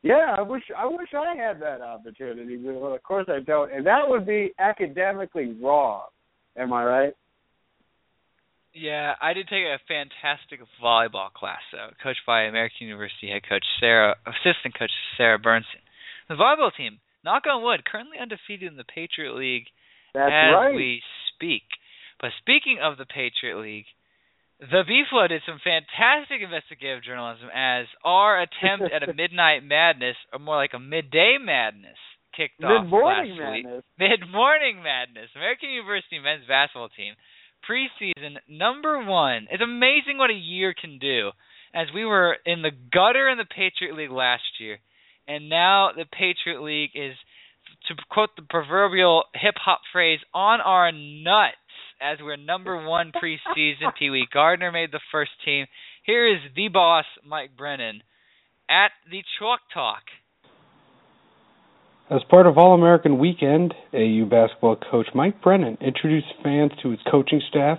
Yeah, 0.02 0.34
I 0.38 0.42
wish 0.42 0.62
I 0.76 0.86
wish 0.86 1.08
I 1.14 1.36
had 1.36 1.60
that 1.60 1.82
opportunity, 1.82 2.56
but 2.56 2.74
well, 2.74 2.94
of 2.94 3.02
course 3.02 3.26
I 3.28 3.40
don't, 3.40 3.70
and 3.72 3.86
that 3.86 4.08
would 4.08 4.26
be 4.26 4.52
academically 4.58 5.54
wrong. 5.62 6.04
Am 6.56 6.72
I 6.72 6.84
right? 6.84 7.12
Yeah, 8.72 9.14
I 9.20 9.32
did 9.34 9.48
take 9.48 9.66
a 9.66 9.82
fantastic 9.88 10.60
volleyball 10.82 11.32
class, 11.32 11.60
though, 11.72 11.90
coached 12.02 12.22
by 12.26 12.42
American 12.42 12.86
University 12.86 13.28
head 13.28 13.42
coach 13.48 13.64
Sarah, 13.80 14.14
assistant 14.26 14.78
coach 14.78 14.92
Sarah 15.16 15.38
Bernstein. 15.38 15.82
The 16.28 16.36
volleyball 16.36 16.70
team, 16.74 17.00
knock 17.24 17.42
on 17.50 17.64
wood, 17.64 17.84
currently 17.84 18.18
undefeated 18.20 18.70
in 18.70 18.76
the 18.76 18.84
Patriot 18.84 19.34
League 19.34 19.66
That's 20.14 20.30
as 20.30 20.54
right. 20.54 20.74
we 20.74 21.02
speak. 21.34 21.62
But 22.20 22.30
speaking 22.38 22.78
of 22.80 22.96
the 22.96 23.06
Patriot 23.06 23.58
League, 23.58 23.86
the 24.60 24.84
B 24.86 25.02
Flow 25.08 25.26
did 25.26 25.42
some 25.46 25.58
fantastic 25.64 26.42
investigative 26.44 27.02
journalism 27.02 27.48
as 27.54 27.86
our 28.04 28.40
attempt 28.40 28.92
at 28.92 29.08
a 29.08 29.12
midnight 29.16 29.64
madness, 29.64 30.16
or 30.32 30.38
more 30.38 30.56
like 30.56 30.72
a 30.74 30.78
midday 30.78 31.36
madness, 31.40 31.96
kicked 32.36 32.62
off 32.62 32.84
Mid-morning 32.84 33.36
last 33.36 33.52
week. 33.56 33.64
madness. 33.64 33.84
Mid 33.98 34.20
morning 34.30 34.82
madness. 34.82 35.30
American 35.34 35.70
University 35.70 36.18
men's 36.18 36.46
basketball 36.46 36.90
team, 36.92 37.14
preseason 37.64 38.36
number 38.48 39.02
one. 39.02 39.48
It's 39.50 39.62
amazing 39.62 40.18
what 40.18 40.30
a 40.30 40.34
year 40.34 40.74
can 40.78 40.98
do. 40.98 41.30
As 41.72 41.86
we 41.94 42.04
were 42.04 42.36
in 42.44 42.62
the 42.62 42.72
gutter 42.92 43.28
in 43.28 43.38
the 43.38 43.44
Patriot 43.46 43.94
League 43.96 44.10
last 44.10 44.58
year, 44.58 44.78
and 45.28 45.48
now 45.48 45.90
the 45.94 46.04
Patriot 46.04 46.62
League 46.62 46.90
is, 46.94 47.14
to 47.88 47.94
quote 48.10 48.30
the 48.36 48.42
proverbial 48.42 49.24
hip 49.34 49.54
hop 49.56 49.80
phrase, 49.92 50.18
on 50.34 50.60
our 50.60 50.90
nuts. 50.90 51.56
As 52.02 52.16
we're 52.22 52.36
number 52.36 52.82
one 52.88 53.12
preseason, 53.12 53.92
Pee 53.98 54.08
Wee 54.08 54.26
Gardner 54.32 54.72
made 54.72 54.90
the 54.90 55.00
first 55.12 55.32
team. 55.44 55.66
Here 56.06 56.26
is 56.26 56.40
the 56.56 56.68
boss, 56.68 57.04
Mike 57.28 57.50
Brennan, 57.58 58.02
at 58.70 58.90
the 59.10 59.22
Chalk 59.38 59.60
Talk. 59.74 60.00
As 62.10 62.22
part 62.30 62.46
of 62.46 62.56
All 62.56 62.72
American 62.72 63.18
Weekend, 63.18 63.74
AU 63.92 64.24
basketball 64.30 64.76
coach 64.90 65.08
Mike 65.14 65.42
Brennan 65.42 65.76
introduced 65.82 66.32
fans 66.42 66.72
to 66.82 66.90
his 66.90 67.00
coaching 67.10 67.42
staff, 67.50 67.78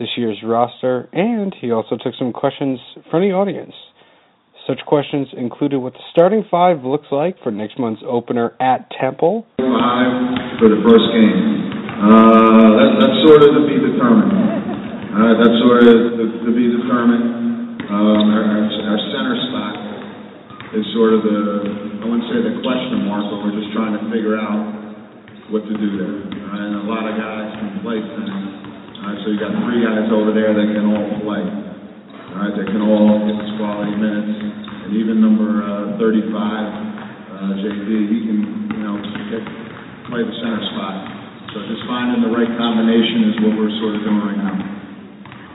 this 0.00 0.08
year's 0.16 0.42
roster, 0.44 1.08
and 1.12 1.54
he 1.60 1.70
also 1.70 1.96
took 2.02 2.14
some 2.18 2.32
questions 2.32 2.80
from 3.12 3.22
the 3.22 3.32
audience. 3.32 3.74
Such 4.66 4.80
questions 4.88 5.28
included 5.38 5.78
what 5.78 5.92
the 5.92 6.00
starting 6.10 6.44
five 6.50 6.82
looks 6.82 7.06
like 7.12 7.36
for 7.44 7.52
next 7.52 7.78
month's 7.78 8.02
opener 8.04 8.54
at 8.58 8.90
Temple. 9.00 9.46
Five 9.58 10.58
for 10.58 10.68
the 10.68 10.82
first 10.82 11.04
game. 11.12 11.75
Uh, 11.96 12.76
that, 12.76 12.90
that's 13.00 13.18
sort 13.24 13.40
of 13.40 13.56
to 13.56 13.64
be 13.64 13.80
determined. 13.80 14.28
Uh, 15.16 15.32
that's 15.40 15.56
sort 15.64 15.80
of 15.80 16.20
to, 16.20 16.24
to 16.44 16.50
be 16.52 16.68
determined. 16.68 17.80
Um, 17.88 18.36
our, 18.36 18.68
our, 18.68 19.00
center 19.16 19.36
spot 19.48 20.76
is 20.76 20.84
sort 20.92 21.16
of 21.16 21.24
the, 21.24 21.40
I 21.96 22.04
wouldn't 22.04 22.28
say 22.28 22.44
the 22.44 22.60
question 22.60 23.08
mark, 23.08 23.24
but 23.32 23.48
we're 23.48 23.56
just 23.56 23.72
trying 23.72 23.96
to 23.96 24.04
figure 24.12 24.36
out 24.36 24.60
what 25.48 25.64
to 25.64 25.72
do 25.72 25.88
there. 25.96 26.20
Uh, 26.36 26.64
and 26.68 26.84
a 26.84 26.84
lot 26.84 27.08
of 27.08 27.16
guys 27.16 27.48
can 27.64 27.80
play 27.80 27.96
center. 27.96 28.44
Uh, 28.44 29.16
so 29.24 29.32
you 29.32 29.40
got 29.40 29.56
three 29.64 29.80
guys 29.80 30.12
over 30.12 30.36
there 30.36 30.52
that 30.52 30.68
can 30.68 30.84
all 30.92 31.08
play. 31.24 31.40
All 31.40 32.44
right, 32.44 32.52
that 32.60 32.68
can 32.76 32.84
all 32.84 33.24
get 33.24 33.40
us 33.40 33.56
quality 33.56 33.96
minutes. 33.96 34.36
And 34.84 34.92
even 35.00 35.24
number 35.24 35.64
uh, 35.64 35.96
35, 35.96 36.28
uh, 36.28 37.56
JD, 37.56 37.88
he 37.88 38.18
can, 38.20 38.38
you 38.68 38.82
know, 38.84 39.00
get, 39.32 39.40
play 40.12 40.20
the 40.28 40.36
center 40.44 40.60
spot. 40.76 41.15
So 41.54 41.62
just 41.70 41.86
finding 41.86 42.26
the 42.26 42.32
right 42.34 42.50
combination 42.58 43.30
is 43.30 43.34
what 43.44 43.54
we're 43.54 43.74
sort 43.78 43.94
of 43.94 44.02
doing 44.02 44.22
right 44.22 44.40
now. 44.40 44.56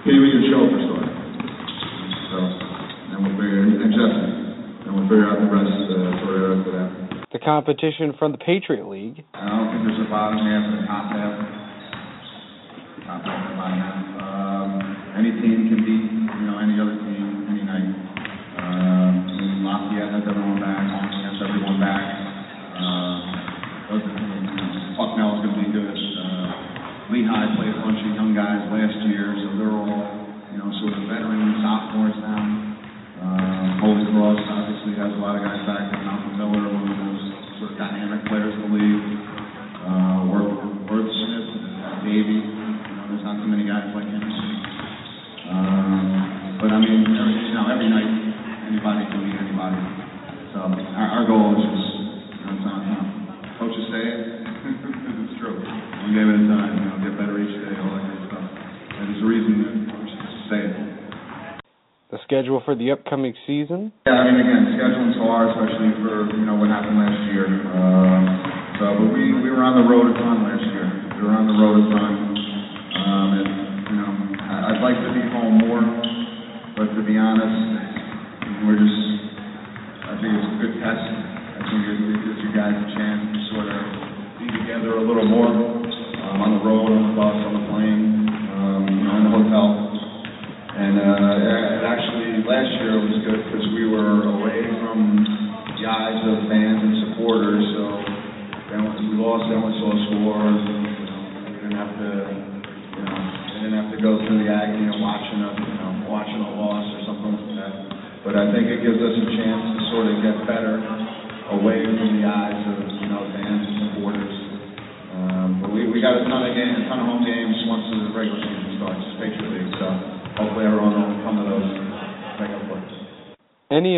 Wee 0.08 0.18
and 0.18 0.46
Show 0.50 0.64
for 0.72 0.82
starting. 0.88 1.14
So, 2.32 2.38
and 3.12 3.18
we'll 3.22 3.36
figure, 3.38 3.62
and 3.68 3.92
Justin, 3.92 4.30
and 4.88 4.92
we'll 4.96 5.06
figure 5.12 5.28
out 5.28 5.38
the 5.44 5.52
rest, 5.52 5.70
uh, 5.70 6.16
of 6.16 6.64
after 6.64 6.72
that. 6.74 6.90
The 7.36 7.40
competition 7.44 8.16
from 8.18 8.32
the 8.32 8.42
Patriot 8.42 8.88
League. 8.88 9.22
I 9.36 9.46
don't 9.46 9.68
think 9.70 9.94
there's 9.94 10.02
a 10.02 10.10
bottom 10.10 10.40
half 10.40 10.64
and 10.64 10.80
a 10.80 10.84
top 10.88 11.06
half. 11.12 11.36
Top 13.06 13.22
half 13.22 13.42
and 13.52 13.58
bottom 13.60 13.78
half. 13.78 14.00
Um, 14.26 14.70
any 15.22 15.32
team 15.38 15.70
can 15.70 15.80
beat, 15.86 16.08
you 16.08 16.46
know, 16.50 16.58
any 16.58 16.80
other 16.82 16.98
team 16.98 17.52
any 17.52 17.62
night. 17.68 17.90
Um, 18.58 19.14
mean, 19.38 19.62
Lafayette 19.68 20.18
has 20.18 20.24
everyone 20.24 20.64
back, 20.64 20.82
Army 20.82 21.20
has 21.30 21.38
everyone 21.46 21.78
back. 21.78 22.04
Uh, 22.80 23.32
those 23.92 24.02
good. 25.72 25.98
Uh, 25.98 27.12
Lehigh 27.12 27.56
played 27.56 27.74
a 27.76 27.82
bunch 27.84 28.00
of 28.00 28.12
young 28.16 28.32
guys 28.36 28.62
last 28.72 28.98
year, 29.08 29.36
so 29.40 29.56
they're 29.60 29.72
all, 29.72 30.04
you 30.52 30.58
know, 30.60 30.70
sort 30.84 30.94
of 30.96 31.08
veteran 31.08 31.60
sophomores 31.64 32.16
now. 32.20 32.44
Um, 33.22 33.66
Holy 33.84 34.06
Cross 34.12 34.42
obviously 34.52 34.94
has 35.00 35.12
a 35.16 35.20
lot 35.20 35.40
of 35.40 35.44
guys 35.44 35.64
back. 35.66 35.92
there. 35.92 36.04
Malcolm 36.04 36.36
Miller, 36.38 36.64
one 36.72 36.86
of 36.86 36.92
the 36.92 37.00
most 37.02 37.26
sort 37.60 37.70
of 37.74 37.78
dynamic 37.80 38.22
players 38.28 38.54
in 38.54 38.62
the 38.68 38.72
league. 38.76 39.06
Uh, 39.82 40.20
Worth, 40.30 40.62
Worth 40.92 41.10
Smith, 41.10 41.50
uh, 41.82 42.06
Davey. 42.06 42.40
You 42.46 42.52
know, 42.52 43.04
there's 43.10 43.26
not 43.26 43.40
too 43.42 43.50
many 43.50 43.66
guys 43.66 43.90
like 43.96 44.08
him. 44.08 44.22
Um, 45.52 46.62
but 46.64 46.70
I 46.72 46.78
mean, 46.80 47.04
every, 47.12 47.36
you 47.50 47.56
know, 47.58 47.66
every 47.68 47.90
night 47.92 48.08
anybody 48.72 49.04
can 49.12 49.20
beat 49.26 49.36
anybody. 49.36 49.82
So 50.56 50.64
our, 50.96 51.08
our 51.20 51.24
goal 51.28 51.58
is 51.58 51.64
just, 51.66 51.92
you 52.00 52.44
know, 52.48 52.56
it's 52.56 52.64
not, 52.64 52.80
you 52.88 52.94
know, 52.96 53.06
coaches 53.60 53.86
say 53.92 54.04
it. 54.06 54.22
it's 55.28 55.36
true. 55.44 55.60
One 55.60 56.14
game 56.16 56.30
at 56.30 56.40
a 56.40 56.46
time. 56.48 56.72
You 56.78 56.86
know, 56.88 56.98
get 57.04 57.14
better 57.20 57.36
each 57.36 57.52
day. 57.52 57.74
All 57.82 57.92
that 57.98 58.06
good 58.08 58.22
stuff. 58.32 58.48
And 58.48 59.04
there's 59.12 59.22
a 59.22 59.28
reason 59.28 59.52
that 59.60 59.74
we 59.98 60.06
should 60.08 60.24
say 60.48 60.60
it. 60.72 60.76
The 62.14 62.22
schedule 62.42 62.62
for 62.66 62.74
the 62.74 62.90
upcoming 62.90 63.38
season. 63.46 63.94
Yeah, 64.10 64.18
I 64.18 64.26
mean, 64.26 64.42
again, 64.42 64.74
scheduling's 64.74 65.14
hard, 65.22 65.54
especially 65.54 65.94
for 66.02 66.26
you 66.34 66.42
know 66.50 66.58
what 66.58 66.74
happened 66.74 66.98
last 66.98 67.22
year. 67.30 67.46
Um, 67.46 68.22
so, 68.82 68.86
but 68.98 69.14
we 69.14 69.30
we 69.46 69.54
were 69.54 69.62
on 69.62 69.78
the 69.78 69.86
road 69.86 70.10
a 70.10 70.16
ton 70.18 70.42
last 70.42 70.66
year. 70.74 70.90
We 70.90 71.30
were 71.30 71.38
on 71.38 71.46
the 71.46 71.54
road 71.54 71.78
a 71.78 71.86
ton, 71.94 72.14
um, 72.98 73.30
and 73.38 73.50
you 73.94 73.98
know, 74.02 74.10
I'd 74.42 74.82
like 74.82 74.98
to 75.06 75.12
be 75.14 75.22
home 75.30 75.62
more, 75.70 75.86
but 76.82 76.90
to 76.98 77.02
be 77.06 77.14
honest, 77.14 78.66
we're 78.66 78.82
just. 78.82 79.02
I 80.02 80.18
think 80.18 80.34
it's 80.34 80.50
a 80.50 80.58
good 80.66 80.76
test. 80.82 80.98
I 80.98 81.62
think 81.62 81.82
it, 81.94 81.98
it 82.10 82.20
gives 82.26 82.40
you 82.42 82.52
guys 82.58 82.74
a 82.74 82.88
chance 82.90 83.22
to 83.22 83.40
sort 83.54 83.70
of 83.70 83.80
be 84.42 84.50
together 84.50 84.98
a 84.98 85.04
little 85.06 85.30
more 85.30 85.46
um, 85.46 86.42
on 86.42 86.58
the 86.58 86.62
road, 86.66 86.90
on 86.90 87.02
the 87.06 87.14
bus, 87.14 87.38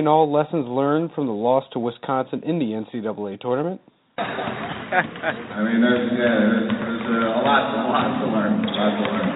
And 0.03 0.11
all 0.11 0.27
lessons 0.27 0.67
learned 0.67 1.15
from 1.15 1.31
the 1.31 1.37
loss 1.39 1.63
to 1.71 1.79
Wisconsin 1.79 2.43
in 2.43 2.59
the 2.59 2.75
NCAA 2.75 3.39
tournament. 3.39 3.79
I 4.19 5.63
mean, 5.63 5.79
there's 5.79 6.11
yeah, 6.11 6.43
there's, 6.43 6.67
there's 7.07 7.23
a 7.23 7.39
lot, 7.39 7.71
a 7.71 7.87
lot 7.87 8.11
to 8.19 8.27
learn, 8.27 8.67
a 8.67 8.73
lot 8.75 8.91
to 8.99 9.05
learn. 9.07 9.29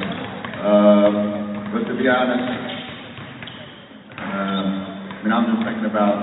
Um, 0.68 1.16
but 1.72 1.88
to 1.88 1.96
be 1.96 2.04
honest, 2.12 2.52
um, 4.20 4.68
I 5.08 5.20
mean, 5.24 5.32
I'm 5.32 5.48
just 5.56 5.64
thinking 5.64 5.88
about 5.88 6.20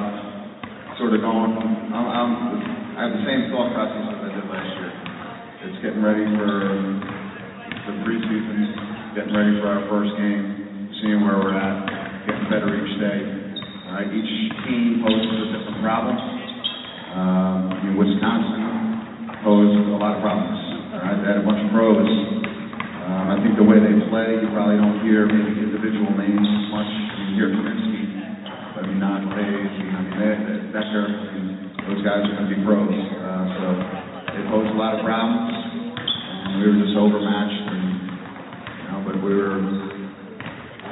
sort 1.00 1.16
of 1.16 1.24
going. 1.24 1.56
I'm, 1.96 2.04
I'm, 2.04 2.32
I 3.00 3.08
have 3.08 3.16
the 3.16 3.24
same 3.24 3.48
thought 3.48 3.72
process 3.72 4.12
as 4.12 4.28
I 4.28 4.28
did 4.28 4.44
last 4.44 4.70
year. 4.76 4.92
It's 5.72 5.80
getting 5.80 6.04
ready 6.04 6.28
for 6.36 6.52
the 7.80 7.92
preseason, 8.04 9.16
getting 9.16 9.32
ready 9.32 9.56
for 9.64 9.72
our 9.72 9.88
first 9.88 10.12
game, 10.20 10.92
seeing 11.00 11.24
where 11.24 11.40
we're 11.40 11.56
at, 11.56 12.28
getting 12.28 12.44
better 12.52 12.68
each 12.76 13.00
day. 13.00 13.43
Right, 13.94 14.10
each 14.10 14.26
team 14.66 15.06
poses 15.06 15.38
a 15.38 15.54
different 15.54 15.78
problem. 15.78 16.18
Um, 16.18 17.70
I 17.70 17.78
mean, 17.78 17.94
Wisconsin 17.94 19.38
posed 19.46 19.86
a 19.86 19.94
lot 20.02 20.18
of 20.18 20.20
problems. 20.26 20.58
All 20.90 20.98
right, 20.98 21.14
they 21.22 21.30
had 21.30 21.38
a 21.38 21.46
bunch 21.46 21.62
of 21.62 21.70
pros. 21.70 22.02
Um, 22.02 23.24
I 23.30 23.38
think 23.38 23.54
the 23.54 23.62
way 23.62 23.78
they 23.78 23.94
play, 24.10 24.42
you 24.42 24.50
probably 24.50 24.82
don't 24.82 24.98
hear 25.06 25.30
maybe 25.30 25.62
individual 25.62 26.10
names 26.10 26.42
as 26.42 26.66
much. 26.74 26.90
You 26.90 27.38
hear 27.38 27.48
Kaminsky, 27.54 28.02
I 28.74 28.80
mean, 28.82 28.98
not 28.98 29.30
Faze, 29.30 29.62
I 29.62 29.98
mean, 30.02 30.14
they, 30.18 30.30
they, 30.42 30.58
Dekker, 30.74 31.06
I 31.06 31.30
mean, 31.38 31.46
those 31.86 32.02
guys 32.02 32.26
are 32.26 32.34
going 32.34 32.50
to 32.50 32.54
be 32.58 32.58
pros. 32.66 32.90
Uh, 32.90 33.46
so 33.46 33.64
they 34.34 34.42
posed 34.50 34.74
a 34.74 34.78
lot 34.80 34.98
of 34.98 35.06
problems, 35.06 35.54
and 35.54 36.50
we 36.58 36.66
were 36.66 36.82
just 36.82 36.98
overmatched. 36.98 37.62
And, 37.62 37.86
you 38.10 38.86
know, 38.90 38.98
but 39.06 39.22
we 39.22 39.38
were 39.38 39.62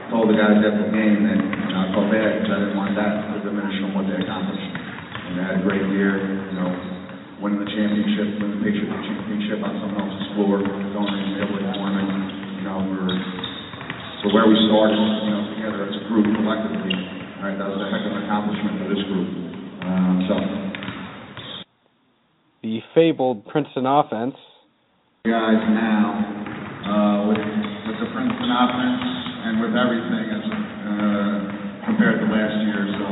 told 0.07 0.31
the 0.31 0.39
guys 0.39 0.63
after 0.63 0.87
the 0.87 0.95
game 0.95 1.27
that 1.27 1.62
you 1.83 1.91
know, 1.91 1.91
I 1.91 1.95
felt 1.99 2.09
bad 2.15 2.31
because 2.39 2.53
I 2.55 2.59
didn't 2.63 2.79
want 2.79 2.95
that 2.95 3.13
to 3.27 3.43
diminish 3.43 3.75
from 3.83 3.91
what 3.99 4.07
they 4.07 4.15
accomplished. 4.23 4.63
and 4.63 5.35
had 5.43 5.59
a 5.59 5.63
great 5.67 5.83
year. 5.91 6.23
You 6.23 6.57
know, 6.63 6.71
winning 7.43 7.59
the 7.59 7.71
championship, 7.75 8.39
winning 8.39 8.63
the 8.63 8.71
Patriot 8.71 8.95
championship 9.03 9.59
on 9.67 9.73
someone 9.83 9.99
else's 10.07 10.29
floor, 10.39 10.63
going 10.63 10.79
to 10.79 10.95
the 10.95 11.27
middle 11.43 11.59
tournament. 11.75 12.09
You 12.63 12.65
know, 12.71 12.79
we're 12.87 13.11
for 14.23 14.31
where 14.31 14.47
we 14.47 14.55
started, 14.71 14.95
you 14.95 15.31
know, 15.35 15.43
together 15.59 15.81
as 15.91 15.95
a 15.99 16.05
group 16.07 16.31
collectively. 16.39 16.95
All 16.95 17.51
right, 17.51 17.59
that 17.59 17.67
was 17.67 17.83
a 17.83 17.89
heck 17.91 18.07
of 18.07 18.15
an 18.15 18.23
accomplishment 18.31 18.75
for 18.79 18.87
this 18.87 19.03
group. 19.11 19.29
Um, 19.83 20.15
so 20.31 20.35
The 22.63 22.79
fabled 22.95 23.47
Princeton 23.51 23.87
offense. 23.87 24.39
guys 25.27 25.59
now 25.75 26.07
uh, 26.87 27.19
with 27.35 27.43
with 27.43 27.99
the 27.99 28.09
Princeton 28.15 28.47
offense 28.47 29.03
and 29.43 29.59
with 29.59 29.75
everything 29.75 30.27
as 30.39 30.45
uh, 30.47 31.52
compared 31.87 32.23
to 32.23 32.27
last 32.31 32.57
year. 32.67 32.83
So 32.99 33.07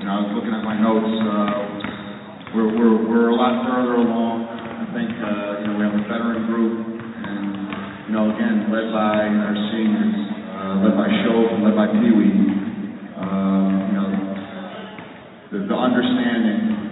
you 0.00 0.04
know, 0.08 0.12
I 0.12 0.18
was 0.24 0.30
looking 0.36 0.54
at 0.56 0.64
my 0.64 0.76
notes. 0.76 1.12
Uh, 1.20 2.56
we're 2.56 2.70
we're 2.72 2.96
we're 3.08 3.28
a 3.32 3.36
lot 3.36 3.64
further 3.68 4.00
along. 4.00 4.48
I 4.48 4.86
think 4.96 5.10
uh, 5.20 5.60
you 5.60 5.66
know 5.68 5.74
we 5.76 5.82
have 5.84 5.96
a 5.96 6.04
veteran 6.08 6.48
group, 6.48 6.74
and 6.96 7.44
you 8.08 8.12
know 8.16 8.32
again 8.32 8.72
led 8.72 8.88
by 8.92 9.28
our 9.28 9.56
seniors, 9.72 10.16
uh, 10.56 10.74
led 10.84 10.94
by 10.96 11.08
and 11.08 11.60
led 11.64 11.76
by 11.76 11.86
Pee 11.92 12.12
Wee. 12.16 12.36
Um, 13.20 13.68
you 13.88 13.96
know 14.00 14.08
the, 15.52 15.58
the 15.68 15.76
understanding 15.76 16.86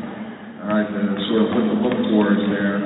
all 0.64 0.72
right, 0.72 0.88
the 0.88 1.04
sort 1.28 1.44
of 1.44 1.48
what 1.52 1.64
to 1.68 1.76
look 1.76 1.98
for 2.08 2.24
is 2.32 2.44
there. 2.48 2.80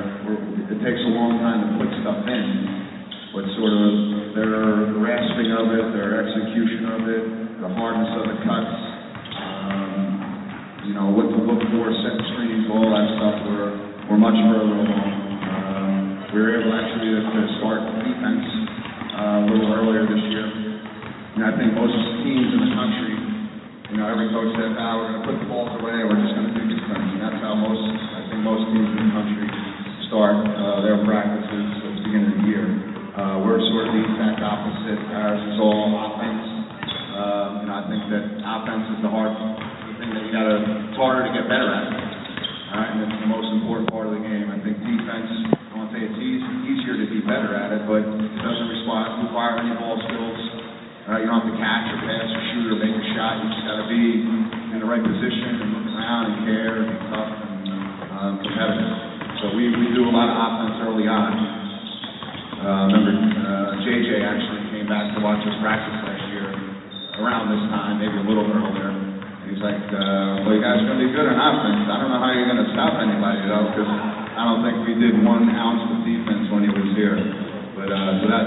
It 0.67 0.83
takes 0.83 0.99
a 0.99 1.11
long 1.15 1.39
time 1.39 1.63
to 1.63 1.69
put 1.79 1.87
stuff 2.03 2.27
in, 2.27 2.47
but 3.31 3.47
sort 3.55 3.71
of 3.71 3.91
their 4.35 4.99
grasping 4.99 5.47
of 5.55 5.71
it, 5.71 5.85
their 5.95 6.19
execution 6.27 6.83
of 6.91 7.01
it, 7.07 7.48
the 7.59 7.67
hardness 7.75 8.11
of 8.15 8.23
the 8.31 8.37
cuts, 8.47 8.75
um, 9.35 10.87
you 10.87 10.93
know, 10.95 11.11
what 11.11 11.27
to 11.27 11.39
look 11.43 11.59
for, 11.59 11.91
set 11.91 12.15
screens, 12.31 12.71
all 12.71 12.87
that 12.87 13.07
stuff. 13.19 13.35
We're 13.51 13.71
we're 14.07 14.21
much 14.21 14.39
further 14.47 14.79
along. 14.79 15.11
Um, 15.43 15.93
we 16.33 16.39
were 16.39 16.55
able 16.55 16.71
actually 16.71 17.19
to, 17.19 17.21
to 17.21 17.41
start 17.59 17.83
defense 17.99 18.47
uh, 19.13 19.43
a 19.43 19.47
little 19.51 19.69
earlier 19.75 20.07
this 20.07 20.23
year, 20.31 20.47
and 21.35 21.41
I 21.43 21.51
think 21.59 21.75
most 21.75 21.95
teams 22.23 22.47
in 22.47 22.59
the 22.63 22.71
country 22.73 23.29
you 23.89 23.97
know, 23.97 24.05
every 24.05 24.29
coach 24.29 24.53
said, 24.53 24.77
ah, 24.77 25.01
we're 25.01 25.09
going 25.09 25.17
to 25.17 25.25
put 25.25 25.37
the 25.41 25.49
balls 25.49 25.73
away, 25.81 26.05
we're 26.05 26.21
just 26.21 26.37
going 26.37 26.45
to 26.45 26.53
do 26.53 26.61
defense. 26.61 27.09
And 27.09 27.25
that's 27.25 27.41
how 27.41 27.57
most, 27.57 27.81
I 27.81 28.21
think 28.29 28.45
most 28.45 28.69
teams 28.69 28.85
in 28.85 29.01
the 29.01 29.09
country 29.17 29.49
start 30.13 30.45
uh, 30.45 30.85
their 30.85 31.01
practices 31.09 31.65
at 31.81 31.97
the 31.97 32.01
beginning 32.05 32.29
of 32.29 32.37
the 32.37 32.45
year. 32.53 32.67
Uh, 33.17 33.41
we're 33.41 33.57
sort 33.73 33.89
of 33.89 33.97
the 33.97 34.03
exact 34.05 34.45
opposite. 34.45 35.01
Ours 35.09 35.41
is 35.41 35.57
all 35.57 35.89
offense. 36.05 36.48
Um, 37.19 37.67
and 37.67 37.69
I 37.69 37.83
think 37.91 37.99
that 38.15 38.23
offense 38.39 38.95
is 38.95 38.99
the 39.03 39.11
hard, 39.11 39.35
the 39.35 39.93
thing 39.99 40.07
that 40.15 40.23
you 40.23 40.31
got 40.31 40.47
to, 40.47 40.55
it's 40.87 40.95
harder 40.95 41.27
to 41.27 41.31
get 41.35 41.51
better 41.51 41.67
at. 41.67 41.91
All 41.91 42.79
right, 42.79 42.95
and 42.95 43.03
it's 43.11 43.19
the 43.19 43.27
most 43.27 43.51
important 43.59 43.91
part 43.91 44.07
of 44.07 44.15
the 44.15 44.23
game. 44.23 44.47
I 44.47 44.55
think 44.63 44.79
defense, 44.79 45.27
I 45.51 45.73
won't 45.75 45.91
say 45.91 45.99
it's 45.99 46.15
easy, 46.15 46.53
easier 46.71 46.95
to 46.95 47.07
be 47.11 47.19
better 47.27 47.59
at 47.59 47.75
it, 47.75 47.83
but 47.83 48.07
it 48.07 48.39
doesn't 48.39 48.69
require, 48.71 49.19
require 49.19 49.59
any 49.59 49.75
ball 49.75 49.99
skills. 49.99 50.39
Uh, 51.11 51.19
you 51.19 51.27
don't 51.27 51.43
have 51.43 51.49
to 51.51 51.57
catch 51.59 51.85
or 51.91 51.99
pass 52.07 52.27
or 52.31 52.41
shoot 52.55 52.67
or 52.71 52.77
make 52.79 52.95
a 52.95 53.05
shot. 53.11 53.43
You 53.43 53.51
just 53.51 53.65
got 53.67 53.77
to 53.83 53.87
be 53.91 54.03
in 54.71 54.77
the 54.79 54.87
right 54.87 55.03
position 55.03 55.59
and 55.59 55.67
look 55.75 55.87
around 55.99 56.23
and 56.23 56.35
care 56.47 56.71
and 56.71 56.87
be 56.87 56.97
tough 57.11 57.31
and 57.35 57.63
um, 58.15 58.33
competitive. 58.47 58.95
So 59.43 59.59
we, 59.59 59.67
we 59.75 59.91
do 59.91 60.07
a 60.07 60.13
lot 60.15 60.31
of 60.31 60.37
offense 60.39 60.75
early 60.87 61.09
on. 61.09 61.31
Uh, 62.63 62.83
remember, 62.95 63.11
uh, 63.43 63.83
JJ 63.83 64.23
actually 64.23 64.71
came 64.71 64.87
back 64.87 65.11
to 65.11 65.19
watch 65.19 65.43
us 65.43 65.57
practice 65.59 66.08
around 67.19 67.51
this 67.51 67.63
time, 67.67 67.99
maybe 67.99 68.15
a 68.15 68.25
little 68.25 68.47
earlier. 68.47 68.91
He's 69.47 69.59
like, 69.59 69.81
uh, 69.91 70.45
well, 70.45 70.55
you 70.55 70.63
guys 70.63 70.79
are 70.79 70.87
going 70.87 71.03
to 71.03 71.05
be 71.05 71.11
good 71.11 71.27
on 71.27 71.35
offense. 71.35 71.89
I 71.89 71.95
don't 71.99 72.11
know 72.13 72.21
how 72.21 72.31
you're 72.31 72.47
going 72.47 72.63
to 72.63 72.71
stop 72.71 72.95
anybody, 73.01 73.43
though, 73.49 73.65
because 73.75 73.89
I 73.89 74.41
don't 74.47 74.61
think 74.63 74.87
we 74.87 74.95
did 74.95 75.19
one 75.25 75.51
ounce 75.51 75.83
of 75.89 76.05
defense 76.07 76.47
when 76.53 76.63
he 76.63 76.71
was 76.71 76.89
here. 76.95 77.17
But 77.75 77.91
uh, 77.91 78.23
so 78.23 78.25
that 78.31 78.45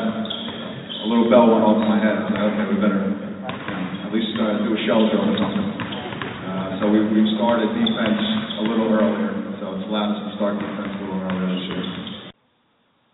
a 1.02 1.06
little 1.10 1.28
bell 1.28 1.50
went 1.50 1.66
off 1.66 1.82
in 1.82 1.88
my 1.90 2.00
head. 2.00 2.16
I 2.16 2.24
said, 2.32 2.42
okay, 2.54 2.64
we 2.70 2.76
better 2.78 3.02
you 3.02 3.18
know, 3.18 4.06
at 4.06 4.10
least 4.14 4.32
uh, 4.38 4.62
do 4.64 4.70
a 4.72 4.80
shell 4.86 5.04
drill 5.10 5.26
or 5.26 5.36
something. 5.36 5.68
Uh, 6.48 6.80
so 6.80 6.84
we, 6.88 7.02
we 7.12 7.26
started 7.36 7.66
defense 7.74 8.22
a 8.60 8.64
little 8.64 8.88
earlier, 8.88 9.34
so 9.58 9.76
it's 9.76 9.86
allowed 9.90 10.16
us 10.16 10.20
to 10.22 10.30
start 10.38 10.54
defense 10.56 10.92
a 10.96 11.00
little 11.02 11.20
earlier 11.26 11.48
this 11.50 11.64
year. 11.66 11.91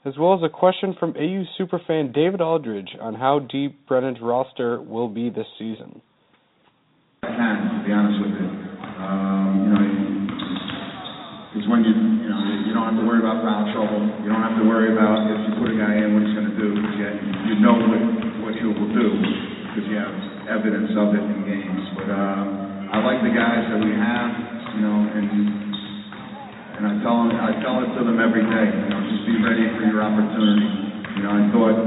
As 0.09 0.17
well 0.17 0.33
as 0.33 0.41
a 0.41 0.49
question 0.49 0.97
from 0.97 1.13
AU 1.21 1.45
superfan 1.61 2.17
David 2.17 2.41
Aldridge 2.41 2.97
on 2.97 3.13
how 3.13 3.45
deep 3.45 3.85
Brennan's 3.85 4.25
roster 4.25 4.81
will 4.81 5.13
be 5.13 5.29
this 5.29 5.45
season. 5.61 6.01
I 7.21 7.29
can, 7.29 7.57
to 7.77 7.85
be 7.85 7.93
honest 7.93 8.17
with 8.17 8.33
you. 8.41 8.49
Um, 9.05 9.53
you 9.61 9.69
know, 9.69 9.85
because 11.53 11.67
when 11.69 11.85
you, 11.85 11.93
you 11.93 12.29
know, 12.33 12.41
you 12.41 12.73
don't 12.73 12.89
have 12.89 12.97
to 12.97 13.05
worry 13.05 13.21
about 13.21 13.45
foul 13.45 13.69
trouble. 13.77 14.01
You 14.25 14.33
don't 14.33 14.41
have 14.41 14.57
to 14.57 14.65
worry 14.65 14.97
about 14.97 15.29
if 15.29 15.45
you 15.45 15.53
put 15.61 15.69
a 15.69 15.77
guy 15.77 16.01
in 16.01 16.17
what 16.17 16.25
he's 16.25 16.33
going 16.33 16.49
to 16.49 16.57
do. 16.57 16.69
Because 16.73 17.21
you, 17.45 17.61
know 17.61 17.77
what 17.77 18.01
what 18.49 18.57
he 18.57 18.65
will 18.65 18.89
do 18.89 19.13
because 19.13 19.85
you 19.93 19.97
have 20.01 20.17
evidence 20.49 20.89
of 20.97 21.13
it 21.13 21.21
in 21.21 21.45
games. 21.45 21.85
But 22.01 22.09
um, 22.09 22.97
I 22.97 23.05
like 23.05 23.21
the 23.21 23.35
guys 23.37 23.61
that 23.61 23.81
we 23.85 23.93
have, 23.93 24.33
you 24.73 24.89
know, 24.89 24.99
and 25.05 25.29
and 26.81 26.83
I 26.89 26.93
tell 27.05 27.29
them, 27.29 27.37
I 27.37 27.53
tell 27.61 27.77
it 27.85 27.93
to 27.93 28.01
them 28.09 28.25
every 28.25 28.49
day. 28.49 28.69
You 28.73 28.89
know, 28.89 28.98
ready 29.49 29.65
for 29.81 29.89
your 29.89 30.05
opportunity. 30.05 30.69
You 31.17 31.25
know, 31.25 31.33
I 31.33 31.41
thought 31.49 31.81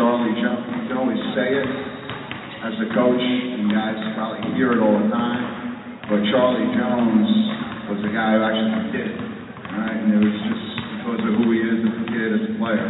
Charlie. 0.00 0.32
You 0.32 0.88
can 0.88 0.96
always 0.96 1.20
say 1.36 1.60
it 1.60 1.68
as 1.68 2.72
a 2.72 2.88
coach, 2.96 3.20
and 3.20 3.68
guys 3.68 4.00
probably 4.16 4.56
hear 4.56 4.72
it 4.72 4.80
all 4.80 4.96
the 4.96 5.12
time. 5.12 6.00
But 6.08 6.24
Charlie 6.32 6.72
Jones 6.72 7.28
was 7.84 8.00
the 8.00 8.08
guy 8.16 8.32
who 8.32 8.40
actually 8.48 8.96
did 8.96 9.12
it. 9.12 9.20
Right? 9.76 9.92
And 9.92 10.08
it 10.08 10.20
was 10.24 10.36
just 10.40 10.64
because 11.04 11.20
of 11.20 11.32
who 11.44 11.52
he 11.52 11.60
is 11.60 11.84
as 11.84 11.94
a 12.00 12.06
kid, 12.08 12.28
as 12.32 12.44
a 12.48 12.52
player. 12.56 12.88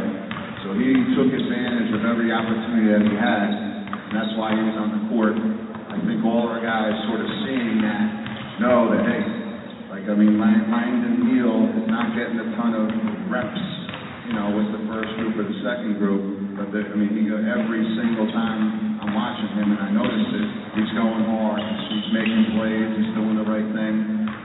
So 0.62 0.78
he 0.78 0.94
took 1.18 1.34
advantage 1.34 1.90
of 1.90 2.06
every 2.06 2.30
opportunity 2.30 2.94
that 2.94 3.02
he 3.02 3.14
had, 3.18 3.48
and 3.50 4.14
that's 4.14 4.38
why 4.38 4.54
he 4.54 4.62
was 4.70 4.76
on 4.78 4.88
the 4.94 5.02
court. 5.10 5.34
I 5.34 5.98
think 6.06 6.22
all 6.22 6.46
our 6.46 6.62
guys 6.62 6.94
sort 7.10 7.26
of 7.26 7.30
seeing 7.42 7.82
that 7.82 8.62
know 8.62 8.86
that, 8.94 9.02
hey, 9.02 9.24
like, 9.90 10.06
I 10.06 10.14
mean, 10.14 10.38
Lang- 10.38 10.70
Langdon 10.70 11.26
Neal 11.26 11.66
is 11.74 11.90
not 11.90 12.14
getting 12.14 12.38
a 12.38 12.54
ton 12.54 12.78
of 12.78 12.86
reps, 13.26 13.69
you 14.30 14.38
know, 14.38 14.54
with 14.54 14.70
the 14.70 14.82
first 14.86 15.10
group 15.18 15.34
or 15.42 15.42
the 15.42 15.58
second 15.66 15.98
group. 15.98 16.22
But, 16.54 16.70
the, 16.70 16.86
I 16.86 16.94
mean, 16.94 17.10
he 17.18 17.26
go, 17.26 17.34
every 17.34 17.82
single 17.98 18.30
time 18.30 19.02
I'm 19.02 19.10
watching 19.10 19.50
him 19.58 19.74
and 19.74 19.80
I 19.82 19.90
notice 19.90 20.30
it, 20.38 20.48
he's 20.78 20.92
going 20.94 21.26
hard, 21.26 21.58
he's, 21.58 22.08
making 22.14 22.54
plays, 22.54 22.90
he's 22.94 23.10
doing 23.18 23.34
the 23.34 23.46
right 23.50 23.66
thing. 23.74 23.96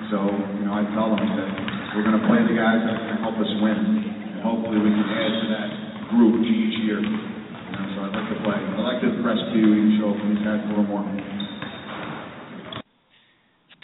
So, 0.09 0.25
you 0.25 0.65
know, 0.65 0.73
I 0.73 0.89
tell 0.97 1.13
them 1.13 1.21
that 1.21 1.49
we're 1.93 2.01
going 2.01 2.17
to 2.17 2.25
play 2.25 2.41
the 2.49 2.57
guys 2.57 2.81
that 2.81 2.97
can 2.97 3.17
help 3.21 3.37
us 3.37 3.51
win. 3.61 3.77
And 3.77 4.41
hopefully 4.41 4.81
we 4.81 4.89
can 4.89 5.05
add 5.05 5.33
to 5.37 5.45
that 5.53 5.69
group 6.09 6.41
each 6.41 6.81
year. 6.81 7.05
You 7.05 7.73
know, 7.77 7.85
so 7.93 7.97
I'd 8.09 8.13
like 8.17 8.29
to 8.33 8.37
play. 8.41 8.57
I'd 8.57 8.85
like 8.89 9.01
to 9.05 9.21
press 9.21 9.37
Wee 9.53 9.69
and 9.69 10.01
show 10.01 10.17
these 10.17 10.41
guys 10.41 10.65
a 10.65 10.67
little 10.73 10.89
more. 10.89 11.05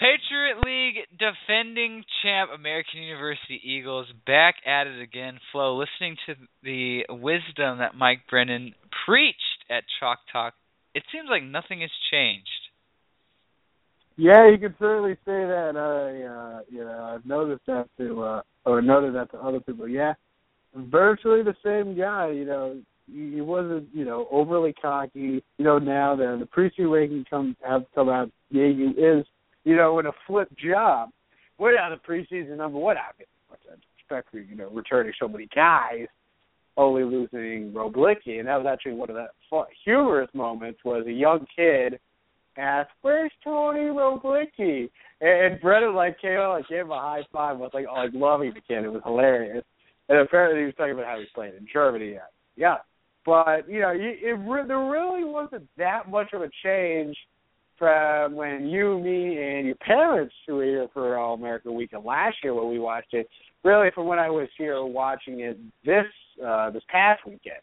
Patriot 0.01 0.65
League 0.65 1.05
defending 1.11 2.03
champ 2.23 2.49
American 2.55 3.03
University 3.03 3.61
Eagles 3.63 4.07
back 4.25 4.55
at 4.65 4.87
it 4.87 4.99
again. 4.99 5.37
Flo, 5.51 5.77
listening 5.77 6.17
to 6.25 6.33
the 6.63 7.01
wisdom 7.07 7.77
that 7.77 7.93
Mike 7.93 8.21
Brennan 8.27 8.73
preached 9.05 9.37
at 9.69 9.83
Chalk 9.99 10.17
Talk, 10.33 10.55
it 10.95 11.03
seems 11.13 11.27
like 11.29 11.43
nothing 11.43 11.81
has 11.81 11.91
changed. 12.11 12.49
Yeah, 14.17 14.49
you 14.49 14.57
can 14.57 14.73
certainly 14.79 15.13
say 15.23 15.45
that. 15.45 15.73
I, 15.77 16.57
uh, 16.57 16.61
you 16.67 16.83
know, 16.83 17.13
I've 17.13 17.25
noticed 17.25 17.67
that 17.67 17.87
to, 17.99 18.23
uh, 18.23 18.41
or 18.65 18.81
noted 18.81 19.13
that 19.13 19.29
to 19.31 19.37
other 19.37 19.59
people. 19.59 19.87
Yeah, 19.87 20.13
virtually 20.75 21.43
the 21.43 21.55
same 21.63 21.95
guy. 21.95 22.31
You 22.31 22.45
know, 22.45 22.81
he 23.05 23.39
wasn't, 23.41 23.87
you 23.93 24.05
know, 24.05 24.27
overly 24.31 24.73
cocky. 24.73 25.43
You 25.57 25.65
know, 25.65 25.77
now 25.77 26.15
the 26.15 26.37
the 26.39 26.47
preseason 26.47 26.91
ranking 26.91 27.23
come 27.29 27.55
have 27.63 27.85
come 27.93 28.09
out. 28.09 28.31
Yeah, 28.49 28.67
he 28.67 28.99
is, 28.99 29.25
you 29.63 29.75
know, 29.75 29.99
in 29.99 30.05
a 30.07 30.11
flip 30.27 30.49
job. 30.57 31.09
We're 31.57 31.75
not 31.75 31.89
the 31.89 32.11
preseason 32.11 32.57
number 32.57 32.79
one. 32.79 32.97
I 32.97 33.11
mean, 33.19 33.27
what's 33.47 33.63
that 34.09 34.25
for 34.31 34.39
you 34.39 34.55
know 34.55 34.69
returning 34.69 35.13
so 35.19 35.27
many 35.27 35.47
guys, 35.53 36.07
only 36.77 37.03
losing 37.03 37.71
Wroblicki, 37.71 38.39
and 38.39 38.47
that 38.47 38.57
was 38.57 38.67
actually 38.69 38.93
one 38.93 39.09
of 39.09 39.15
the 39.15 39.27
humorous 39.83 40.29
moments. 40.33 40.79
Was 40.83 41.05
a 41.07 41.11
young 41.11 41.45
kid 41.55 41.99
asked, 42.57 42.91
"Where's 43.01 43.31
Tony 43.43 43.89
Wroblicki?" 43.89 44.89
And, 45.21 45.53
and 45.53 45.61
Brennan 45.61 45.95
like 45.95 46.19
came 46.19 46.37
out, 46.37 46.57
like 46.57 46.67
gave 46.67 46.81
him 46.81 46.91
a 46.91 46.99
high 46.99 47.23
five, 47.31 47.57
I 47.57 47.59
was 47.59 47.71
like, 47.73 47.85
"Oh, 47.89 47.95
like 47.95 48.11
loving 48.13 48.53
the 48.53 48.61
kid. 48.61 48.83
It 48.83 48.91
was 48.91 49.01
hilarious. 49.03 49.63
And 50.09 50.19
apparently 50.19 50.61
he 50.61 50.65
was 50.65 50.75
talking 50.75 50.93
about 50.93 51.05
how 51.05 51.19
he's 51.19 51.29
playing 51.33 51.53
in 51.57 51.67
Germany. 51.71 52.13
Yeah, 52.13 52.19
yeah. 52.55 52.77
But 53.25 53.69
you 53.69 53.81
know, 53.81 53.93
it 53.93 54.37
re- 54.47 54.67
there 54.67 54.89
really 54.89 55.23
wasn't 55.23 55.67
that 55.77 56.09
much 56.09 56.33
of 56.33 56.41
a 56.41 56.49
change 56.63 57.15
from 57.81 58.35
when 58.35 58.67
you, 58.67 58.99
me, 58.99 59.41
and 59.41 59.65
your 59.65 59.75
parents 59.77 60.35
were 60.47 60.63
here 60.63 60.87
for 60.93 61.17
All 61.17 61.33
America 61.33 61.71
Weekend 61.71 62.05
last 62.05 62.37
year 62.43 62.53
when 62.53 62.69
we 62.69 62.77
watched 62.77 63.15
it. 63.15 63.27
Really, 63.63 63.89
from 63.95 64.05
when 64.05 64.19
I 64.19 64.29
was 64.29 64.47
here 64.55 64.85
watching 64.85 65.39
it 65.39 65.57
this 65.83 66.05
uh, 66.45 66.69
this 66.69 66.83
past 66.89 67.25
weekend. 67.25 67.57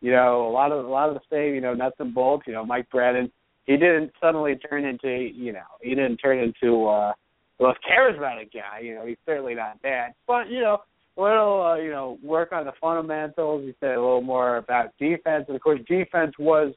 You 0.00 0.12
know, 0.12 0.46
a 0.46 0.52
lot 0.52 0.70
of 0.70 0.84
a 0.84 0.88
lot 0.88 1.08
of 1.08 1.16
the 1.16 1.20
same. 1.28 1.52
You 1.52 1.60
know, 1.60 1.74
nuts 1.74 1.96
and 1.98 2.14
bolts. 2.14 2.44
You 2.46 2.52
know, 2.52 2.64
Mike 2.64 2.88
Brennan. 2.90 3.32
He 3.64 3.72
didn't 3.72 4.12
suddenly 4.22 4.54
turn 4.54 4.84
into 4.84 5.08
you 5.08 5.52
know 5.52 5.66
he 5.82 5.96
didn't 5.96 6.18
turn 6.18 6.38
into 6.38 6.86
uh, 6.86 7.12
most 7.60 7.80
charismatic 7.90 8.52
guy. 8.54 8.82
You 8.82 8.94
know, 8.94 9.04
he's 9.04 9.16
certainly 9.26 9.56
not 9.56 9.82
that. 9.82 10.10
But 10.28 10.48
you 10.48 10.60
know, 10.60 10.78
a 11.18 11.20
little 11.20 11.62
uh, 11.64 11.76
you 11.82 11.90
know 11.90 12.18
work 12.22 12.52
on 12.52 12.66
the 12.66 12.72
fundamentals. 12.80 13.64
He 13.64 13.74
said 13.80 13.96
a 13.96 14.00
little 14.00 14.22
more 14.22 14.58
about 14.58 14.96
defense, 15.00 15.46
and 15.48 15.56
of 15.56 15.60
course, 15.60 15.80
defense 15.88 16.34
was 16.38 16.72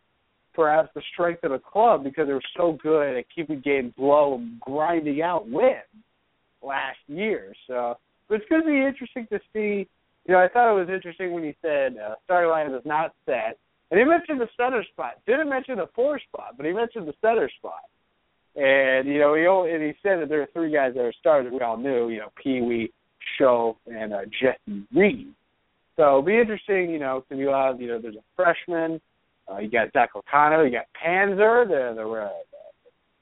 perhaps 0.60 0.90
the 0.94 1.02
strength 1.14 1.42
of 1.46 1.52
the 1.52 1.60
club 1.60 2.04
because 2.04 2.28
they 2.28 2.34
were 2.34 2.42
so 2.58 2.78
good 2.84 3.16
at 3.16 3.24
keeping 3.34 3.62
games 3.62 3.94
low 3.98 4.36
and 4.36 4.60
grinding 4.60 5.22
out 5.22 5.48
wins 5.48 6.04
last 6.62 6.98
year. 7.08 7.54
So 7.66 7.96
it's 8.30 8.44
going 8.50 8.64
to 8.64 8.68
be 8.68 8.86
interesting 8.86 9.26
to 9.32 9.40
see. 9.54 9.88
You 10.28 10.34
know, 10.34 10.40
I 10.40 10.50
thought 10.50 10.70
it 10.70 10.78
was 10.78 10.94
interesting 10.94 11.32
when 11.32 11.46
he 11.46 11.56
said 11.62 11.96
uh, 11.96 12.16
starting 12.26 12.52
lineup 12.52 12.78
is 12.78 12.86
not 12.86 13.14
set, 13.26 13.58
and 13.90 13.98
he 13.98 14.06
mentioned 14.06 14.42
the 14.42 14.50
center 14.58 14.84
spot. 14.92 15.14
Didn't 15.26 15.48
mention 15.48 15.78
the 15.78 15.88
four 15.96 16.20
spot, 16.20 16.56
but 16.58 16.66
he 16.66 16.74
mentioned 16.74 17.08
the 17.08 17.14
center 17.22 17.50
spot. 17.58 17.88
And 18.58 19.08
you 19.08 19.18
know, 19.18 19.36
he 19.36 19.48
only, 19.48 19.72
and 19.72 19.82
he 19.82 19.94
said 20.04 20.20
that 20.20 20.28
there 20.28 20.42
are 20.42 20.50
three 20.52 20.74
guys 20.74 20.94
that 20.96 21.06
are 21.06 21.14
starters 21.22 21.54
we 21.54 21.62
all 21.62 21.78
knew. 21.78 22.10
You 22.10 22.20
know, 22.20 22.34
Pee 22.44 22.60
Wee, 22.60 22.92
Schoaf, 23.40 23.78
and 23.88 24.12
uh, 24.12 24.26
Jesse 24.42 24.86
Reed. 24.94 25.34
So 25.96 26.04
it'll 26.04 26.22
be 26.22 26.38
interesting. 26.38 26.90
You 26.90 27.00
know, 27.00 27.24
because 27.24 27.40
you 27.40 27.48
have 27.48 27.80
you 27.80 27.88
know 27.88 28.02
there's 28.02 28.18
a 28.18 28.26
freshman. 28.36 29.00
Uh, 29.52 29.60
you 29.60 29.70
got 29.70 29.92
Zach 29.94 30.10
O'Connor. 30.16 30.66
You 30.66 30.72
got 30.72 30.86
Panzer, 31.04 31.68
the 31.68 31.94
the, 31.96 32.10
uh, 32.10 32.30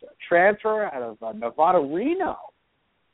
the 0.02 0.08
transfer 0.28 0.86
out 0.86 1.02
of 1.02 1.24
uh, 1.24 1.32
Nevada 1.34 1.80
Reno. 1.80 2.38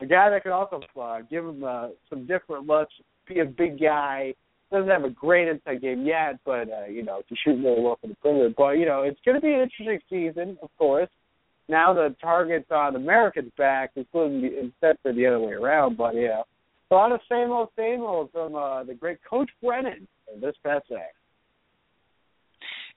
A 0.01 0.05
guy 0.05 0.29
that 0.29 0.43
could 0.43 0.51
also 0.51 0.81
uh, 0.99 1.19
give 1.29 1.45
him 1.45 1.63
uh, 1.63 1.89
some 2.09 2.25
different 2.25 2.65
looks, 2.65 2.93
be 3.27 3.39
a 3.39 3.45
big 3.45 3.79
guy. 3.79 4.33
Doesn't 4.71 4.89
have 4.89 5.03
a 5.03 5.09
great 5.09 5.47
inside 5.47 5.81
game 5.81 6.05
yet, 6.05 6.39
but 6.45 6.67
uh, 6.69 6.85
you 6.89 7.03
know 7.03 7.21
can 7.27 7.37
shoot 7.43 7.63
really 7.63 7.81
well 7.81 7.97
from 8.01 8.09
the 8.09 8.15
perimeter. 8.15 8.53
But 8.57 8.71
you 8.71 8.85
know 8.85 9.03
it's 9.03 9.19
going 9.23 9.35
to 9.35 9.41
be 9.41 9.53
an 9.53 9.61
interesting 9.61 9.99
season, 10.09 10.57
of 10.63 10.69
course. 10.77 11.09
Now 11.69 11.93
the 11.93 12.15
target's 12.19 12.71
on 12.71 12.95
Americans' 12.95 13.51
back, 13.57 13.91
including 13.95 14.43
instead 14.45 14.97
for 15.03 15.13
the 15.13 15.27
other 15.27 15.39
way 15.39 15.53
around. 15.53 15.95
But 15.95 16.15
yeah, 16.15 16.41
a 16.89 16.93
lot 16.93 17.11
of 17.11 17.21
same 17.29 17.51
old, 17.51 17.69
same 17.77 18.01
old 18.01 18.31
from 18.31 18.55
uh, 18.55 18.83
the 18.83 18.95
great 18.95 19.19
Coach 19.27 19.49
Brennan 19.63 20.07
this 20.41 20.55
past 20.63 20.89
day. 20.89 21.05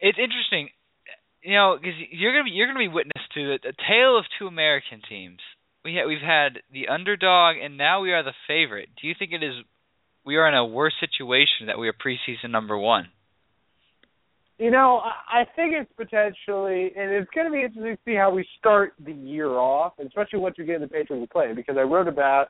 It's 0.01 0.18
interesting, 0.18 0.68
you 1.43 1.55
know, 1.55 1.77
because 1.81 1.97
you're 2.10 2.32
gonna 2.32 2.44
be 2.44 2.51
you're 2.51 2.66
gonna 2.66 2.78
be 2.78 2.89
witness 2.89 3.23
to 3.35 3.52
a, 3.52 3.55
a 3.55 3.74
tale 3.89 4.18
of 4.18 4.24
two 4.39 4.47
American 4.47 5.01
teams. 5.09 5.39
We 5.85 5.94
ha- 5.94 6.06
we've 6.06 6.20
had 6.20 6.60
the 6.73 6.89
underdog, 6.89 7.56
and 7.62 7.78
now 7.78 8.01
we 8.01 8.12
are 8.12 8.23
the 8.23 8.35
favorite. 8.47 8.89
Do 9.01 9.09
you 9.09 9.14
think 9.18 9.32
it 9.32 9.43
is 9.43 9.55
we 10.24 10.36
are 10.36 10.48
in 10.48 10.55
a 10.55 10.66
worse 10.66 10.94
situation 11.01 11.68
that 11.68 11.78
we 11.78 11.89
are 11.89 11.94
preseason 11.94 12.51
number 12.51 12.77
one? 12.77 13.09
You 14.59 14.70
know, 14.70 15.02
I 15.05 15.44
think 15.55 15.74
it's 15.74 15.93
potentially, 15.97 16.90
and 16.97 17.10
it's 17.12 17.31
going 17.35 17.47
to 17.47 17.52
be 17.52 17.62
interesting 17.62 17.94
to 17.94 17.98
see 18.06 18.14
how 18.14 18.31
we 18.31 18.47
start 18.59 18.94
the 19.05 19.12
year 19.12 19.51
off, 19.51 19.93
especially 19.98 20.39
once 20.39 20.56
we 20.59 20.64
get 20.64 20.81
the 20.81 20.89
Patriots 20.89 21.31
play. 21.31 21.52
Because 21.55 21.77
I 21.78 21.82
wrote 21.82 22.09
about 22.09 22.48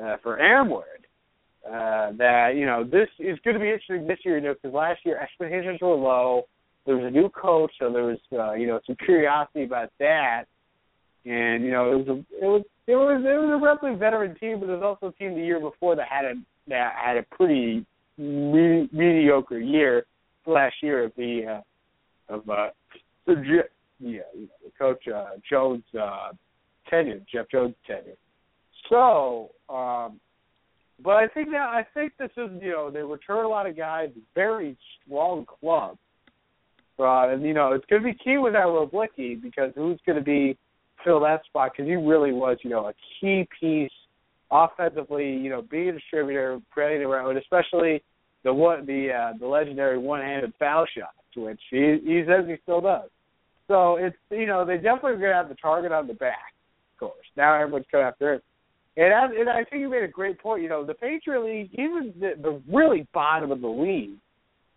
uh, 0.00 0.18
for 0.22 0.38
Amward 0.38 1.02
uh, 1.66 2.12
that 2.16 2.52
you 2.56 2.64
know 2.64 2.84
this 2.84 3.08
is 3.18 3.38
going 3.44 3.54
to 3.54 3.60
be 3.60 3.70
interesting 3.70 4.06
this 4.06 4.18
year. 4.24 4.38
You 4.38 4.44
know, 4.44 4.54
because 4.54 4.72
last 4.72 5.00
year 5.04 5.18
expectations 5.18 5.80
were 5.80 5.96
low. 5.96 6.44
There 6.84 6.96
was 6.96 7.04
a 7.06 7.10
new 7.10 7.28
coach, 7.28 7.72
so 7.78 7.92
there 7.92 8.04
was 8.04 8.18
uh, 8.32 8.54
you 8.54 8.66
know 8.66 8.80
some 8.86 8.96
curiosity 8.96 9.64
about 9.64 9.90
that. 9.98 10.44
And 11.24 11.64
you 11.64 11.70
know, 11.70 11.92
it 11.92 12.06
was 12.06 12.08
a 12.08 12.44
it 12.44 12.48
was 12.48 12.62
it 12.86 12.94
was 12.96 13.22
it 13.24 13.46
was 13.46 13.60
a 13.60 13.64
relatively 13.64 13.96
veteran 13.96 14.36
team, 14.38 14.60
but 14.60 14.68
it 14.68 14.72
was 14.72 14.82
also 14.82 15.14
a 15.14 15.18
team 15.18 15.34
the 15.34 15.44
year 15.44 15.60
before 15.60 15.94
that 15.96 16.08
had 16.08 16.24
a 16.24 16.34
that 16.68 16.92
had 17.02 17.16
a 17.16 17.22
pretty 17.34 17.86
me- 18.18 18.88
mediocre 18.92 19.58
year 19.58 20.06
last 20.46 20.74
year 20.82 21.04
of 21.04 21.12
the 21.16 21.60
uh, 22.28 22.34
of 22.34 22.48
uh, 22.48 22.68
the 23.26 23.62
yeah 24.00 24.20
coach 24.78 25.06
uh, 25.08 25.30
Jones 25.48 25.84
uh, 26.00 26.30
tenure, 26.88 27.20
Jeff 27.32 27.46
Jones 27.50 27.74
tenure. 27.86 28.16
So, 28.90 29.50
um, 29.68 30.20
but 31.02 31.14
I 31.14 31.28
think 31.28 31.50
now 31.50 31.68
I 31.68 31.86
think 31.94 32.12
this 32.18 32.30
is 32.36 32.50
you 32.60 32.70
know 32.70 32.90
they 32.90 33.02
return 33.02 33.44
a 33.44 33.48
lot 33.48 33.66
of 33.66 33.76
guys, 33.76 34.10
very 34.34 34.76
strong 35.04 35.46
club, 35.46 35.98
uh, 36.98 37.28
and 37.28 37.42
you 37.42 37.54
know 37.54 37.72
it's 37.72 37.84
going 37.86 38.02
to 38.02 38.08
be 38.08 38.14
key 38.14 38.38
with 38.38 38.52
that 38.52 38.66
Wroblicki 38.66 39.40
because 39.40 39.72
who's 39.74 39.98
going 40.06 40.18
to 40.18 40.24
be 40.24 40.56
fill 41.04 41.20
that 41.20 41.44
spot 41.46 41.72
because 41.72 41.88
he 41.88 41.96
really 41.96 42.32
was 42.32 42.58
you 42.62 42.70
know 42.70 42.86
a 42.86 42.94
key 43.20 43.48
piece 43.58 43.90
offensively, 44.52 45.30
you 45.30 45.48
know, 45.48 45.62
being 45.62 45.88
a 45.88 45.92
distributor, 45.92 46.60
creating 46.70 47.06
around, 47.06 47.36
especially 47.38 48.02
the 48.44 48.52
one 48.52 48.84
the 48.86 49.08
uh, 49.10 49.38
the 49.38 49.46
legendary 49.46 49.98
one-handed 49.98 50.52
foul 50.58 50.84
shot, 50.96 51.14
which 51.34 51.60
he 51.70 51.98
he 52.04 52.22
says 52.26 52.44
he 52.46 52.56
still 52.62 52.80
does. 52.80 53.08
So 53.66 53.96
it's 53.96 54.16
you 54.30 54.46
know 54.46 54.64
they 54.64 54.76
definitely 54.76 55.12
are 55.12 55.18
going 55.18 55.30
to 55.30 55.36
have 55.36 55.48
the 55.48 55.54
target 55.54 55.90
on 55.90 56.06
the 56.06 56.14
back, 56.14 56.54
of 56.94 57.00
course. 57.00 57.26
Now 57.36 57.54
everyone's 57.54 57.86
coming 57.90 58.06
after 58.06 58.34
it. 58.34 58.44
And 58.94 59.14
I, 59.14 59.24
and 59.24 59.48
I 59.48 59.64
think 59.64 59.80
you 59.80 59.88
made 59.88 60.02
a 60.02 60.08
great 60.08 60.38
point. 60.38 60.62
You 60.62 60.68
know, 60.68 60.84
the 60.84 60.92
Patriot 60.92 61.42
League, 61.42 61.70
even 61.72 62.12
the, 62.20 62.32
the 62.42 62.60
really 62.70 63.08
bottom 63.14 63.50
of 63.50 63.62
the 63.62 63.68
league, 63.68 64.18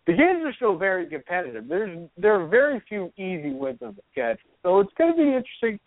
the 0.06 0.12
games 0.12 0.42
are 0.44 0.54
still 0.54 0.76
very 0.76 1.06
competitive. 1.06 1.68
There's 1.68 2.08
there 2.16 2.40
are 2.40 2.46
very 2.46 2.80
few 2.88 3.12
easy 3.16 3.52
wins 3.52 3.78
on 3.82 3.96
the 3.96 4.02
schedule, 4.12 4.50
so 4.62 4.80
it's 4.80 4.92
going 4.96 5.12
to 5.12 5.16
be 5.16 5.28
interesting 5.28 5.80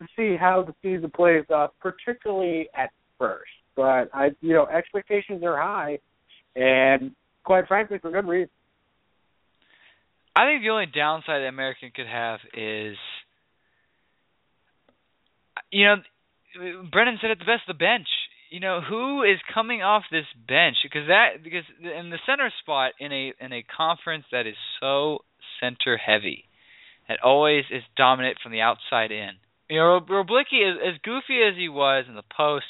to 0.00 0.06
see 0.16 0.36
how 0.36 0.62
the 0.62 0.74
season 0.82 1.10
plays 1.10 1.44
off, 1.50 1.70
particularly 1.80 2.68
at 2.76 2.90
first. 3.18 3.50
But 3.74 4.10
I, 4.12 4.30
you 4.40 4.52
know, 4.52 4.66
expectations 4.66 5.42
are 5.42 5.56
high, 5.56 5.98
and 6.54 7.12
quite 7.44 7.66
frankly, 7.66 7.98
for 7.98 8.10
good 8.10 8.26
reason. 8.26 8.50
I 10.34 10.46
think 10.46 10.62
the 10.62 10.70
only 10.70 10.86
downside 10.86 11.42
that 11.42 11.48
American 11.48 11.92
could 11.94 12.06
have 12.06 12.40
is, 12.54 12.96
you 15.70 15.86
know, 15.86 15.96
Brennan 16.90 17.18
said 17.20 17.30
it 17.30 17.38
the 17.38 17.44
best. 17.44 17.62
The 17.66 17.74
bench. 17.74 18.08
You 18.52 18.60
know, 18.60 18.82
who 18.86 19.22
is 19.22 19.38
coming 19.54 19.80
off 19.80 20.02
this 20.10 20.26
bench? 20.46 20.76
Because 20.82 21.08
that 21.08 21.42
because 21.42 21.64
in 21.80 22.10
the 22.10 22.18
center 22.26 22.52
spot 22.60 22.92
in 23.00 23.10
a 23.10 23.32
in 23.40 23.50
a 23.50 23.64
conference 23.64 24.26
that 24.30 24.46
is 24.46 24.56
so 24.78 25.20
center 25.58 25.96
heavy, 25.96 26.44
that 27.08 27.22
always 27.24 27.64
is 27.70 27.82
dominant 27.96 28.36
from 28.42 28.52
the 28.52 28.60
outside 28.60 29.10
in. 29.10 29.30
You 29.70 29.78
know, 29.78 30.00
Wroblicki, 30.00 30.68
as, 30.68 30.76
as 30.84 31.00
goofy 31.02 31.40
as 31.40 31.56
he 31.56 31.70
was 31.70 32.04
in 32.06 32.14
the 32.14 32.28
post 32.36 32.66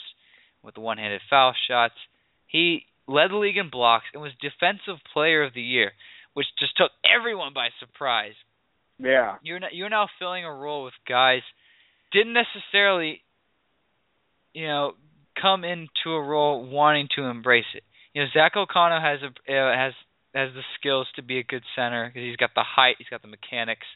with 0.63 0.77
the 0.77 0.81
one-handed 0.81 1.21
foul 1.29 1.53
shots, 1.69 1.95
he 2.47 2.87
led 3.09 3.33
the 3.33 3.37
league 3.37 3.57
in 3.57 3.69
blocks 3.69 4.05
and 4.15 4.23
was 4.23 4.31
defensive 4.41 5.03
player 5.13 5.43
of 5.43 5.53
the 5.53 5.63
year, 5.63 5.91
which 6.35 6.47
just 6.61 6.77
took 6.77 6.93
everyone 7.03 7.55
by 7.55 7.71
surprise. 7.81 8.35
Yeah. 9.01 9.35
You're 9.43 9.59
not, 9.59 9.75
you're 9.75 9.91
now 9.91 10.07
filling 10.21 10.45
a 10.45 10.55
role 10.55 10.85
with 10.85 10.95
guys 11.09 11.43
didn't 12.13 12.35
necessarily 12.35 13.23
you 14.55 14.67
know 14.69 14.93
come 15.43 15.65
into 15.65 16.07
a 16.07 16.23
role 16.23 16.65
wanting 16.65 17.09
to 17.17 17.25
embrace 17.25 17.69
it. 17.75 17.83
You 18.15 18.23
know, 18.23 18.29
Zach 18.33 18.53
O'Connor 18.57 19.01
has 19.01 19.21
a 19.23 19.53
uh, 19.53 19.77
has 19.77 19.93
has 20.35 20.55
the 20.55 20.63
skills 20.79 21.07
to 21.17 21.23
be 21.23 21.39
a 21.39 21.43
good 21.43 21.63
center 21.77 22.09
because 22.09 22.23
he's 22.23 22.37
got 22.37 22.51
the 22.55 22.65
height, 22.65 22.97
he's 22.99 23.09
got 23.09 23.23
the 23.23 23.29
mechanics. 23.29 23.87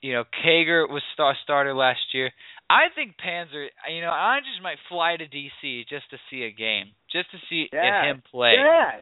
You 0.00 0.14
know, 0.14 0.24
Kager 0.24 0.88
was 0.88 1.02
star 1.14 1.34
starter 1.42 1.74
last 1.74 2.00
year. 2.14 2.30
I 2.68 2.88
think 2.94 3.16
Panzer. 3.18 3.66
You 3.92 4.00
know, 4.02 4.10
I 4.10 4.38
just 4.40 4.62
might 4.62 4.78
fly 4.88 5.16
to 5.16 5.24
DC 5.24 5.88
just 5.88 6.10
to 6.10 6.16
see 6.30 6.42
a 6.42 6.50
game, 6.50 6.92
just 7.10 7.30
to 7.32 7.38
see 7.48 7.68
yeah. 7.72 8.10
him 8.10 8.22
play. 8.30 8.54
Yeah. 8.56 9.00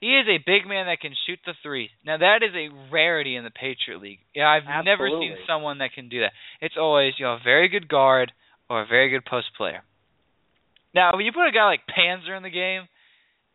He 0.00 0.16
is 0.16 0.26
a 0.28 0.38
big 0.38 0.66
man 0.66 0.86
that 0.86 1.00
can 1.00 1.12
shoot 1.26 1.38
the 1.44 1.52
three. 1.62 1.90
Now 2.04 2.16
that 2.16 2.40
is 2.42 2.54
a 2.56 2.72
rarity 2.90 3.36
in 3.36 3.44
the 3.44 3.50
Patriot 3.50 4.00
League. 4.00 4.20
Yeah, 4.34 4.48
I've 4.48 4.64
Absolutely. 4.66 4.90
never 4.90 5.20
seen 5.20 5.36
someone 5.46 5.78
that 5.78 5.92
can 5.94 6.08
do 6.08 6.20
that. 6.20 6.32
It's 6.60 6.76
always 6.78 7.12
you 7.18 7.26
know 7.26 7.34
a 7.34 7.40
very 7.44 7.68
good 7.68 7.88
guard 7.88 8.32
or 8.70 8.82
a 8.82 8.86
very 8.86 9.10
good 9.10 9.24
post 9.26 9.48
player. 9.56 9.82
Now, 10.94 11.12
when 11.14 11.24
you 11.24 11.32
put 11.32 11.48
a 11.48 11.52
guy 11.52 11.66
like 11.66 11.80
Panzer 11.86 12.36
in 12.36 12.42
the 12.42 12.50
game 12.50 12.88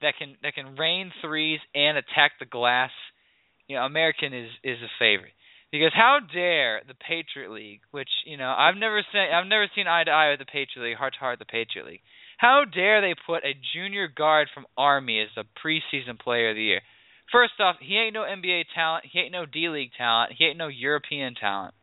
that 0.02 0.14
can 0.18 0.36
that 0.44 0.56
can 0.56 0.76
rain 0.76 1.12
threes 1.22 1.60
and 1.74 1.98
attack 1.98 2.34
the 2.40 2.46
glass, 2.46 2.92
you 3.68 3.76
know, 3.76 3.84
American 3.84 4.34
is 4.34 4.50
is 4.64 4.78
a 4.82 4.92
favorite. 5.00 5.34
Because 5.72 5.92
how 5.94 6.20
dare 6.34 6.82
the 6.88 6.94
Patriot 6.94 7.52
League, 7.52 7.82
which 7.92 8.10
you 8.26 8.38
know 8.38 8.54
I've 8.58 8.78
never 8.78 9.04
seen 9.12 9.28
I've 9.34 9.48
never 9.48 9.68
seen 9.76 9.88
eye 9.88 10.04
to 10.04 10.12
eye 10.12 10.30
with 10.32 10.40
the 10.40 10.46
Patriot 10.46 10.86
League, 10.86 10.98
heart 10.98 11.14
to 11.14 11.20
heart 11.20 11.40
the 11.40 11.46
Patriot 11.46 11.86
League. 11.86 12.02
How 12.38 12.64
dare 12.64 13.02
they 13.02 13.16
put 13.26 13.44
a 13.44 13.54
junior 13.74 14.08
guard 14.08 14.50
from 14.54 14.66
Army 14.78 15.22
as 15.22 15.30
the 15.36 15.44
preseason 15.60 16.20
player 16.20 16.50
of 16.50 16.56
the 16.56 16.64
year? 16.64 16.82
First 17.32 17.54
off, 17.60 17.78
he 17.80 17.98
ain't 17.98 18.14
no 18.14 18.22
NBA 18.22 18.66
talent, 18.76 19.06
he 19.12 19.20
ain't 19.20 19.32
no 19.32 19.46
D 19.46 19.68
League 19.70 19.92
talent, 19.98 20.34
he 20.38 20.46
ain't 20.46 20.58
no 20.58 20.68
European 20.68 21.34
talent. 21.36 21.74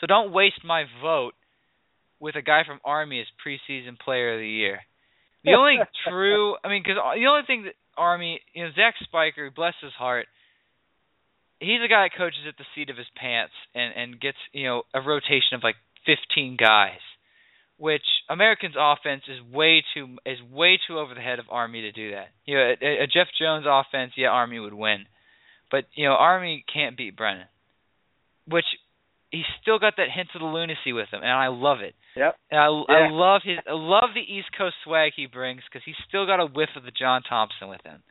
So 0.00 0.06
don't 0.06 0.32
waste 0.32 0.64
my 0.64 0.84
vote 1.02 1.34
with 2.20 2.36
a 2.36 2.42
guy 2.42 2.62
from 2.66 2.80
Army 2.84 3.20
as 3.20 3.26
preseason 3.44 3.98
player 3.98 4.34
of 4.34 4.40
the 4.40 4.48
year. 4.48 4.80
The 5.42 5.54
only 5.54 5.78
true, 6.06 6.56
I 6.62 6.68
mean, 6.68 6.82
because 6.84 7.00
uh, 7.02 7.14
the 7.14 7.24
only 7.24 7.44
thing 7.46 7.62
that 7.64 7.72
Army, 7.96 8.42
you 8.52 8.62
know, 8.62 8.70
Zach 8.76 8.92
Spiker, 9.02 9.50
bless 9.50 9.72
his 9.80 9.92
heart, 9.92 10.26
he's 11.60 11.80
a 11.84 11.88
guy 11.88 12.04
that 12.04 12.16
coaches 12.16 12.44
at 12.48 12.56
the 12.58 12.64
seat 12.74 12.90
of 12.90 12.96
his 12.96 13.06
pants 13.16 13.52
and 13.74 13.94
and 13.94 14.20
gets 14.20 14.36
you 14.52 14.64
know 14.64 14.82
a 14.92 15.00
rotation 15.00 15.54
of 15.54 15.62
like 15.62 15.76
15 16.04 16.56
guys, 16.56 17.00
which 17.78 18.04
Americans' 18.28 18.74
offense 18.78 19.22
is 19.28 19.40
way 19.52 19.84
too 19.94 20.16
is 20.26 20.38
way 20.42 20.78
too 20.86 20.98
over 20.98 21.14
the 21.14 21.20
head 21.20 21.38
of 21.38 21.46
Army 21.50 21.82
to 21.82 21.92
do 21.92 22.10
that. 22.12 22.28
You 22.44 22.56
know, 22.56 22.74
a, 22.82 23.04
a 23.04 23.06
Jeff 23.06 23.28
Jones 23.38 23.66
offense, 23.68 24.12
yeah, 24.16 24.28
Army 24.28 24.58
would 24.58 24.74
win, 24.74 25.04
but 25.70 25.84
you 25.94 26.06
know 26.06 26.14
Army 26.14 26.64
can't 26.72 26.96
beat 26.96 27.16
Brennan, 27.16 27.46
which 28.46 28.66
he's 29.30 29.46
still 29.62 29.78
got 29.78 29.94
that 29.96 30.10
hint 30.14 30.28
of 30.34 30.40
the 30.40 30.46
lunacy 30.46 30.92
with 30.92 31.08
him, 31.12 31.20
and 31.22 31.30
I 31.30 31.48
love 31.48 31.80
it. 31.80 31.94
Yep. 32.16 32.36
And 32.50 32.60
I, 32.60 32.66
I 32.66 33.08
love 33.10 33.42
his 33.44 33.58
I 33.66 33.72
love 33.72 34.10
the 34.14 34.20
East 34.20 34.48
Coast 34.56 34.74
swag 34.84 35.12
he 35.16 35.26
brings 35.26 35.62
because 35.68 35.82
he's 35.84 35.98
still 36.08 36.26
got 36.26 36.40
a 36.40 36.46
whiff 36.46 36.70
of 36.76 36.82
the 36.82 36.90
John 36.90 37.22
Thompson 37.22 37.68
with 37.68 37.80
him. 37.84 38.02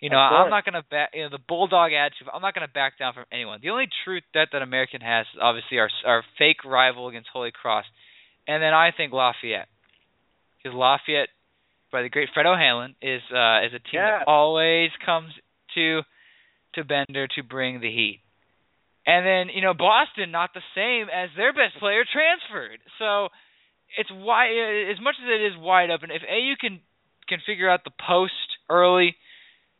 You 0.00 0.10
know, 0.10 0.16
I'm 0.16 0.48
not 0.48 0.64
gonna 0.64 0.84
back. 0.88 1.10
You 1.12 1.24
know, 1.24 1.30
the 1.30 1.42
bulldog 1.48 1.92
attitude. 1.92 2.28
I'm 2.32 2.42
not 2.42 2.54
gonna 2.54 2.68
back 2.72 2.98
down 2.98 3.14
from 3.14 3.24
anyone. 3.32 3.58
The 3.60 3.70
only 3.70 3.88
true 4.04 4.20
threat 4.32 4.48
that 4.52 4.62
American 4.62 5.00
has 5.00 5.26
is 5.34 5.40
obviously 5.42 5.78
our 5.80 5.90
our 6.06 6.22
fake 6.38 6.64
rival 6.64 7.08
against 7.08 7.28
Holy 7.32 7.50
Cross, 7.50 7.84
and 8.46 8.62
then 8.62 8.72
I 8.72 8.90
think 8.96 9.12
Lafayette, 9.12 9.66
because 10.62 10.76
Lafayette, 10.76 11.30
by 11.90 12.02
the 12.02 12.08
great 12.08 12.28
Fred 12.32 12.46
O'Hanlon, 12.46 12.94
is 13.02 13.22
uh, 13.34 13.66
is 13.66 13.74
a 13.74 13.82
team 13.82 13.98
Yeah. 13.98 14.18
that 14.20 14.28
always 14.28 14.90
comes 15.04 15.32
to 15.74 16.02
to 16.74 16.84
Bender 16.84 17.26
to 17.34 17.42
bring 17.42 17.80
the 17.80 17.90
heat. 17.90 18.20
And 19.08 19.24
then 19.24 19.48
you 19.56 19.62
know 19.64 19.72
Boston, 19.72 20.30
not 20.30 20.52
the 20.52 20.60
same 20.76 21.08
as 21.08 21.30
their 21.34 21.52
best 21.56 21.80
player 21.80 22.04
transferred. 22.04 22.80
So 23.00 23.28
it's 23.96 24.10
wide 24.12 24.52
as 24.92 25.00
much 25.00 25.16
as 25.16 25.24
it 25.32 25.40
is 25.48 25.56
wide 25.56 25.88
open. 25.90 26.10
If 26.12 26.20
AU 26.28 26.54
can 26.60 26.80
can 27.28 27.40
figure 27.46 27.70
out 27.72 27.84
the 27.84 27.96
post 28.06 28.36
early, 28.68 29.16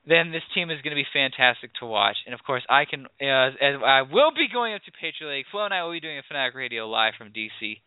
then 0.09 0.33
this 0.33 0.43
team 0.55 0.71
is 0.71 0.81
going 0.81 0.97
to 0.97 1.01
be 1.01 1.07
fantastic 1.13 1.73
to 1.81 1.85
watch. 1.87 2.17
And 2.25 2.33
of 2.33 2.41
course, 2.43 2.65
I 2.73 2.87
can 2.89 3.05
uh, 3.21 3.53
as 3.61 3.77
I 3.85 4.01
will 4.09 4.33
be 4.33 4.49
going 4.49 4.73
up 4.73 4.81
to 4.89 4.93
Patriot 4.97 5.29
League. 5.31 5.47
Flo 5.53 5.65
and 5.69 5.75
I 5.75 5.85
will 5.85 5.93
be 5.93 6.01
doing 6.01 6.17
a 6.17 6.23
Fanatic 6.27 6.55
Radio 6.57 6.89
live 6.89 7.13
from 7.19 7.29
DC 7.29 7.85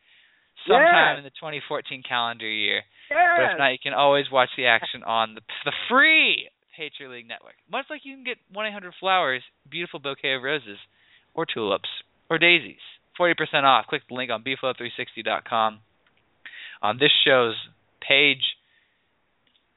sometime 0.69 1.17
Yeah. 1.17 1.17
in 1.17 1.23
the 1.23 1.33
2014 1.41 2.03
calendar 2.07 2.47
year. 2.47 2.83
But 3.09 3.17
Yes. 3.17 3.51
if 3.53 3.57
not, 3.57 3.71
you 3.73 3.81
can 3.81 3.93
always 3.93 4.29
watch 4.29 4.49
the 4.55 4.67
action 4.67 5.03
on 5.03 5.33
the 5.33 5.41
the 5.65 5.73
free 5.89 6.49
Patriot 6.77 7.09
League 7.09 7.27
network. 7.27 7.55
Much 7.69 7.85
like 7.89 8.05
you 8.05 8.13
can 8.13 8.23
get 8.23 8.37
1-800 8.53 8.93
Flowers, 8.99 9.41
beautiful 9.69 9.99
bouquet 9.99 10.35
of 10.35 10.43
roses, 10.43 10.77
or 11.33 11.45
tulips, 11.45 11.89
or 12.29 12.37
daisies. 12.37 12.81
40% 13.19 13.35
off. 13.63 13.87
Click 13.87 14.01
the 14.07 14.15
link 14.15 14.31
on 14.31 14.43
bflow360.com 14.43 15.79
on 16.81 16.89
um, 16.91 16.97
this 16.99 17.11
show's 17.25 17.55
page, 18.07 18.41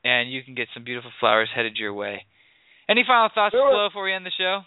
and 0.05 0.32
you 0.32 0.43
can 0.43 0.55
get 0.55 0.68
some 0.72 0.85
beautiful 0.85 1.10
flowers 1.20 1.48
headed 1.55 1.76
your 1.76 1.93
way. 1.93 2.24
Any 2.89 3.05
final 3.06 3.28
thoughts, 3.35 3.52
Sure. 3.52 3.70
Flo, 3.70 3.89
before 3.89 4.05
we 4.05 4.12
end 4.12 4.24
the 4.24 4.32
show? 4.36 4.60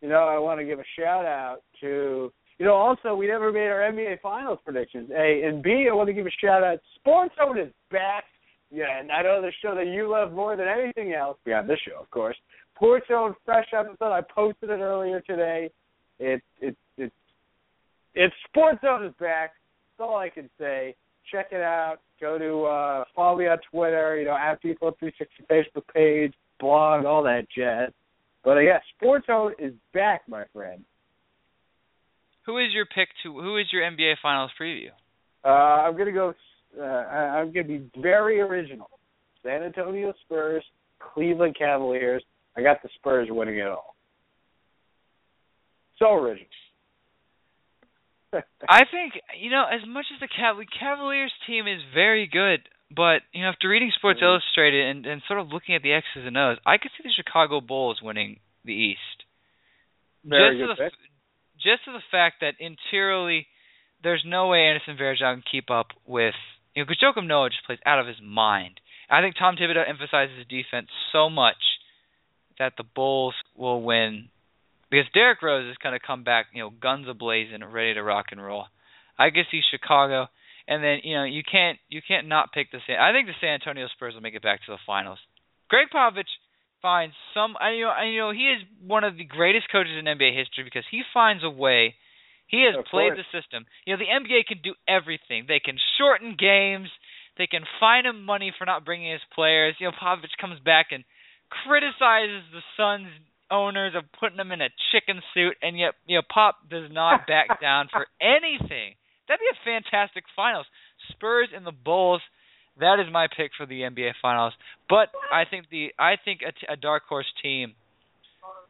You 0.00 0.08
know, 0.08 0.24
I 0.24 0.38
want 0.38 0.58
to 0.60 0.66
give 0.66 0.80
a 0.80 0.84
shout 0.96 1.24
out 1.24 1.58
to 1.80 2.32
you 2.58 2.66
know, 2.66 2.74
also 2.74 3.14
we 3.14 3.26
never 3.26 3.50
made 3.50 3.66
our 3.68 3.80
NBA 3.80 4.20
Finals 4.20 4.58
predictions. 4.64 5.10
A 5.10 5.42
and 5.44 5.62
B, 5.62 5.88
I 5.90 5.94
want 5.94 6.08
to 6.08 6.12
give 6.12 6.26
a 6.26 6.30
shout 6.40 6.62
out. 6.62 6.78
Sports 6.96 7.34
Zone 7.36 7.58
is 7.58 7.72
back. 7.90 8.24
Yeah, 8.70 8.98
and 8.98 9.10
I 9.10 9.22
know 9.22 9.40
the 9.40 9.52
show 9.62 9.74
that 9.74 9.86
you 9.86 10.10
love 10.10 10.32
more 10.32 10.56
than 10.56 10.66
anything 10.66 11.12
else. 11.12 11.36
Beyond 11.44 11.68
this 11.68 11.78
show, 11.86 12.00
of 12.00 12.10
course. 12.10 12.36
Sports 12.76 13.06
Zone 13.08 13.34
fresh 13.44 13.66
episode. 13.72 14.12
I 14.12 14.20
posted 14.22 14.70
it 14.70 14.80
earlier 14.80 15.20
today. 15.20 15.70
It 16.18 16.42
it 16.60 16.76
it 16.96 17.12
it's 18.14 18.34
Sports 18.48 18.80
Zone 18.82 19.04
is 19.04 19.14
back. 19.20 19.52
That's 19.98 20.08
all 20.08 20.16
I 20.16 20.28
can 20.28 20.50
say. 20.58 20.94
Check 21.30 21.48
it 21.52 21.60
out. 21.60 21.98
Go 22.20 22.38
to 22.38 22.64
uh 22.64 23.04
follow 23.14 23.38
me 23.38 23.46
on 23.46 23.58
Twitter, 23.70 24.18
you 24.18 24.24
know, 24.26 24.36
at 24.36 24.60
people 24.60 24.94
three 24.98 25.12
sixty 25.18 25.44
Facebook 25.50 25.86
page, 25.92 26.34
blog, 26.60 27.04
all 27.04 27.22
that 27.22 27.46
jazz. 27.56 27.90
But 28.44 28.58
uh, 28.58 28.60
yeah, 28.60 28.78
Sports 28.96 29.26
Zone 29.26 29.52
is 29.58 29.72
back, 29.92 30.22
my 30.28 30.44
friend. 30.52 30.84
Who 32.46 32.58
is 32.58 32.72
your 32.72 32.86
pick 32.86 33.08
to? 33.22 33.40
Who 33.40 33.56
is 33.56 33.66
your 33.72 33.82
NBA 33.82 34.16
Finals 34.22 34.50
preview? 34.60 34.90
Uh, 35.44 35.48
I'm 35.48 35.96
gonna 35.96 36.12
go. 36.12 36.34
Uh, 36.78 36.82
I'm 36.82 37.52
gonna 37.52 37.66
be 37.66 37.90
very 38.00 38.40
original. 38.40 38.90
San 39.42 39.62
Antonio 39.62 40.12
Spurs, 40.24 40.64
Cleveland 40.98 41.56
Cavaliers. 41.58 42.22
I 42.56 42.62
got 42.62 42.82
the 42.82 42.88
Spurs 42.96 43.28
winning 43.30 43.58
it 43.58 43.66
all. 43.66 43.94
So 45.98 46.12
original. 46.14 46.46
I 48.68 48.82
think 48.90 49.14
you 49.38 49.50
know 49.50 49.64
as 49.70 49.86
much 49.86 50.06
as 50.12 50.20
the 50.20 50.26
Cav- 50.28 50.64
Cavaliers 50.78 51.32
team 51.46 51.66
is 51.66 51.80
very 51.94 52.26
good, 52.30 52.60
but 52.94 53.22
you 53.32 53.42
know 53.42 53.48
after 53.48 53.68
reading 53.68 53.92
Sports 53.96 54.20
Mhm. 54.20 54.24
Illustrated 54.24 54.86
and, 54.86 55.06
and 55.06 55.22
sort 55.28 55.38
of 55.40 55.48
looking 55.48 55.74
at 55.74 55.82
the 55.82 55.92
X's 55.92 56.26
and 56.26 56.36
O's, 56.36 56.58
I 56.66 56.78
could 56.78 56.90
see 56.96 57.04
the 57.04 57.12
Chicago 57.14 57.60
Bulls 57.60 58.00
winning 58.02 58.40
the 58.64 58.74
East. 58.74 59.24
Very 60.24 60.58
just 60.58 60.62
to 60.62 60.74
the 60.74 60.90
pick. 60.90 60.98
just 61.62 61.84
to 61.84 61.92
the 61.92 62.02
fact 62.10 62.40
that 62.40 62.54
interiorly, 62.58 63.46
there's 64.02 64.24
no 64.26 64.48
way 64.48 64.66
Anderson 64.66 64.96
Varejao 64.96 65.34
can 65.34 65.44
keep 65.50 65.70
up 65.70 65.88
with 66.06 66.34
you 66.74 66.82
know 66.82 66.86
because 66.88 66.98
Joakim 67.02 67.26
Noah 67.28 67.50
just 67.50 67.64
plays 67.66 67.78
out 67.86 68.00
of 68.00 68.06
his 68.08 68.20
mind. 68.20 68.80
I 69.08 69.20
think 69.20 69.36
Tom 69.38 69.54
Thibodeau 69.56 69.88
emphasizes 69.88 70.44
defense 70.48 70.88
so 71.12 71.30
much 71.30 71.60
that 72.58 72.74
the 72.76 72.84
Bulls 72.84 73.34
will 73.56 73.82
win 73.82 74.28
because 74.90 75.06
Derrick 75.12 75.42
Rose 75.42 75.68
is 75.70 75.76
going 75.82 75.98
to 75.98 76.04
come 76.04 76.22
back, 76.24 76.46
you 76.52 76.62
know, 76.62 76.70
guns 76.70 77.06
ablazing, 77.08 77.54
and 77.54 77.72
ready 77.72 77.94
to 77.94 78.02
rock 78.02 78.26
and 78.30 78.42
roll. 78.42 78.66
I 79.18 79.30
could 79.30 79.46
see 79.50 79.60
Chicago, 79.70 80.28
and 80.68 80.82
then 80.82 80.98
you 81.02 81.14
know 81.16 81.24
you 81.24 81.42
can't 81.42 81.78
you 81.88 82.00
can't 82.06 82.28
not 82.28 82.52
pick 82.52 82.70
the 82.70 82.78
San. 82.86 82.98
I 83.00 83.12
think 83.12 83.26
the 83.26 83.34
San 83.40 83.54
Antonio 83.54 83.86
Spurs 83.88 84.14
will 84.14 84.22
make 84.22 84.34
it 84.34 84.42
back 84.42 84.60
to 84.66 84.72
the 84.72 84.78
finals. 84.86 85.18
Gregg 85.68 85.88
Popovich 85.94 86.30
finds 86.82 87.14
some. 87.32 87.54
I 87.60 87.72
you 87.72 87.84
know, 87.84 87.90
I, 87.90 88.04
you 88.04 88.20
know 88.20 88.30
he 88.32 88.46
is 88.54 88.62
one 88.86 89.04
of 89.04 89.16
the 89.16 89.24
greatest 89.24 89.66
coaches 89.70 89.96
in 89.98 90.04
NBA 90.04 90.36
history 90.36 90.64
because 90.64 90.84
he 90.90 91.02
finds 91.12 91.42
a 91.44 91.50
way. 91.50 91.94
He 92.46 92.62
has 92.66 92.76
Of 92.78 92.84
played 92.86 93.14
course. 93.14 93.24
the 93.32 93.40
system. 93.40 93.66
You 93.86 93.94
know, 93.96 93.98
the 94.04 94.10
NBA 94.12 94.46
can 94.46 94.58
do 94.62 94.74
everything. 94.86 95.46
They 95.48 95.60
can 95.60 95.76
shorten 95.98 96.36
games. 96.38 96.88
They 97.38 97.46
can 97.48 97.62
fine 97.80 98.06
him 98.06 98.22
money 98.24 98.52
for 98.56 98.64
not 98.64 98.84
bringing 98.84 99.10
his 99.10 99.22
players. 99.34 99.74
You 99.80 99.88
know, 99.88 99.92
Popovich 100.00 100.36
comes 100.40 100.60
back 100.60 100.88
and 100.92 101.02
criticizes 101.50 102.42
the 102.52 102.62
Suns 102.76 103.08
owners 103.50 103.94
of 103.94 104.04
putting 104.18 104.36
them 104.36 104.52
in 104.52 104.60
a 104.60 104.68
chicken 104.92 105.20
suit, 105.34 105.56
and 105.62 105.78
yet 105.78 105.94
you 106.06 106.16
know 106.16 106.22
Pop 106.32 106.56
does 106.70 106.90
not 106.90 107.26
back 107.28 107.60
down 107.60 107.88
for 107.92 108.06
anything. 108.20 108.94
That'd 109.28 109.40
be 109.40 109.48
a 109.52 109.64
fantastic 109.64 110.24
finals. 110.36 110.66
Spurs 111.10 111.48
and 111.54 111.66
the 111.66 111.72
Bulls. 111.72 112.20
That 112.80 112.98
is 112.98 113.06
my 113.12 113.28
pick 113.34 113.52
for 113.56 113.66
the 113.66 113.82
NBA 113.82 114.12
Finals. 114.20 114.52
But 114.88 115.08
I 115.32 115.44
think 115.48 115.66
the 115.70 115.92
I 115.98 116.14
think 116.22 116.40
a, 116.42 116.52
t- 116.52 116.66
a 116.68 116.76
dark 116.76 117.04
horse 117.08 117.30
team 117.42 117.74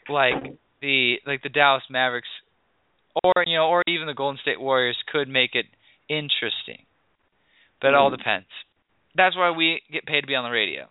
like 0.08 0.34
the 0.82 1.16
like 1.26 1.42
the 1.42 1.48
Dallas 1.48 1.82
Mavericks 1.90 2.28
or 3.22 3.32
you 3.46 3.56
know 3.56 3.66
or 3.68 3.82
even 3.88 4.06
the 4.06 4.14
Golden 4.14 4.38
State 4.42 4.60
Warriors 4.60 4.96
could 5.10 5.28
make 5.28 5.54
it 5.54 5.66
interesting. 6.08 6.84
But 7.80 7.88
it 7.88 7.94
all 7.94 8.10
Mm. 8.10 8.18
depends. 8.18 8.46
That's 9.16 9.36
why 9.36 9.50
we 9.52 9.80
get 9.92 10.04
paid 10.06 10.20
to 10.22 10.26
be 10.26 10.34
on 10.34 10.44
the 10.44 10.50
radio. 10.50 10.86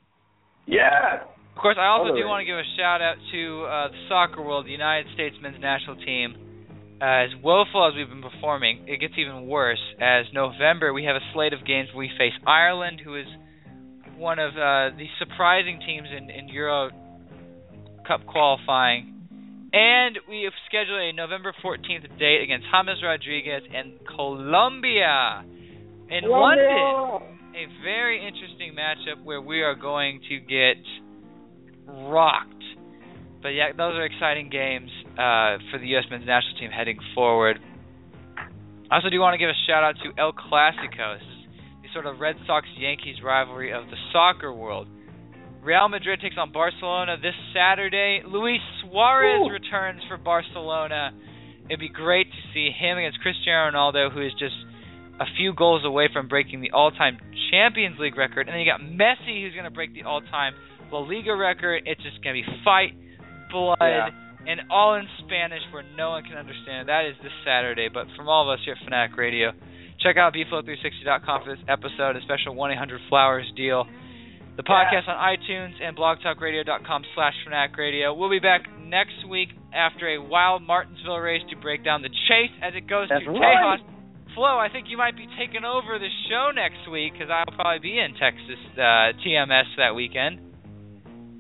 Yeah. 0.65 1.23
Of 1.55 1.61
course, 1.61 1.77
I 1.79 1.85
also 1.85 2.15
do 2.15 2.25
want 2.25 2.41
to 2.41 2.45
give 2.49 2.57
a 2.57 2.65
shout 2.77 3.01
out 3.01 3.15
to 3.31 3.41
uh, 3.63 3.87
the 3.89 4.01
soccer 4.09 4.41
world, 4.41 4.65
the 4.65 4.73
United 4.73 5.05
States 5.13 5.35
men's 5.41 5.61
national 5.61 5.97
team. 5.97 6.35
Uh, 6.99 7.29
as 7.29 7.29
woeful 7.43 7.85
as 7.87 7.93
we've 7.95 8.09
been 8.09 8.23
performing, 8.23 8.85
it 8.87 8.99
gets 8.99 9.13
even 9.17 9.45
worse. 9.45 9.81
As 10.01 10.25
November, 10.33 10.93
we 10.93 11.05
have 11.05 11.15
a 11.15 11.25
slate 11.33 11.53
of 11.53 11.65
games. 11.65 11.89
We 11.95 12.09
face 12.17 12.33
Ireland, 12.47 13.01
who 13.03 13.15
is 13.15 13.27
one 14.17 14.39
of 14.39 14.51
uh, 14.53 14.97
the 14.97 15.05
surprising 15.19 15.79
teams 15.85 16.07
in, 16.09 16.29
in 16.29 16.49
Euro 16.49 16.89
Cup 18.07 18.25
qualifying, 18.25 19.13
and 19.71 20.17
we 20.27 20.43
have 20.43 20.53
scheduled 20.67 20.99
a 20.99 21.13
November 21.13 21.53
14th 21.63 22.17
date 22.17 22.41
against 22.41 22.65
James 22.65 22.99
Rodriguez 23.03 23.61
and 23.73 23.93
Colombia 24.07 25.45
in 26.09 26.29
London 26.29 27.33
a 27.53 27.69
very 27.83 28.17
interesting 28.17 28.73
matchup 28.73 29.23
where 29.23 29.41
we 29.41 29.61
are 29.61 29.75
going 29.75 30.21
to 30.27 30.39
get 30.39 30.81
rocked. 31.87 32.63
But 33.41 33.49
yeah, 33.49 33.71
those 33.75 33.95
are 33.95 34.05
exciting 34.05 34.49
games 34.49 34.89
uh, 35.13 35.59
for 35.71 35.79
the 35.79 35.87
U.S. 35.99 36.05
men's 36.09 36.25
national 36.25 36.57
team 36.59 36.71
heading 36.71 36.99
forward. 37.13 37.59
I 38.89 38.95
also 38.95 39.09
do 39.09 39.19
want 39.19 39.33
to 39.33 39.37
give 39.37 39.49
a 39.49 39.59
shout 39.67 39.83
out 39.83 39.95
to 40.03 40.21
El 40.21 40.33
Clasico. 40.33 41.17
This 41.17 41.27
is 41.27 41.47
the 41.83 41.89
sort 41.93 42.05
of 42.05 42.19
Red 42.19 42.35
Sox 42.47 42.67
Yankees 42.77 43.17
rivalry 43.23 43.73
of 43.73 43.85
the 43.87 43.97
soccer 44.11 44.53
world. 44.53 44.87
Real 45.63 45.87
Madrid 45.87 46.19
takes 46.21 46.35
on 46.37 46.51
Barcelona 46.51 47.15
this 47.15 47.35
Saturday. 47.55 48.21
Luis 48.27 48.59
Suarez 48.83 49.47
Ooh. 49.47 49.49
returns 49.49 50.01
for 50.07 50.17
Barcelona. 50.17 51.11
It'd 51.69 51.79
be 51.79 51.89
great 51.89 52.27
to 52.27 52.41
see 52.53 52.69
him 52.69 52.97
against 52.97 53.19
Cristiano 53.21 53.71
Ronaldo, 53.71 54.11
who 54.11 54.21
is 54.21 54.33
just 54.33 54.55
a 55.19 55.25
few 55.37 55.53
goals 55.53 55.85
away 55.85 56.09
from 56.11 56.27
breaking 56.27 56.59
the 56.59 56.71
all-time 56.71 57.17
Champions 57.51 57.97
League 57.99 58.17
record. 58.17 58.47
And 58.47 58.53
then 58.53 58.59
you 58.59 58.67
got 58.69 58.81
Messi, 58.81 59.43
who's 59.43 59.53
going 59.53 59.63
to 59.63 59.71
break 59.71 59.93
the 59.93 60.03
all-time 60.03 60.53
La 60.93 60.99
Liga 61.01 61.35
record. 61.35 61.83
It's 61.85 62.01
just 62.01 62.21
going 62.23 62.37
to 62.37 62.41
be 62.45 62.47
fight, 62.63 62.93
blood, 63.51 63.77
Yeah. 63.81 64.09
and 64.47 64.61
all 64.69 64.93
in 64.95 65.07
Spanish 65.25 65.61
where 65.73 65.83
no 65.97 66.11
one 66.11 66.23
can 66.23 66.37
understand. 66.37 66.87
That 66.87 67.05
is 67.09 67.15
this 67.23 67.33
Saturday. 67.43 67.89
But 67.89 68.05
from 68.15 68.29
all 68.29 68.45
of 68.47 68.53
us 68.53 68.63
here 68.63 68.75
at 68.77 68.83
Fanatic 68.85 69.17
Radio, 69.17 69.51
check 69.99 70.17
out 70.17 70.33
bflow360.com 70.33 71.43
for 71.43 71.55
this 71.55 71.65
episode, 71.67 72.15
a 72.15 72.21
special 72.21 72.53
1-800-Flowers 72.55 73.51
deal. 73.57 73.85
The 74.55 74.61
podcast 74.61 75.09
on 75.09 75.17
iTunes 75.17 75.81
and 75.81 75.97
blogtalkradio.com 75.97 77.03
slash 77.15 77.33
Fanatic 77.43 77.75
Radio. 77.75 78.13
We'll 78.13 78.29
be 78.29 78.37
back 78.37 78.69
next 78.85 79.25
week 79.27 79.49
after 79.73 80.07
a 80.13 80.21
wild 80.21 80.61
Martinsville 80.61 81.17
race 81.17 81.41
to 81.49 81.55
break 81.57 81.83
down 81.83 82.03
the 82.03 82.09
chase 82.29 82.53
as 82.61 82.73
it 82.75 82.85
goes 82.87 83.07
That's 83.09 83.25
to 83.25 83.31
right. 83.31 83.81
Tejas. 83.81 84.35
Flo, 84.35 84.57
I 84.61 84.69
think 84.71 84.87
you 84.89 84.97
might 84.97 85.15
be 85.17 85.25
taking 85.39 85.65
over 85.65 85.97
the 85.97 86.09
show 86.29 86.51
next 86.53 86.85
week 86.89 87.13
because 87.13 87.29
I'll 87.33 87.49
probably 87.55 87.79
be 87.81 87.97
in 87.97 88.13
Texas 88.13 88.61
uh, 88.77 89.13
TMS 89.25 89.65
that 89.77 89.95
weekend. 89.95 90.52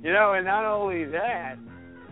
You 0.03 0.11
know, 0.11 0.33
and 0.33 0.45
not 0.45 0.65
only 0.65 1.05
that, 1.05 1.55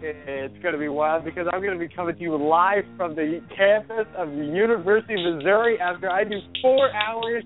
it's 0.02 0.58
going 0.64 0.74
to 0.74 0.80
be 0.80 0.88
wild 0.88 1.26
because 1.26 1.46
I'm 1.52 1.62
going 1.62 1.78
to 1.78 1.88
be 1.88 1.94
coming 1.94 2.16
to 2.16 2.22
you 2.22 2.36
live 2.38 2.86
from 2.96 3.16
the 3.16 3.42
campus 3.56 4.08
of 4.18 4.30
the 4.30 4.46
University 4.46 5.14
of 5.16 5.36
Missouri 5.36 5.78
after 5.78 6.10
I 6.10 6.24
do 6.24 6.40
four 6.62 6.90
hours 6.94 7.44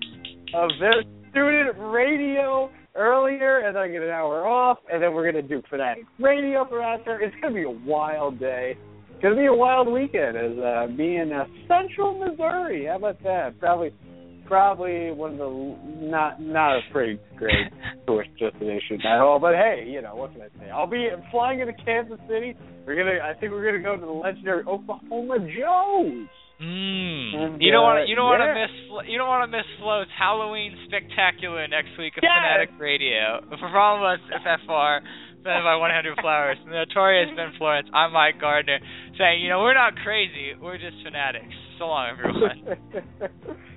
of 0.54 0.70
their 0.78 1.02
student 1.30 1.76
radio 1.78 2.70
earlier, 2.94 3.66
and 3.66 3.74
then 3.74 3.82
I 3.82 3.88
get 3.88 4.02
an 4.02 4.10
hour 4.10 4.46
off, 4.46 4.78
and 4.90 5.02
then 5.02 5.12
we're 5.12 5.30
going 5.30 5.42
to 5.46 5.48
do 5.48 5.62
Fanatic 5.68 6.04
Radio 6.20 6.64
for 6.68 6.80
after. 6.80 7.20
It's 7.20 7.34
going 7.42 7.52
to 7.52 7.60
be 7.60 7.66
a 7.66 7.88
wild 7.90 8.38
day. 8.38 8.76
It's 9.10 9.22
going 9.22 9.34
to 9.34 9.40
be 9.40 9.46
a 9.46 9.52
wild 9.52 9.88
weekend 9.88 10.36
as 10.36 10.56
uh, 10.58 10.86
me 10.96 11.16
in 11.16 11.32
uh, 11.32 11.46
Central 11.66 12.18
Missouri. 12.18 12.86
How 12.86 12.96
about 12.96 13.20
that? 13.24 13.58
Probably 13.58 13.92
probably 14.46 15.10
one 15.12 15.32
of 15.32 15.38
the 15.38 15.76
not 16.06 16.40
not 16.40 16.76
a 16.76 16.80
pretty 16.92 17.18
great 17.36 17.54
tourist 18.06 18.30
destination 18.38 19.00
at 19.04 19.20
all. 19.20 19.38
But 19.38 19.54
hey, 19.54 19.84
you 19.86 20.02
know 20.02 20.14
what 20.14 20.32
can 20.32 20.42
I 20.42 20.48
say? 20.58 20.70
I'll 20.70 20.86
be 20.86 21.08
flying 21.30 21.60
into 21.60 21.72
Kansas 21.84 22.18
City. 22.28 22.56
We're 22.86 22.96
gonna 22.96 23.18
I 23.22 23.34
think 23.38 23.52
we're 23.52 23.64
gonna 23.64 23.82
go 23.82 23.96
to 23.96 24.06
the 24.06 24.12
legendary 24.12 24.62
Oklahoma 24.64 25.38
Joe's. 25.40 26.28
Mm. 26.56 27.36
And, 27.36 27.60
You 27.60 27.68
don't 27.70 27.84
want 27.84 28.00
uh, 28.00 28.02
to. 28.04 28.08
You 28.08 28.16
don't 28.16 28.32
want 28.32 28.40
to 28.40 28.54
miss. 28.56 28.72
Flo- 28.88 29.04
You 29.04 29.18
don't 29.18 29.28
want 29.28 29.44
to 29.44 29.52
miss 29.52 29.68
Float's 29.76 30.10
Halloween 30.16 30.72
spectacular 30.88 31.68
next 31.68 31.92
week 32.00 32.16
of 32.16 32.24
Yes! 32.24 32.32
Fanatic 32.32 32.70
Radio. 32.80 33.44
For 33.60 33.68
all 33.76 34.00
of 34.00 34.04
us 34.08 34.24
FFR, 34.32 35.04
presented 35.44 35.68
by 35.68 35.76
100 35.76 36.16
Flowers, 36.18 36.56
the 36.64 36.72
notorious 36.72 37.28
Ben 37.36 37.52
Florence. 37.58 37.88
I'm 37.92 38.12
Mike 38.12 38.40
Gardner, 38.40 38.78
saying, 39.18 39.42
you 39.44 39.50
know, 39.50 39.60
we're 39.60 39.74
not 39.76 39.96
crazy. 40.00 40.56
We're 40.58 40.78
just 40.78 40.96
fanatics. 41.04 41.52
So 41.78 41.86
long, 41.92 42.16
everyone. 42.16 42.56